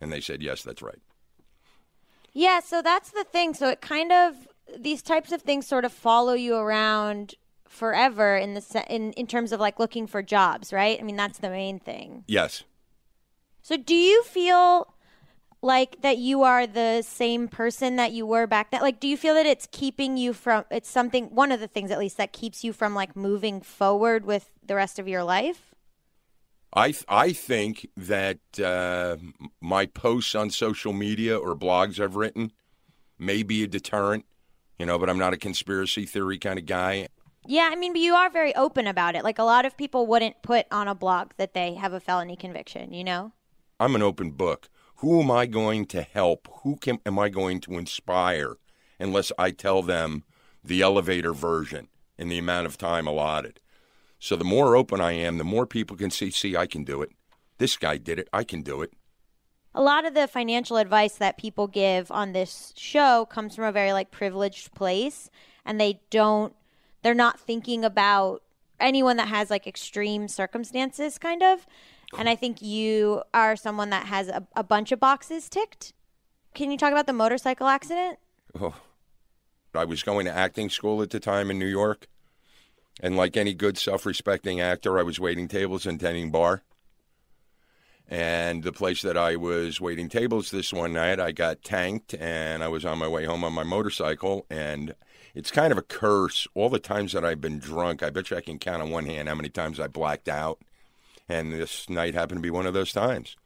And 0.00 0.12
they 0.12 0.20
said, 0.20 0.42
Yes, 0.42 0.62
that's 0.62 0.82
right. 0.82 1.00
Yeah, 2.32 2.60
so 2.60 2.82
that's 2.82 3.10
the 3.10 3.24
thing. 3.24 3.54
So 3.54 3.68
it 3.68 3.80
kind 3.80 4.12
of 4.12 4.48
these 4.78 5.02
types 5.02 5.30
of 5.30 5.42
things 5.42 5.66
sort 5.66 5.84
of 5.84 5.92
follow 5.92 6.32
you 6.32 6.56
around 6.56 7.34
forever 7.68 8.36
in 8.36 8.54
the 8.54 8.60
se- 8.60 8.86
in 8.88 9.12
in 9.12 9.26
terms 9.26 9.52
of 9.52 9.60
like 9.60 9.78
looking 9.78 10.06
for 10.06 10.22
jobs, 10.22 10.72
right? 10.72 10.98
I 10.98 11.02
mean, 11.02 11.16
that's 11.16 11.38
the 11.38 11.50
main 11.50 11.78
thing. 11.78 12.24
Yes. 12.26 12.64
So 13.62 13.76
do 13.76 13.94
you 13.94 14.22
feel 14.24 14.94
like 15.64 16.02
that 16.02 16.18
you 16.18 16.42
are 16.42 16.66
the 16.66 17.02
same 17.02 17.48
person 17.48 17.96
that 17.96 18.12
you 18.12 18.26
were 18.26 18.46
back 18.46 18.70
then? 18.70 18.82
Like 18.82 19.00
do 19.00 19.08
you 19.08 19.16
feel 19.16 19.34
that 19.34 19.46
it's 19.46 19.66
keeping 19.72 20.16
you 20.16 20.32
from 20.32 20.64
it's 20.70 20.90
something 20.90 21.34
one 21.34 21.50
of 21.50 21.60
the 21.60 21.66
things 21.66 21.90
at 21.90 21.98
least 21.98 22.18
that 22.18 22.32
keeps 22.32 22.62
you 22.62 22.72
from 22.72 22.94
like 22.94 23.16
moving 23.16 23.60
forward 23.60 24.24
with 24.24 24.50
the 24.64 24.74
rest 24.74 24.98
of 24.98 25.08
your 25.08 25.24
life? 25.24 25.74
I 26.72 26.90
th- 26.90 27.04
I 27.08 27.32
think 27.32 27.88
that 27.96 28.40
uh, 28.62 29.16
my 29.60 29.86
posts 29.86 30.34
on 30.34 30.50
social 30.50 30.92
media 30.92 31.36
or 31.36 31.56
blogs 31.56 31.98
I've 31.98 32.16
written 32.16 32.52
may 33.18 33.42
be 33.42 33.62
a 33.62 33.68
deterrent, 33.68 34.26
you 34.78 34.84
know, 34.84 34.98
but 34.98 35.08
I'm 35.08 35.18
not 35.18 35.32
a 35.32 35.36
conspiracy 35.36 36.04
theory 36.04 36.38
kind 36.38 36.58
of 36.58 36.66
guy. 36.66 37.08
Yeah, 37.46 37.68
I 37.70 37.76
mean, 37.76 37.92
but 37.92 38.00
you 38.00 38.14
are 38.14 38.30
very 38.30 38.54
open 38.56 38.86
about 38.86 39.14
it. 39.14 39.22
Like 39.22 39.38
a 39.38 39.44
lot 39.44 39.64
of 39.64 39.76
people 39.76 40.06
wouldn't 40.06 40.42
put 40.42 40.66
on 40.70 40.88
a 40.88 40.94
blog 40.94 41.30
that 41.36 41.54
they 41.54 41.74
have 41.74 41.92
a 41.92 42.00
felony 42.00 42.36
conviction, 42.36 42.92
you 42.92 43.04
know? 43.04 43.32
I'm 43.78 43.94
an 43.94 44.02
open 44.02 44.30
book. 44.30 44.68
Who 44.96 45.20
am 45.20 45.30
I 45.30 45.46
going 45.46 45.86
to 45.86 46.02
help? 46.02 46.48
Who 46.62 46.76
can, 46.76 46.98
am 47.04 47.18
I 47.18 47.28
going 47.28 47.60
to 47.60 47.78
inspire 47.78 48.56
unless 48.98 49.32
I 49.38 49.50
tell 49.50 49.82
them 49.82 50.24
the 50.62 50.82
elevator 50.82 51.32
version 51.32 51.88
in 52.16 52.28
the 52.28 52.38
amount 52.38 52.66
of 52.66 52.78
time 52.78 53.06
allotted? 53.06 53.60
So 54.18 54.36
the 54.36 54.44
more 54.44 54.76
open 54.76 55.00
I 55.00 55.12
am, 55.12 55.38
the 55.38 55.44
more 55.44 55.66
people 55.66 55.96
can 55.96 56.10
see, 56.10 56.30
see, 56.30 56.56
I 56.56 56.66
can 56.66 56.84
do 56.84 57.02
it. 57.02 57.10
This 57.58 57.76
guy 57.76 57.98
did 57.98 58.18
it. 58.18 58.28
I 58.32 58.44
can 58.44 58.62
do 58.62 58.80
it. 58.82 58.92
A 59.74 59.82
lot 59.82 60.06
of 60.06 60.14
the 60.14 60.28
financial 60.28 60.76
advice 60.76 61.16
that 61.16 61.36
people 61.36 61.66
give 61.66 62.10
on 62.10 62.32
this 62.32 62.72
show 62.76 63.26
comes 63.26 63.56
from 63.56 63.64
a 63.64 63.72
very 63.72 63.92
like 63.92 64.10
privileged 64.10 64.72
place 64.74 65.30
and 65.64 65.80
they 65.80 66.00
don't 66.10 66.54
they're 67.02 67.12
not 67.12 67.38
thinking 67.38 67.84
about 67.84 68.42
anyone 68.80 69.16
that 69.16 69.28
has 69.28 69.50
like 69.50 69.66
extreme 69.66 70.28
circumstances 70.28 71.18
kind 71.18 71.42
of. 71.42 71.66
And 72.18 72.28
I 72.28 72.36
think 72.36 72.62
you 72.62 73.22
are 73.32 73.56
someone 73.56 73.90
that 73.90 74.06
has 74.06 74.28
a, 74.28 74.46
a 74.56 74.62
bunch 74.62 74.92
of 74.92 75.00
boxes 75.00 75.48
ticked. 75.48 75.92
Can 76.54 76.70
you 76.70 76.78
talk 76.78 76.92
about 76.92 77.06
the 77.06 77.12
motorcycle 77.12 77.66
accident? 77.66 78.18
Oh. 78.58 78.74
I 79.74 79.84
was 79.84 80.02
going 80.04 80.26
to 80.26 80.32
acting 80.32 80.70
school 80.70 81.02
at 81.02 81.10
the 81.10 81.18
time 81.18 81.50
in 81.50 81.58
New 81.58 81.66
York. 81.66 82.06
And 83.00 83.16
like 83.16 83.36
any 83.36 83.54
good 83.54 83.76
self 83.76 84.06
respecting 84.06 84.60
actor, 84.60 84.98
I 84.98 85.02
was 85.02 85.18
waiting 85.18 85.48
tables 85.48 85.84
and 85.84 85.98
tending 85.98 86.30
bar. 86.30 86.62
And 88.06 88.62
the 88.62 88.72
place 88.72 89.02
that 89.02 89.16
I 89.16 89.34
was 89.36 89.80
waiting 89.80 90.08
tables 90.08 90.50
this 90.50 90.72
one 90.72 90.92
night, 90.92 91.18
I 91.18 91.32
got 91.32 91.62
tanked 91.62 92.14
and 92.14 92.62
I 92.62 92.68
was 92.68 92.84
on 92.84 92.98
my 92.98 93.08
way 93.08 93.24
home 93.24 93.42
on 93.42 93.52
my 93.52 93.64
motorcycle. 93.64 94.46
And 94.48 94.94
it's 95.34 95.50
kind 95.50 95.72
of 95.72 95.78
a 95.78 95.82
curse. 95.82 96.46
All 96.54 96.68
the 96.68 96.78
times 96.78 97.12
that 97.12 97.24
I've 97.24 97.40
been 97.40 97.58
drunk, 97.58 98.02
I 98.02 98.10
bet 98.10 98.30
you 98.30 98.36
I 98.36 98.42
can 98.42 98.58
count 98.58 98.82
on 98.82 98.90
one 98.90 99.06
hand 99.06 99.28
how 99.28 99.34
many 99.34 99.48
times 99.48 99.80
I 99.80 99.88
blacked 99.88 100.28
out. 100.28 100.60
And 101.28 101.52
this 101.52 101.88
night 101.88 102.14
happened 102.14 102.38
to 102.38 102.42
be 102.42 102.50
one 102.50 102.66
of 102.66 102.74
those 102.74 102.92
times. 102.92 103.36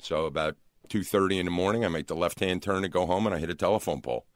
So 0.00 0.26
about 0.26 0.56
2:30 0.88 1.38
in 1.38 1.46
the 1.46 1.50
morning, 1.50 1.84
I 1.84 1.88
make 1.88 2.06
the 2.06 2.16
left-hand 2.16 2.62
turn 2.62 2.82
to 2.82 2.88
go 2.88 3.06
home 3.06 3.26
and 3.26 3.34
I 3.34 3.38
hit 3.38 3.50
a 3.50 3.54
telephone 3.54 4.00
pole. 4.00 4.26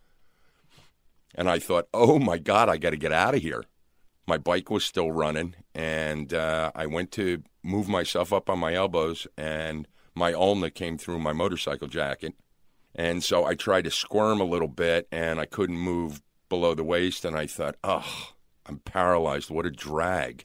And 1.34 1.48
I 1.48 1.59
thought, 1.59 1.88
"Oh 1.92 2.18
my 2.18 2.38
god, 2.38 2.68
I 2.68 2.76
got 2.76 2.90
to 2.90 2.96
get 2.96 3.12
out 3.12 3.34
of 3.34 3.42
here." 3.42 3.64
My 4.26 4.38
bike 4.38 4.70
was 4.70 4.84
still 4.84 5.12
running, 5.12 5.55
and 5.74 6.32
uh, 6.32 6.70
I 6.74 6.86
went 6.86 7.10
to 7.12 7.42
move 7.62 7.88
myself 7.88 8.32
up 8.32 8.48
on 8.48 8.59
my 8.59 8.74
elbows, 8.74 9.26
and 9.36 9.86
my 10.14 10.32
ulna 10.32 10.70
came 10.70 10.96
through 10.96 11.18
my 11.18 11.32
motorcycle 11.32 11.88
jacket. 11.88 12.34
And 12.94 13.24
so 13.24 13.44
I 13.44 13.55
tried 13.55 13.84
to 13.84 13.90
squirm 13.90 14.40
a 14.40 14.44
little 14.44 14.68
bit, 14.68 15.09
and 15.10 15.40
I 15.40 15.46
couldn't 15.46 15.76
move 15.76 16.22
below 16.48 16.74
the 16.74 16.84
waist. 16.84 17.24
And 17.24 17.36
I 17.36 17.46
thought, 17.46 17.76
oh, 17.82 18.32
I'm 18.66 18.78
paralyzed. 18.78 19.51
What 19.51 19.66
a 19.66 19.70
drag. 19.70 20.44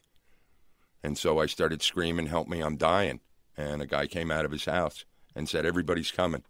And 1.02 1.16
so 1.16 1.38
I 1.38 1.46
started 1.46 1.82
screaming, 1.82 2.26
Help 2.26 2.48
me, 2.48 2.60
I'm 2.60 2.76
dying. 2.76 3.20
And 3.56 3.82
a 3.82 3.86
guy 3.86 4.06
came 4.06 4.30
out 4.30 4.44
of 4.44 4.52
his 4.52 4.64
house 4.64 5.04
and 5.34 5.48
said, 5.48 5.66
Everybody's 5.66 6.10
coming. 6.10 6.44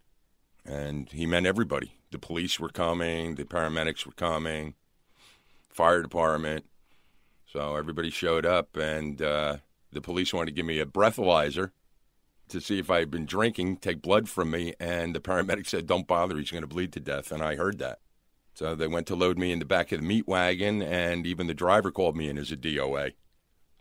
And 0.65 1.09
he 1.11 1.25
meant 1.25 1.45
everybody. 1.45 1.93
The 2.11 2.19
police 2.19 2.59
were 2.59 2.69
coming, 2.69 3.35
the 3.35 3.45
paramedics 3.45 4.05
were 4.05 4.11
coming, 4.11 4.75
fire 5.69 6.01
department. 6.01 6.65
So 7.51 7.75
everybody 7.75 8.09
showed 8.09 8.45
up, 8.45 8.77
and 8.77 9.21
uh, 9.21 9.57
the 9.91 10.01
police 10.01 10.33
wanted 10.33 10.47
to 10.47 10.55
give 10.55 10.65
me 10.65 10.79
a 10.79 10.85
breathalyzer 10.85 11.71
to 12.49 12.61
see 12.61 12.79
if 12.79 12.89
I 12.89 12.99
had 12.99 13.09
been 13.09 13.25
drinking, 13.25 13.77
take 13.77 14.01
blood 14.01 14.29
from 14.29 14.51
me. 14.51 14.73
And 14.79 15.15
the 15.15 15.19
paramedic 15.19 15.67
said, 15.67 15.87
Don't 15.87 16.07
bother, 16.07 16.37
he's 16.37 16.51
going 16.51 16.61
to 16.61 16.67
bleed 16.67 16.93
to 16.93 16.99
death. 16.99 17.31
And 17.31 17.41
I 17.41 17.55
heard 17.55 17.79
that. 17.79 17.99
So 18.53 18.75
they 18.75 18.87
went 18.87 19.07
to 19.07 19.15
load 19.15 19.39
me 19.39 19.51
in 19.51 19.59
the 19.59 19.65
back 19.65 19.91
of 19.91 20.01
the 20.01 20.05
meat 20.05 20.27
wagon, 20.27 20.81
and 20.81 21.25
even 21.25 21.47
the 21.47 21.53
driver 21.53 21.91
called 21.91 22.15
me 22.15 22.29
in 22.29 22.37
as 22.37 22.51
a 22.51 22.57
DOA. 22.57 23.13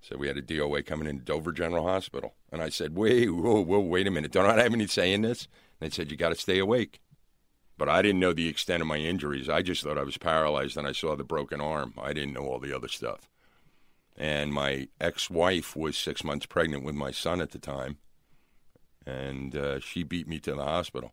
So 0.01 0.17
we 0.17 0.29
had 0.29 0.39
a 0.39 0.43
DOA 0.43 0.85
coming 0.85 1.07
into 1.07 1.25
Dover 1.25 1.53
General 1.53 1.85
Hospital. 1.85 2.35
And 2.51 2.63
I 2.63 2.71
said, 2.71 2.97
wait, 2.97 3.29
whoa, 3.29 3.61
whoa, 3.61 3.81
wait 3.81 4.07
a 4.07 4.11
minute. 4.11 4.33
Don't 4.33 4.47
I 4.47 4.63
have 4.63 4.73
any 4.73 4.87
say 4.87 5.13
in 5.13 5.23
this? 5.23 5.47
And 5.81 5.91
they 5.91 5.95
said, 5.95 6.11
you 6.11 6.17
got 6.17 6.31
to 6.31 6.35
stay 6.35 6.59
awake. 6.59 7.01
But 7.77 7.89
I 7.89 8.03
didn't 8.03 8.21
know 8.21 8.33
the 8.33 8.49
extent 8.49 8.83
of 8.83 8.87
my 8.87 8.99
injuries. 8.99 9.49
I 9.49 9.63
just 9.63 9.83
thought 9.83 9.99
I 9.99 10.03
was 10.03 10.19
paralyzed 10.19 10.77
and 10.77 10.87
I 10.87 10.93
saw 10.93 11.17
the 11.17 11.25
broken 11.25 11.61
arm. 11.61 11.95
I 11.99 12.13
didn't 12.13 12.35
know 12.35 12.47
all 12.47 12.59
the 12.59 12.75
other 12.75 12.89
stuff. 12.89 13.31
And 14.17 14.53
my 14.53 14.89
ex 15.01 15.31
wife 15.31 15.77
was 15.77 15.97
six 15.97 16.23
months 16.23 16.45
pregnant 16.45 16.85
with 16.85 16.95
my 16.95 17.11
son 17.11 17.41
at 17.41 17.53
the 17.53 17.59
time. 17.59 17.99
And 19.07 19.57
uh, 19.57 19.81
she 19.81 20.03
beat 20.03 20.29
me 20.29 20.39
to 20.41 20.55
the 20.55 20.65
hospital. 20.65 21.13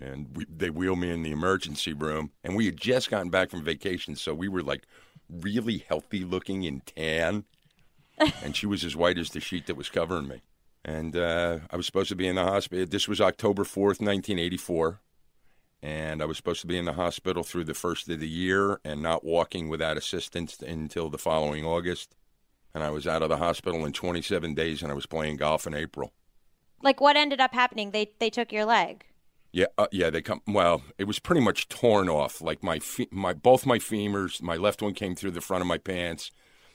And 0.00 0.36
we, 0.36 0.46
they 0.48 0.70
wheeled 0.70 0.98
me 0.98 1.10
in 1.10 1.22
the 1.22 1.30
emergency 1.30 1.92
room. 1.92 2.32
And 2.42 2.56
we 2.56 2.66
had 2.66 2.76
just 2.76 3.10
gotten 3.10 3.30
back 3.30 3.50
from 3.50 3.62
vacation. 3.62 4.16
So 4.16 4.34
we 4.34 4.48
were 4.48 4.62
like 4.62 4.86
really 5.30 5.78
healthy 5.78 6.24
looking 6.24 6.66
and 6.66 6.84
tan 6.84 7.44
and 8.42 8.56
she 8.56 8.66
was 8.66 8.84
as 8.84 8.96
white 8.96 9.18
as 9.18 9.30
the 9.30 9.40
sheet 9.40 9.66
that 9.66 9.76
was 9.76 9.88
covering 9.88 10.28
me. 10.28 10.42
And 10.84 11.16
uh, 11.16 11.60
I 11.70 11.76
was 11.76 11.86
supposed 11.86 12.08
to 12.08 12.16
be 12.16 12.26
in 12.26 12.34
the 12.34 12.44
hospital. 12.44 12.86
This 12.86 13.06
was 13.06 13.20
October 13.20 13.62
4th, 13.62 14.00
1984. 14.00 15.00
And 15.84 16.22
I 16.22 16.26
was 16.26 16.36
supposed 16.36 16.60
to 16.60 16.66
be 16.66 16.78
in 16.78 16.84
the 16.84 16.92
hospital 16.92 17.42
through 17.42 17.64
the 17.64 17.74
first 17.74 18.08
of 18.08 18.20
the 18.20 18.28
year 18.28 18.80
and 18.84 19.02
not 19.02 19.24
walking 19.24 19.68
without 19.68 19.96
assistance 19.96 20.58
until 20.60 21.08
the 21.08 21.18
following 21.18 21.64
August. 21.64 22.14
And 22.74 22.82
I 22.82 22.90
was 22.90 23.06
out 23.06 23.22
of 23.22 23.28
the 23.28 23.36
hospital 23.36 23.84
in 23.84 23.92
27 23.92 24.54
days 24.54 24.82
and 24.82 24.90
I 24.90 24.94
was 24.94 25.06
playing 25.06 25.36
golf 25.36 25.66
in 25.66 25.74
April. 25.74 26.12
Like 26.82 27.00
what 27.00 27.16
ended 27.16 27.40
up 27.40 27.52
happening? 27.52 27.90
They 27.90 28.12
they 28.18 28.30
took 28.30 28.52
your 28.52 28.64
leg. 28.64 29.04
Yeah, 29.52 29.66
uh, 29.76 29.86
yeah, 29.92 30.08
they 30.10 30.22
come. 30.22 30.40
Well, 30.46 30.82
it 30.98 31.04
was 31.04 31.18
pretty 31.18 31.42
much 31.42 31.68
torn 31.68 32.08
off. 32.08 32.40
Like 32.40 32.62
my 32.62 32.78
fe- 32.78 33.08
my 33.10 33.34
both 33.34 33.66
my 33.66 33.78
femurs, 33.78 34.42
my 34.42 34.56
left 34.56 34.82
one 34.82 34.94
came 34.94 35.14
through 35.14 35.32
the 35.32 35.40
front 35.40 35.60
of 35.60 35.68
my 35.68 35.78
pants, 35.78 36.30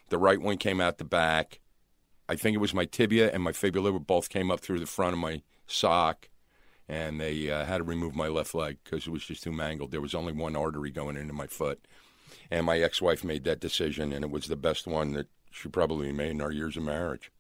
the 0.09 0.17
right 0.17 0.41
one 0.41 0.57
came 0.57 0.81
out 0.81 0.97
the 0.97 1.05
back. 1.05 1.59
I 2.29 2.35
think 2.35 2.55
it 2.55 2.59
was 2.59 2.73
my 2.73 2.85
tibia 2.85 3.31
and 3.31 3.41
my 3.41 3.51
fibula 3.51 3.97
both 3.99 4.29
came 4.29 4.51
up 4.51 4.59
through 4.59 4.79
the 4.79 4.85
front 4.85 5.13
of 5.13 5.19
my 5.19 5.41
sock, 5.65 6.29
and 6.87 7.19
they 7.19 7.49
uh, 7.49 7.65
had 7.65 7.77
to 7.77 7.83
remove 7.83 8.15
my 8.15 8.27
left 8.27 8.53
leg 8.53 8.77
because 8.83 9.07
it 9.07 9.11
was 9.11 9.25
just 9.25 9.43
too 9.43 9.51
mangled. 9.51 9.91
There 9.91 10.01
was 10.01 10.15
only 10.15 10.33
one 10.33 10.55
artery 10.55 10.91
going 10.91 11.17
into 11.17 11.33
my 11.33 11.47
foot, 11.47 11.87
and 12.51 12.65
my 12.65 12.79
ex-wife 12.79 13.23
made 13.23 13.43
that 13.45 13.59
decision, 13.59 14.11
and 14.11 14.25
it 14.25 14.31
was 14.31 14.47
the 14.47 14.55
best 14.55 14.87
one 14.87 15.13
that 15.13 15.27
she 15.51 15.69
probably 15.69 16.11
made 16.11 16.31
in 16.31 16.41
our 16.41 16.51
years 16.51 16.77
of 16.77 16.83
marriage. 16.83 17.31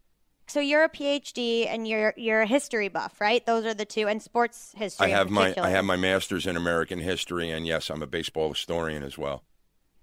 So 0.49 0.61
you're 0.61 0.85
a 0.85 0.89
PhD 0.89 1.67
and 1.67 1.85
you're 1.85 2.13
you're 2.15 2.41
a 2.41 2.47
history 2.47 2.87
buff, 2.87 3.19
right? 3.19 3.45
Those 3.45 3.65
are 3.65 3.73
the 3.73 3.85
two, 3.85 4.07
and 4.07 4.21
sports 4.21 4.73
history. 4.77 5.07
I 5.07 5.09
have 5.09 5.29
my. 5.29 5.53
I 5.57 5.69
have 5.71 5.83
my 5.83 5.97
master's 5.97 6.47
in 6.47 6.55
American 6.55 6.99
history, 6.99 7.51
and 7.51 7.67
yes, 7.67 7.89
I'm 7.89 8.01
a 8.01 8.07
baseball 8.07 8.49
historian 8.49 9.03
as 9.03 9.17
well. 9.17 9.43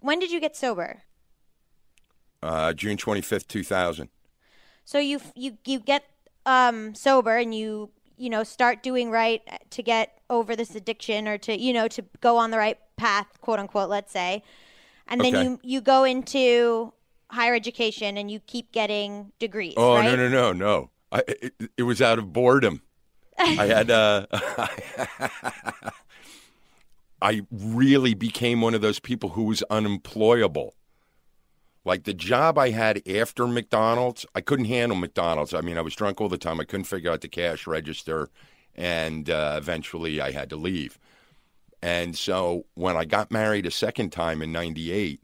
When 0.01 0.19
did 0.19 0.31
you 0.31 0.41
get 0.41 0.55
sober? 0.55 1.05
Uh, 2.45 2.75
June 2.75 2.99
25th, 2.99 3.49
2000. 3.49 4.11
So 4.85 4.99
you 4.99 5.19
you 5.35 5.57
you 5.65 5.81
get 5.81 6.05
um, 6.45 6.95
sober 6.95 7.39
and 7.39 7.55
you 7.55 7.89
you 8.19 8.29
know 8.29 8.45
start 8.45 8.83
doing 8.83 9.11
right 9.11 9.41
to 9.71 9.83
get 9.83 10.21
over 10.29 10.55
this 10.55 10.75
addiction 10.75 11.27
or 11.27 11.39
to 11.39 11.59
you 11.59 11.73
know 11.73 11.89
to 11.89 12.05
go 12.21 12.37
on 12.37 12.51
the 12.51 12.59
right 12.59 12.79
path, 12.97 13.41
quote 13.41 13.59
unquote, 13.59 13.89
let's 13.89 14.13
say, 14.13 14.43
and 15.09 15.25
then 15.25 15.33
Okay. 15.33 15.45
you 15.45 15.61
you 15.63 15.81
go 15.81 16.05
into 16.05 16.93
higher 17.31 17.55
education 17.55 18.19
and 18.19 18.31
you 18.31 18.41
keep 18.41 18.73
getting 18.73 19.33
degrees. 19.39 19.75
Oh 19.79 19.95
right? 19.95 20.05
no 20.05 20.15
no 20.17 20.29
no 20.29 20.53
no! 20.53 20.91
I, 21.11 21.23
it, 21.27 21.55
it 21.79 21.83
was 21.85 22.03
out 22.03 22.19
of 22.19 22.31
boredom. 22.31 22.83
I 23.39 23.65
had 23.65 23.91
uh, 23.91 24.27
I 27.23 27.41
really 27.51 28.13
became 28.13 28.61
one 28.61 28.75
of 28.75 28.83
those 28.83 29.01
people 29.01 29.31
who 29.31 29.45
was 29.45 29.63
unemployable. 29.71 30.75
Like 31.85 32.05
the 32.05 32.15
job 32.15 32.59
I 32.59 32.71
had 32.71 33.07
after 33.07 33.47
McDonald's, 33.47 34.25
I 34.35 34.41
couldn't 34.41 34.65
handle 34.67 34.97
McDonald's. 34.97 35.53
I 35.53 35.61
mean, 35.61 35.77
I 35.77 35.83
was 35.83 35.95
drunk 35.95 36.21
all 36.21 36.31
the 36.31 36.39
time. 36.39 36.61
I 36.61 36.65
couldn't 36.65 36.85
figure 36.85 37.13
out 37.13 37.21
the 37.21 37.29
cash 37.29 37.67
register, 37.67 38.31
and 38.75 39.29
uh, 39.29 39.57
eventually 39.59 40.21
I 40.21 40.31
had 40.31 40.49
to 40.51 40.57
leave. 40.57 40.99
And 41.83 42.17
so 42.17 42.65
when 42.75 42.97
I 42.97 43.05
got 43.05 43.31
married 43.31 43.67
a 43.67 43.71
second 43.71 44.11
time 44.11 44.41
in 44.41 44.51
98, 44.51 45.21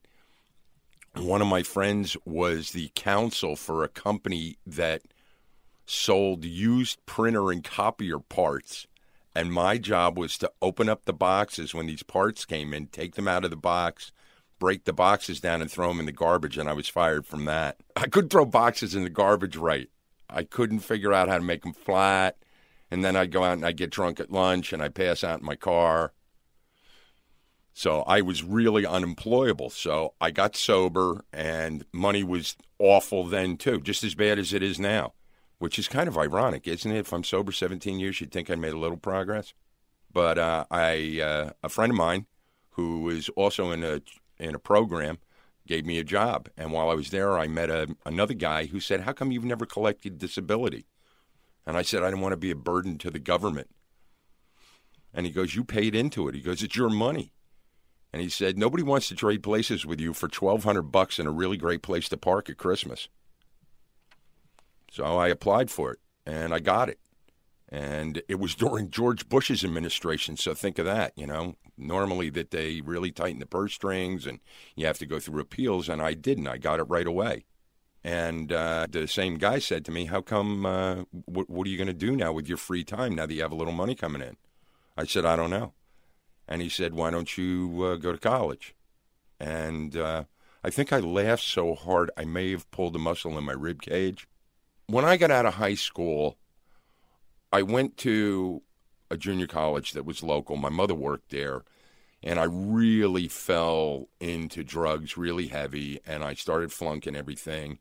one 1.16 1.40
of 1.40 1.48
my 1.48 1.62
friends 1.62 2.16
was 2.26 2.72
the 2.72 2.90
counsel 2.94 3.56
for 3.56 3.82
a 3.82 3.88
company 3.88 4.58
that 4.66 5.02
sold 5.86 6.44
used 6.44 7.04
printer 7.06 7.50
and 7.50 7.64
copier 7.64 8.18
parts. 8.18 8.86
And 9.34 9.52
my 9.52 9.78
job 9.78 10.18
was 10.18 10.36
to 10.38 10.52
open 10.60 10.88
up 10.88 11.04
the 11.06 11.12
boxes 11.14 11.72
when 11.72 11.86
these 11.86 12.02
parts 12.02 12.44
came 12.44 12.74
in, 12.74 12.88
take 12.88 13.14
them 13.14 13.26
out 13.26 13.44
of 13.44 13.50
the 13.50 13.56
box, 13.56 14.12
break 14.60 14.84
the 14.84 14.92
boxes 14.92 15.40
down, 15.40 15.60
and 15.60 15.70
throw 15.70 15.88
them 15.88 15.98
in 15.98 16.06
the 16.06 16.12
garbage. 16.12 16.56
And 16.56 16.68
I 16.68 16.74
was 16.74 16.88
fired 16.88 17.26
from 17.26 17.46
that. 17.46 17.78
I 17.96 18.06
couldn't 18.06 18.30
throw 18.30 18.44
boxes 18.44 18.94
in 18.94 19.02
the 19.02 19.10
garbage 19.10 19.56
right. 19.56 19.88
I 20.28 20.44
couldn't 20.44 20.80
figure 20.80 21.12
out 21.12 21.28
how 21.28 21.38
to 21.38 21.44
make 21.44 21.62
them 21.62 21.72
flat. 21.72 22.36
And 22.92 23.04
then 23.04 23.16
I'd 23.16 23.32
go 23.32 23.42
out 23.42 23.54
and 23.54 23.66
I'd 23.66 23.76
get 23.76 23.90
drunk 23.90 24.20
at 24.20 24.30
lunch 24.30 24.72
and 24.72 24.82
I'd 24.82 24.94
pass 24.94 25.24
out 25.24 25.40
in 25.40 25.46
my 25.46 25.56
car. 25.56 26.12
So 27.72 28.02
I 28.02 28.20
was 28.20 28.42
really 28.42 28.84
unemployable. 28.84 29.70
So 29.70 30.14
I 30.20 30.30
got 30.30 30.56
sober, 30.56 31.24
and 31.32 31.84
money 31.92 32.22
was 32.22 32.56
awful 32.78 33.24
then 33.24 33.56
too, 33.56 33.80
just 33.80 34.04
as 34.04 34.14
bad 34.14 34.38
as 34.38 34.52
it 34.52 34.62
is 34.62 34.78
now, 34.78 35.14
which 35.58 35.78
is 35.78 35.88
kind 35.88 36.08
of 36.08 36.18
ironic, 36.18 36.66
isn't 36.66 36.90
it? 36.90 36.98
If 36.98 37.12
I'm 37.12 37.24
sober 37.24 37.52
17 37.52 37.98
years, 37.98 38.20
you'd 38.20 38.32
think 38.32 38.50
I 38.50 38.56
made 38.56 38.72
a 38.72 38.78
little 38.78 38.96
progress. 38.96 39.54
But 40.12 40.38
uh, 40.38 40.64
I, 40.70 41.20
uh, 41.22 41.50
a 41.62 41.68
friend 41.68 41.92
of 41.92 41.96
mine, 41.96 42.26
who 42.70 43.08
is 43.08 43.28
also 43.30 43.70
in 43.70 43.84
a 43.84 44.00
in 44.40 44.54
a 44.54 44.58
program, 44.58 45.18
gave 45.66 45.86
me 45.86 45.98
a 45.98 46.04
job, 46.04 46.48
and 46.56 46.72
while 46.72 46.90
I 46.90 46.94
was 46.94 47.10
there, 47.10 47.38
I 47.38 47.46
met 47.46 47.70
a, 47.70 47.94
another 48.04 48.34
guy 48.34 48.66
who 48.66 48.80
said, 48.80 49.02
"How 49.02 49.12
come 49.12 49.30
you've 49.30 49.44
never 49.44 49.66
collected 49.66 50.18
disability?" 50.18 50.86
And 51.66 51.76
I 51.76 51.82
said, 51.82 52.02
"I 52.02 52.06
didn't 52.06 52.22
want 52.22 52.32
to 52.32 52.36
be 52.36 52.50
a 52.50 52.56
burden 52.56 52.98
to 52.98 53.10
the 53.10 53.18
government." 53.18 53.70
And 55.14 55.26
he 55.26 55.32
goes, 55.32 55.54
"You 55.54 55.64
paid 55.64 55.94
into 55.94 56.26
it." 56.28 56.34
He 56.34 56.40
goes, 56.40 56.62
"It's 56.62 56.76
your 56.76 56.90
money." 56.90 57.32
And 58.12 58.20
he 58.20 58.28
said, 58.28 58.58
Nobody 58.58 58.82
wants 58.82 59.08
to 59.08 59.14
trade 59.14 59.42
places 59.42 59.86
with 59.86 60.00
you 60.00 60.12
for 60.12 60.28
twelve 60.28 60.64
hundred 60.64 60.90
bucks 60.90 61.18
and 61.18 61.28
a 61.28 61.32
really 61.32 61.56
great 61.56 61.82
place 61.82 62.08
to 62.08 62.16
park 62.16 62.50
at 62.50 62.56
Christmas. 62.56 63.08
So 64.90 65.16
I 65.16 65.28
applied 65.28 65.70
for 65.70 65.92
it 65.92 66.00
and 66.26 66.52
I 66.52 66.58
got 66.58 66.88
it. 66.88 66.98
And 67.72 68.22
it 68.28 68.40
was 68.40 68.56
during 68.56 68.90
George 68.90 69.28
Bush's 69.28 69.64
administration, 69.64 70.36
so 70.36 70.54
think 70.54 70.78
of 70.78 70.86
that, 70.86 71.12
you 71.16 71.26
know. 71.26 71.54
Normally 71.78 72.28
that 72.30 72.50
they 72.50 72.80
really 72.80 73.12
tighten 73.12 73.38
the 73.38 73.46
purse 73.46 73.72
strings 73.74 74.26
and 74.26 74.40
you 74.74 74.86
have 74.86 74.98
to 74.98 75.06
go 75.06 75.20
through 75.20 75.40
appeals, 75.40 75.88
and 75.88 76.02
I 76.02 76.14
didn't. 76.14 76.48
I 76.48 76.58
got 76.58 76.80
it 76.80 76.84
right 76.84 77.06
away. 77.06 77.44
And 78.02 78.52
uh, 78.52 78.86
the 78.90 79.06
same 79.06 79.36
guy 79.36 79.60
said 79.60 79.84
to 79.84 79.92
me, 79.92 80.06
"How 80.06 80.20
come? 80.20 80.66
Uh, 80.66 81.04
what, 81.26 81.48
what 81.48 81.66
are 81.66 81.70
you 81.70 81.76
going 81.76 81.86
to 81.86 81.94
do 81.94 82.16
now 82.16 82.32
with 82.32 82.48
your 82.48 82.58
free 82.58 82.82
time 82.82 83.14
now 83.14 83.26
that 83.26 83.34
you 83.34 83.42
have 83.42 83.52
a 83.52 83.56
little 83.56 83.72
money 83.72 83.94
coming 83.94 84.22
in?" 84.22 84.36
I 84.96 85.04
said, 85.04 85.24
"I 85.24 85.36
don't 85.36 85.50
know." 85.50 85.74
And 86.50 86.60
he 86.60 86.68
said, 86.68 86.94
Why 86.94 87.10
don't 87.10 87.38
you 87.38 87.82
uh, 87.84 87.96
go 87.96 88.10
to 88.10 88.18
college? 88.18 88.74
And 89.38 89.96
uh, 89.96 90.24
I 90.64 90.70
think 90.70 90.92
I 90.92 90.98
laughed 90.98 91.44
so 91.44 91.74
hard 91.74 92.10
I 92.16 92.24
may 92.24 92.50
have 92.50 92.70
pulled 92.72 92.96
a 92.96 92.98
muscle 92.98 93.38
in 93.38 93.44
my 93.44 93.52
rib 93.52 93.80
cage. 93.80 94.28
When 94.88 95.04
I 95.04 95.16
got 95.16 95.30
out 95.30 95.46
of 95.46 95.54
high 95.54 95.76
school, 95.76 96.36
I 97.52 97.62
went 97.62 97.96
to 97.98 98.62
a 99.10 99.16
junior 99.16 99.46
college 99.46 99.92
that 99.92 100.04
was 100.04 100.22
local. 100.22 100.56
My 100.56 100.68
mother 100.68 100.94
worked 100.94 101.30
there. 101.30 101.62
And 102.22 102.38
I 102.38 102.44
really 102.44 103.28
fell 103.28 104.08
into 104.20 104.62
drugs 104.62 105.16
really 105.16 105.48
heavy. 105.48 106.00
And 106.06 106.22
I 106.22 106.34
started 106.34 106.70
flunking 106.70 107.16
everything. 107.16 107.78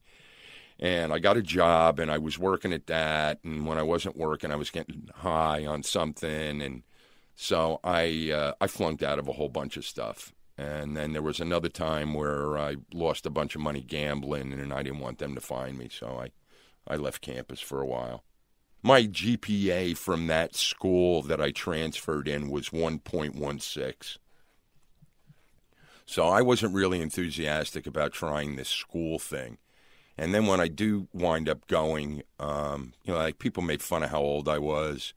And 0.80 1.12
I 1.12 1.20
got 1.20 1.36
a 1.36 1.42
job 1.42 2.00
and 2.00 2.10
I 2.10 2.18
was 2.18 2.40
working 2.40 2.72
at 2.72 2.88
that. 2.88 3.40
And 3.44 3.66
when 3.66 3.78
I 3.78 3.84
wasn't 3.84 4.18
working, 4.18 4.52
I 4.52 4.56
was 4.56 4.70
getting 4.70 5.10
high 5.14 5.66
on 5.66 5.84
something. 5.84 6.62
And 6.62 6.84
so 7.36 7.80
I 7.84 8.32
uh, 8.34 8.54
I 8.62 8.68
flunked 8.68 9.04
out 9.04 9.20
of 9.20 9.28
a 9.28 9.34
whole 9.34 9.50
bunch 9.50 9.76
of 9.78 9.86
stuff. 9.86 10.34
And 10.58 10.98
then 10.98 11.14
there 11.14 11.22
was 11.22 11.40
another 11.40 11.70
time 11.70 12.14
where 12.14 12.58
I 12.58 12.76
lost 12.94 13.26
a 13.26 13.30
bunch 13.30 13.56
of 13.56 13.62
money 13.62 13.82
gambling, 13.82 14.52
and 14.52 14.74
I 14.74 14.84
didn't 14.84 15.00
want 15.00 15.20
them 15.20 15.34
to 15.36 15.40
find 15.40 15.78
me, 15.78 15.88
so 15.90 16.22
I, 16.22 16.32
I 16.86 16.98
left 16.98 17.22
campus 17.22 17.62
for 17.62 17.80
a 17.80 17.86
while. 17.86 18.26
My 18.82 19.04
GPA 19.04 19.98
from 19.98 20.28
that 20.28 20.56
school 20.56 21.22
that 21.24 21.42
I 21.42 21.52
transferred 21.52 22.28
in 22.28 22.50
was 22.50 22.70
1.16. 22.70 24.18
So 26.06 26.28
I 26.28 26.42
wasn't 26.42 26.74
really 26.74 27.02
enthusiastic 27.02 27.86
about 27.86 28.14
trying 28.14 28.56
this 28.56 28.70
school 28.70 29.20
thing. 29.20 29.58
And 30.18 30.34
then 30.34 30.48
when 30.48 30.60
I 30.60 30.68
do 30.68 31.08
wind 31.14 31.48
up 31.48 31.68
going, 31.68 32.24
um, 32.40 32.94
you 33.04 33.14
know, 33.14 33.20
like 33.20 33.40
people 33.40 33.64
made 33.64 33.82
fun 33.82 34.04
of 34.04 34.10
how 34.10 34.20
old 34.20 34.50
I 34.50 34.58
was. 34.60 35.14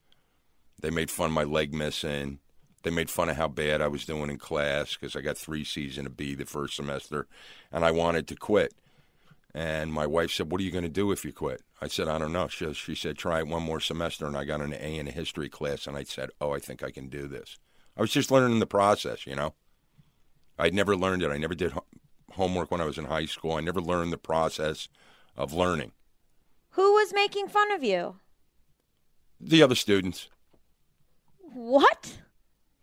They 0.80 0.90
made 0.90 1.10
fun 1.10 1.26
of 1.26 1.32
my 1.32 1.44
leg 1.44 1.72
missing. 1.72 2.40
They 2.82 2.90
made 2.90 3.10
fun 3.10 3.28
of 3.28 3.36
how 3.36 3.48
bad 3.48 3.80
I 3.80 3.89
was 3.89 4.05
doing 4.05 4.30
in 4.30 4.39
class 4.39 4.94
because 4.94 5.16
I 5.16 5.20
got 5.20 5.39
three 5.39 5.64
C's 5.64 5.98
and 5.98 6.06
a 6.06 6.10
B 6.10 6.34
the 6.34 6.44
first 6.44 6.76
semester, 6.76 7.26
and 7.70 7.84
I 7.84 7.90
wanted 7.90 8.26
to 8.28 8.36
quit. 8.36 8.74
And 9.54 9.92
my 9.92 10.06
wife 10.06 10.32
said, 10.32 10.50
"What 10.50 10.60
are 10.60 10.64
you 10.64 10.70
going 10.70 10.84
to 10.84 10.88
do 10.88 11.12
if 11.12 11.24
you 11.24 11.32
quit?" 11.32 11.62
I 11.80 11.88
said, 11.88 12.08
"I 12.08 12.18
don't 12.18 12.32
know." 12.32 12.48
She, 12.48 12.72
she 12.72 12.94
said, 12.94 13.18
"Try 13.18 13.40
it 13.40 13.46
one 13.46 13.62
more 13.62 13.80
semester." 13.80 14.26
And 14.26 14.36
I 14.36 14.44
got 14.44 14.62
an 14.62 14.72
A 14.72 14.96
in 14.98 15.08
a 15.08 15.12
history 15.12 15.48
class, 15.48 15.86
and 15.86 15.96
I 15.96 16.04
said, 16.04 16.30
"Oh, 16.40 16.52
I 16.52 16.58
think 16.58 16.82
I 16.82 16.90
can 16.90 17.08
do 17.08 17.28
this." 17.28 17.58
I 17.96 18.00
was 18.00 18.10
just 18.10 18.30
learning 18.30 18.60
the 18.60 18.66
process, 18.66 19.26
you 19.26 19.36
know. 19.36 19.54
I'd 20.58 20.74
never 20.74 20.96
learned 20.96 21.22
it. 21.22 21.30
I 21.30 21.36
never 21.36 21.54
did 21.54 21.74
homework 22.32 22.70
when 22.70 22.80
I 22.80 22.86
was 22.86 22.96
in 22.96 23.04
high 23.06 23.26
school. 23.26 23.52
I 23.52 23.60
never 23.60 23.80
learned 23.80 24.12
the 24.12 24.18
process 24.18 24.88
of 25.36 25.52
learning. 25.52 25.92
Who 26.70 26.92
was 26.94 27.12
making 27.12 27.48
fun 27.48 27.70
of 27.72 27.82
you? 27.84 28.16
The 29.38 29.62
other 29.62 29.74
students. 29.74 30.28
What? 31.40 32.18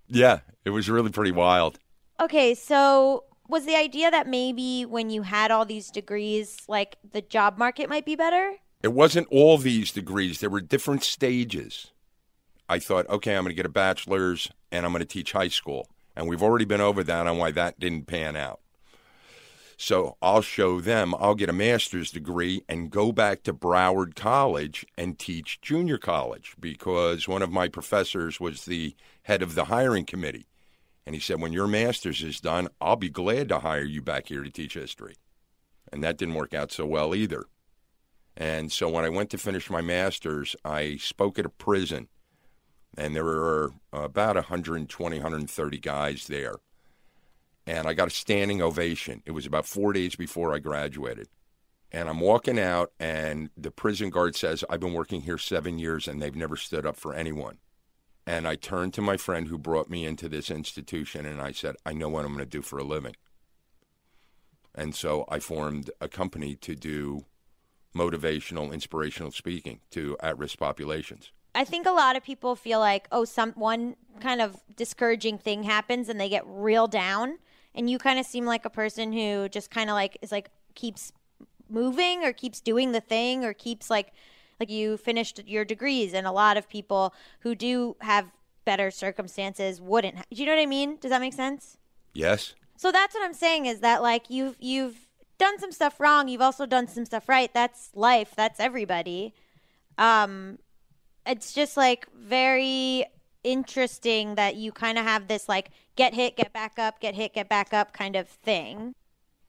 Yeah, 0.08 0.42
it 0.66 0.70
was 0.72 0.90
really 0.90 1.10
pretty 1.10 1.32
wild. 1.32 1.80
Okay, 2.20 2.54
so 2.54 3.24
was 3.50 3.66
the 3.66 3.76
idea 3.76 4.12
that 4.12 4.28
maybe 4.28 4.86
when 4.86 5.10
you 5.10 5.24
had 5.24 5.52
all 5.52 5.66
these 5.66 5.90
degrees, 5.90 6.58
like 6.68 6.98
the 7.12 7.22
job 7.22 7.58
market 7.58 7.90
might 7.90 8.06
be 8.06 8.16
better? 8.16 8.56
It 8.82 8.94
wasn't 8.94 9.28
all 9.30 9.58
these 9.58 9.92
degrees, 9.92 10.40
there 10.40 10.50
were 10.50 10.62
different 10.62 11.04
stages. 11.04 11.92
I 12.70 12.80
thought, 12.80 13.10
okay, 13.10 13.36
I'm 13.36 13.44
going 13.44 13.52
to 13.52 13.56
get 13.56 13.66
a 13.66 13.70
bachelor's 13.70 14.52
and 14.72 14.86
I'm 14.86 14.92
going 14.92 15.02
to 15.02 15.06
teach 15.06 15.32
high 15.32 15.48
school. 15.48 15.90
And 16.16 16.30
we've 16.30 16.44
already 16.44 16.66
been 16.66 16.82
over 16.82 17.04
that 17.04 17.28
on 17.28 17.38
why 17.38 17.52
that 17.52 17.80
didn't 17.80 18.06
pan 18.06 18.36
out. 18.36 18.60
So 19.82 20.18
I'll 20.22 20.42
show 20.42 20.82
them, 20.82 21.16
I'll 21.16 21.36
get 21.36 21.50
a 21.50 21.54
master's 21.54 22.12
degree 22.12 22.64
and 22.68 22.92
go 22.92 23.14
back 23.14 23.44
to 23.44 23.54
Broward 23.54 24.14
College 24.14 24.86
and 24.98 25.18
teach 25.18 25.62
junior 25.62 25.98
college 25.98 26.56
because 26.60 27.30
one 27.30 27.42
of 27.42 27.50
my 27.50 27.70
professors 27.70 28.42
was 28.42 28.66
the 28.66 28.94
head 29.24 29.42
of 29.42 29.56
the 29.56 29.66
hiring 29.66 30.04
committee. 30.04 30.49
And 31.10 31.16
he 31.16 31.20
said, 31.20 31.42
when 31.42 31.54
your 31.54 31.66
master's 31.66 32.22
is 32.22 32.40
done, 32.40 32.68
I'll 32.80 32.96
be 32.96 33.10
glad 33.10 33.50
to 33.50 33.62
hire 33.62 33.84
you 33.84 34.00
back 34.00 34.28
here 34.28 34.44
to 34.44 34.52
teach 34.52 34.76
history. 34.76 35.16
And 35.92 36.04
that 36.04 36.20
didn't 36.20 36.36
work 36.36 36.54
out 36.54 36.72
so 36.72 36.86
well 36.86 37.16
either. 37.16 37.46
And 38.38 38.72
so 38.72 38.88
when 38.88 39.06
I 39.06 39.10
went 39.10 39.32
to 39.32 39.40
finish 39.40 39.72
my 39.72 39.82
master's, 39.82 40.56
I 40.64 40.98
spoke 40.98 41.40
at 41.40 41.48
a 41.48 41.50
prison. 41.50 42.10
And 42.96 43.16
there 43.16 43.26
were 43.26 43.72
about 43.92 44.36
120, 44.36 45.18
130 45.18 45.80
guys 45.80 46.28
there 46.28 46.58
and 47.66 47.88
I 47.88 47.96
got 47.96 48.08
a 48.08 48.12
standing 48.12 48.62
ovation. 48.62 49.24
It 49.26 49.32
was 49.32 49.48
about 49.48 49.66
four 49.66 49.94
days 49.94 50.16
before 50.16 50.54
I 50.54 50.60
graduated. 50.60 51.28
And 51.92 52.08
I'm 52.08 52.20
walking 52.20 52.60
out, 52.60 52.92
and 53.00 53.50
the 53.58 53.72
prison 53.72 54.12
guard 54.12 54.36
says, 54.36 54.64
I've 54.70 54.80
been 54.80 54.94
working 54.94 55.22
here 55.22 55.40
seven 55.40 55.80
years, 55.80 56.08
and 56.08 56.22
they've 56.22 56.36
never 56.36 56.56
stood 56.56 56.86
up 56.86 56.98
for 56.98 57.16
anyone. 57.16 57.58
And 58.30 58.48
I 58.48 58.54
turned 58.54 58.94
to 58.94 59.02
my 59.02 59.18
friend 59.18 59.48
who 59.48 59.58
brought 59.58 59.90
me 59.90 60.06
into 60.06 60.30
this 60.30 60.52
institution, 60.52 61.26
and 61.26 61.42
I 61.42 61.52
said, 61.52 61.78
I 61.84 61.94
know 61.94 62.10
what 62.10 62.26
I'm 62.26 62.32
going 62.32 62.46
to 62.46 62.46
do 62.46 62.62
for 62.62 62.78
a 62.78 62.84
living. 62.84 63.16
And 64.76 64.94
so 64.94 65.26
I 65.30 65.40
formed 65.40 65.90
a 66.00 66.08
company 66.08 66.54
to 66.58 66.76
do 66.76 67.26
motivational, 67.96 68.72
inspirational 68.72 69.32
speaking 69.32 69.80
to 69.90 70.16
at 70.20 70.38
risk 70.38 70.60
populations. 70.60 71.32
I 71.56 71.66
think 71.66 71.88
a 71.88 71.92
lot 71.92 72.16
of 72.16 72.24
people 72.24 72.56
feel 72.56 72.78
like, 72.80 73.08
oh, 73.12 73.26
some 73.26 73.54
one 73.54 73.96
kind 74.20 74.44
of 74.44 74.58
discouraging 74.76 75.40
thing 75.40 75.64
happens 75.64 76.08
and 76.08 76.22
they 76.22 76.30
get 76.30 76.44
real 76.46 76.86
down 76.86 77.40
and 77.74 77.90
you 77.90 77.98
kind 77.98 78.20
of 78.20 78.28
seem 78.28 78.46
like 78.46 78.64
a 78.64 78.70
person 78.70 79.12
who 79.12 79.50
just 79.50 79.72
kind 79.72 79.90
of 79.90 79.96
like 79.96 80.20
is 80.22 80.32
like 80.32 80.52
keeps 80.76 81.12
moving 81.68 82.24
or 82.24 82.32
keeps 82.32 82.62
doing 82.62 82.92
the 82.92 83.02
thing 83.02 83.44
or 83.44 83.54
keeps 83.54 83.90
like 83.90 84.14
like 84.60 84.70
you 84.70 84.98
finished 84.98 85.42
your 85.46 85.66
degrees 85.66 86.14
and 86.14 86.28
a 86.28 86.32
lot 86.32 86.58
of 86.58 86.70
people 86.70 87.14
who 87.42 87.56
do 87.56 87.96
have 88.02 88.32
better 88.66 88.92
circumstances 88.92 89.82
wouldn't 89.82 90.16
do 90.16 90.42
you 90.42 90.46
know 90.46 90.54
what 90.54 90.62
i 90.62 90.66
mean 90.66 90.98
does 91.02 91.10
that 91.10 91.22
make 91.22 91.34
sense 91.34 91.78
yes 92.14 92.54
so 92.78 92.92
that's 92.92 93.16
what 93.16 93.24
i'm 93.24 93.34
saying 93.34 93.66
is 93.66 93.80
that 93.80 94.02
like 94.02 94.30
you've 94.30 94.56
you've 94.60 95.08
done 95.38 95.58
some 95.60 95.72
stuff 95.72 96.00
wrong 96.00 96.28
you've 96.28 96.42
also 96.42 96.66
done 96.66 96.88
some 96.88 97.06
stuff 97.06 97.28
right 97.30 97.54
that's 97.54 97.90
life 97.96 98.34
that's 98.36 98.60
everybody 98.60 99.34
um 99.98 100.60
it's 101.26 101.54
just 101.54 101.78
like 101.78 102.08
very 102.14 103.06
interesting 103.44 104.36
that 104.36 104.56
you 104.56 104.72
kind 104.72 104.98
of 104.98 105.06
have 105.06 105.28
this 105.28 105.48
like 105.48 105.72
get 105.96 106.14
hit, 106.14 106.38
get 106.38 106.54
back 106.54 106.80
up, 106.80 107.00
get 107.00 107.16
hit, 107.16 107.34
get 107.34 107.50
back 107.50 107.74
up 107.74 107.94
kind 107.94 108.16
of 108.16 108.28
thing. 108.28 108.94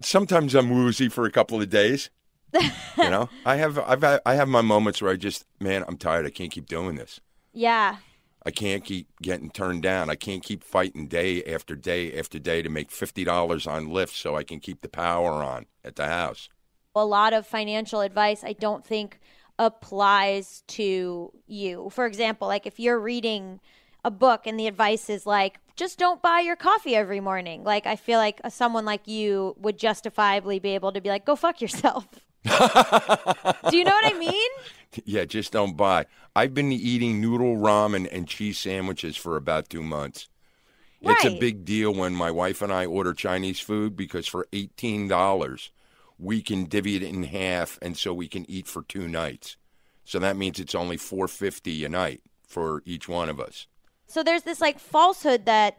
sometimes 0.03 0.55
I'm 0.55 0.71
woozy 0.71 1.09
for 1.09 1.25
a 1.25 1.31
couple 1.31 1.61
of 1.61 1.69
days. 1.71 2.11
You 2.55 3.09
know, 3.11 3.29
I 3.45 3.57
have 3.57 3.79
I've 3.79 4.05
I 4.05 4.35
have 4.35 4.49
my 4.49 4.63
moments 4.63 5.01
where 5.03 5.13
I 5.13 5.17
just 5.17 5.45
man, 5.61 5.85
I'm 5.87 5.97
tired. 5.97 6.27
I 6.27 6.31
can't 6.31 6.51
keep 6.51 6.67
doing 6.67 6.97
this. 6.97 7.21
Yeah. 7.53 7.97
I 8.45 8.51
can't 8.51 8.85
keep 8.85 9.09
getting 9.21 9.51
turned 9.51 9.83
down. 9.83 10.09
I 10.09 10.15
can't 10.15 10.43
keep 10.43 10.65
fighting 10.65 11.09
day 11.09 11.45
after 11.45 11.77
day 11.77 12.19
after 12.19 12.39
day 12.39 12.63
to 12.63 12.71
make 12.71 12.91
fifty 12.91 13.25
dollars 13.25 13.67
on 13.67 13.89
Lyft 13.89 14.17
so 14.21 14.35
I 14.37 14.45
can 14.45 14.61
keep 14.61 14.81
the 14.81 14.89
power 14.89 15.43
on 15.43 15.67
at 15.85 15.97
the 15.97 16.07
house. 16.07 16.49
a 16.95 17.05
lot 17.05 17.33
of 17.33 17.47
financial 17.47 18.01
advice 18.01 18.43
I 18.45 18.53
don't 18.55 18.85
think 18.85 19.21
applies 19.59 20.63
to 20.69 21.33
you. 21.47 21.91
For 21.91 22.07
example, 22.07 22.49
like 22.49 22.67
if 22.67 22.81
you're 22.81 22.99
reading 22.99 23.61
a 24.05 24.11
book 24.11 24.47
and 24.47 24.59
the 24.59 24.67
advice 24.67 25.11
is 25.11 25.27
like 25.27 25.59
just 25.77 25.99
don't 25.99 26.21
buy 26.21 26.41
your 26.41 26.57
coffee 26.57 26.95
every 26.95 27.21
morning. 27.21 27.65
Like 27.65 27.87
I 27.87 27.97
feel 27.97 28.19
like 28.19 28.41
someone 28.51 28.85
like 28.85 29.09
you 29.09 29.55
would 29.59 29.79
justifiably 29.79 30.59
be 30.59 30.75
able 30.75 30.93
to 30.93 31.01
be 31.01 31.09
like 31.09 31.25
go 31.25 31.37
fuck 31.37 31.61
yourself. 31.61 32.07
Do 32.45 33.77
you 33.77 33.85
know 33.85 33.93
what 33.93 34.15
I 34.15 34.17
mean? 34.19 34.51
Yeah, 35.05 35.25
just 35.25 35.53
don't 35.53 35.77
buy. 35.77 36.07
I've 36.35 36.55
been 36.55 36.73
eating 36.73 37.21
noodle 37.21 37.57
ramen 37.57 38.09
and 38.11 38.27
cheese 38.27 38.59
sandwiches 38.59 39.17
for 39.17 39.37
about 39.37 39.69
two 39.69 39.83
months. 39.83 40.29
Right. 41.03 41.17
It's 41.17 41.35
a 41.35 41.39
big 41.39 41.65
deal 41.65 41.95
when 41.95 42.15
my 42.15 42.31
wife 42.31 42.61
and 42.61 42.73
I 42.73 42.87
order 42.87 43.15
Chinese 43.15 43.61
food 43.61 43.97
because 43.97 44.27
for 44.27 44.47
eighteen 44.53 45.09
dollars 45.09 45.71
we 46.19 46.43
can 46.43 46.65
divvy 46.67 46.97
it 46.97 47.03
in 47.03 47.23
half 47.23 47.79
and 47.81 47.97
so 47.97 48.13
we 48.13 48.29
can 48.29 48.49
eat 48.51 48.67
for 48.67 48.83
two 48.83 49.09
nights. 49.09 49.57
So 50.05 50.19
that 50.19 50.37
means 50.37 50.61
it's 50.61 50.75
only 50.75 50.99
four 50.99 51.27
fifty 51.29 51.85
a 51.85 51.89
night 51.89 52.21
for 52.47 52.83
each 52.85 53.09
one 53.09 53.29
of 53.31 53.41
us. 53.41 53.67
So 54.11 54.25
there's 54.25 54.43
this 54.43 54.61
like 54.61 54.81
falsehood 54.81 55.47
that 55.47 55.79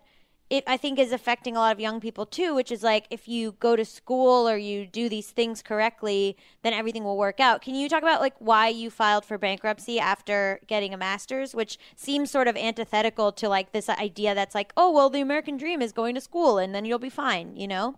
it 0.50 0.64
I 0.66 0.78
think 0.78 1.00
is 1.00 1.12
affecting 1.12 1.56
a 1.56 1.60
lot 1.60 1.74
of 1.74 1.82
young 1.82 2.00
people 2.00 2.26
too, 2.26 2.56
which 2.56 2.72
is 2.72 2.82
like 2.82 3.06
if 3.10 3.28
you 3.28 3.54
go 3.60 3.76
to 3.76 3.84
school 3.84 4.48
or 4.48 4.58
you 4.58 4.86
do 4.86 5.10
these 5.10 5.32
things 5.32 5.62
correctly, 5.62 6.38
then 6.62 6.72
everything 6.72 7.04
will 7.04 7.18
work 7.18 7.42
out. 7.42 7.62
Can 7.62 7.76
you 7.76 7.90
talk 7.90 8.04
about 8.04 8.22
like 8.22 8.36
why 8.40 8.70
you 8.70 8.90
filed 8.90 9.26
for 9.26 9.38
bankruptcy 9.38 10.00
after 10.00 10.62
getting 10.68 10.94
a 10.94 10.98
master's, 10.98 11.54
which 11.54 11.78
seems 11.98 12.32
sort 12.32 12.48
of 12.48 12.56
antithetical 12.56 13.34
to 13.34 13.50
like 13.50 13.74
this 13.74 13.90
idea 13.90 14.34
that's 14.34 14.56
like, 14.56 14.72
oh 14.78 14.92
well, 14.92 15.10
the 15.10 15.22
American 15.22 15.58
dream 15.58 15.82
is 15.82 15.92
going 15.92 16.16
to 16.16 16.22
school 16.22 16.58
and 16.58 16.74
then 16.74 16.86
you'll 16.86 17.00
be 17.00 17.10
fine, 17.10 17.56
you 17.58 17.68
know? 17.68 17.98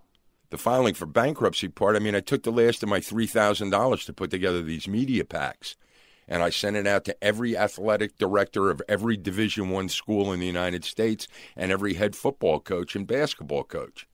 the 0.50 0.58
filing 0.60 0.94
for 0.94 1.08
bankruptcy 1.08 1.68
part, 1.68 1.96
I 1.96 2.00
mean, 2.00 2.14
I 2.14 2.20
took 2.20 2.44
the 2.44 2.52
last 2.52 2.84
of 2.84 2.90
my 2.90 3.00
$3,000 3.00 4.06
to 4.06 4.14
put 4.14 4.30
together 4.30 4.62
these 4.62 4.88
media 4.88 5.26
packs. 5.26 5.76
And 6.28 6.42
I 6.42 6.50
sent 6.50 6.76
it 6.78 6.88
out 6.88 7.06
to 7.06 7.24
every 7.24 7.58
athletic 7.58 8.18
director 8.18 8.70
of 8.70 8.82
every 8.88 9.18
Division 9.18 9.70
One 9.70 9.90
school 9.90 10.32
in 10.32 10.40
the 10.40 10.46
United 10.46 10.86
States 10.86 11.28
and 11.56 11.72
every 11.72 11.96
head 11.96 12.16
football 12.16 12.60
coach 12.60 12.96
and 12.96 13.06
basketball 13.06 13.64
coach, 13.64 14.08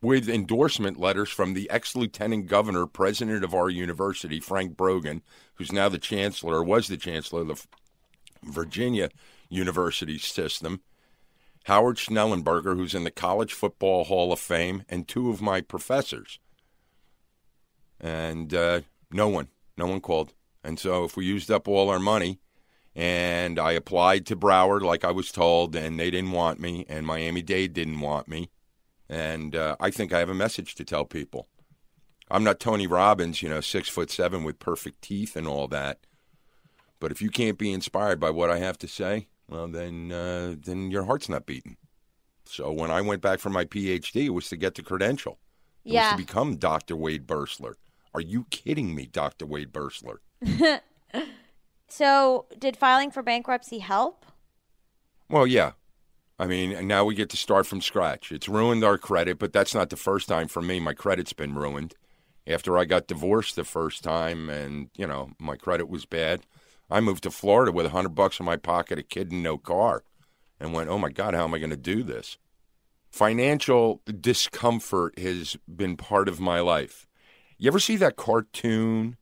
with 0.00 0.28
endorsement 0.28 0.98
letters 0.98 1.30
from 1.30 1.54
the 1.54 1.70
ex-lieutenant 1.70 2.46
governor, 2.46 2.86
president 2.86 3.44
of 3.44 3.54
our 3.54 3.70
university, 3.70 4.40
Frank 4.40 4.76
Brogan, 4.76 5.22
who's 5.54 5.72
now 5.72 5.88
the 5.88 5.98
chancellor, 5.98 6.56
or 6.56 6.64
was 6.64 6.88
the 6.88 6.96
chancellor 6.96 7.42
of 7.42 7.48
the 7.48 7.66
Virginia 8.42 9.08
University 9.48 10.18
system, 10.18 10.80
Howard 11.64 11.96
Schnellenberger, 11.96 12.76
who's 12.76 12.94
in 12.94 13.04
the 13.04 13.10
College 13.10 13.52
Football 13.54 14.04
Hall 14.04 14.32
of 14.32 14.40
Fame, 14.40 14.82
and 14.88 15.08
two 15.08 15.30
of 15.30 15.40
my 15.40 15.60
professors. 15.60 16.38
And 17.98 18.52
uh, 18.52 18.80
no 19.10 19.28
one, 19.28 19.48
no 19.78 19.86
one 19.86 20.00
called. 20.00 20.34
And 20.64 20.78
so 20.78 21.04
if 21.04 21.16
we 21.16 21.26
used 21.26 21.50
up 21.50 21.68
all 21.68 21.90
our 21.90 21.98
money, 22.00 22.40
and 22.96 23.58
I 23.58 23.72
applied 23.72 24.24
to 24.26 24.36
Broward 24.36 24.82
like 24.82 25.04
I 25.04 25.10
was 25.10 25.30
told, 25.30 25.76
and 25.76 26.00
they 26.00 26.10
didn't 26.10 26.32
want 26.32 26.58
me, 26.58 26.86
and 26.88 27.06
Miami 27.06 27.42
Dade 27.42 27.72
didn't 27.74 28.00
want 28.00 28.28
me, 28.28 28.50
and 29.08 29.54
uh, 29.54 29.76
I 29.78 29.90
think 29.90 30.12
I 30.12 30.20
have 30.20 30.28
a 30.30 30.34
message 30.34 30.74
to 30.76 30.84
tell 30.84 31.04
people. 31.04 31.48
I'm 32.30 32.44
not 32.44 32.58
Tony 32.60 32.86
Robbins, 32.86 33.42
you 33.42 33.48
know, 33.48 33.60
six 33.60 33.88
foot 33.88 34.10
seven 34.10 34.44
with 34.44 34.58
perfect 34.58 35.02
teeth 35.02 35.36
and 35.36 35.46
all 35.46 35.68
that. 35.68 35.98
But 36.98 37.12
if 37.12 37.20
you 37.20 37.28
can't 37.28 37.58
be 37.58 37.72
inspired 37.72 38.18
by 38.18 38.30
what 38.30 38.50
I 38.50 38.58
have 38.58 38.78
to 38.78 38.88
say, 38.88 39.28
well, 39.48 39.68
then 39.68 40.10
uh, 40.10 40.54
then 40.58 40.90
your 40.90 41.04
heart's 41.04 41.28
not 41.28 41.44
beating. 41.44 41.76
So 42.46 42.72
when 42.72 42.90
I 42.90 43.00
went 43.02 43.20
back 43.20 43.40
for 43.40 43.50
my 43.50 43.64
PhD, 43.64 44.26
it 44.26 44.30
was 44.30 44.48
to 44.48 44.56
get 44.56 44.74
the 44.74 44.82
credential. 44.82 45.38
It 45.84 45.92
Yeah. 45.92 46.00
was 46.12 46.20
to 46.20 46.26
become 46.26 46.56
Dr. 46.56 46.96
Wade 46.96 47.26
Berstler. 47.26 47.74
Are 48.14 48.20
you 48.20 48.46
kidding 48.50 48.94
me, 48.94 49.06
Dr. 49.06 49.44
Wade 49.44 49.72
Berstler? 49.72 50.18
So 51.94 52.46
did 52.58 52.76
filing 52.76 53.12
for 53.12 53.22
bankruptcy 53.22 53.78
help? 53.78 54.26
Well, 55.28 55.46
yeah. 55.46 55.72
I 56.40 56.48
mean, 56.48 56.88
now 56.88 57.04
we 57.04 57.14
get 57.14 57.30
to 57.30 57.36
start 57.36 57.68
from 57.68 57.80
scratch. 57.80 58.32
It's 58.32 58.48
ruined 58.48 58.82
our 58.82 58.98
credit, 58.98 59.38
but 59.38 59.52
that's 59.52 59.76
not 59.76 59.90
the 59.90 59.96
first 59.96 60.26
time 60.26 60.48
for 60.48 60.60
me. 60.60 60.80
My 60.80 60.92
credit's 60.92 61.32
been 61.32 61.54
ruined. 61.54 61.94
After 62.48 62.76
I 62.76 62.84
got 62.84 63.06
divorced 63.06 63.54
the 63.54 63.62
first 63.62 64.02
time 64.02 64.50
and, 64.50 64.90
you 64.96 65.06
know, 65.06 65.30
my 65.38 65.54
credit 65.54 65.88
was 65.88 66.04
bad, 66.04 66.40
I 66.90 66.98
moved 66.98 67.22
to 67.22 67.30
Florida 67.30 67.70
with 67.70 67.86
a 67.86 67.90
100 67.90 68.08
bucks 68.08 68.40
in 68.40 68.46
my 68.46 68.56
pocket, 68.56 68.98
a 68.98 69.04
kid 69.04 69.30
and 69.30 69.44
no 69.44 69.56
car, 69.56 70.02
and 70.58 70.74
went, 70.74 70.90
"Oh 70.90 70.98
my 70.98 71.10
god, 71.10 71.34
how 71.34 71.44
am 71.44 71.54
I 71.54 71.58
going 71.58 71.70
to 71.70 71.76
do 71.76 72.02
this?" 72.02 72.38
Financial 73.12 74.02
discomfort 74.20 75.16
has 75.16 75.56
been 75.72 75.96
part 75.96 76.28
of 76.28 76.40
my 76.40 76.58
life. 76.58 77.06
You 77.56 77.68
ever 77.68 77.78
see 77.78 77.94
that 77.98 78.16
cartoon 78.16 79.16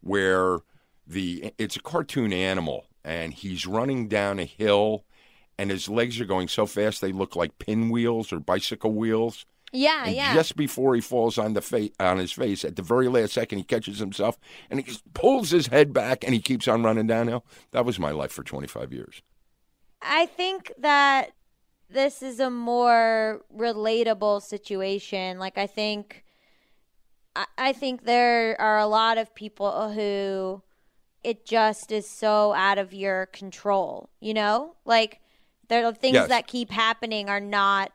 where 0.00 0.58
the 1.06 1.52
it's 1.58 1.76
a 1.76 1.80
cartoon 1.80 2.32
animal 2.32 2.86
and 3.04 3.32
he's 3.32 3.66
running 3.66 4.08
down 4.08 4.38
a 4.38 4.44
hill 4.44 5.04
and 5.58 5.70
his 5.70 5.88
legs 5.88 6.20
are 6.20 6.24
going 6.24 6.48
so 6.48 6.66
fast 6.66 7.00
they 7.00 7.12
look 7.12 7.34
like 7.34 7.58
pinwheels 7.58 8.32
or 8.32 8.38
bicycle 8.40 8.92
wheels. 8.92 9.44
Yeah, 9.70 10.04
And 10.06 10.16
yeah. 10.16 10.32
just 10.34 10.56
before 10.56 10.94
he 10.94 11.00
falls 11.02 11.36
on 11.36 11.52
the 11.52 11.60
fa- 11.60 11.90
on 12.00 12.16
his 12.16 12.32
face, 12.32 12.64
at 12.64 12.76
the 12.76 12.82
very 12.82 13.06
last 13.08 13.34
second, 13.34 13.58
he 13.58 13.64
catches 13.64 13.98
himself 13.98 14.38
and 14.70 14.80
he 14.80 14.86
just 14.86 15.12
pulls 15.12 15.50
his 15.50 15.66
head 15.66 15.92
back 15.92 16.24
and 16.24 16.32
he 16.32 16.40
keeps 16.40 16.66
on 16.68 16.82
running 16.84 17.06
downhill. 17.06 17.44
That 17.72 17.84
was 17.84 17.98
my 17.98 18.10
life 18.10 18.32
for 18.32 18.42
25 18.42 18.92
years. 18.94 19.20
I 20.00 20.24
think 20.26 20.72
that 20.78 21.32
this 21.90 22.22
is 22.22 22.40
a 22.40 22.48
more 22.50 23.42
relatable 23.54 24.40
situation. 24.42 25.38
Like 25.38 25.58
I 25.58 25.66
think 25.66 26.24
I, 27.38 27.46
I 27.56 27.72
think 27.72 28.04
there 28.04 28.60
are 28.60 28.78
a 28.78 28.86
lot 28.86 29.16
of 29.16 29.34
people 29.34 29.92
who 29.92 30.62
it 31.24 31.46
just 31.46 31.92
is 31.92 32.08
so 32.08 32.52
out 32.52 32.78
of 32.78 32.92
your 32.92 33.26
control, 33.26 34.10
you 34.20 34.34
know? 34.34 34.74
Like 34.84 35.20
there 35.68 35.84
are 35.86 35.92
things 35.92 36.14
Yes. 36.14 36.28
that 36.28 36.46
keep 36.46 36.70
happening 36.70 37.28
are 37.28 37.40
not 37.40 37.92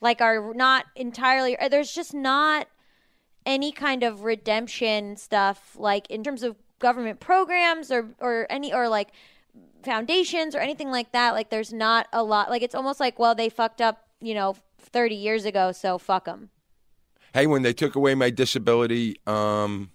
like 0.00 0.20
are 0.20 0.54
not 0.54 0.86
entirely 0.96 1.56
there's 1.70 1.92
just 1.92 2.14
not 2.14 2.66
any 3.44 3.70
kind 3.70 4.02
of 4.02 4.24
redemption 4.24 5.16
stuff 5.16 5.76
like 5.78 6.10
in 6.10 6.24
terms 6.24 6.42
of 6.42 6.56
government 6.78 7.20
programs 7.20 7.90
or 7.92 8.08
or 8.18 8.46
any 8.48 8.72
or 8.72 8.88
like 8.88 9.10
foundations 9.82 10.54
or 10.54 10.58
anything 10.58 10.90
like 10.90 11.12
that 11.12 11.34
like 11.34 11.50
there's 11.50 11.72
not 11.72 12.06
a 12.14 12.22
lot 12.22 12.48
like 12.48 12.62
it's 12.62 12.74
almost 12.74 12.98
like 12.98 13.18
well 13.18 13.34
they 13.34 13.50
fucked 13.50 13.82
up 13.82 14.06
you 14.20 14.32
know 14.34 14.56
30 14.78 15.14
years 15.14 15.44
ago 15.44 15.72
so 15.72 15.98
fuck 15.98 16.24
them 16.24 16.48
Hey, 17.32 17.46
when 17.46 17.62
they 17.62 17.72
took 17.72 17.94
away 17.94 18.16
my 18.16 18.30
disability 18.30 19.16
um, 19.24 19.92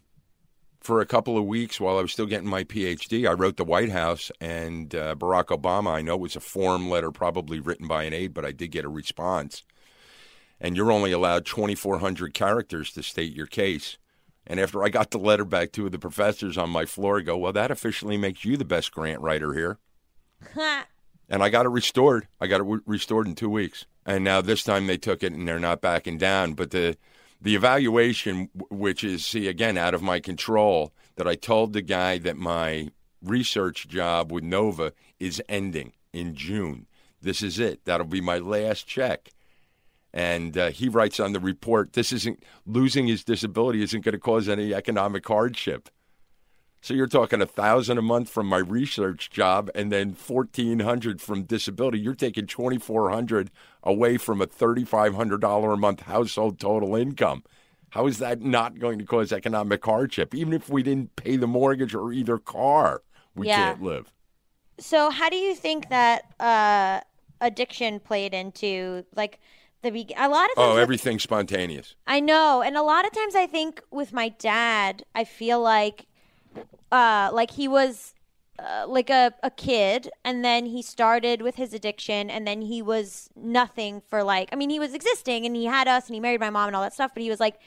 for 0.79 1.01
a 1.01 1.05
couple 1.05 1.37
of 1.37 1.43
weeks 1.43 1.81
while 1.81 1.97
I 1.97 2.01
was 2.01 2.13
still 2.13 2.27
getting 2.27 2.47
my 2.47 2.63
PhD, 2.63 3.27
I 3.27 3.33
wrote 3.33 3.57
the 3.57 3.65
White 3.65 3.89
House 3.89 4.31
and 4.39 4.95
uh, 4.95 5.15
Barack 5.15 5.47
Obama. 5.47 5.91
I 5.91 6.01
know 6.01 6.13
it 6.13 6.21
was 6.21 6.37
a 6.37 6.39
form 6.39 6.89
letter, 6.89 7.11
probably 7.11 7.59
written 7.59 7.87
by 7.87 8.03
an 8.03 8.13
aide, 8.13 8.33
but 8.33 8.45
I 8.45 8.53
did 8.53 8.69
get 8.69 8.85
a 8.85 8.89
response. 8.89 9.63
And 10.61 10.77
you're 10.77 10.93
only 10.93 11.11
allowed 11.11 11.45
2,400 11.45 12.33
characters 12.33 12.93
to 12.93 13.03
state 13.03 13.33
your 13.33 13.47
case. 13.47 13.97
And 14.47 14.57
after 14.57 14.81
I 14.81 14.87
got 14.87 15.11
the 15.11 15.19
letter 15.19 15.43
back, 15.43 15.73
two 15.73 15.87
of 15.87 15.91
the 15.91 15.99
professors 15.99 16.57
on 16.57 16.69
my 16.69 16.85
floor 16.85 17.19
go, 17.19 17.35
Well, 17.35 17.51
that 17.51 17.69
officially 17.69 18.15
makes 18.15 18.45
you 18.45 18.55
the 18.55 18.63
best 18.63 18.93
grant 18.93 19.19
writer 19.19 19.53
here. 19.53 19.77
and 21.27 21.43
I 21.43 21.49
got 21.49 21.65
it 21.65 21.69
restored. 21.69 22.29
I 22.39 22.47
got 22.47 22.61
it 22.61 22.65
re- 22.65 22.79
restored 22.85 23.27
in 23.27 23.35
two 23.35 23.49
weeks, 23.49 23.85
and 24.05 24.23
now 24.23 24.39
this 24.39 24.63
time 24.63 24.87
they 24.87 24.97
took 24.97 25.21
it 25.21 25.33
and 25.33 25.45
they're 25.45 25.59
not 25.59 25.81
backing 25.81 26.17
down. 26.17 26.53
But 26.53 26.71
the 26.71 26.95
the 27.45 27.55
evaluation, 27.55 28.49
which 28.71 29.03
is 29.03 29.23
see 29.23 29.47
again 29.47 29.77
out 29.77 29.93
of 29.93 30.01
my 30.01 30.19
control, 30.19 30.91
that 31.15 31.27
I 31.27 31.35
told 31.35 31.73
the 31.73 31.83
guy 31.83 32.17
that 32.17 32.37
my 32.37 32.89
research 33.21 33.87
job 33.87 34.31
with 34.31 34.43
Nova 34.43 34.93
is 35.19 35.43
ending 35.47 35.93
in 36.11 36.33
June. 36.33 36.87
This 37.21 37.43
is 37.43 37.59
it. 37.59 37.85
That'll 37.85 38.07
be 38.07 38.19
my 38.19 38.39
last 38.39 38.87
check. 38.87 39.29
And 40.11 40.57
uh, 40.57 40.71
he 40.71 40.89
writes 40.89 41.19
on 41.19 41.33
the 41.33 41.39
report, 41.39 41.93
this 41.93 42.11
isn't 42.11 42.41
losing 42.65 43.05
his 43.05 43.23
disability 43.23 43.83
isn't 43.83 44.03
going 44.03 44.13
to 44.13 44.19
cause 44.19 44.49
any 44.49 44.73
economic 44.73 45.27
hardship. 45.27 45.89
So 46.81 46.95
you're 46.95 47.07
talking 47.07 47.41
a 47.41 47.47
thousand 47.47 47.99
a 47.99 48.01
month 48.01 48.29
from 48.29 48.47
my 48.47 48.59
research 48.59 49.29
job, 49.29 49.69
and 49.75 49.91
then 49.91 50.13
fourteen 50.13 50.79
hundred 50.79 51.21
from 51.21 51.43
disability. 51.43 51.99
You're 51.99 52.15
taking 52.15 52.47
twenty 52.47 52.77
four 52.77 53.09
hundred 53.09 53.51
away 53.85 54.17
from 54.17 54.41
a 54.41 54.45
thirty 54.47 54.83
five 54.83 55.13
hundred 55.15 55.41
dollar 55.41 55.73
a 55.73 55.77
month 55.77 56.01
household 56.01 56.59
total 56.59 56.95
income. 56.95 57.43
How 57.89 58.07
is 58.07 58.17
that 58.17 58.41
not 58.41 58.79
going 58.79 58.99
to 58.99 59.05
cause 59.05 59.31
economic 59.31 59.85
hardship? 59.85 60.35
Even 60.35 60.51
if 60.53 60.69
we 60.69 60.83
didn't 60.83 61.15
pay 61.15 61.37
the 61.37 61.47
mortgage 61.47 61.95
or 61.95 62.11
either 62.11 62.37
car, 62.37 63.03
we 63.35 63.47
Yeah. 63.47 63.55
can't 63.71 63.81
live. 63.83 64.11
so 64.77 65.09
how 65.09 65.29
do 65.29 65.37
you 65.37 65.55
think 65.55 65.87
that 65.89 66.23
uh 66.39 66.99
addiction 67.39 67.99
played 67.99 68.33
into 68.33 69.05
like 69.15 69.39
the 69.83 69.91
be- 69.91 70.13
a 70.17 70.27
lot 70.27 70.45
of 70.49 70.53
Oh, 70.57 70.75
everything's 70.77 71.23
spontaneous. 71.23 71.95
I 72.07 72.19
know, 72.19 72.61
and 72.63 72.75
a 72.75 72.81
lot 72.81 73.05
of 73.05 73.11
times 73.13 73.35
I 73.35 73.45
think 73.45 73.81
with 73.91 74.11
my 74.11 74.29
dad, 74.29 75.03
I 75.13 75.23
feel 75.25 75.61
like, 75.61 76.07
uh, 76.91 77.29
like 77.31 77.51
he 77.51 77.67
was. 77.67 78.14
Uh, 78.57 78.85
like 78.87 79.09
a, 79.09 79.33
a 79.43 79.51
kid 79.51 80.09
and 80.23 80.43
then 80.43 80.65
he 80.65 80.81
started 80.81 81.41
with 81.41 81.55
his 81.55 81.73
addiction 81.73 82.29
and 82.29 82.47
then 82.47 82.61
he 82.61 82.81
was 82.81 83.29
nothing 83.35 84.01
for 84.09 84.23
like 84.23 84.47
i 84.53 84.55
mean 84.55 84.69
he 84.69 84.79
was 84.79 84.93
existing 84.93 85.45
and 85.45 85.57
he 85.57 85.65
had 85.65 85.89
us 85.89 86.07
and 86.07 86.13
he 86.13 86.21
married 86.21 86.39
my 86.39 86.49
mom 86.49 86.67
and 86.67 86.75
all 86.75 86.81
that 86.81 86.93
stuff 86.93 87.11
but 87.13 87.21
he 87.21 87.29
was 87.29 87.41
like 87.41 87.59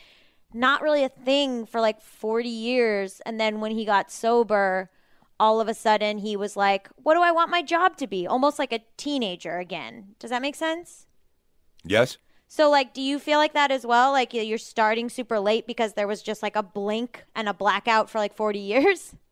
not 0.55 0.81
really 0.81 1.05
a 1.05 1.11
thing 1.11 1.67
for 1.67 1.79
like 1.79 2.01
40 2.01 2.49
years 2.49 3.21
and 3.27 3.39
then 3.39 3.61
when 3.61 3.73
he 3.73 3.85
got 3.85 4.11
sober 4.11 4.91
all 5.39 5.61
of 5.61 5.69
a 5.69 5.75
sudden 5.75 6.17
he 6.17 6.37
was 6.37 6.57
like 6.57 6.89
what 6.97 7.15
do 7.15 7.21
i 7.21 7.31
want 7.31 7.51
my 7.51 7.61
job 7.61 7.99
to 7.99 8.07
be 8.07 8.27
almost 8.27 8.59
like 8.59 8.73
a 8.73 8.81
teenager 8.97 9.59
again 9.59 10.15
does 10.19 10.31
that 10.31 10.41
make 10.41 10.55
sense 10.55 11.07
Yes? 11.85 12.17
so, 12.51 12.71
like, 12.71 12.95
do 12.95 13.03
you 13.03 13.19
feel 13.19 13.39
like 13.39 13.53
that 13.53 13.71
as 13.71 13.85
well? 13.85 14.11
Like, 14.11 14.33
you're 14.33 14.57
starting 14.57 15.11
super 15.11 15.39
late 15.39 15.67
because 15.67 15.93
there 15.93 16.09
was 16.09 16.23
just 16.23 16.43
like 16.43 16.57
a 16.57 16.63
blink 16.63 17.25
and 17.37 17.47
a 17.47 17.53
blackout 17.53 18.09
for 18.09 18.19
like 18.19 18.35
40 18.35 18.59
years? 18.59 19.15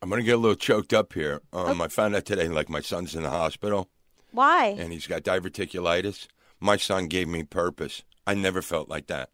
I'm 0.00 0.08
going 0.08 0.20
to 0.20 0.26
get 0.26 0.36
a 0.36 0.38
little 0.38 0.56
choked 0.56 0.94
up 0.94 1.12
here. 1.12 1.40
Um, 1.52 1.80
I 1.80 1.88
found 1.88 2.14
out 2.14 2.24
today, 2.24 2.48
like, 2.48 2.68
my 2.68 2.80
son's 2.80 3.14
in 3.14 3.24
the 3.24 3.30
hospital 3.30 3.88
Why? 4.30 4.76
and 4.78 4.92
he's 4.92 5.06
got 5.06 5.22
diverticulitis. 5.22 6.28
My 6.60 6.76
son 6.76 7.08
gave 7.08 7.28
me 7.28 7.42
purpose. 7.42 8.04
I 8.26 8.34
never 8.34 8.62
felt 8.62 8.88
like 8.88 9.08
that. 9.08 9.30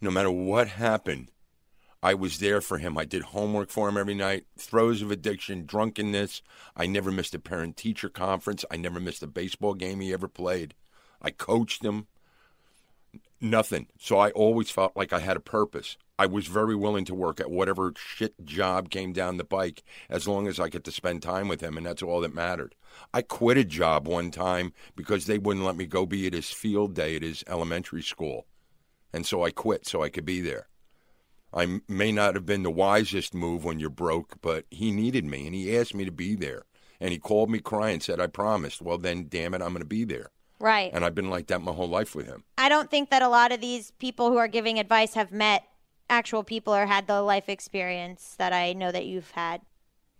No 0.00 0.10
matter 0.10 0.30
what 0.30 0.68
happened, 0.68 1.30
I 2.02 2.14
was 2.14 2.38
there 2.38 2.60
for 2.60 2.78
him. 2.78 2.98
I 2.98 3.04
did 3.04 3.22
homework 3.22 3.70
for 3.70 3.88
him 3.88 3.96
every 3.96 4.14
night, 4.14 4.46
throes 4.58 5.02
of 5.02 5.12
addiction, 5.12 5.64
drunkenness. 5.64 6.42
I 6.76 6.86
never 6.86 7.12
missed 7.12 7.34
a 7.34 7.38
parent 7.38 7.76
teacher 7.76 8.08
conference. 8.08 8.64
I 8.70 8.76
never 8.76 8.98
missed 8.98 9.22
a 9.22 9.28
baseball 9.28 9.74
game 9.74 10.00
he 10.00 10.12
ever 10.12 10.26
played. 10.26 10.74
I 11.20 11.30
coached 11.30 11.84
him. 11.84 12.08
Nothing. 13.40 13.88
So 13.98 14.18
I 14.18 14.30
always 14.30 14.70
felt 14.70 14.96
like 14.96 15.12
I 15.12 15.18
had 15.18 15.36
a 15.36 15.40
purpose. 15.40 15.96
I 16.18 16.26
was 16.26 16.46
very 16.46 16.76
willing 16.76 17.04
to 17.06 17.14
work 17.14 17.40
at 17.40 17.50
whatever 17.50 17.92
shit 17.96 18.44
job 18.44 18.90
came 18.90 19.12
down 19.12 19.36
the 19.36 19.44
pike 19.44 19.82
as 20.08 20.28
long 20.28 20.46
as 20.46 20.60
I 20.60 20.68
get 20.68 20.84
to 20.84 20.92
spend 20.92 21.22
time 21.22 21.48
with 21.48 21.60
him, 21.60 21.76
and 21.76 21.84
that's 21.84 22.02
all 22.02 22.20
that 22.20 22.34
mattered. 22.34 22.76
I 23.12 23.22
quit 23.22 23.56
a 23.56 23.64
job 23.64 24.06
one 24.06 24.30
time 24.30 24.72
because 24.94 25.26
they 25.26 25.38
wouldn't 25.38 25.66
let 25.66 25.76
me 25.76 25.86
go 25.86 26.06
be 26.06 26.26
at 26.28 26.34
his 26.34 26.50
field 26.50 26.94
day 26.94 27.16
at 27.16 27.22
his 27.22 27.42
elementary 27.48 28.02
school. 28.02 28.46
And 29.12 29.26
so 29.26 29.42
I 29.42 29.50
quit 29.50 29.86
so 29.86 30.02
I 30.02 30.08
could 30.08 30.24
be 30.24 30.40
there. 30.40 30.68
I 31.52 31.80
may 31.88 32.12
not 32.12 32.34
have 32.34 32.46
been 32.46 32.62
the 32.62 32.70
wisest 32.70 33.34
move 33.34 33.64
when 33.64 33.78
you're 33.78 33.90
broke, 33.90 34.40
but 34.40 34.64
he 34.70 34.90
needed 34.90 35.24
me 35.24 35.46
and 35.46 35.54
he 35.54 35.76
asked 35.76 35.94
me 35.94 36.04
to 36.04 36.12
be 36.12 36.34
there. 36.34 36.64
And 37.00 37.10
he 37.10 37.18
called 37.18 37.50
me 37.50 37.58
crying 37.58 37.94
and 37.94 38.02
said, 38.02 38.20
I 38.20 38.28
promised. 38.28 38.80
Well, 38.80 38.96
then, 38.96 39.26
damn 39.28 39.54
it, 39.54 39.60
I'm 39.60 39.72
going 39.72 39.80
to 39.80 39.84
be 39.84 40.04
there. 40.04 40.30
Right. 40.62 40.92
And 40.94 41.04
I've 41.04 41.14
been 41.16 41.28
like 41.28 41.48
that 41.48 41.60
my 41.60 41.72
whole 41.72 41.88
life 41.88 42.14
with 42.14 42.26
him. 42.26 42.44
I 42.56 42.68
don't 42.68 42.88
think 42.88 43.10
that 43.10 43.20
a 43.20 43.28
lot 43.28 43.50
of 43.50 43.60
these 43.60 43.90
people 43.98 44.30
who 44.30 44.36
are 44.36 44.46
giving 44.46 44.78
advice 44.78 45.14
have 45.14 45.32
met 45.32 45.64
actual 46.08 46.44
people 46.44 46.72
or 46.72 46.86
had 46.86 47.08
the 47.08 47.20
life 47.20 47.48
experience 47.48 48.36
that 48.38 48.52
I 48.52 48.72
know 48.72 48.92
that 48.92 49.04
you've 49.04 49.32
had. 49.32 49.62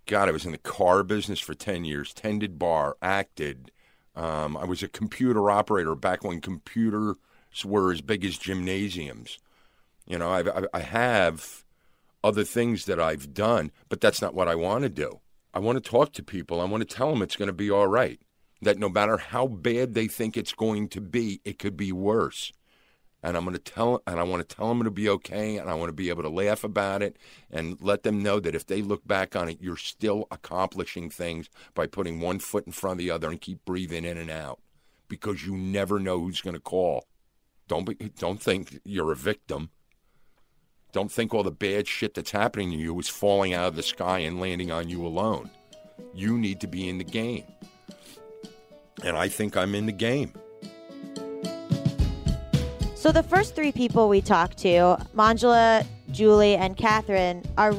God, 0.07 0.29
I 0.29 0.33
was 0.33 0.45
in 0.45 0.51
the 0.51 0.59
car 0.59 1.05
business 1.05 1.39
for 1.39 1.55
10 1.55 1.85
years, 1.85 2.13
tended 2.13 2.59
bar, 2.59 2.97
acted. 3.01 3.71
Um, 4.17 4.57
I 4.57 4.65
was 4.65 4.83
a 4.83 4.89
computer 4.89 5.49
operator 5.49 5.95
back 5.95 6.25
when 6.25 6.41
computers 6.41 7.15
were 7.65 7.93
as 7.93 8.01
big 8.01 8.25
as 8.25 8.37
gymnasiums. 8.37 9.39
You 10.09 10.19
know, 10.19 10.29
I've, 10.33 10.49
I- 10.49 10.67
I 10.75 10.81
have 10.81 11.63
other 12.25 12.43
things 12.43 12.87
that 12.87 12.99
I've 12.99 13.33
done, 13.33 13.71
but 13.89 14.01
that's 14.01 14.21
not 14.21 14.35
what 14.35 14.49
I 14.49 14.57
want 14.57 14.83
to 14.83 14.89
do. 14.89 15.21
I 15.55 15.61
want 15.61 15.83
to 15.83 15.89
talk 15.89 16.13
to 16.15 16.23
people. 16.25 16.61
I 16.61 16.65
want 16.65 16.81
to 16.89 16.97
tell 16.97 17.11
them 17.11 17.23
it's 17.23 17.37
going 17.37 17.47
to 17.47 17.53
be 17.53 17.71
all 17.71 17.87
right. 17.87 18.21
That 18.63 18.79
no 18.79 18.89
matter 18.89 19.19
how 19.19 19.49
bad 19.49 19.93
they 19.93 20.07
think 20.07 20.37
it's 20.37 20.55
going 20.55 20.89
to 20.91 21.01
be, 21.01 21.41
it 21.45 21.59
could 21.59 21.77
be 21.77 21.93
worse. 21.93 22.53
And 23.25 23.37
I'm 23.37 23.45
going 23.45 23.57
to 23.57 23.63
tell, 23.63 24.03
and 24.07 24.19
I 24.19 24.23
want 24.23 24.49
to 24.49 24.57
tell 24.57 24.69
them 24.69 24.81
it'll 24.81 24.93
be 24.93 25.09
okay, 25.09 25.57
and 25.57 25.69
I 25.69 25.75
want 25.75 25.89
to 25.89 25.95
be 25.95 26.09
able 26.09 26.23
to 26.23 26.29
laugh 26.29 26.65
about 26.65 27.03
it 27.03 27.17
and 27.51 27.77
let 27.81 28.03
them 28.03 28.23
know 28.23 28.41
that 28.41 28.55
if 28.55 28.67
they 28.67 28.83
look 28.83 29.07
back 29.07 29.37
on 29.37 29.49
it, 29.49 29.59
you're 29.61 29.77
still 29.77 30.27
accomplishing 30.31 31.11
things 31.11 31.49
by 31.75 31.87
putting 31.87 32.21
one 32.21 32.39
foot 32.39 32.67
in 32.67 32.73
front 32.73 32.93
of 32.93 32.99
the 32.99 33.11
other 33.11 33.31
and 33.31 33.41
keep 33.41 33.65
breathing 33.65 34.05
in 34.05 34.17
and 34.17 34.31
out, 34.31 34.61
because 35.09 35.47
you 35.47 35.57
never 35.57 36.01
know 36.01 36.19
who's 36.19 36.41
going 36.41 36.55
to 36.55 36.61
call. 36.61 37.07
Don't 37.69 37.85
be, 37.85 37.95
don't 38.19 38.43
think 38.43 38.81
you're 38.85 39.13
a 39.13 39.17
victim. 39.17 39.71
Don't 40.93 41.11
think 41.11 41.33
all 41.33 41.45
the 41.45 41.53
bad 41.53 41.87
shit 41.87 42.15
that's 42.15 42.33
happening 42.33 42.73
to 42.73 42.77
you 42.77 42.99
is 42.99 43.09
falling 43.09 43.55
out 43.55 43.69
of 43.69 43.77
the 43.77 43.83
sky 43.83 44.19
and 44.19 44.41
landing 44.41 44.71
on 44.71 44.89
you 44.89 45.07
alone. 45.07 45.49
You 46.13 46.39
need 46.39 46.61
to 46.61 46.67
be 46.67 46.89
in 46.89 46.99
the 46.99 47.05
game. 47.05 47.45
And 49.05 49.17
I 49.17 49.29
think 49.29 49.57
I'm 49.57 49.75
in 49.75 49.87
the 49.87 49.93
game. 49.93 50.33
So 52.95 53.11
the 53.11 53.23
first 53.23 53.57
three 53.57 53.73
people 53.73 54.09
we 54.09 54.21
talked 54.21 54.59
to, 54.59 54.97
Manjula, 55.17 55.85
Julie, 56.13 56.55
and 56.55 56.77
Kathryn, 56.77 57.45
are 57.59 57.75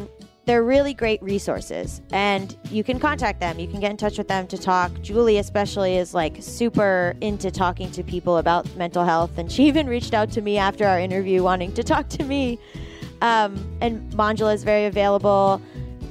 they're 0.45 0.64
really 0.64 0.94
great 0.94 1.24
resources, 1.24 2.02
and 2.12 2.58
you 2.70 2.84
can 2.84 3.00
contact 3.00 3.40
them. 3.40 3.60
You 3.60 3.68
can 3.68 3.80
get 3.80 3.91
in 3.91 3.95
touch 3.95 4.18
with 4.18 4.28
them 4.28 4.45
to 4.48 4.58
talk. 4.58 4.91
Julie, 5.02 5.38
especially, 5.38 5.95
is 5.95 6.14
like 6.14 6.36
super 6.41 7.16
into 7.22 7.50
talking 7.50 7.90
to 7.91 8.04
people 8.04 8.38
about 8.38 8.76
mental 8.76 9.06
health, 9.06 9.38
and 9.38 9.50
she 9.50 9.64
even 9.68 9.88
reached 9.88 10.14
out 10.14 10.30
to 10.32 10.41
me 10.41 10.58
after 10.58 10.86
our 10.86 11.00
interview, 11.00 11.41
wanting 11.41 11.72
to 11.74 11.84
talk 11.84 12.10
to 12.10 12.24
me. 12.26 12.60
Um, 13.22 13.78
and 13.80 14.12
Manjula 14.12 14.54
is 14.54 14.66
very 14.66 14.86
available, 14.86 15.62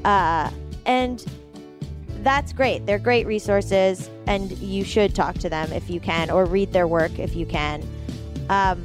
uh, 0.07 0.51
and 0.87 1.23
that's 2.23 2.55
great. 2.55 2.87
They're 2.87 2.99
great 2.99 3.27
resources, 3.27 4.09
and 4.27 4.51
you 4.59 4.85
should 4.85 5.15
talk 5.15 5.39
to 5.39 5.49
them 5.49 5.73
if 5.73 5.91
you 5.91 6.01
can, 6.01 6.31
or 6.31 6.45
read 6.45 6.73
their 6.73 6.87
work 6.87 7.19
if 7.19 7.35
you 7.35 7.47
can. 7.47 7.87
Um, 8.49 8.85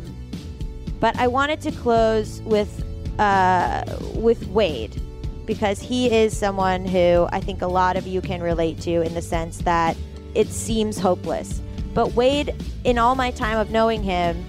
but 0.99 1.15
I 1.17 1.27
wanted 1.27 1.61
to 1.61 1.71
close 1.71 2.41
with 2.41 2.83
uh, 3.19 3.83
with 4.15 4.47
Wade 4.47 5.01
because 5.45 5.81
he 5.81 6.13
is 6.13 6.37
someone 6.37 6.85
who 6.85 7.27
I 7.31 7.39
think 7.39 7.61
a 7.61 7.67
lot 7.67 7.97
of 7.97 8.05
you 8.05 8.21
can 8.21 8.41
relate 8.41 8.79
to 8.81 9.01
in 9.01 9.13
the 9.13 9.21
sense 9.21 9.59
that 9.59 9.95
it 10.35 10.49
seems 10.49 10.99
hopeless. 10.99 11.61
But 11.93 12.13
Wade, 12.13 12.53
in 12.83 12.97
all 12.97 13.15
my 13.15 13.31
time 13.31 13.57
of 13.57 13.71
knowing 13.71 14.03
him, 14.03 14.45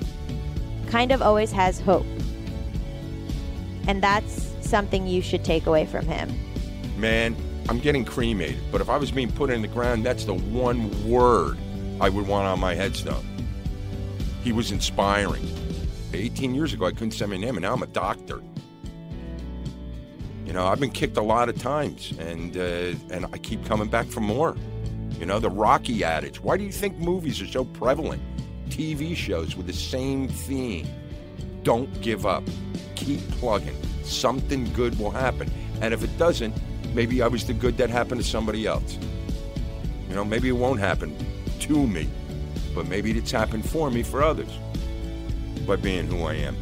kind 0.88 1.12
of 1.12 1.22
always 1.22 1.52
has 1.52 1.80
hope. 1.80 2.06
And 3.86 4.02
that's 4.02 4.52
something 4.60 5.06
you 5.06 5.22
should 5.22 5.44
take 5.44 5.66
away 5.66 5.86
from 5.86 6.04
him. 6.04 6.38
Man, 6.98 7.34
I'm 7.68 7.78
getting 7.78 8.04
cremated, 8.04 8.62
but 8.72 8.80
if 8.80 8.88
I 8.88 8.96
was 8.96 9.10
being 9.10 9.30
put 9.30 9.50
in 9.50 9.60
the 9.60 9.68
ground, 9.68 10.04
that's 10.04 10.24
the 10.24 10.34
one 10.34 11.08
word 11.08 11.58
I 12.00 12.08
would 12.08 12.26
want 12.26 12.46
on 12.46 12.58
my 12.58 12.74
headstone. 12.74 13.24
He 14.42 14.52
was 14.52 14.72
inspiring. 14.72 15.46
18 16.14 16.54
years 16.54 16.72
ago, 16.72 16.86
I 16.86 16.92
couldn't 16.92 17.10
say 17.10 17.26
my 17.26 17.36
name, 17.36 17.56
and 17.56 17.62
now 17.62 17.74
I'm 17.74 17.82
a 17.82 17.86
doctor. 17.88 18.42
You 20.46 20.54
know, 20.54 20.66
I've 20.66 20.80
been 20.80 20.90
kicked 20.90 21.18
a 21.18 21.22
lot 21.22 21.50
of 21.50 21.58
times, 21.60 22.14
and 22.18 22.56
uh, 22.56 22.94
and 23.10 23.26
I 23.34 23.36
keep 23.36 23.66
coming 23.66 23.88
back 23.88 24.06
for 24.06 24.20
more. 24.20 24.56
You 25.20 25.26
know, 25.26 25.38
the 25.38 25.50
Rocky 25.50 26.02
adage. 26.04 26.40
Why 26.40 26.56
do 26.56 26.64
you 26.64 26.72
think 26.72 26.96
movies 26.96 27.42
are 27.42 27.46
so 27.46 27.64
prevalent? 27.64 28.22
TV 28.70 29.14
shows 29.14 29.56
with 29.56 29.66
the 29.66 29.74
same 29.74 30.28
theme. 30.28 30.86
Don't 31.64 32.00
give 32.00 32.24
up. 32.24 32.44
Keep 32.94 33.20
plugging. 33.32 33.76
Something 34.04 34.72
good 34.72 34.98
will 34.98 35.10
happen. 35.10 35.50
And 35.82 35.92
if 35.92 36.02
it 36.02 36.16
doesn't, 36.16 36.54
maybe 36.94 37.22
I 37.22 37.28
was 37.28 37.46
the 37.46 37.54
good 37.54 37.76
that 37.78 37.90
happened 37.90 38.20
to 38.20 38.26
somebody 38.26 38.66
else. 38.66 38.98
You 40.08 40.14
know, 40.14 40.24
maybe 40.24 40.48
it 40.48 40.52
won't 40.52 40.80
happen 40.80 41.14
to 41.60 41.86
me, 41.86 42.08
but 42.74 42.88
maybe 42.88 43.10
it's 43.12 43.30
happened 43.30 43.68
for 43.68 43.90
me 43.90 44.02
for 44.02 44.22
others 44.22 44.50
by 45.66 45.76
being 45.76 46.06
who 46.06 46.24
I 46.24 46.34
am. 46.34 46.56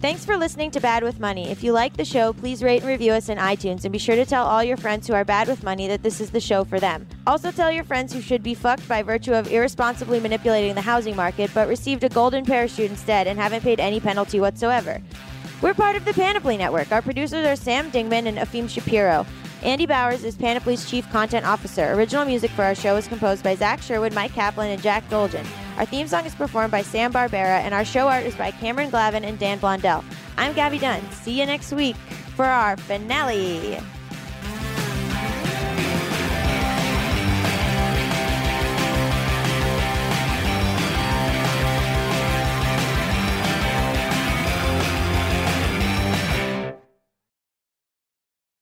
Thanks 0.00 0.24
for 0.24 0.38
listening 0.38 0.70
to 0.70 0.80
Bad 0.80 1.02
with 1.02 1.20
Money. 1.20 1.50
If 1.50 1.62
you 1.62 1.72
like 1.72 1.94
the 1.94 2.06
show, 2.06 2.32
please 2.32 2.62
rate 2.62 2.80
and 2.80 2.88
review 2.88 3.12
us 3.12 3.28
in 3.28 3.36
iTunes 3.36 3.84
and 3.84 3.92
be 3.92 3.98
sure 3.98 4.16
to 4.16 4.24
tell 4.24 4.46
all 4.46 4.64
your 4.64 4.78
friends 4.78 5.06
who 5.06 5.12
are 5.12 5.26
bad 5.26 5.46
with 5.46 5.62
money 5.62 5.88
that 5.88 6.02
this 6.02 6.22
is 6.22 6.30
the 6.30 6.40
show 6.40 6.64
for 6.64 6.80
them. 6.80 7.06
Also, 7.26 7.50
tell 7.50 7.70
your 7.70 7.84
friends 7.84 8.10
who 8.10 8.22
should 8.22 8.42
be 8.42 8.54
fucked 8.54 8.88
by 8.88 9.02
virtue 9.02 9.34
of 9.34 9.52
irresponsibly 9.52 10.18
manipulating 10.18 10.74
the 10.74 10.80
housing 10.80 11.14
market 11.14 11.50
but 11.52 11.68
received 11.68 12.02
a 12.02 12.08
golden 12.08 12.46
parachute 12.46 12.90
instead 12.90 13.26
and 13.26 13.38
haven't 13.38 13.60
paid 13.60 13.78
any 13.78 14.00
penalty 14.00 14.40
whatsoever. 14.40 15.02
We're 15.60 15.74
part 15.74 15.96
of 15.96 16.06
the 16.06 16.14
Panoply 16.14 16.56
Network. 16.56 16.90
Our 16.92 17.02
producers 17.02 17.44
are 17.44 17.54
Sam 17.54 17.90
Dingman 17.90 18.24
and 18.24 18.38
Afim 18.38 18.70
Shapiro. 18.70 19.26
Andy 19.62 19.84
Bowers 19.84 20.24
is 20.24 20.34
Panoply's 20.34 20.88
Chief 20.88 21.06
Content 21.10 21.44
Officer. 21.44 21.92
Original 21.92 22.24
music 22.24 22.50
for 22.52 22.64
our 22.64 22.74
show 22.74 22.96
is 22.96 23.06
composed 23.06 23.44
by 23.44 23.54
Zach 23.54 23.82
Sherwood, 23.82 24.14
Mike 24.14 24.32
Kaplan, 24.32 24.70
and 24.70 24.82
Jack 24.82 25.06
Dolgen. 25.10 25.44
Our 25.76 25.86
theme 25.86 26.06
song 26.08 26.26
is 26.26 26.34
performed 26.34 26.70
by 26.70 26.82
Sam 26.82 27.12
Barbera, 27.12 27.60
and 27.60 27.72
our 27.72 27.84
show 27.84 28.08
art 28.08 28.24
is 28.24 28.34
by 28.34 28.50
Cameron 28.50 28.90
Glavin 28.90 29.24
and 29.24 29.38
Dan 29.38 29.58
Blondell. 29.58 30.04
I'm 30.36 30.54
Gaby 30.54 30.78
Dunn. 30.78 31.02
See 31.10 31.38
you 31.38 31.46
next 31.46 31.72
week 31.72 31.96
for 32.36 32.44
our 32.44 32.76
finale. 32.76 33.78